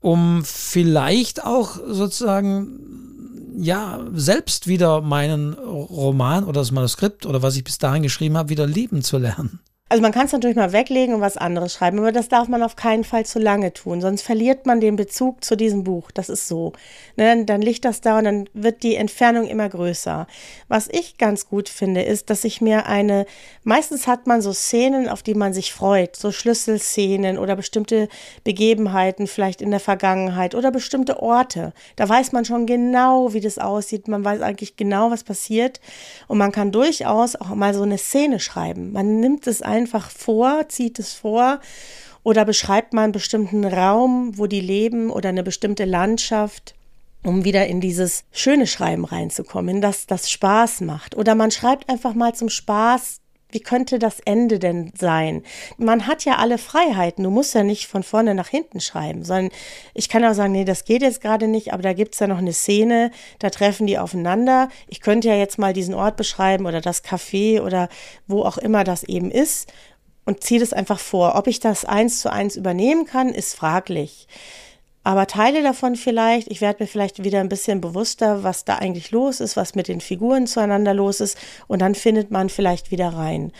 um 0.00 0.44
vielleicht 0.44 1.44
auch 1.44 1.78
sozusagen 1.86 3.54
ja 3.58 4.00
selbst 4.12 4.68
wieder 4.68 5.00
meinen 5.00 5.54
Roman 5.54 6.44
oder 6.44 6.60
das 6.60 6.70
Manuskript 6.70 7.26
oder 7.26 7.42
was 7.42 7.56
ich 7.56 7.64
bis 7.64 7.78
dahin 7.78 8.02
geschrieben 8.02 8.36
habe, 8.36 8.50
wieder 8.50 8.66
lieben 8.66 9.02
zu 9.02 9.18
lernen. 9.18 9.60
Also 9.90 10.02
man 10.02 10.12
kann 10.12 10.26
es 10.26 10.32
natürlich 10.32 10.56
mal 10.56 10.72
weglegen 10.72 11.14
und 11.14 11.22
was 11.22 11.38
anderes 11.38 11.72
schreiben, 11.72 11.98
aber 11.98 12.12
das 12.12 12.28
darf 12.28 12.46
man 12.48 12.62
auf 12.62 12.76
keinen 12.76 13.04
Fall 13.04 13.24
zu 13.24 13.38
lange 13.38 13.72
tun, 13.72 14.02
sonst 14.02 14.20
verliert 14.20 14.66
man 14.66 14.80
den 14.80 14.96
Bezug 14.96 15.42
zu 15.42 15.56
diesem 15.56 15.82
Buch. 15.82 16.10
Das 16.10 16.28
ist 16.28 16.46
so. 16.46 16.74
Ne, 17.16 17.46
dann, 17.46 17.62
liegt 17.62 17.86
das 17.86 18.02
da 18.02 18.18
und 18.18 18.24
dann 18.24 18.48
wird 18.52 18.82
die 18.82 18.96
Entfernung 18.96 19.46
immer 19.46 19.66
größer. 19.66 20.26
Was 20.68 20.88
ich 20.88 21.16
ganz 21.16 21.48
gut 21.48 21.70
finde, 21.70 22.02
ist, 22.02 22.28
dass 22.28 22.44
ich 22.44 22.60
mir 22.60 22.84
eine, 22.84 23.24
meistens 23.64 24.06
hat 24.06 24.26
man 24.26 24.42
so 24.42 24.52
Szenen, 24.52 25.08
auf 25.08 25.22
die 25.22 25.34
man 25.34 25.54
sich 25.54 25.72
freut, 25.72 26.16
so 26.16 26.32
Schlüsselszenen 26.32 27.38
oder 27.38 27.56
bestimmte 27.56 28.08
Begebenheiten 28.44 29.26
vielleicht 29.26 29.62
in 29.62 29.70
der 29.70 29.80
Vergangenheit 29.80 30.54
oder 30.54 30.70
bestimmte 30.70 31.22
Orte. 31.22 31.72
Da 31.96 32.06
weiß 32.06 32.32
man 32.32 32.44
schon 32.44 32.66
genau, 32.66 33.32
wie 33.32 33.40
das 33.40 33.58
aussieht, 33.58 34.06
man 34.06 34.22
weiß 34.22 34.42
eigentlich 34.42 34.76
genau, 34.76 35.10
was 35.10 35.24
passiert 35.24 35.80
und 36.26 36.36
man 36.36 36.52
kann 36.52 36.72
durchaus 36.72 37.36
auch 37.36 37.54
mal 37.54 37.72
so 37.72 37.82
eine 37.82 37.96
Szene 37.96 38.38
schreiben. 38.38 38.92
Man 38.92 39.20
nimmt 39.20 39.46
es 39.46 39.62
ein 39.62 39.77
einfach 39.78 40.10
vor, 40.10 40.68
zieht 40.68 40.98
es 40.98 41.14
vor 41.14 41.60
oder 42.22 42.44
beschreibt 42.44 42.92
man 42.92 43.04
einen 43.04 43.12
bestimmten 43.12 43.64
Raum, 43.64 44.36
wo 44.36 44.46
die 44.46 44.60
leben 44.60 45.10
oder 45.10 45.30
eine 45.30 45.42
bestimmte 45.42 45.84
Landschaft, 45.84 46.74
um 47.24 47.44
wieder 47.44 47.66
in 47.66 47.80
dieses 47.80 48.24
schöne 48.32 48.66
Schreiben 48.66 49.04
reinzukommen, 49.04 49.76
in 49.76 49.80
das 49.80 50.06
das 50.06 50.30
Spaß 50.30 50.82
macht. 50.82 51.16
Oder 51.16 51.34
man 51.34 51.50
schreibt 51.50 51.88
einfach 51.88 52.14
mal 52.14 52.34
zum 52.34 52.48
Spaß 52.48 53.20
wie 53.50 53.60
könnte 53.60 53.98
das 53.98 54.20
Ende 54.20 54.58
denn 54.58 54.92
sein? 54.98 55.42
Man 55.78 56.06
hat 56.06 56.24
ja 56.24 56.36
alle 56.36 56.58
Freiheiten. 56.58 57.24
Du 57.24 57.30
musst 57.30 57.54
ja 57.54 57.62
nicht 57.62 57.86
von 57.86 58.02
vorne 58.02 58.34
nach 58.34 58.48
hinten 58.48 58.80
schreiben, 58.80 59.24
sondern 59.24 59.50
ich 59.94 60.08
kann 60.08 60.24
auch 60.24 60.34
sagen, 60.34 60.52
nee, 60.52 60.64
das 60.64 60.84
geht 60.84 61.02
jetzt 61.02 61.22
gerade 61.22 61.48
nicht, 61.48 61.72
aber 61.72 61.82
da 61.82 61.94
gibt 61.94 62.14
es 62.14 62.20
ja 62.20 62.26
noch 62.26 62.38
eine 62.38 62.52
Szene, 62.52 63.10
da 63.38 63.50
treffen 63.50 63.86
die 63.86 63.98
aufeinander. 63.98 64.68
Ich 64.88 65.00
könnte 65.00 65.28
ja 65.28 65.34
jetzt 65.34 65.58
mal 65.58 65.72
diesen 65.72 65.94
Ort 65.94 66.16
beschreiben 66.16 66.66
oder 66.66 66.80
das 66.80 67.04
Café 67.04 67.62
oder 67.62 67.88
wo 68.26 68.42
auch 68.42 68.58
immer 68.58 68.84
das 68.84 69.02
eben 69.02 69.30
ist 69.30 69.72
und 70.26 70.44
ziehe 70.44 70.60
das 70.60 70.74
einfach 70.74 70.98
vor. 70.98 71.36
Ob 71.36 71.46
ich 71.46 71.58
das 71.58 71.86
eins 71.86 72.20
zu 72.20 72.30
eins 72.30 72.56
übernehmen 72.56 73.06
kann, 73.06 73.30
ist 73.30 73.54
fraglich. 73.54 74.28
Aber 75.08 75.26
Teile 75.26 75.62
davon 75.62 75.96
vielleicht, 75.96 76.50
ich 76.50 76.60
werde 76.60 76.82
mir 76.82 76.86
vielleicht 76.86 77.24
wieder 77.24 77.40
ein 77.40 77.48
bisschen 77.48 77.80
bewusster, 77.80 78.42
was 78.42 78.66
da 78.66 78.74
eigentlich 78.74 79.10
los 79.10 79.40
ist, 79.40 79.56
was 79.56 79.74
mit 79.74 79.88
den 79.88 80.02
Figuren 80.02 80.46
zueinander 80.46 80.92
los 80.92 81.20
ist. 81.20 81.38
Und 81.66 81.80
dann 81.80 81.94
findet 81.94 82.30
man 82.30 82.50
vielleicht 82.50 82.90
wieder 82.90 83.08
rein. 83.08 83.52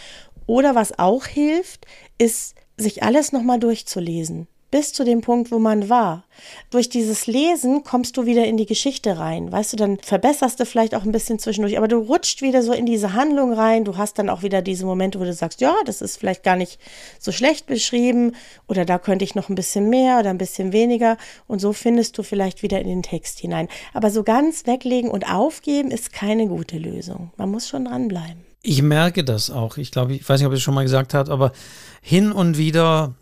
Oder 0.44 0.74
was 0.74 0.98
auch 0.98 1.24
hilft, 1.24 1.86
ist, 2.18 2.54
sich 2.76 3.02
alles 3.02 3.32
nochmal 3.32 3.58
durchzulesen 3.58 4.46
bis 4.70 4.92
zu 4.92 5.04
dem 5.04 5.20
Punkt, 5.22 5.50
wo 5.50 5.58
man 5.58 5.88
war. 5.88 6.24
Durch 6.70 6.88
dieses 6.88 7.26
Lesen 7.26 7.84
kommst 7.84 8.16
du 8.16 8.26
wieder 8.26 8.44
in 8.44 8.56
die 8.56 8.66
Geschichte 8.66 9.18
rein. 9.18 9.50
Weißt 9.50 9.72
du, 9.72 9.76
dann 9.76 9.98
verbesserst 9.98 10.60
du 10.60 10.66
vielleicht 10.66 10.94
auch 10.94 11.04
ein 11.04 11.12
bisschen 11.12 11.38
zwischendurch, 11.38 11.78
aber 11.78 11.88
du 11.88 11.98
rutscht 11.98 12.42
wieder 12.42 12.62
so 12.62 12.72
in 12.72 12.86
diese 12.86 13.14
Handlung 13.14 13.52
rein. 13.52 13.84
Du 13.84 13.96
hast 13.96 14.18
dann 14.18 14.28
auch 14.28 14.42
wieder 14.42 14.60
diese 14.60 14.84
Momente, 14.84 15.18
wo 15.18 15.24
du 15.24 15.32
sagst, 15.32 15.60
ja, 15.60 15.74
das 15.86 16.02
ist 16.02 16.18
vielleicht 16.18 16.42
gar 16.42 16.56
nicht 16.56 16.78
so 17.18 17.32
schlecht 17.32 17.66
beschrieben 17.66 18.32
oder 18.66 18.84
da 18.84 18.98
könnte 18.98 19.24
ich 19.24 19.34
noch 19.34 19.48
ein 19.48 19.54
bisschen 19.54 19.88
mehr 19.88 20.18
oder 20.20 20.30
ein 20.30 20.38
bisschen 20.38 20.72
weniger 20.72 21.16
und 21.46 21.60
so 21.60 21.72
findest 21.72 22.18
du 22.18 22.22
vielleicht 22.22 22.62
wieder 22.62 22.80
in 22.80 22.88
den 22.88 23.02
Text 23.02 23.38
hinein. 23.38 23.68
Aber 23.94 24.10
so 24.10 24.22
ganz 24.22 24.66
weglegen 24.66 25.10
und 25.10 25.30
aufgeben 25.30 25.90
ist 25.90 26.12
keine 26.12 26.46
gute 26.46 26.78
Lösung. 26.78 27.32
Man 27.36 27.50
muss 27.50 27.68
schon 27.68 27.86
dranbleiben. 27.86 28.44
Ich 28.62 28.82
merke 28.82 29.24
das 29.24 29.50
auch. 29.50 29.76
Ich 29.76 29.92
glaube, 29.92 30.14
ich 30.14 30.28
weiß 30.28 30.40
nicht, 30.40 30.46
ob 30.46 30.52
ich 30.52 30.58
es 30.58 30.62
schon 30.62 30.74
mal 30.74 30.82
gesagt 30.82 31.14
habe, 31.14 31.30
aber 31.30 31.52
hin 32.02 32.32
und 32.32 32.58
wieder 32.58 33.14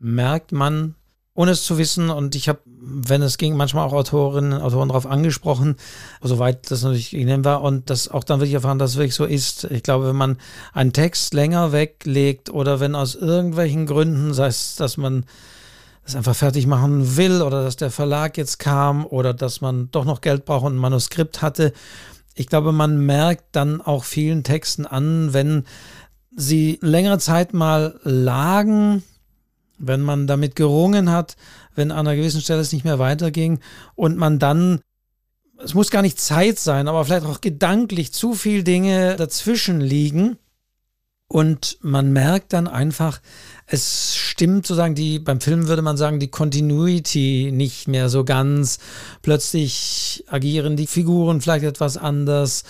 merkt 0.00 0.50
man, 0.50 0.96
ohne 1.34 1.52
es 1.52 1.64
zu 1.64 1.78
wissen, 1.78 2.10
und 2.10 2.34
ich 2.34 2.48
habe, 2.48 2.58
wenn 2.66 3.22
es 3.22 3.38
ging, 3.38 3.56
manchmal 3.56 3.86
auch 3.86 3.92
Autorinnen 3.92 4.52
und 4.52 4.60
Autoren 4.60 4.88
darauf 4.88 5.06
angesprochen, 5.06 5.76
soweit 6.20 6.70
das 6.70 6.82
natürlich 6.82 7.14
ihnen 7.14 7.44
war, 7.44 7.62
und 7.62 7.88
das 7.88 8.08
auch 8.08 8.24
dann 8.24 8.40
wirklich 8.40 8.54
erfahren, 8.54 8.78
dass 8.78 8.92
es 8.92 8.96
wirklich 8.96 9.14
so 9.14 9.24
ist. 9.24 9.64
Ich 9.64 9.82
glaube, 9.82 10.08
wenn 10.08 10.16
man 10.16 10.38
einen 10.72 10.92
Text 10.92 11.32
länger 11.32 11.70
weglegt 11.72 12.50
oder 12.50 12.80
wenn 12.80 12.94
aus 12.94 13.14
irgendwelchen 13.14 13.86
Gründen, 13.86 14.34
sei 14.34 14.48
es, 14.48 14.74
dass 14.74 14.96
man 14.96 15.24
das 16.04 16.16
einfach 16.16 16.34
fertig 16.34 16.66
machen 16.66 17.16
will 17.16 17.42
oder 17.42 17.62
dass 17.62 17.76
der 17.76 17.90
Verlag 17.90 18.36
jetzt 18.36 18.58
kam 18.58 19.06
oder 19.06 19.32
dass 19.32 19.60
man 19.60 19.90
doch 19.92 20.04
noch 20.04 20.22
Geld 20.22 20.44
braucht 20.44 20.66
und 20.66 20.74
ein 20.74 20.78
Manuskript 20.78 21.42
hatte, 21.42 21.72
ich 22.34 22.48
glaube, 22.48 22.72
man 22.72 23.04
merkt 23.04 23.44
dann 23.52 23.80
auch 23.80 24.04
vielen 24.04 24.44
Texten 24.44 24.86
an, 24.86 25.32
wenn 25.32 25.64
sie 26.34 26.78
längere 26.80 27.18
Zeit 27.18 27.54
mal 27.54 28.00
lagen, 28.02 29.02
wenn 29.80 30.02
man 30.02 30.26
damit 30.26 30.54
gerungen 30.54 31.10
hat, 31.10 31.36
wenn 31.74 31.90
an 31.90 32.06
einer 32.06 32.16
gewissen 32.16 32.40
Stelle 32.40 32.60
es 32.60 32.72
nicht 32.72 32.84
mehr 32.84 32.98
weiterging 32.98 33.60
und 33.94 34.16
man 34.16 34.38
dann, 34.38 34.80
es 35.62 35.74
muss 35.74 35.90
gar 35.90 36.02
nicht 36.02 36.20
Zeit 36.20 36.58
sein, 36.58 36.88
aber 36.88 37.04
vielleicht 37.04 37.26
auch 37.26 37.40
gedanklich 37.40 38.12
zu 38.12 38.34
viel 38.34 38.62
Dinge 38.62 39.16
dazwischen 39.16 39.80
liegen 39.80 40.36
und 41.32 41.78
man 41.80 42.12
merkt 42.12 42.52
dann 42.54 42.66
einfach, 42.66 43.20
es 43.66 44.16
stimmt 44.16 44.66
sozusagen 44.66 44.96
die, 44.96 45.20
beim 45.20 45.40
Film 45.40 45.68
würde 45.68 45.80
man 45.80 45.96
sagen, 45.96 46.18
die 46.18 46.26
Continuity 46.26 47.52
nicht 47.52 47.86
mehr 47.86 48.08
so 48.08 48.24
ganz. 48.24 48.80
Plötzlich 49.22 50.24
agieren 50.26 50.76
die 50.76 50.88
Figuren 50.88 51.40
vielleicht 51.40 51.64
etwas 51.64 51.96
anders 51.96 52.64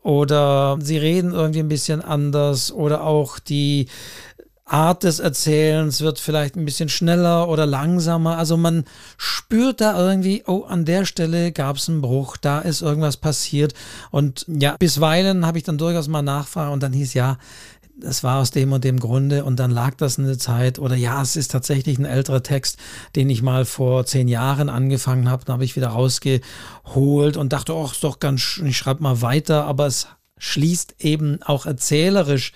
oder 0.00 0.78
sie 0.80 0.96
reden 0.96 1.32
irgendwie 1.32 1.58
ein 1.58 1.68
bisschen 1.68 2.02
anders 2.02 2.70
oder 2.70 3.02
auch 3.02 3.40
die 3.40 3.88
Art 4.66 5.02
des 5.02 5.18
Erzählens 5.18 6.00
wird 6.00 6.18
vielleicht 6.18 6.56
ein 6.56 6.64
bisschen 6.64 6.88
schneller 6.88 7.48
oder 7.48 7.66
langsamer. 7.66 8.38
Also 8.38 8.56
man 8.56 8.84
spürt 9.18 9.82
da 9.82 9.98
irgendwie, 9.98 10.42
oh, 10.46 10.62
an 10.62 10.86
der 10.86 11.04
Stelle 11.04 11.52
gab 11.52 11.76
es 11.76 11.88
einen 11.88 12.00
Bruch, 12.00 12.38
da 12.38 12.60
ist 12.60 12.80
irgendwas 12.80 13.18
passiert. 13.18 13.74
Und 14.10 14.46
ja, 14.48 14.76
bisweilen 14.78 15.44
habe 15.44 15.58
ich 15.58 15.64
dann 15.64 15.76
durchaus 15.76 16.08
mal 16.08 16.22
nachfragen 16.22 16.72
und 16.72 16.82
dann 16.82 16.94
hieß 16.94 17.12
ja, 17.12 17.36
es 18.02 18.24
war 18.24 18.40
aus 18.40 18.50
dem 18.50 18.72
und 18.72 18.84
dem 18.84 18.98
Grunde 18.98 19.44
und 19.44 19.60
dann 19.60 19.70
lag 19.70 19.94
das 19.96 20.18
eine 20.18 20.36
Zeit 20.38 20.78
oder 20.78 20.96
ja, 20.96 21.22
es 21.22 21.36
ist 21.36 21.52
tatsächlich 21.52 21.98
ein 21.98 22.04
älterer 22.06 22.42
Text, 22.42 22.78
den 23.14 23.30
ich 23.30 23.42
mal 23.42 23.64
vor 23.64 24.04
zehn 24.06 24.26
Jahren 24.28 24.68
angefangen 24.68 25.30
habe, 25.30 25.44
dann 25.44 25.54
habe 25.54 25.64
ich 25.64 25.76
wieder 25.76 25.88
rausgeholt 25.88 27.36
und 27.36 27.52
dachte, 27.52 27.74
oh, 27.74 27.86
ist 27.86 28.02
doch 28.02 28.18
ganz, 28.18 28.60
ich 28.64 28.76
schreibe 28.76 29.02
mal 29.02 29.22
weiter, 29.22 29.64
aber 29.66 29.86
es 29.86 30.08
schließt 30.38 30.96
eben 30.98 31.40
auch 31.42 31.66
erzählerisch 31.66 32.52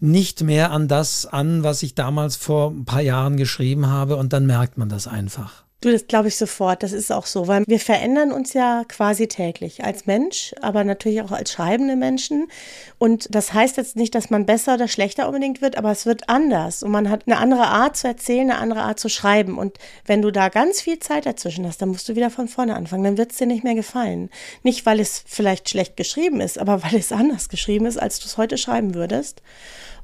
nicht 0.00 0.42
mehr 0.42 0.70
an 0.70 0.88
das 0.88 1.26
an, 1.26 1.62
was 1.62 1.82
ich 1.82 1.94
damals 1.94 2.36
vor 2.36 2.70
ein 2.70 2.84
paar 2.84 3.00
Jahren 3.00 3.36
geschrieben 3.36 3.86
habe 3.86 4.16
und 4.16 4.32
dann 4.32 4.46
merkt 4.46 4.78
man 4.78 4.88
das 4.88 5.06
einfach. 5.06 5.64
Du, 5.80 5.92
das 5.92 6.08
glaube 6.08 6.26
ich 6.26 6.34
sofort. 6.34 6.82
Das 6.82 6.90
ist 6.90 7.12
auch 7.12 7.26
so, 7.26 7.46
weil 7.46 7.62
wir 7.68 7.78
verändern 7.78 8.32
uns 8.32 8.52
ja 8.52 8.82
quasi 8.88 9.28
täglich 9.28 9.84
als 9.84 10.06
Mensch, 10.06 10.52
aber 10.60 10.82
natürlich 10.82 11.22
auch 11.22 11.30
als 11.30 11.52
schreibende 11.52 11.94
Menschen. 11.94 12.48
Und 12.98 13.32
das 13.32 13.52
heißt 13.52 13.76
jetzt 13.76 13.94
nicht, 13.94 14.12
dass 14.16 14.28
man 14.28 14.44
besser 14.44 14.74
oder 14.74 14.88
schlechter 14.88 15.28
unbedingt 15.28 15.62
wird, 15.62 15.78
aber 15.78 15.92
es 15.92 16.04
wird 16.04 16.28
anders. 16.28 16.82
Und 16.82 16.90
man 16.90 17.08
hat 17.08 17.28
eine 17.28 17.38
andere 17.38 17.68
Art 17.68 17.96
zu 17.96 18.08
erzählen, 18.08 18.50
eine 18.50 18.58
andere 18.58 18.82
Art 18.82 18.98
zu 18.98 19.08
schreiben. 19.08 19.56
Und 19.56 19.78
wenn 20.04 20.20
du 20.20 20.32
da 20.32 20.48
ganz 20.48 20.80
viel 20.80 20.98
Zeit 20.98 21.26
dazwischen 21.26 21.64
hast, 21.64 21.80
dann 21.80 21.90
musst 21.90 22.08
du 22.08 22.16
wieder 22.16 22.30
von 22.30 22.48
vorne 22.48 22.74
anfangen. 22.74 23.04
Dann 23.04 23.18
wird 23.18 23.30
es 23.30 23.38
dir 23.38 23.46
nicht 23.46 23.62
mehr 23.62 23.76
gefallen. 23.76 24.30
Nicht, 24.64 24.84
weil 24.84 24.98
es 24.98 25.22
vielleicht 25.28 25.68
schlecht 25.68 25.96
geschrieben 25.96 26.40
ist, 26.40 26.58
aber 26.58 26.82
weil 26.90 26.96
es 26.96 27.12
anders 27.12 27.48
geschrieben 27.48 27.86
ist, 27.86 27.98
als 27.98 28.18
du 28.18 28.26
es 28.26 28.36
heute 28.36 28.58
schreiben 28.58 28.96
würdest. 28.96 29.42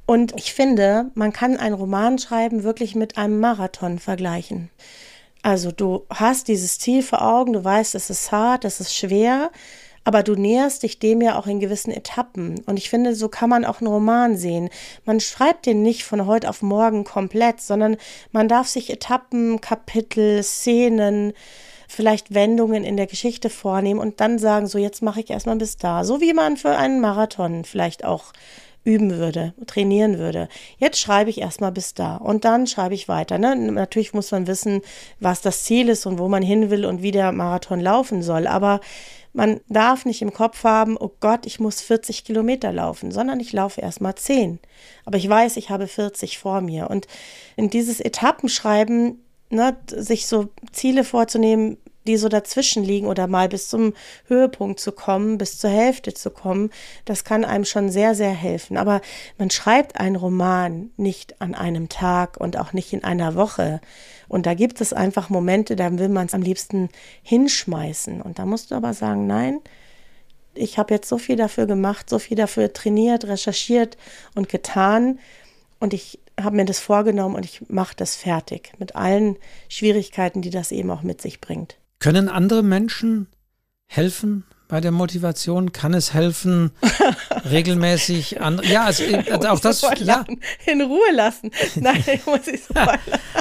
Und 0.07 0.37
ich 0.37 0.55
finde, 0.55 1.11
man 1.15 1.33
kann 1.33 1.57
einen 1.57 1.75
Roman 1.75 2.21
schreiben 2.21 2.63
wirklich 2.63 2.95
mit 2.95 3.19
einem 3.19 3.41
Marathon 3.41 3.99
vergleichen. 3.99 4.71
Also 5.45 5.73
du 5.73 6.07
hast 6.09 6.49
dieses 6.49 6.79
Ziel 6.79 7.03
vor 7.03 7.21
Augen, 7.21 7.53
du 7.53 7.63
weißt, 7.63 7.95
es 7.95 8.09
ist 8.09 8.33
hart, 8.33 8.65
es 8.65 8.81
ist 8.81 8.97
schwer, 8.97 9.51
aber 10.03 10.23
du 10.23 10.37
näherst 10.37 10.83
dich 10.83 11.01
dem 11.01 11.21
ja 11.21 11.39
auch 11.39 11.47
in 11.47 11.61
gewissen 11.61 11.91
Etappen. 11.91 12.63
Und 12.65 12.79
ich 12.79 12.89
finde, 12.89 13.15
so 13.15 13.29
kann 13.29 13.51
man 13.51 13.67
auch 13.67 13.83
einen 13.83 13.93
Roman 13.93 14.39
sehen. 14.39 14.71
Man 15.05 15.21
schreibt 15.21 15.67
den 15.67 15.83
nicht 15.83 16.05
von 16.05 16.25
heute 16.25 16.49
auf 16.49 16.63
morgen 16.63 17.05
komplett, 17.05 17.61
sondern 17.61 17.99
man 18.33 18.49
darf 18.49 18.69
sich 18.69 18.89
Etappen, 18.89 19.61
Kapitel, 19.61 20.43
Szenen, 20.43 21.35
vielleicht 21.89 22.33
Wendungen 22.33 22.83
in 22.83 22.97
der 22.97 23.07
Geschichte 23.07 23.51
vornehmen 23.51 24.01
und 24.01 24.21
dann 24.21 24.39
sagen, 24.39 24.67
so 24.67 24.79
jetzt 24.79 25.03
mache 25.03 25.21
ich 25.21 25.29
erstmal 25.29 25.57
bis 25.57 25.77
da. 25.77 26.05
So 26.05 26.23
wie 26.23 26.33
man 26.33 26.57
für 26.57 26.75
einen 26.75 27.03
Marathon 27.03 27.67
vielleicht 27.67 28.03
auch 28.03 28.33
üben 28.85 29.13
würde, 29.13 29.55
trainieren 29.67 30.19
würde. 30.19 30.49
Jetzt 30.79 31.01
schreibe 31.01 31.31
ich 31.31 31.41
erstmal 31.41 31.73
bis 31.73 31.95
da 31.95 32.17
und 32.17 32.45
dann 32.45 32.67
schreibe 32.67 32.95
ich 32.95 33.09
weiter. 33.09 33.39
Ne? 33.39 33.57
Natürlich 33.57 34.13
muss 34.13 34.31
man 34.31 34.47
wissen, 34.47 34.83
was 35.21 35.41
das 35.41 35.65
Ziel 35.65 35.89
ist 35.89 36.07
und 36.07 36.19
wo 36.19 36.29
man 36.29 36.43
hin 36.43 36.71
will 36.71 36.85
und 36.85 37.03
wie 37.03 37.11
der 37.11 37.33
Marathon 37.33 37.81
laufen 37.81 38.23
soll. 38.23 38.47
Aber 38.47 38.81
man 39.33 39.61
darf 39.69 40.05
nicht 40.05 40.23
im 40.23 40.33
Kopf 40.33 40.65
haben, 40.65 40.97
oh 40.99 41.11
Gott, 41.21 41.47
ich 41.47 41.59
muss 41.59 41.81
40 41.81 42.25
Kilometer 42.25 42.73
laufen, 42.73 43.11
sondern 43.11 43.41
ich 43.41 43.53
laufe 43.53 43.81
erstmal 43.81 44.15
10. 44.15 44.61
Aber 45.07 45.17
ich 45.17 45.29
weiß, 45.29 45.57
ich 45.57 45.71
habe 45.71 45.89
40 45.89 46.39
vor 46.39 46.61
mir. 46.61 46.89
Und 46.89 47.09
in 47.57 47.71
dieses 47.71 48.01
Etappenschreiben, 48.01 49.25
ne, 49.51 49.77
sich 49.89 50.27
so 50.27 50.51
Ziele 50.73 51.05
vorzunehmen, 51.05 51.79
die 52.07 52.17
so 52.17 52.29
dazwischen 52.29 52.85
liegen 52.85 53.07
oder 53.07 53.27
mal 53.27 53.49
bis 53.49 53.69
zum 53.69 53.95
Höhepunkt 54.27 54.81
zu 54.81 54.93
kommen, 54.93 55.39
bis 55.39 55.59
zur 55.59 55.71
Hälfte 55.71 56.15
zu 56.15 56.31
kommen, 56.31 56.71
das 57.05 57.25
kann 57.25 57.45
einem 57.45 57.65
schon 57.65 57.91
sehr, 57.91 58.15
sehr 58.15 58.33
helfen. 58.33 58.77
Aber 58.77 59.01
man 59.39 59.51
schreibt 59.51 59.99
einen 59.99 60.17
Roman 60.17 60.91
nicht 60.97 61.41
an 61.41 61.55
einem 61.55 61.89
Tag 61.89 62.37
und 62.39 62.59
auch 62.59 62.73
nicht 62.73 62.93
in 62.93 63.05
einer 63.05 63.35
Woche. 63.35 63.81
Und 64.29 64.47
da 64.47 64.55
gibt 64.55 64.81
es 64.81 64.93
einfach 64.93 65.31
Momente, 65.31 65.77
da 65.77 65.99
will 65.99 66.09
man 66.09 66.27
es 66.27 66.35
am 66.35 66.43
liebsten 66.43 66.89
hinschmeißen. 67.23 68.21
Und 68.21 68.39
da 68.39 68.47
musst 68.47 68.71
du 68.71 68.75
aber 68.75 68.95
sagen, 68.95 69.27
nein, 69.27 69.61
ich 70.55 70.79
habe 70.79 70.95
jetzt 70.95 71.09
so 71.09 71.19
viel 71.19 71.37
dafür 71.37 71.67
gemacht, 71.67 72.09
so 72.09 72.19
viel 72.19 72.37
dafür 72.37 72.73
trainiert, 72.73 73.25
recherchiert 73.27 73.97
und 74.35 74.49
getan. 74.49 75.19
Und 75.81 75.93
ich 75.93 76.21
habe 76.41 76.57
mir 76.57 76.65
das 76.65 76.81
vorgenommen 76.81 77.37
und 77.37 77.45
ich 77.45 77.69
mache 77.69 77.95
das 77.97 78.17
fertig 78.17 78.73
mit 78.79 78.97
allen 78.97 79.37
Schwierigkeiten, 79.69 80.43
die 80.43 80.51
das 80.51 80.73
eben 80.73 80.91
auch 80.91 81.03
mit 81.03 81.21
sich 81.21 81.41
bringt. 81.41 81.77
Können 82.05 82.29
andere 82.29 82.63
Menschen 82.63 83.29
helfen 83.87 84.45
bei 84.69 84.83
der 84.83 84.91
Motivation? 84.91 85.73
Kann 85.73 85.95
es 85.95 86.13
helfen, 86.13 86.71
regelmäßig 87.51 88.43
an. 88.43 88.61
Ja, 88.63 88.85
also, 88.85 89.05
also 89.31 89.49
auch 89.49 89.59
das. 89.59 89.81
Ja. 90.01 90.23
In 90.67 90.83
Ruhe 90.83 91.13
lassen. 91.15 91.51
Nein, 91.77 92.05
muss 92.27 92.47
ich 92.47 92.63
so 92.63 92.75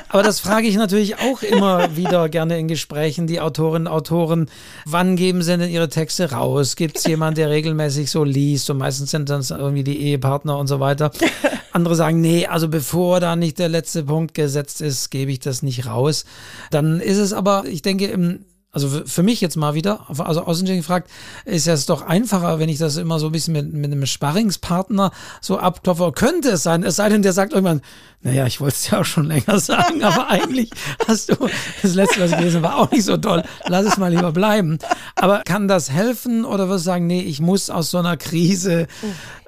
Aber 0.07 0.23
das 0.23 0.39
frage 0.39 0.67
ich 0.67 0.77
natürlich 0.77 1.19
auch 1.19 1.43
immer 1.43 1.97
wieder 1.97 2.29
gerne 2.29 2.57
in 2.57 2.69
Gesprächen, 2.69 3.27
die 3.27 3.41
Autorinnen 3.41 3.87
und 3.87 3.93
Autoren. 3.93 4.49
Wann 4.85 5.17
geben 5.17 5.41
sie 5.41 5.57
denn 5.57 5.69
ihre 5.69 5.89
Texte 5.89 6.31
raus? 6.31 6.77
Gibt 6.77 6.99
es 6.99 7.03
jemanden, 7.03 7.35
der 7.35 7.49
regelmäßig 7.49 8.09
so 8.09 8.23
liest? 8.23 8.69
Und 8.69 8.77
meistens 8.77 9.11
sind 9.11 9.29
das 9.29 9.51
irgendwie 9.51 9.83
die 9.83 9.99
Ehepartner 9.99 10.57
und 10.57 10.67
so 10.67 10.79
weiter. 10.79 11.11
Andere 11.73 11.95
sagen, 11.95 12.21
nee, 12.21 12.45
also 12.47 12.69
bevor 12.69 13.19
da 13.19 13.35
nicht 13.35 13.59
der 13.59 13.67
letzte 13.67 14.03
Punkt 14.03 14.35
gesetzt 14.35 14.79
ist, 14.79 15.09
gebe 15.09 15.33
ich 15.33 15.39
das 15.39 15.63
nicht 15.63 15.85
raus. 15.85 16.23
Dann 16.71 17.01
ist 17.01 17.17
es 17.17 17.33
aber, 17.33 17.65
ich 17.65 17.81
denke, 17.81 18.05
im 18.05 18.45
also 18.73 18.89
für 19.05 19.21
mich 19.21 19.39
jetzt 19.39 19.55
mal 19.55 19.75
wieder, 19.75 20.07
also 20.09 20.41
außerdem 20.41 20.77
gefragt, 20.77 21.09
ist 21.45 21.67
es 21.67 21.85
doch 21.85 22.01
einfacher, 22.01 22.57
wenn 22.57 22.69
ich 22.69 22.79
das 22.79 22.97
immer 22.97 23.19
so 23.19 23.27
ein 23.27 23.31
bisschen 23.31 23.53
mit, 23.53 23.71
mit 23.71 23.91
einem 23.91 24.07
Sparringspartner 24.07 25.11
so 25.41 25.59
abklopfe. 25.59 26.11
Könnte 26.11 26.49
es 26.49 26.63
sein, 26.63 26.81
es 26.81 26.95
sei 26.95 27.07
denn, 27.07 27.21
der 27.21 27.33
sagt 27.33 27.53
irgendwann, 27.53 27.81
naja, 28.21 28.47
ich 28.47 28.59
wollte 28.59 28.75
es 28.75 28.89
ja 28.89 29.01
auch 29.01 29.05
schon 29.05 29.25
länger 29.25 29.59
sagen, 29.59 30.03
aber 30.03 30.27
eigentlich 30.29 30.71
hast 31.07 31.29
du, 31.29 31.35
das 31.83 31.93
letzte, 31.93 32.21
was 32.21 32.31
ich 32.31 32.37
gelesen 32.37 32.63
habe, 32.63 32.73
war 32.73 32.79
auch 32.79 32.91
nicht 32.91 33.05
so 33.05 33.15
toll. 33.15 33.43
Lass 33.67 33.85
es 33.85 33.97
mal 33.97 34.11
lieber 34.11 34.31
bleiben. 34.31 34.79
Aber 35.15 35.43
kann 35.45 35.67
das 35.67 35.91
helfen 35.91 36.43
oder 36.43 36.67
wirst 36.67 36.85
du 36.85 36.89
sagen, 36.89 37.05
nee, 37.05 37.21
ich 37.21 37.39
muss 37.39 37.69
aus 37.69 37.91
so 37.91 37.99
einer 37.99 38.17
Krise 38.17 38.87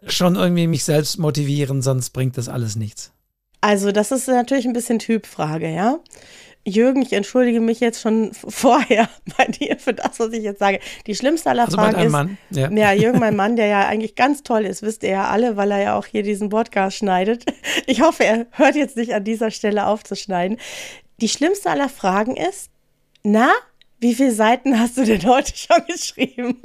schon 0.05 0.35
irgendwie 0.35 0.67
mich 0.67 0.83
selbst 0.83 1.17
motivieren, 1.17 1.81
sonst 1.81 2.11
bringt 2.11 2.37
das 2.37 2.47
alles 2.47 2.75
nichts? 2.75 3.11
Also, 3.61 3.91
das 3.91 4.11
ist 4.11 4.27
natürlich 4.27 4.67
ein 4.67 4.73
bisschen 4.73 4.99
Typfrage, 4.99 5.73
ja. 5.73 5.97
Jürgen, 6.67 7.03
ich 7.03 7.13
entschuldige 7.13 7.61
mich 7.61 7.79
jetzt 7.79 8.01
schon 8.01 8.33
vorher 8.47 9.07
bei 9.37 9.45
dir 9.45 9.77
für 9.77 9.93
das, 9.93 10.19
was 10.19 10.33
ich 10.33 10.43
jetzt 10.43 10.59
sage. 10.59 10.79
Die 11.05 11.15
schlimmste 11.15 11.51
aller 11.51 11.65
also 11.65 11.77
Fragen 11.77 12.01
ist, 12.01 12.11
Mann. 12.11 12.37
Ja. 12.49 12.71
ja, 12.71 12.91
Jürgen, 12.91 13.19
mein 13.19 13.35
Mann, 13.37 13.55
der 13.55 13.67
ja 13.67 13.87
eigentlich 13.87 14.15
ganz 14.15 14.43
toll 14.43 14.65
ist, 14.65 14.81
wisst 14.81 15.03
ihr 15.03 15.09
ja 15.11 15.27
alle, 15.27 15.57
weil 15.57 15.71
er 15.71 15.81
ja 15.81 15.97
auch 15.97 16.05
hier 16.07 16.23
diesen 16.23 16.49
Podcast 16.49 16.97
schneidet. 16.97 17.45
Ich 17.87 18.01
hoffe, 18.01 18.23
er 18.23 18.47
hört 18.51 18.75
jetzt 18.75 18.95
nicht 18.95 19.13
an 19.13 19.23
dieser 19.23 19.51
Stelle 19.51 19.85
auf 19.85 20.03
zu 20.03 20.15
schneiden. 20.15 20.57
Die 21.21 21.29
schlimmste 21.29 21.69
aller 21.69 21.89
Fragen 21.89 22.35
ist, 22.35 22.71
na, 23.21 23.49
wie 23.99 24.15
viele 24.15 24.31
Seiten 24.31 24.79
hast 24.79 24.97
du 24.97 25.03
denn 25.03 25.23
heute 25.25 25.55
schon 25.55 25.85
geschrieben? 25.87 26.61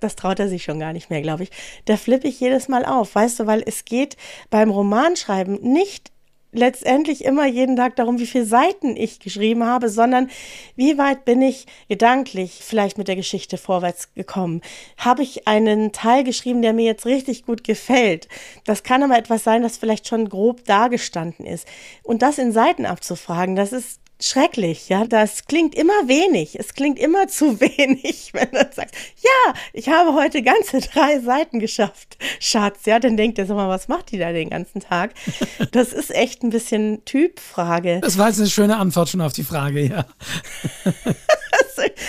das 0.00 0.16
traut 0.16 0.40
er 0.40 0.48
sich 0.48 0.64
schon 0.64 0.80
gar 0.80 0.92
nicht 0.92 1.10
mehr, 1.10 1.22
glaube 1.22 1.44
ich. 1.44 1.50
Da 1.84 1.96
flippe 1.96 2.26
ich 2.26 2.40
jedes 2.40 2.68
Mal 2.68 2.84
auf, 2.84 3.14
weißt 3.14 3.40
du, 3.40 3.46
weil 3.46 3.62
es 3.64 3.84
geht 3.84 4.16
beim 4.50 4.70
Romanschreiben 4.70 5.60
nicht 5.62 6.10
letztendlich 6.52 7.24
immer 7.24 7.46
jeden 7.46 7.76
Tag 7.76 7.96
darum, 7.96 8.18
wie 8.18 8.26
viele 8.26 8.44
Seiten 8.44 8.96
ich 8.96 9.20
geschrieben 9.20 9.64
habe, 9.64 9.88
sondern 9.88 10.30
wie 10.76 10.96
weit 10.96 11.24
bin 11.24 11.42
ich 11.42 11.66
gedanklich 11.88 12.60
vielleicht 12.62 12.98
mit 12.98 13.08
der 13.08 13.16
Geschichte 13.16 13.58
vorwärts 13.58 14.14
gekommen? 14.14 14.62
Habe 14.96 15.22
ich 15.22 15.46
einen 15.46 15.92
Teil 15.92 16.24
geschrieben, 16.24 16.62
der 16.62 16.72
mir 16.72 16.86
jetzt 16.86 17.06
richtig 17.06 17.44
gut 17.44 17.64
gefällt? 17.64 18.28
Das 18.64 18.82
kann 18.82 19.02
aber 19.02 19.18
etwas 19.18 19.44
sein, 19.44 19.62
das 19.62 19.76
vielleicht 19.76 20.08
schon 20.08 20.28
grob 20.28 20.64
dargestanden 20.64 21.44
ist. 21.44 21.68
Und 22.02 22.22
das 22.22 22.38
in 22.38 22.52
Seiten 22.52 22.86
abzufragen, 22.86 23.54
das 23.54 23.72
ist 23.72 24.00
schrecklich, 24.20 24.88
ja. 24.88 25.04
Das 25.04 25.46
klingt 25.46 25.74
immer 25.74 26.06
wenig. 26.06 26.58
Es 26.58 26.74
klingt 26.74 26.98
immer 26.98 27.28
zu 27.28 27.60
wenig, 27.60 28.30
wenn 28.32 28.50
du 28.50 28.58
sagst, 28.58 28.94
ja, 29.22 29.54
ich 29.72 29.88
habe 29.88 30.14
heute 30.14 30.42
ganze 30.42 30.80
drei 30.92 31.20
Seiten 31.20 31.60
geschafft, 31.60 32.18
Schatz, 32.40 32.86
ja. 32.86 32.98
Dann 32.98 33.16
denkt 33.16 33.38
er, 33.38 33.46
sag 33.46 33.56
mal, 33.56 33.68
was 33.68 33.88
macht 33.88 34.10
die 34.10 34.18
da 34.18 34.32
den 34.32 34.50
ganzen 34.50 34.80
Tag? 34.80 35.14
Das 35.72 35.92
ist 35.92 36.14
echt 36.14 36.42
ein 36.42 36.50
bisschen 36.50 37.04
Typfrage. 37.04 38.00
Das 38.00 38.16
war 38.16 38.28
jetzt 38.28 38.38
eine 38.38 38.48
schöne 38.48 38.76
Antwort 38.76 39.08
schon 39.08 39.20
auf 39.20 39.32
die 39.32 39.42
Frage, 39.42 39.80
ja. 39.80 40.06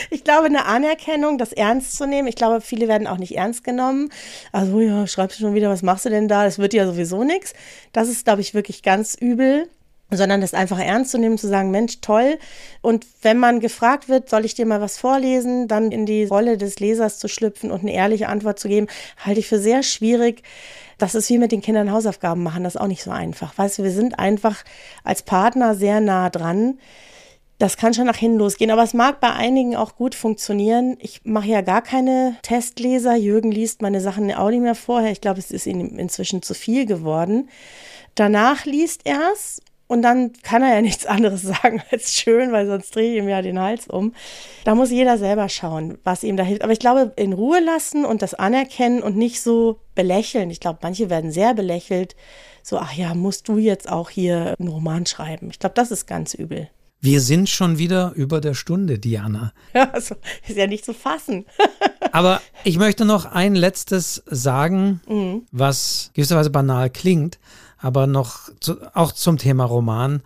ich 0.09 0.23
glaube, 0.23 0.45
eine 0.45 0.65
Anerkennung, 0.65 1.37
das 1.37 1.51
ernst 1.51 1.97
zu 1.97 2.07
nehmen. 2.07 2.27
Ich 2.27 2.35
glaube, 2.35 2.61
viele 2.61 2.87
werden 2.87 3.07
auch 3.07 3.17
nicht 3.17 3.35
ernst 3.35 3.63
genommen. 3.63 4.09
Also, 4.51 4.79
ja, 4.81 5.07
schreibst 5.07 5.39
du 5.39 5.43
schon 5.43 5.55
wieder, 5.55 5.69
was 5.69 5.81
machst 5.81 6.05
du 6.05 6.09
denn 6.09 6.27
da? 6.27 6.43
Das 6.45 6.57
wird 6.57 6.73
ja 6.73 6.85
sowieso 6.85 7.23
nichts. 7.23 7.53
Das 7.91 8.07
ist, 8.07 8.25
glaube 8.25 8.41
ich, 8.41 8.53
wirklich 8.53 8.81
ganz 8.81 9.15
übel 9.15 9.67
sondern 10.11 10.41
das 10.41 10.53
einfach 10.53 10.79
ernst 10.79 11.11
zu 11.11 11.17
nehmen, 11.17 11.37
zu 11.37 11.47
sagen, 11.47 11.71
Mensch, 11.71 12.01
toll. 12.01 12.37
Und 12.81 13.05
wenn 13.21 13.37
man 13.37 13.59
gefragt 13.59 14.09
wird, 14.09 14.29
soll 14.29 14.45
ich 14.45 14.55
dir 14.55 14.65
mal 14.65 14.81
was 14.81 14.97
vorlesen, 14.97 15.67
dann 15.67 15.91
in 15.91 16.05
die 16.05 16.25
Rolle 16.25 16.57
des 16.57 16.79
Lesers 16.79 17.19
zu 17.19 17.27
schlüpfen 17.27 17.71
und 17.71 17.81
eine 17.81 17.93
ehrliche 17.93 18.27
Antwort 18.27 18.59
zu 18.59 18.67
geben, 18.67 18.87
halte 19.23 19.39
ich 19.39 19.47
für 19.47 19.59
sehr 19.59 19.83
schwierig. 19.83 20.43
Das 20.97 21.15
ist 21.15 21.29
wie 21.29 21.37
mit 21.37 21.51
den 21.51 21.61
Kindern 21.61 21.91
Hausaufgaben 21.91 22.43
machen, 22.43 22.63
das 22.63 22.75
ist 22.75 22.81
auch 22.81 22.87
nicht 22.87 23.03
so 23.03 23.11
einfach. 23.11 23.57
Weißt 23.57 23.79
du, 23.79 23.83
wir 23.83 23.91
sind 23.91 24.19
einfach 24.19 24.63
als 25.03 25.21
Partner 25.21 25.75
sehr 25.75 26.01
nah 26.01 26.29
dran. 26.29 26.79
Das 27.59 27.75
kann 27.75 27.93
schon 27.93 28.05
nach 28.05 28.15
hinten 28.15 28.37
losgehen, 28.37 28.71
aber 28.71 28.83
es 28.83 28.93
mag 28.93 29.19
bei 29.19 29.33
einigen 29.33 29.75
auch 29.75 29.97
gut 29.97 30.15
funktionieren. 30.15 30.95
Ich 30.99 31.21
mache 31.25 31.49
ja 31.49 31.59
gar 31.59 31.81
keine 31.81 32.37
Testleser. 32.41 33.15
Jürgen 33.15 33.51
liest 33.51 33.81
meine 33.81 33.99
Sachen 33.99 34.33
auch 34.33 34.49
nicht 34.49 34.61
mehr 34.61 34.75
vorher. 34.75 35.11
Ich 35.11 35.19
glaube, 35.19 35.39
es 35.39 35.51
ist 35.51 35.67
ihm 35.67 35.99
inzwischen 35.99 36.41
zu 36.41 36.53
viel 36.53 36.85
geworden. 36.85 37.49
Danach 38.15 38.65
liest 38.65 39.01
er 39.05 39.19
es 39.33 39.61
und 39.89 40.03
dann 40.03 40.33
kann 40.43 40.61
er 40.61 40.75
ja 40.75 40.81
nichts 40.83 41.05
anderes 41.05 41.41
sagen 41.41 41.81
als 41.91 42.13
schön, 42.13 42.51
weil 42.51 42.67
sonst 42.67 42.95
drehe 42.95 43.11
ich 43.11 43.17
ihm 43.17 43.27
ja 43.27 43.41
den 43.41 43.59
Hals 43.59 43.87
um. 43.87 44.13
Da 44.63 44.75
muss 44.75 44.91
jeder 44.91 45.17
selber 45.17 45.49
schauen, 45.49 45.97
was 46.03 46.23
ihm 46.23 46.37
da 46.37 46.43
hilft. 46.43 46.63
Aber 46.63 46.71
ich 46.71 46.79
glaube, 46.79 47.11
in 47.15 47.33
Ruhe 47.33 47.59
lassen 47.59 48.05
und 48.05 48.21
das 48.21 48.35
anerkennen 48.35 49.01
und 49.01 49.17
nicht 49.17 49.41
so 49.41 49.79
belächeln. 49.95 50.51
Ich 50.51 50.59
glaube, 50.59 50.79
manche 50.83 51.09
werden 51.09 51.31
sehr 51.31 51.55
belächelt. 51.55 52.15
So, 52.61 52.77
ach 52.77 52.93
ja, 52.93 53.15
musst 53.15 53.47
du 53.47 53.57
jetzt 53.57 53.89
auch 53.89 54.11
hier 54.11 54.55
einen 54.59 54.69
Roman 54.69 55.07
schreiben? 55.07 55.49
Ich 55.49 55.57
glaube, 55.57 55.73
das 55.73 55.89
ist 55.89 56.05
ganz 56.05 56.35
übel. 56.35 56.69
Wir 57.01 57.21
sind 57.21 57.49
schon 57.49 57.79
wieder 57.79 58.11
über 58.13 58.41
der 58.41 58.53
Stunde, 58.53 58.99
Diana. 58.99 59.53
Ja, 59.73 59.89
also, 59.91 60.15
ist 60.47 60.57
ja 60.57 60.67
nicht 60.67 60.85
zu 60.85 60.93
fassen. 60.93 61.45
Aber 62.11 62.41
ich 62.63 62.77
möchte 62.77 63.05
noch 63.05 63.25
ein 63.25 63.55
letztes 63.55 64.21
sagen, 64.27 65.01
mhm. 65.07 65.47
was 65.51 66.11
gewisserweise 66.13 66.51
banal 66.51 66.91
klingt 66.91 67.39
aber 67.79 68.07
noch 68.07 68.49
zu, 68.59 68.77
auch 68.95 69.11
zum 69.11 69.37
Thema 69.37 69.65
Roman. 69.65 70.21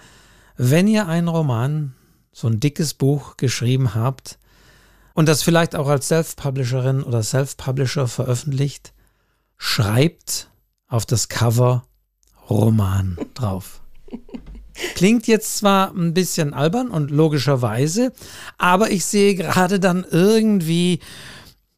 Wenn 0.58 0.88
ihr 0.88 1.08
einen 1.08 1.28
Roman, 1.28 1.94
so 2.32 2.48
ein 2.48 2.60
dickes 2.60 2.94
Buch 2.94 3.38
geschrieben 3.38 3.96
habt 3.96 4.40
und 5.14 5.28
das 5.28 5.44
vielleicht 5.44 5.76
auch 5.76 5.88
als 5.88 6.08
Self-Publisherin 6.08 7.04
oder 7.04 7.22
Self-Publisher 7.22 8.08
veröffentlicht, 8.08 8.94
schreibt 9.58 10.50
auf 10.88 11.06
das 11.06 11.30
Cover 11.30 11.84
Roman 12.50 13.18
drauf. 13.34 13.82
Klingt 14.96 15.28
jetzt 15.28 15.58
zwar 15.58 15.94
ein 15.94 16.14
bisschen 16.14 16.54
albern 16.54 16.90
und 16.90 17.12
logischerweise, 17.12 18.12
aber 18.58 18.90
ich 18.90 19.06
sehe 19.06 19.36
gerade 19.36 19.80
dann 19.80 20.04
irgendwie 20.10 21.00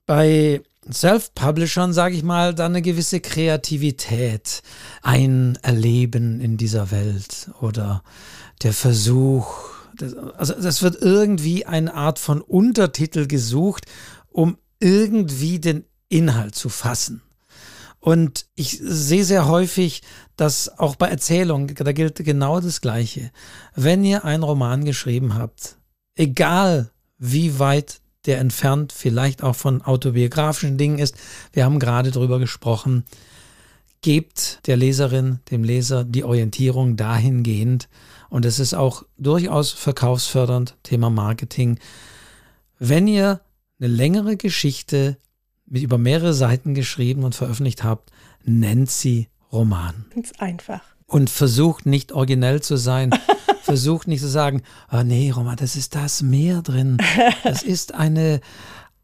bei 0.06 0.62
Self-Publishern, 0.92 1.94
sage 1.94 2.16
ich 2.16 2.24
mal, 2.24 2.54
dann 2.54 2.74
eine 2.74 2.82
gewisse 2.82 3.20
Kreativität, 3.20 4.62
ein 5.02 5.58
Erleben 5.62 6.40
in 6.40 6.58
dieser 6.58 6.92
Welt 6.92 7.50
oder 7.60 8.04
der 8.62 8.74
Versuch, 8.74 9.48
das, 9.98 10.14
also 10.14 10.54
das 10.54 10.82
wird 10.82 11.02
irgendwie 11.02 11.66
eine 11.66 11.94
Art 11.94 12.20
von 12.20 12.42
Untertitel 12.42 13.28
gesucht, 13.28 13.86
um 14.30 14.58
irgendwie 14.80 15.60
den 15.60 15.86
Inhalt 16.10 16.56
zu 16.56 16.70
fassen. 16.70 17.22
Und 18.00 18.46
ich 18.54 18.80
sehe 18.84 19.26
sehr 19.26 19.48
häufig, 19.48 20.04
dass 20.36 20.78
auch 20.78 20.96
bei 20.96 21.08
Erzählungen, 21.08 21.74
da 21.74 21.92
gilt 21.92 22.24
genau 22.24 22.60
das 22.60 22.80
Gleiche. 22.80 23.32
Wenn 23.74 24.04
ihr 24.04 24.24
einen 24.24 24.44
Roman 24.44 24.86
geschrieben 24.86 25.34
habt, 25.34 25.78
egal 26.14 26.92
wie 27.18 27.58
weit 27.58 28.02
der 28.26 28.40
entfernt 28.40 28.92
vielleicht 28.92 29.44
auch 29.44 29.56
von 29.56 29.82
autobiografischen 29.82 30.78
Dingen 30.78 31.00
ist. 31.00 31.16
Wir 31.54 31.66
haben 31.66 31.80
gerade 31.80 32.12
darüber 32.12 32.40
gesprochen. 32.40 33.04
Gebt 34.02 34.60
der 34.68 34.78
Leserin, 34.78 35.40
dem 35.50 35.64
Leser 35.64 36.04
die 36.04 36.24
Orientierung 36.24 36.96
dahingehend, 36.96 37.88
und 38.30 38.46
es 38.46 38.60
ist 38.60 38.74
auch 38.74 39.04
durchaus 39.18 39.72
verkaufsfördernd, 39.72 40.76
Thema 40.84 41.10
Marketing. 41.10 41.80
Wenn 42.80 43.08
ihr 43.08 43.40
eine 43.80 43.88
längere 43.88 44.36
Geschichte 44.36 45.18
mit 45.66 45.84
über 45.84 45.98
mehrere 45.98 46.34
Seiten 46.34 46.74
geschrieben 46.74 47.24
und 47.24 47.36
veröffentlicht 47.36 47.84
habt, 47.84 48.12
nennt 48.44 48.90
sie 48.90 49.30
Roman. 49.52 50.06
Ganz 50.14 50.34
einfach. 50.38 50.82
Und 51.08 51.30
versucht 51.30 51.86
nicht 51.86 52.12
originell 52.12 52.62
zu 52.62 52.78
sein. 52.78 53.12
versucht 53.66 54.08
nicht 54.08 54.22
zu 54.22 54.30
sagen, 54.30 54.62
oh 54.92 55.02
nee, 55.04 55.32
Roma, 55.32 55.56
das 55.56 55.76
ist 55.76 55.96
das 55.96 56.22
Meer 56.22 56.62
drin. 56.62 56.98
Das 57.44 57.64
ist 57.64 57.94
eine 57.96 58.40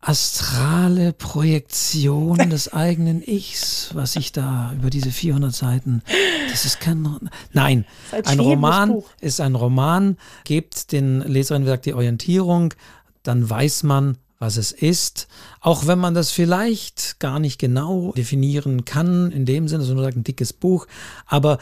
astrale 0.01 1.13
Projektion 1.13 2.37
des 2.49 2.73
eigenen 2.73 3.21
Ichs, 3.21 3.91
was 3.93 4.15
ich 4.15 4.31
da 4.31 4.73
über 4.75 4.89
diese 4.89 5.11
400 5.11 5.53
Seiten, 5.53 6.01
das 6.49 6.65
ist 6.65 6.79
kein, 6.79 7.07
nein, 7.53 7.85
ein, 8.11 8.25
ein 8.25 8.39
Roman 8.39 8.89
Buch. 8.89 9.09
ist 9.19 9.39
ein 9.41 9.53
Roman, 9.53 10.17
gebt 10.43 10.91
den 10.91 11.21
Leserinnen, 11.21 11.65
wie 11.65 11.69
gesagt, 11.69 11.85
die 11.85 11.93
Orientierung, 11.93 12.73
dann 13.21 13.47
weiß 13.47 13.83
man, 13.83 14.17
was 14.39 14.57
es 14.57 14.71
ist, 14.71 15.27
auch 15.59 15.85
wenn 15.85 15.99
man 15.99 16.15
das 16.15 16.31
vielleicht 16.31 17.19
gar 17.19 17.37
nicht 17.37 17.59
genau 17.59 18.11
definieren 18.13 18.85
kann, 18.85 19.31
in 19.31 19.45
dem 19.45 19.67
Sinne, 19.67 19.83
sondern 19.83 20.05
sagt 20.05 20.17
ein 20.17 20.23
dickes 20.23 20.51
Buch, 20.51 20.87
aber 21.27 21.59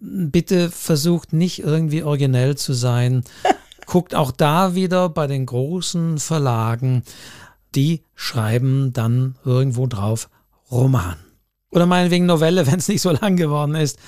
bitte 0.00 0.70
versucht 0.70 1.32
nicht 1.32 1.60
irgendwie 1.60 2.02
originell 2.02 2.56
zu 2.56 2.72
sein. 2.72 3.24
Guckt 3.86 4.14
auch 4.14 4.30
da 4.30 4.74
wieder 4.74 5.08
bei 5.08 5.26
den 5.26 5.46
großen 5.46 6.18
Verlagen, 6.18 7.02
die 7.74 8.02
schreiben 8.14 8.92
dann 8.92 9.36
irgendwo 9.44 9.86
drauf 9.86 10.30
Roman. 10.70 11.16
Oder 11.70 11.86
meinetwegen 11.86 12.26
Novelle, 12.26 12.66
wenn 12.70 12.78
es 12.78 12.88
nicht 12.88 13.02
so 13.02 13.10
lang 13.10 13.36
geworden 13.36 13.74
ist. 13.74 13.98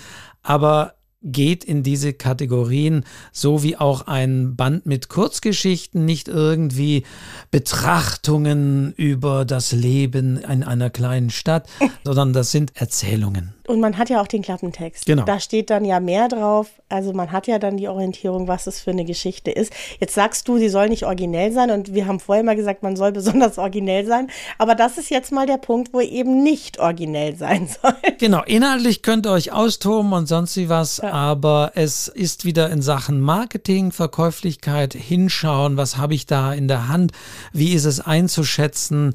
Aber 0.43 0.96
geht 1.23 1.64
in 1.64 1.83
diese 1.83 2.12
Kategorien, 2.12 3.05
so 3.33 3.62
wie 3.62 3.77
auch 3.77 4.07
ein 4.07 4.57
Band 4.57 4.87
mit 4.87 5.09
Kurzgeschichten 5.09 6.05
nicht 6.05 6.29
irgendwie 6.29 7.05
Betrachtungen 7.51 8.93
über 8.97 9.45
das 9.45 9.73
Leben 9.73 10.37
in 10.37 10.62
einer 10.62 10.91
kleinen 10.91 11.31
Stadt, 11.31 11.69
sondern 12.05 12.33
das 12.33 12.53
sind 12.53 12.73
Erzählungen. 12.77 13.57
Und 13.67 13.81
man 13.81 13.99
hat 13.99 14.11
ja 14.11 14.21
auch 14.21 14.29
den 14.29 14.43
Klappentext. 14.43 15.07
Genau. 15.07 15.25
Da 15.25 15.41
steht 15.41 15.71
dann 15.71 15.85
ja 15.85 15.99
mehr 15.99 16.29
drauf. 16.29 16.69
Also 16.89 17.12
man 17.12 17.33
hat 17.33 17.49
ja 17.49 17.59
dann 17.59 17.77
die 17.77 17.89
Orientierung, 17.89 18.47
was 18.47 18.67
es 18.67 18.81
für 18.81 18.93
eine 18.93 19.05
Geschichte 19.05 19.51
ist. 19.51 19.73
Jetzt 19.99 20.14
sagst 20.14 20.47
du, 20.47 20.59
sie 20.59 20.69
soll 20.69 20.89
nicht 20.89 21.05
originell 21.05 21.51
sein. 21.51 21.71
Und 21.73 21.93
wir 21.93 22.07
haben 22.07 22.21
vorher 22.21 22.45
mal 22.45 22.55
gesagt, 22.55 22.83
man 22.83 22.95
soll 22.95 23.11
besonders 23.11 23.59
originell 23.67 24.07
sein. 24.07 24.29
Aber 24.59 24.77
das 24.77 24.99
ist 24.99 25.11
jetzt 25.11 25.33
mal 25.33 25.47
der 25.47 25.59
Punkt, 25.59 25.93
wo 25.93 26.01
eben 26.01 26.43
nicht 26.45 26.79
originell 26.79 27.35
sein 27.37 27.69
soll. 27.83 27.95
Genau, 28.19 28.43
inhaltlich 28.45 29.03
könnt 29.03 29.27
ihr 29.27 29.33
euch 29.33 29.53
austoben 29.53 30.12
und 30.12 30.27
sonst 30.27 30.57
wie 30.57 30.69
was. 30.69 31.01
Ja. 31.07 31.13
Aber 31.13 31.73
es 31.75 32.09
ist 32.09 32.45
wieder 32.45 32.71
in 32.71 32.83
Sachen 32.83 33.21
Marketing, 33.21 33.93
Verkäuflichkeit, 33.93 34.95
hinschauen, 34.95 35.76
was 35.76 35.97
habe 35.97 36.14
ich 36.14 36.26
da 36.26 36.53
in 36.53 36.68
der 36.68 36.89
Hand, 36.89 37.13
wie 37.53 37.72
ist 37.72 37.85
es 37.85 38.01
einzuschätzen 38.01 39.14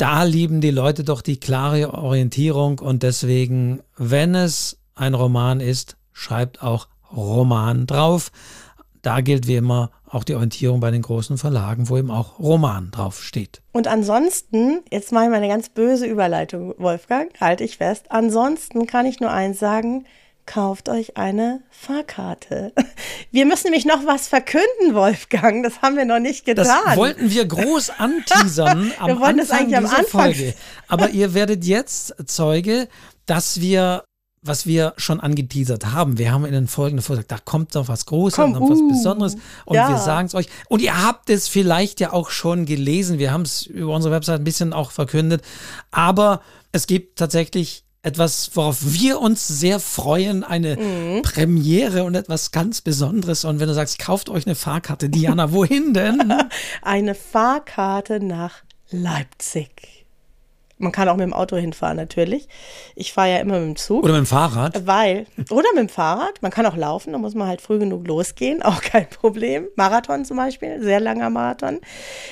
da 0.00 0.22
lieben 0.22 0.62
die 0.62 0.70
Leute 0.70 1.04
doch 1.04 1.20
die 1.20 1.38
klare 1.38 1.92
Orientierung 1.92 2.78
und 2.78 3.02
deswegen, 3.02 3.82
wenn 3.98 4.34
es 4.34 4.78
ein 4.94 5.12
Roman 5.12 5.60
ist, 5.60 5.98
schreibt 6.14 6.62
auch 6.62 6.88
Roman 7.14 7.86
drauf. 7.86 8.32
Da 9.02 9.20
gilt 9.20 9.46
wie 9.46 9.56
immer 9.56 9.90
auch 10.08 10.24
die 10.24 10.34
Orientierung 10.34 10.80
bei 10.80 10.90
den 10.90 11.02
großen 11.02 11.36
Verlagen, 11.36 11.90
wo 11.90 11.98
eben 11.98 12.10
auch 12.10 12.38
Roman 12.38 12.90
drauf 12.90 13.22
steht. 13.22 13.60
Und 13.72 13.88
ansonsten, 13.88 14.80
jetzt 14.90 15.12
mache 15.12 15.24
ich 15.24 15.30
mal 15.30 15.36
eine 15.36 15.48
ganz 15.48 15.68
böse 15.68 16.06
Überleitung, 16.06 16.74
Wolfgang, 16.78 17.30
halte 17.38 17.64
ich 17.64 17.76
fest. 17.76 18.06
Ansonsten 18.08 18.86
kann 18.86 19.04
ich 19.04 19.20
nur 19.20 19.30
eins 19.30 19.58
sagen, 19.58 20.06
kauft 20.46 20.88
euch 20.88 21.16
eine 21.16 21.62
Fahrkarte. 21.70 22.72
Wir 23.30 23.46
müssen 23.46 23.64
nämlich 23.64 23.84
noch 23.84 24.06
was 24.06 24.28
verkünden, 24.28 24.94
Wolfgang. 24.94 25.62
Das 25.62 25.82
haben 25.82 25.96
wir 25.96 26.04
noch 26.04 26.18
nicht 26.18 26.44
getan. 26.44 26.66
Das 26.66 26.96
wollten 26.96 27.30
wir 27.30 27.46
groß 27.46 27.90
anteasern 27.90 28.92
am 28.98 29.06
wir 29.06 29.20
wollten 29.20 29.38
Anfang 29.40 29.48
das 29.48 29.50
eigentlich 29.50 29.76
am 29.76 29.86
Anfang. 29.86 30.04
Folge. 30.06 30.54
Aber 30.88 31.10
ihr 31.10 31.34
werdet 31.34 31.64
jetzt 31.64 32.14
Zeuge, 32.26 32.88
dass 33.26 33.60
wir 33.60 34.04
was 34.42 34.66
wir 34.66 34.94
schon 34.96 35.20
angeteasert 35.20 35.92
haben. 35.92 36.16
Wir 36.16 36.32
haben 36.32 36.46
in 36.46 36.52
den 36.52 36.66
folgenden 36.66 37.02
Folgen 37.02 37.22
gesagt, 37.22 37.32
da 37.32 37.44
kommt 37.44 37.74
noch 37.74 37.88
was 37.88 38.06
Großes, 38.06 38.36
Komm, 38.36 38.52
noch 38.52 38.70
was 38.70 38.78
uh, 38.78 38.88
Besonderes 38.88 39.36
und 39.66 39.74
ja. 39.74 39.90
wir 39.90 39.98
sagen 39.98 40.26
es 40.26 40.34
euch. 40.34 40.48
Und 40.68 40.80
ihr 40.80 41.02
habt 41.02 41.28
es 41.28 41.46
vielleicht 41.46 42.00
ja 42.00 42.12
auch 42.12 42.30
schon 42.30 42.64
gelesen. 42.64 43.18
Wir 43.18 43.32
haben 43.32 43.42
es 43.42 43.66
über 43.66 43.94
unsere 43.94 44.14
Website 44.14 44.40
ein 44.40 44.44
bisschen 44.44 44.72
auch 44.72 44.92
verkündet. 44.92 45.42
Aber 45.90 46.40
es 46.72 46.86
gibt 46.86 47.18
tatsächlich 47.18 47.84
etwas, 48.02 48.50
worauf 48.54 48.78
wir 48.80 49.20
uns 49.20 49.46
sehr 49.46 49.78
freuen, 49.78 50.42
eine 50.42 50.76
mhm. 50.76 51.22
Premiere 51.22 52.04
und 52.04 52.14
etwas 52.14 52.50
ganz 52.50 52.80
Besonderes. 52.80 53.44
Und 53.44 53.60
wenn 53.60 53.68
du 53.68 53.74
sagst, 53.74 53.98
kauft 53.98 54.30
euch 54.30 54.46
eine 54.46 54.54
Fahrkarte, 54.54 55.10
Diana, 55.10 55.52
wohin 55.52 55.92
denn? 55.92 56.32
eine 56.82 57.14
Fahrkarte 57.14 58.24
nach 58.24 58.62
Leipzig. 58.90 59.99
Man 60.80 60.92
kann 60.92 61.08
auch 61.08 61.16
mit 61.16 61.24
dem 61.24 61.32
Auto 61.32 61.56
hinfahren, 61.56 61.96
natürlich. 61.96 62.48
Ich 62.94 63.12
fahre 63.12 63.32
ja 63.32 63.38
immer 63.38 63.58
mit 63.58 63.68
dem 63.68 63.76
Zug. 63.76 64.02
Oder 64.04 64.14
mit 64.14 64.22
dem 64.22 64.26
Fahrrad. 64.26 64.86
Weil, 64.86 65.26
oder 65.50 65.68
mit 65.74 65.80
dem 65.80 65.88
Fahrrad. 65.88 66.40
Man 66.40 66.50
kann 66.50 66.64
auch 66.66 66.76
laufen, 66.76 67.12
da 67.12 67.18
muss 67.18 67.34
man 67.34 67.48
halt 67.48 67.60
früh 67.60 67.78
genug 67.78 68.06
losgehen, 68.06 68.62
auch 68.62 68.80
kein 68.80 69.08
Problem. 69.08 69.68
Marathon 69.76 70.24
zum 70.24 70.38
Beispiel, 70.38 70.82
sehr 70.82 71.00
langer 71.00 71.30
Marathon. 71.30 71.80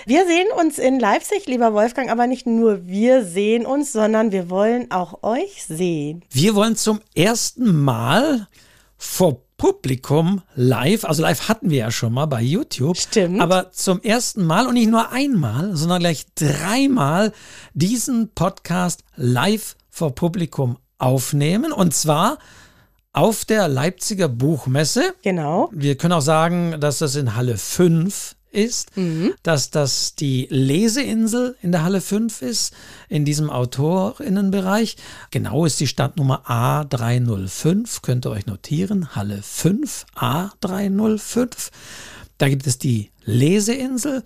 Wir 0.06 0.26
sehen 0.26 0.48
uns 0.58 0.78
in 0.78 0.98
Leipzig, 0.98 1.46
lieber 1.46 1.74
Wolfgang, 1.74 2.10
aber 2.10 2.26
nicht 2.26 2.46
nur 2.46 2.86
wir 2.86 3.24
sehen 3.24 3.66
uns, 3.66 3.92
sondern 3.92 4.32
wir 4.32 4.48
wollen 4.50 4.90
auch 4.90 5.22
euch 5.22 5.64
sehen. 5.64 6.24
Wir 6.30 6.54
wollen 6.54 6.76
zum 6.76 7.00
ersten 7.14 7.84
Mal 7.84 8.48
vor 8.96 9.42
Publikum 9.58 10.40
live, 10.54 11.04
also 11.04 11.20
live 11.20 11.48
hatten 11.48 11.68
wir 11.68 11.78
ja 11.78 11.90
schon 11.90 12.14
mal 12.14 12.26
bei 12.26 12.40
YouTube. 12.40 12.96
Stimmt. 12.96 13.40
Aber 13.40 13.72
zum 13.72 14.00
ersten 14.00 14.46
Mal 14.46 14.66
und 14.66 14.74
nicht 14.74 14.88
nur 14.88 15.10
einmal, 15.10 15.76
sondern 15.76 15.98
gleich 15.98 16.26
dreimal 16.34 17.32
diesen 17.74 18.30
Podcast 18.34 19.02
live 19.16 19.76
vor 19.90 20.14
Publikum 20.14 20.78
aufnehmen. 20.98 21.72
Und 21.72 21.92
zwar 21.92 22.38
auf 23.12 23.44
der 23.44 23.66
Leipziger 23.66 24.28
Buchmesse. 24.28 25.12
Genau. 25.22 25.70
Wir 25.72 25.96
können 25.96 26.12
auch 26.12 26.22
sagen, 26.22 26.76
dass 26.80 26.98
das 26.98 27.16
in 27.16 27.34
Halle 27.34 27.58
5 27.58 28.36
ist, 28.50 28.96
mhm. 28.96 29.34
dass 29.42 29.70
das 29.70 30.14
die 30.14 30.46
Leseinsel 30.50 31.56
in 31.62 31.72
der 31.72 31.82
Halle 31.82 32.00
5 32.00 32.42
ist, 32.42 32.72
in 33.08 33.24
diesem 33.24 33.50
Autorinnenbereich. 33.50 34.96
Genau 35.30 35.64
ist 35.64 35.80
die 35.80 35.86
Standnummer 35.86 36.42
A305, 36.46 38.02
könnt 38.02 38.26
ihr 38.26 38.30
euch 38.30 38.46
notieren, 38.46 39.14
Halle 39.14 39.40
5 39.42 40.06
A305. 40.16 41.70
Da 42.38 42.48
gibt 42.48 42.66
es 42.66 42.78
die 42.78 43.10
Leseinsel 43.24 44.22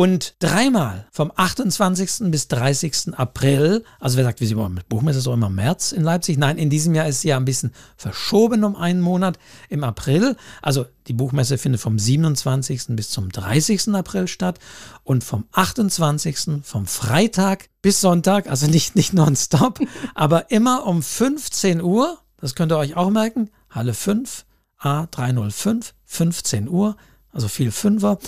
und 0.00 0.36
dreimal 0.38 1.06
vom 1.12 1.30
28. 1.36 2.30
bis 2.30 2.48
30. 2.48 3.18
April, 3.18 3.84
also 3.98 4.16
wer 4.16 4.24
sagt, 4.24 4.40
wie 4.40 4.46
sie 4.46 4.54
immer 4.54 4.70
mit 4.70 4.88
Buchmesse 4.88 5.18
ist 5.18 5.28
auch 5.28 5.34
immer 5.34 5.50
März 5.50 5.92
in 5.92 6.02
Leipzig. 6.02 6.38
Nein, 6.38 6.56
in 6.56 6.70
diesem 6.70 6.94
Jahr 6.94 7.06
ist 7.06 7.20
sie 7.20 7.28
ja 7.28 7.36
ein 7.36 7.44
bisschen 7.44 7.74
verschoben 7.98 8.64
um 8.64 8.76
einen 8.76 9.02
Monat 9.02 9.38
im 9.68 9.84
April. 9.84 10.38
Also 10.62 10.86
die 11.06 11.12
Buchmesse 11.12 11.58
findet 11.58 11.82
vom 11.82 11.98
27. 11.98 12.96
bis 12.96 13.10
zum 13.10 13.28
30. 13.28 13.94
April 13.94 14.26
statt 14.26 14.58
und 15.04 15.22
vom 15.22 15.44
28. 15.52 16.62
vom 16.62 16.86
Freitag 16.86 17.68
bis 17.82 18.00
Sonntag, 18.00 18.48
also 18.48 18.68
nicht, 18.68 18.96
nicht 18.96 19.12
nonstop, 19.12 19.80
aber 20.14 20.50
immer 20.50 20.86
um 20.86 21.02
15 21.02 21.82
Uhr. 21.82 22.16
Das 22.38 22.54
könnt 22.54 22.72
ihr 22.72 22.78
euch 22.78 22.96
auch 22.96 23.10
merken. 23.10 23.50
Halle 23.68 23.92
5, 23.92 24.46
A305, 24.80 25.92
15 26.06 26.70
Uhr, 26.70 26.96
also 27.34 27.48
viel 27.48 27.70
Fünfer 27.70 28.18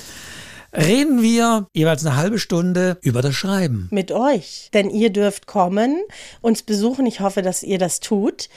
reden 0.72 1.22
wir 1.22 1.66
jeweils 1.74 2.04
eine 2.04 2.16
halbe 2.16 2.38
Stunde 2.38 2.98
über 3.02 3.22
das 3.22 3.34
Schreiben. 3.34 3.88
Mit 3.90 4.12
euch. 4.12 4.70
Denn 4.72 4.90
ihr 4.90 5.10
dürft 5.10 5.46
kommen, 5.46 6.02
uns 6.40 6.62
besuchen. 6.62 7.06
Ich 7.06 7.20
hoffe, 7.20 7.42
dass 7.42 7.62
ihr 7.62 7.78
das 7.78 8.00
tut. 8.00 8.48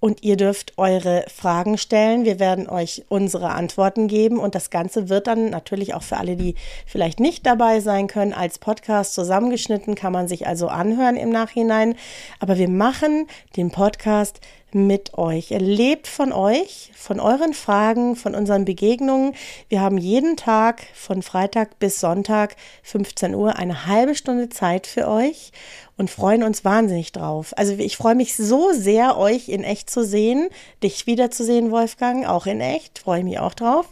Und 0.00 0.22
ihr 0.22 0.36
dürft 0.36 0.74
eure 0.76 1.24
Fragen 1.34 1.78
stellen. 1.78 2.26
Wir 2.26 2.38
werden 2.38 2.68
euch 2.68 3.04
unsere 3.08 3.50
Antworten 3.50 4.06
geben. 4.06 4.38
Und 4.38 4.54
das 4.54 4.68
Ganze 4.68 5.08
wird 5.08 5.26
dann 5.26 5.48
natürlich 5.48 5.94
auch 5.94 6.02
für 6.02 6.18
alle, 6.18 6.36
die 6.36 6.56
vielleicht 6.84 7.20
nicht 7.20 7.46
dabei 7.46 7.80
sein 7.80 8.06
können, 8.06 8.34
als 8.34 8.58
Podcast 8.58 9.14
zusammengeschnitten. 9.14 9.94
Kann 9.94 10.12
man 10.12 10.28
sich 10.28 10.46
also 10.46 10.68
anhören 10.68 11.16
im 11.16 11.30
Nachhinein. 11.30 11.94
Aber 12.38 12.58
wir 12.58 12.68
machen 12.68 13.26
den 13.56 13.70
Podcast 13.70 14.40
mit 14.74 15.16
euch. 15.16 15.52
Er 15.52 15.60
lebt 15.60 16.06
von 16.08 16.32
euch, 16.32 16.90
von 16.94 17.20
euren 17.20 17.54
Fragen, 17.54 18.16
von 18.16 18.34
unseren 18.34 18.64
Begegnungen. 18.64 19.34
Wir 19.68 19.80
haben 19.80 19.96
jeden 19.96 20.36
Tag 20.36 20.82
von 20.94 21.22
Freitag 21.22 21.78
bis 21.78 22.00
Sonntag 22.00 22.56
15 22.82 23.34
Uhr 23.34 23.56
eine 23.56 23.86
halbe 23.86 24.14
Stunde 24.14 24.48
Zeit 24.48 24.86
für 24.86 25.08
euch 25.08 25.52
und 25.96 26.10
freuen 26.10 26.42
uns 26.42 26.64
wahnsinnig 26.64 27.12
drauf. 27.12 27.52
Also 27.56 27.72
ich 27.74 27.96
freue 27.96 28.14
mich 28.14 28.36
so 28.36 28.72
sehr, 28.72 29.16
euch 29.16 29.48
in 29.48 29.62
echt 29.62 29.88
zu 29.90 30.04
sehen, 30.04 30.48
dich 30.82 31.06
wiederzusehen, 31.06 31.70
Wolfgang, 31.70 32.26
auch 32.26 32.46
in 32.46 32.60
echt, 32.60 32.98
freue 32.98 33.20
ich 33.20 33.24
mich 33.24 33.38
auch 33.38 33.54
drauf. 33.54 33.86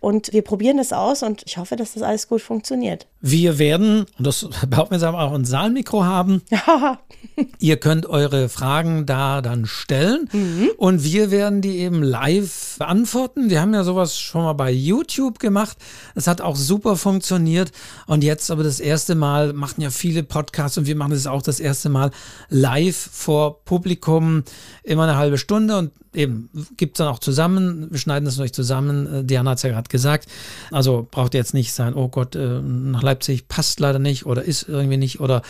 Und 0.00 0.32
wir 0.32 0.42
probieren 0.42 0.76
das 0.76 0.92
aus 0.92 1.22
und 1.22 1.42
ich 1.46 1.56
hoffe, 1.56 1.76
dass 1.76 1.94
das 1.94 2.02
alles 2.02 2.28
gut 2.28 2.42
funktioniert. 2.42 3.06
Wir 3.20 3.58
werden, 3.58 4.04
und 4.18 4.26
das 4.26 4.46
behaupten 4.68 4.90
wir 4.90 4.98
jetzt 4.98 5.06
auch 5.06 5.32
ein 5.32 5.44
Saalmikro 5.44 6.04
haben. 6.04 6.42
Ihr 7.58 7.78
könnt 7.78 8.04
eure 8.04 8.50
Fragen 8.50 9.06
da 9.06 9.40
dann 9.40 9.64
stellen 9.64 10.28
mhm. 10.32 10.70
und 10.76 11.04
wir 11.04 11.30
werden 11.30 11.62
die 11.62 11.78
eben 11.78 12.02
live 12.02 12.76
beantworten. 12.78 13.48
Wir 13.48 13.62
haben 13.62 13.72
ja 13.72 13.82
sowas 13.82 14.18
schon 14.18 14.42
mal 14.42 14.52
bei 14.52 14.70
YouTube 14.70 15.38
gemacht. 15.38 15.78
Es 16.14 16.26
hat 16.26 16.42
auch 16.42 16.56
super 16.56 16.96
funktioniert 16.96 17.72
und 18.06 18.22
jetzt 18.24 18.50
aber 18.50 18.62
das 18.62 18.80
erste 18.80 19.14
Mal 19.14 19.54
machen 19.54 19.80
ja 19.80 19.90
viele 19.90 20.22
Podcasts 20.22 20.76
und 20.76 20.86
wir 20.86 20.96
machen 20.96 21.12
das 21.12 21.26
auch 21.26 21.40
das 21.44 21.60
erste 21.60 21.88
Mal 21.88 22.10
live 22.48 22.96
vor 22.96 23.64
Publikum, 23.64 24.44
immer 24.82 25.04
eine 25.04 25.16
halbe 25.16 25.38
Stunde 25.38 25.78
und 25.78 25.92
eben 26.14 26.50
gibt 26.76 26.96
es 26.96 26.98
dann 26.98 27.08
auch 27.08 27.18
zusammen. 27.18 27.88
Wir 27.90 27.98
schneiden 27.98 28.24
das 28.24 28.38
euch 28.38 28.52
zusammen. 28.52 29.12
Äh, 29.12 29.24
Diana 29.24 29.50
hat 29.50 29.58
es 29.58 29.62
ja 29.62 29.70
gerade 29.70 29.88
gesagt. 29.88 30.28
Also 30.70 31.06
braucht 31.10 31.34
ihr 31.34 31.40
jetzt 31.40 31.54
nicht 31.54 31.72
sein, 31.72 31.94
oh 31.94 32.08
Gott, 32.08 32.36
äh, 32.36 32.60
nach 32.60 33.02
Leipzig 33.02 33.48
passt 33.48 33.80
leider 33.80 33.98
nicht 33.98 34.26
oder 34.26 34.42
ist 34.42 34.68
irgendwie 34.68 34.96
nicht 34.96 35.20
oder 35.20 35.42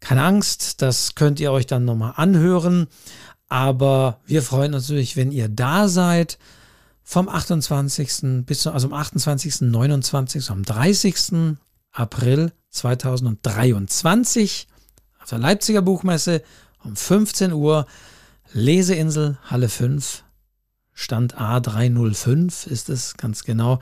keine 0.00 0.22
Angst, 0.22 0.82
das 0.82 1.14
könnt 1.14 1.40
ihr 1.40 1.50
euch 1.50 1.66
dann 1.66 1.86
nochmal 1.86 2.12
anhören. 2.16 2.88
Aber 3.48 4.20
wir 4.26 4.42
freuen 4.42 4.74
uns 4.74 4.88
natürlich, 4.88 5.16
wenn 5.16 5.32
ihr 5.32 5.48
da 5.48 5.88
seid. 5.88 6.38
Vom 7.02 7.28
28. 7.28 8.44
bis 8.46 8.66
also 8.66 8.88
am 8.88 8.94
28., 8.94 9.62
29., 9.62 10.50
am 10.50 10.62
30. 10.62 11.56
April 11.92 12.52
2023 12.70 14.66
auf 15.24 15.30
der 15.30 15.38
Leipziger 15.38 15.80
Buchmesse 15.80 16.42
um 16.84 16.96
15 16.96 17.54
Uhr. 17.54 17.86
Leseinsel, 18.52 19.38
Halle 19.44 19.70
5, 19.70 20.22
Stand 20.92 21.36
A305 21.38 22.68
ist 22.68 22.90
es 22.90 23.16
ganz 23.16 23.42
genau. 23.42 23.80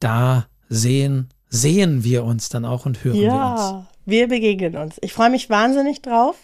Da 0.00 0.46
sehen, 0.68 1.30
sehen 1.48 2.02
wir 2.02 2.24
uns 2.24 2.48
dann 2.48 2.64
auch 2.64 2.86
und 2.86 3.04
hören 3.04 3.16
ja, 3.16 3.22
wir 3.22 3.52
uns. 3.52 3.60
Ja, 3.60 3.86
wir 4.04 4.28
begegnen 4.28 4.76
uns. 4.76 4.96
Ich 5.00 5.12
freue 5.12 5.30
mich 5.30 5.48
wahnsinnig 5.48 6.02
drauf. 6.02 6.36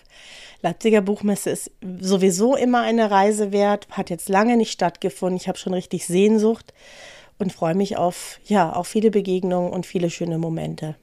Leipziger 0.62 1.00
Buchmesse 1.00 1.50
ist 1.50 1.72
sowieso 2.00 2.54
immer 2.54 2.82
eine 2.82 3.10
Reise 3.10 3.50
wert, 3.50 3.88
hat 3.90 4.10
jetzt 4.10 4.28
lange 4.28 4.56
nicht 4.56 4.70
stattgefunden. 4.70 5.36
Ich 5.36 5.48
habe 5.48 5.58
schon 5.58 5.74
richtig 5.74 6.06
Sehnsucht 6.06 6.72
und 7.38 7.52
freue 7.52 7.74
mich 7.74 7.96
auf, 7.96 8.38
ja, 8.46 8.72
auf 8.72 8.86
viele 8.86 9.10
Begegnungen 9.10 9.72
und 9.72 9.86
viele 9.86 10.08
schöne 10.08 10.38
Momente. 10.38 10.94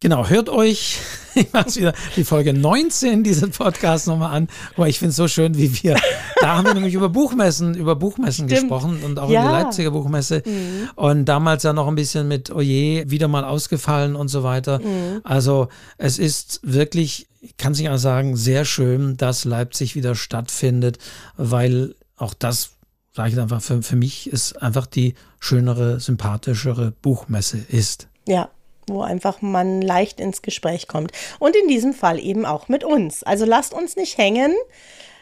Genau, 0.00 0.28
hört 0.28 0.48
euch 0.48 0.98
ich 1.34 1.52
mach's 1.52 1.76
wieder, 1.76 1.92
die 2.16 2.24
Folge 2.24 2.52
19 2.52 3.22
dieses 3.22 3.50
Podcast 3.50 4.06
nochmal 4.06 4.34
an. 4.34 4.48
Aber 4.76 4.88
ich 4.88 4.98
finde 4.98 5.10
es 5.10 5.16
so 5.16 5.28
schön, 5.28 5.56
wie 5.56 5.82
wir, 5.82 5.96
da 6.40 6.56
haben 6.56 6.66
wir 6.66 6.74
nämlich 6.74 6.94
über 6.94 7.08
Buchmessen, 7.08 7.74
über 7.74 7.96
Buchmessen 7.96 8.48
Stimmt. 8.48 8.62
gesprochen 8.62 9.02
und 9.04 9.18
auch 9.18 9.30
ja. 9.30 9.42
über 9.42 9.50
die 9.50 9.62
Leipziger 9.62 9.90
Buchmesse. 9.90 10.42
Mhm. 10.44 10.90
Und 10.96 11.24
damals 11.26 11.62
ja 11.62 11.72
noch 11.72 11.88
ein 11.88 11.94
bisschen 11.94 12.28
mit 12.28 12.50
Oje 12.50 13.10
wieder 13.10 13.28
mal 13.28 13.44
ausgefallen 13.44 14.16
und 14.16 14.28
so 14.28 14.42
weiter. 14.42 14.80
Mhm. 14.80 15.20
Also 15.22 15.68
es 15.98 16.18
ist 16.18 16.60
wirklich, 16.62 17.28
ich 17.40 17.56
kann 17.56 17.72
es 17.72 17.78
nicht 17.78 17.88
anders 17.88 18.02
sagen, 18.02 18.36
sehr 18.36 18.64
schön, 18.64 19.16
dass 19.16 19.44
Leipzig 19.44 19.94
wieder 19.94 20.14
stattfindet, 20.14 20.98
weil 21.36 21.94
auch 22.16 22.34
das 22.34 22.70
sage 23.12 23.30
ich 23.30 23.40
einfach, 23.40 23.60
für, 23.60 23.82
für 23.82 23.96
mich 23.96 24.30
ist 24.30 24.62
einfach 24.62 24.86
die 24.86 25.14
schönere, 25.40 26.00
sympathischere 26.00 26.92
Buchmesse 27.02 27.58
ist. 27.58 28.08
Ja, 28.26 28.50
wo 28.90 29.02
einfach 29.02 29.42
man 29.42 29.82
leicht 29.82 30.20
ins 30.20 30.42
Gespräch 30.42 30.88
kommt. 30.88 31.12
Und 31.38 31.56
in 31.56 31.68
diesem 31.68 31.94
Fall 31.94 32.18
eben 32.18 32.46
auch 32.46 32.68
mit 32.68 32.84
uns. 32.84 33.22
Also 33.22 33.44
lasst 33.44 33.74
uns 33.74 33.96
nicht 33.96 34.18
hängen. 34.18 34.54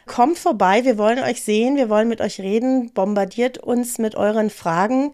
Kommt 0.07 0.39
vorbei, 0.39 0.85
wir 0.85 0.97
wollen 0.97 1.19
euch 1.19 1.43
sehen, 1.43 1.77
wir 1.77 1.91
wollen 1.91 2.09
mit 2.09 2.23
euch 2.23 2.41
reden, 2.41 2.91
bombardiert 2.93 3.59
uns 3.59 3.99
mit 3.99 4.15
euren 4.15 4.49
Fragen. 4.49 5.13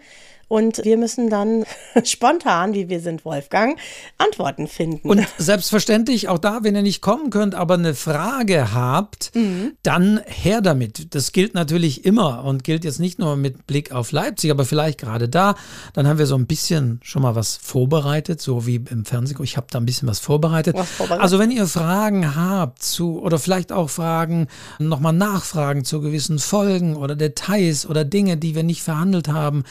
Und 0.55 0.85
wir 0.85 0.97
müssen 0.97 1.31
dann 1.31 1.64
spontan, 2.05 2.74
wie 2.74 2.89
wir 2.89 3.01
sind, 3.01 3.24
Wolfgang, 3.24 3.76
Antworten 4.18 4.68
finden. 4.68 5.10
Und 5.10 5.26
selbstverständlich, 5.36 6.28
auch 6.28 6.39
da, 6.39 6.60
wenn 6.62 6.76
ihr 6.76 6.82
nicht 6.82 7.01
kommen 7.01 7.31
könnt, 7.31 7.56
aber 7.56 7.74
eine 7.74 7.93
Frage 7.93 8.72
habt, 8.72 9.35
mhm. 9.35 9.72
dann 9.82 10.20
her 10.26 10.60
damit. 10.60 11.12
Das 11.12 11.32
gilt 11.32 11.55
natürlich 11.55 12.05
immer 12.05 12.44
und 12.44 12.62
gilt 12.62 12.85
jetzt 12.85 13.01
nicht 13.01 13.18
nur 13.18 13.35
mit 13.35 13.66
Blick 13.66 13.90
auf 13.90 14.12
Leipzig, 14.12 14.52
aber 14.52 14.64
vielleicht 14.64 15.01
gerade 15.01 15.28
da. 15.28 15.56
Dann 15.93 16.06
haben 16.06 16.20
wir 16.20 16.26
so 16.26 16.36
ein 16.36 16.47
bisschen 16.47 17.01
schon 17.02 17.22
mal 17.22 17.35
was 17.35 17.56
vorbereitet, 17.56 18.40
so 18.40 18.64
wie 18.64 18.76
im 18.76 19.05
Fernsehen. 19.05 19.43
Ich 19.43 19.56
habe 19.56 19.66
da 19.72 19.81
ein 19.81 19.86
bisschen 19.86 20.06
was 20.06 20.20
vorbereitet. 20.20 20.76
was 20.76 20.89
vorbereitet. 20.89 21.20
Also 21.24 21.40
wenn 21.40 21.51
ihr 21.51 21.66
Fragen 21.66 22.36
habt 22.36 22.81
zu 22.81 23.20
oder 23.20 23.40
vielleicht 23.40 23.72
auch 23.72 23.90
Fragen, 23.90 24.47
nochmal 24.78 25.14
Nachfragen 25.14 25.85
zu 25.85 26.01
gewissen 26.01 26.39
Folgen 26.39 26.94
oder 26.94 27.16
Details 27.16 27.86
oder 27.86 28.05
Dinge, 28.05 28.36
die 28.36 28.55
wir 28.55 28.62
nicht 28.62 28.85
verhandelt 28.85 29.26
haben, 29.26 29.64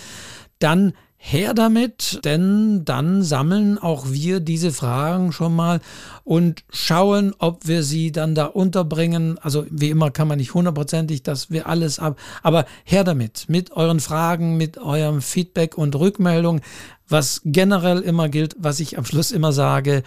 dann 0.64 0.94
her 1.26 1.54
damit, 1.54 2.20
denn 2.26 2.84
dann 2.84 3.24
sammeln 3.24 3.78
auch 3.78 4.12
wir 4.12 4.42
diese 4.42 4.74
Fragen 4.74 5.32
schon 5.32 5.56
mal 5.56 5.80
und 6.26 6.66
schauen, 6.70 7.34
ob 7.40 7.66
wir 7.66 7.84
sie 7.84 8.12
dann 8.12 8.36
da 8.36 8.46
unterbringen. 8.46 9.40
Also 9.40 9.66
wie 9.70 9.90
immer 9.90 10.12
kann 10.12 10.28
man 10.28 10.38
nicht 10.38 10.54
hundertprozentig, 10.54 11.24
dass 11.24 11.50
wir 11.50 11.68
alles 11.68 11.98
ab, 11.98 12.20
aber 12.42 12.66
her 12.84 13.06
damit, 13.06 13.46
mit 13.48 13.72
euren 13.72 14.02
Fragen, 14.02 14.58
mit 14.58 14.78
eurem 14.78 15.22
Feedback 15.22 15.78
und 15.78 15.96
Rückmeldung, 15.96 16.60
was 17.08 17.42
generell 17.46 18.02
immer 18.02 18.28
gilt, 18.28 18.58
was 18.60 18.82
ich 18.82 18.98
am 18.98 19.06
Schluss 19.06 19.32
immer 19.32 19.54
sage, 19.54 20.04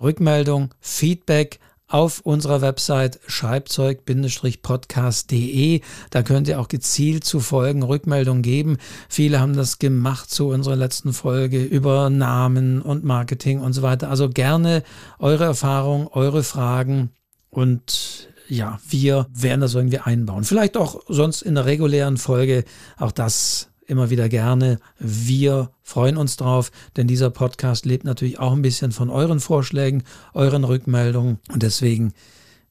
Rückmeldung, 0.00 0.70
Feedback, 0.80 1.60
auf 1.90 2.20
unserer 2.20 2.62
Website 2.62 3.20
schreibzeug-podcast.de. 3.26 5.82
Da 6.10 6.22
könnt 6.22 6.46
ihr 6.48 6.58
auch 6.60 6.68
gezielt 6.68 7.24
zu 7.24 7.40
Folgen 7.40 7.82
Rückmeldungen 7.82 8.42
geben. 8.42 8.78
Viele 9.08 9.40
haben 9.40 9.56
das 9.56 9.78
gemacht 9.78 10.30
zu 10.30 10.48
unserer 10.48 10.76
letzten 10.76 11.12
Folge 11.12 11.62
über 11.62 12.08
Namen 12.08 12.80
und 12.80 13.04
Marketing 13.04 13.60
und 13.60 13.74
so 13.74 13.82
weiter. 13.82 14.08
Also 14.08 14.30
gerne 14.30 14.82
eure 15.18 15.44
Erfahrungen, 15.44 16.06
eure 16.06 16.44
Fragen 16.44 17.10
und 17.50 18.28
ja, 18.48 18.80
wir 18.88 19.26
werden 19.32 19.60
das 19.60 19.74
irgendwie 19.74 19.98
einbauen. 19.98 20.44
Vielleicht 20.44 20.76
auch 20.76 21.02
sonst 21.08 21.42
in 21.42 21.54
der 21.54 21.66
regulären 21.66 22.16
Folge. 22.16 22.64
Auch 22.98 23.12
das 23.12 23.69
immer 23.90 24.10
wieder 24.10 24.28
gerne. 24.28 24.78
Wir 24.98 25.70
freuen 25.82 26.16
uns 26.16 26.36
drauf, 26.36 26.70
denn 26.96 27.06
dieser 27.06 27.30
Podcast 27.30 27.84
lebt 27.84 28.04
natürlich 28.04 28.38
auch 28.38 28.52
ein 28.52 28.62
bisschen 28.62 28.92
von 28.92 29.10
euren 29.10 29.40
Vorschlägen, 29.40 30.04
euren 30.32 30.64
Rückmeldungen 30.64 31.38
und 31.52 31.62
deswegen, 31.62 32.14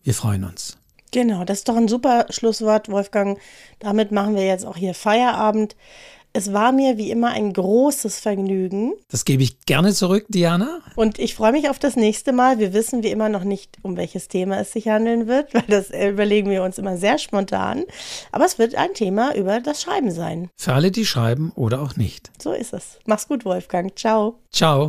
wir 0.03 0.13
freuen 0.13 0.45
uns. 0.45 0.77
Genau, 1.11 1.43
das 1.43 1.59
ist 1.59 1.69
doch 1.69 1.75
ein 1.75 1.87
super 1.87 2.27
Schlusswort, 2.29 2.89
Wolfgang. 2.89 3.39
Damit 3.79 4.11
machen 4.11 4.35
wir 4.35 4.45
jetzt 4.45 4.65
auch 4.65 4.77
hier 4.77 4.93
Feierabend. 4.93 5.75
Es 6.31 6.53
war 6.53 6.71
mir 6.71 6.97
wie 6.97 7.09
immer 7.09 7.29
ein 7.29 7.53
großes 7.53 8.19
Vergnügen. 8.19 8.93
Das 9.09 9.25
gebe 9.25 9.41
ich 9.41 9.61
gerne 9.61 9.93
zurück, 9.93 10.25
Diana. 10.29 10.79
Und 10.95 11.17
ich 11.17 11.33
freue 11.33 11.51
mich 11.51 11.69
auf 11.69 11.79
das 11.79 11.95
nächste 11.95 12.33
Mal. 12.33 12.59
Wir 12.59 12.73
wissen 12.73 13.01
wie 13.03 13.09
immer 13.09 13.29
noch 13.29 13.43
nicht, 13.43 13.77
um 13.81 13.97
welches 13.97 14.27
Thema 14.27 14.59
es 14.59 14.71
sich 14.71 14.87
handeln 14.87 15.27
wird, 15.27 15.53
weil 15.53 15.63
das 15.67 15.89
überlegen 15.89 16.49
wir 16.49 16.63
uns 16.63 16.77
immer 16.77 16.97
sehr 16.97 17.17
spontan. 17.17 17.83
Aber 18.31 18.45
es 18.45 18.59
wird 18.59 18.75
ein 18.75 18.93
Thema 18.93 19.35
über 19.35 19.59
das 19.59 19.81
Schreiben 19.81 20.11
sein. 20.11 20.49
Für 20.55 20.73
alle, 20.73 20.91
die 20.91 21.05
schreiben 21.05 21.51
oder 21.55 21.81
auch 21.81 21.95
nicht. 21.95 22.31
So 22.41 22.53
ist 22.53 22.73
es. 22.73 22.99
Mach's 23.05 23.27
gut, 23.27 23.43
Wolfgang. 23.45 23.97
Ciao. 23.97 24.39
Ciao. 24.51 24.87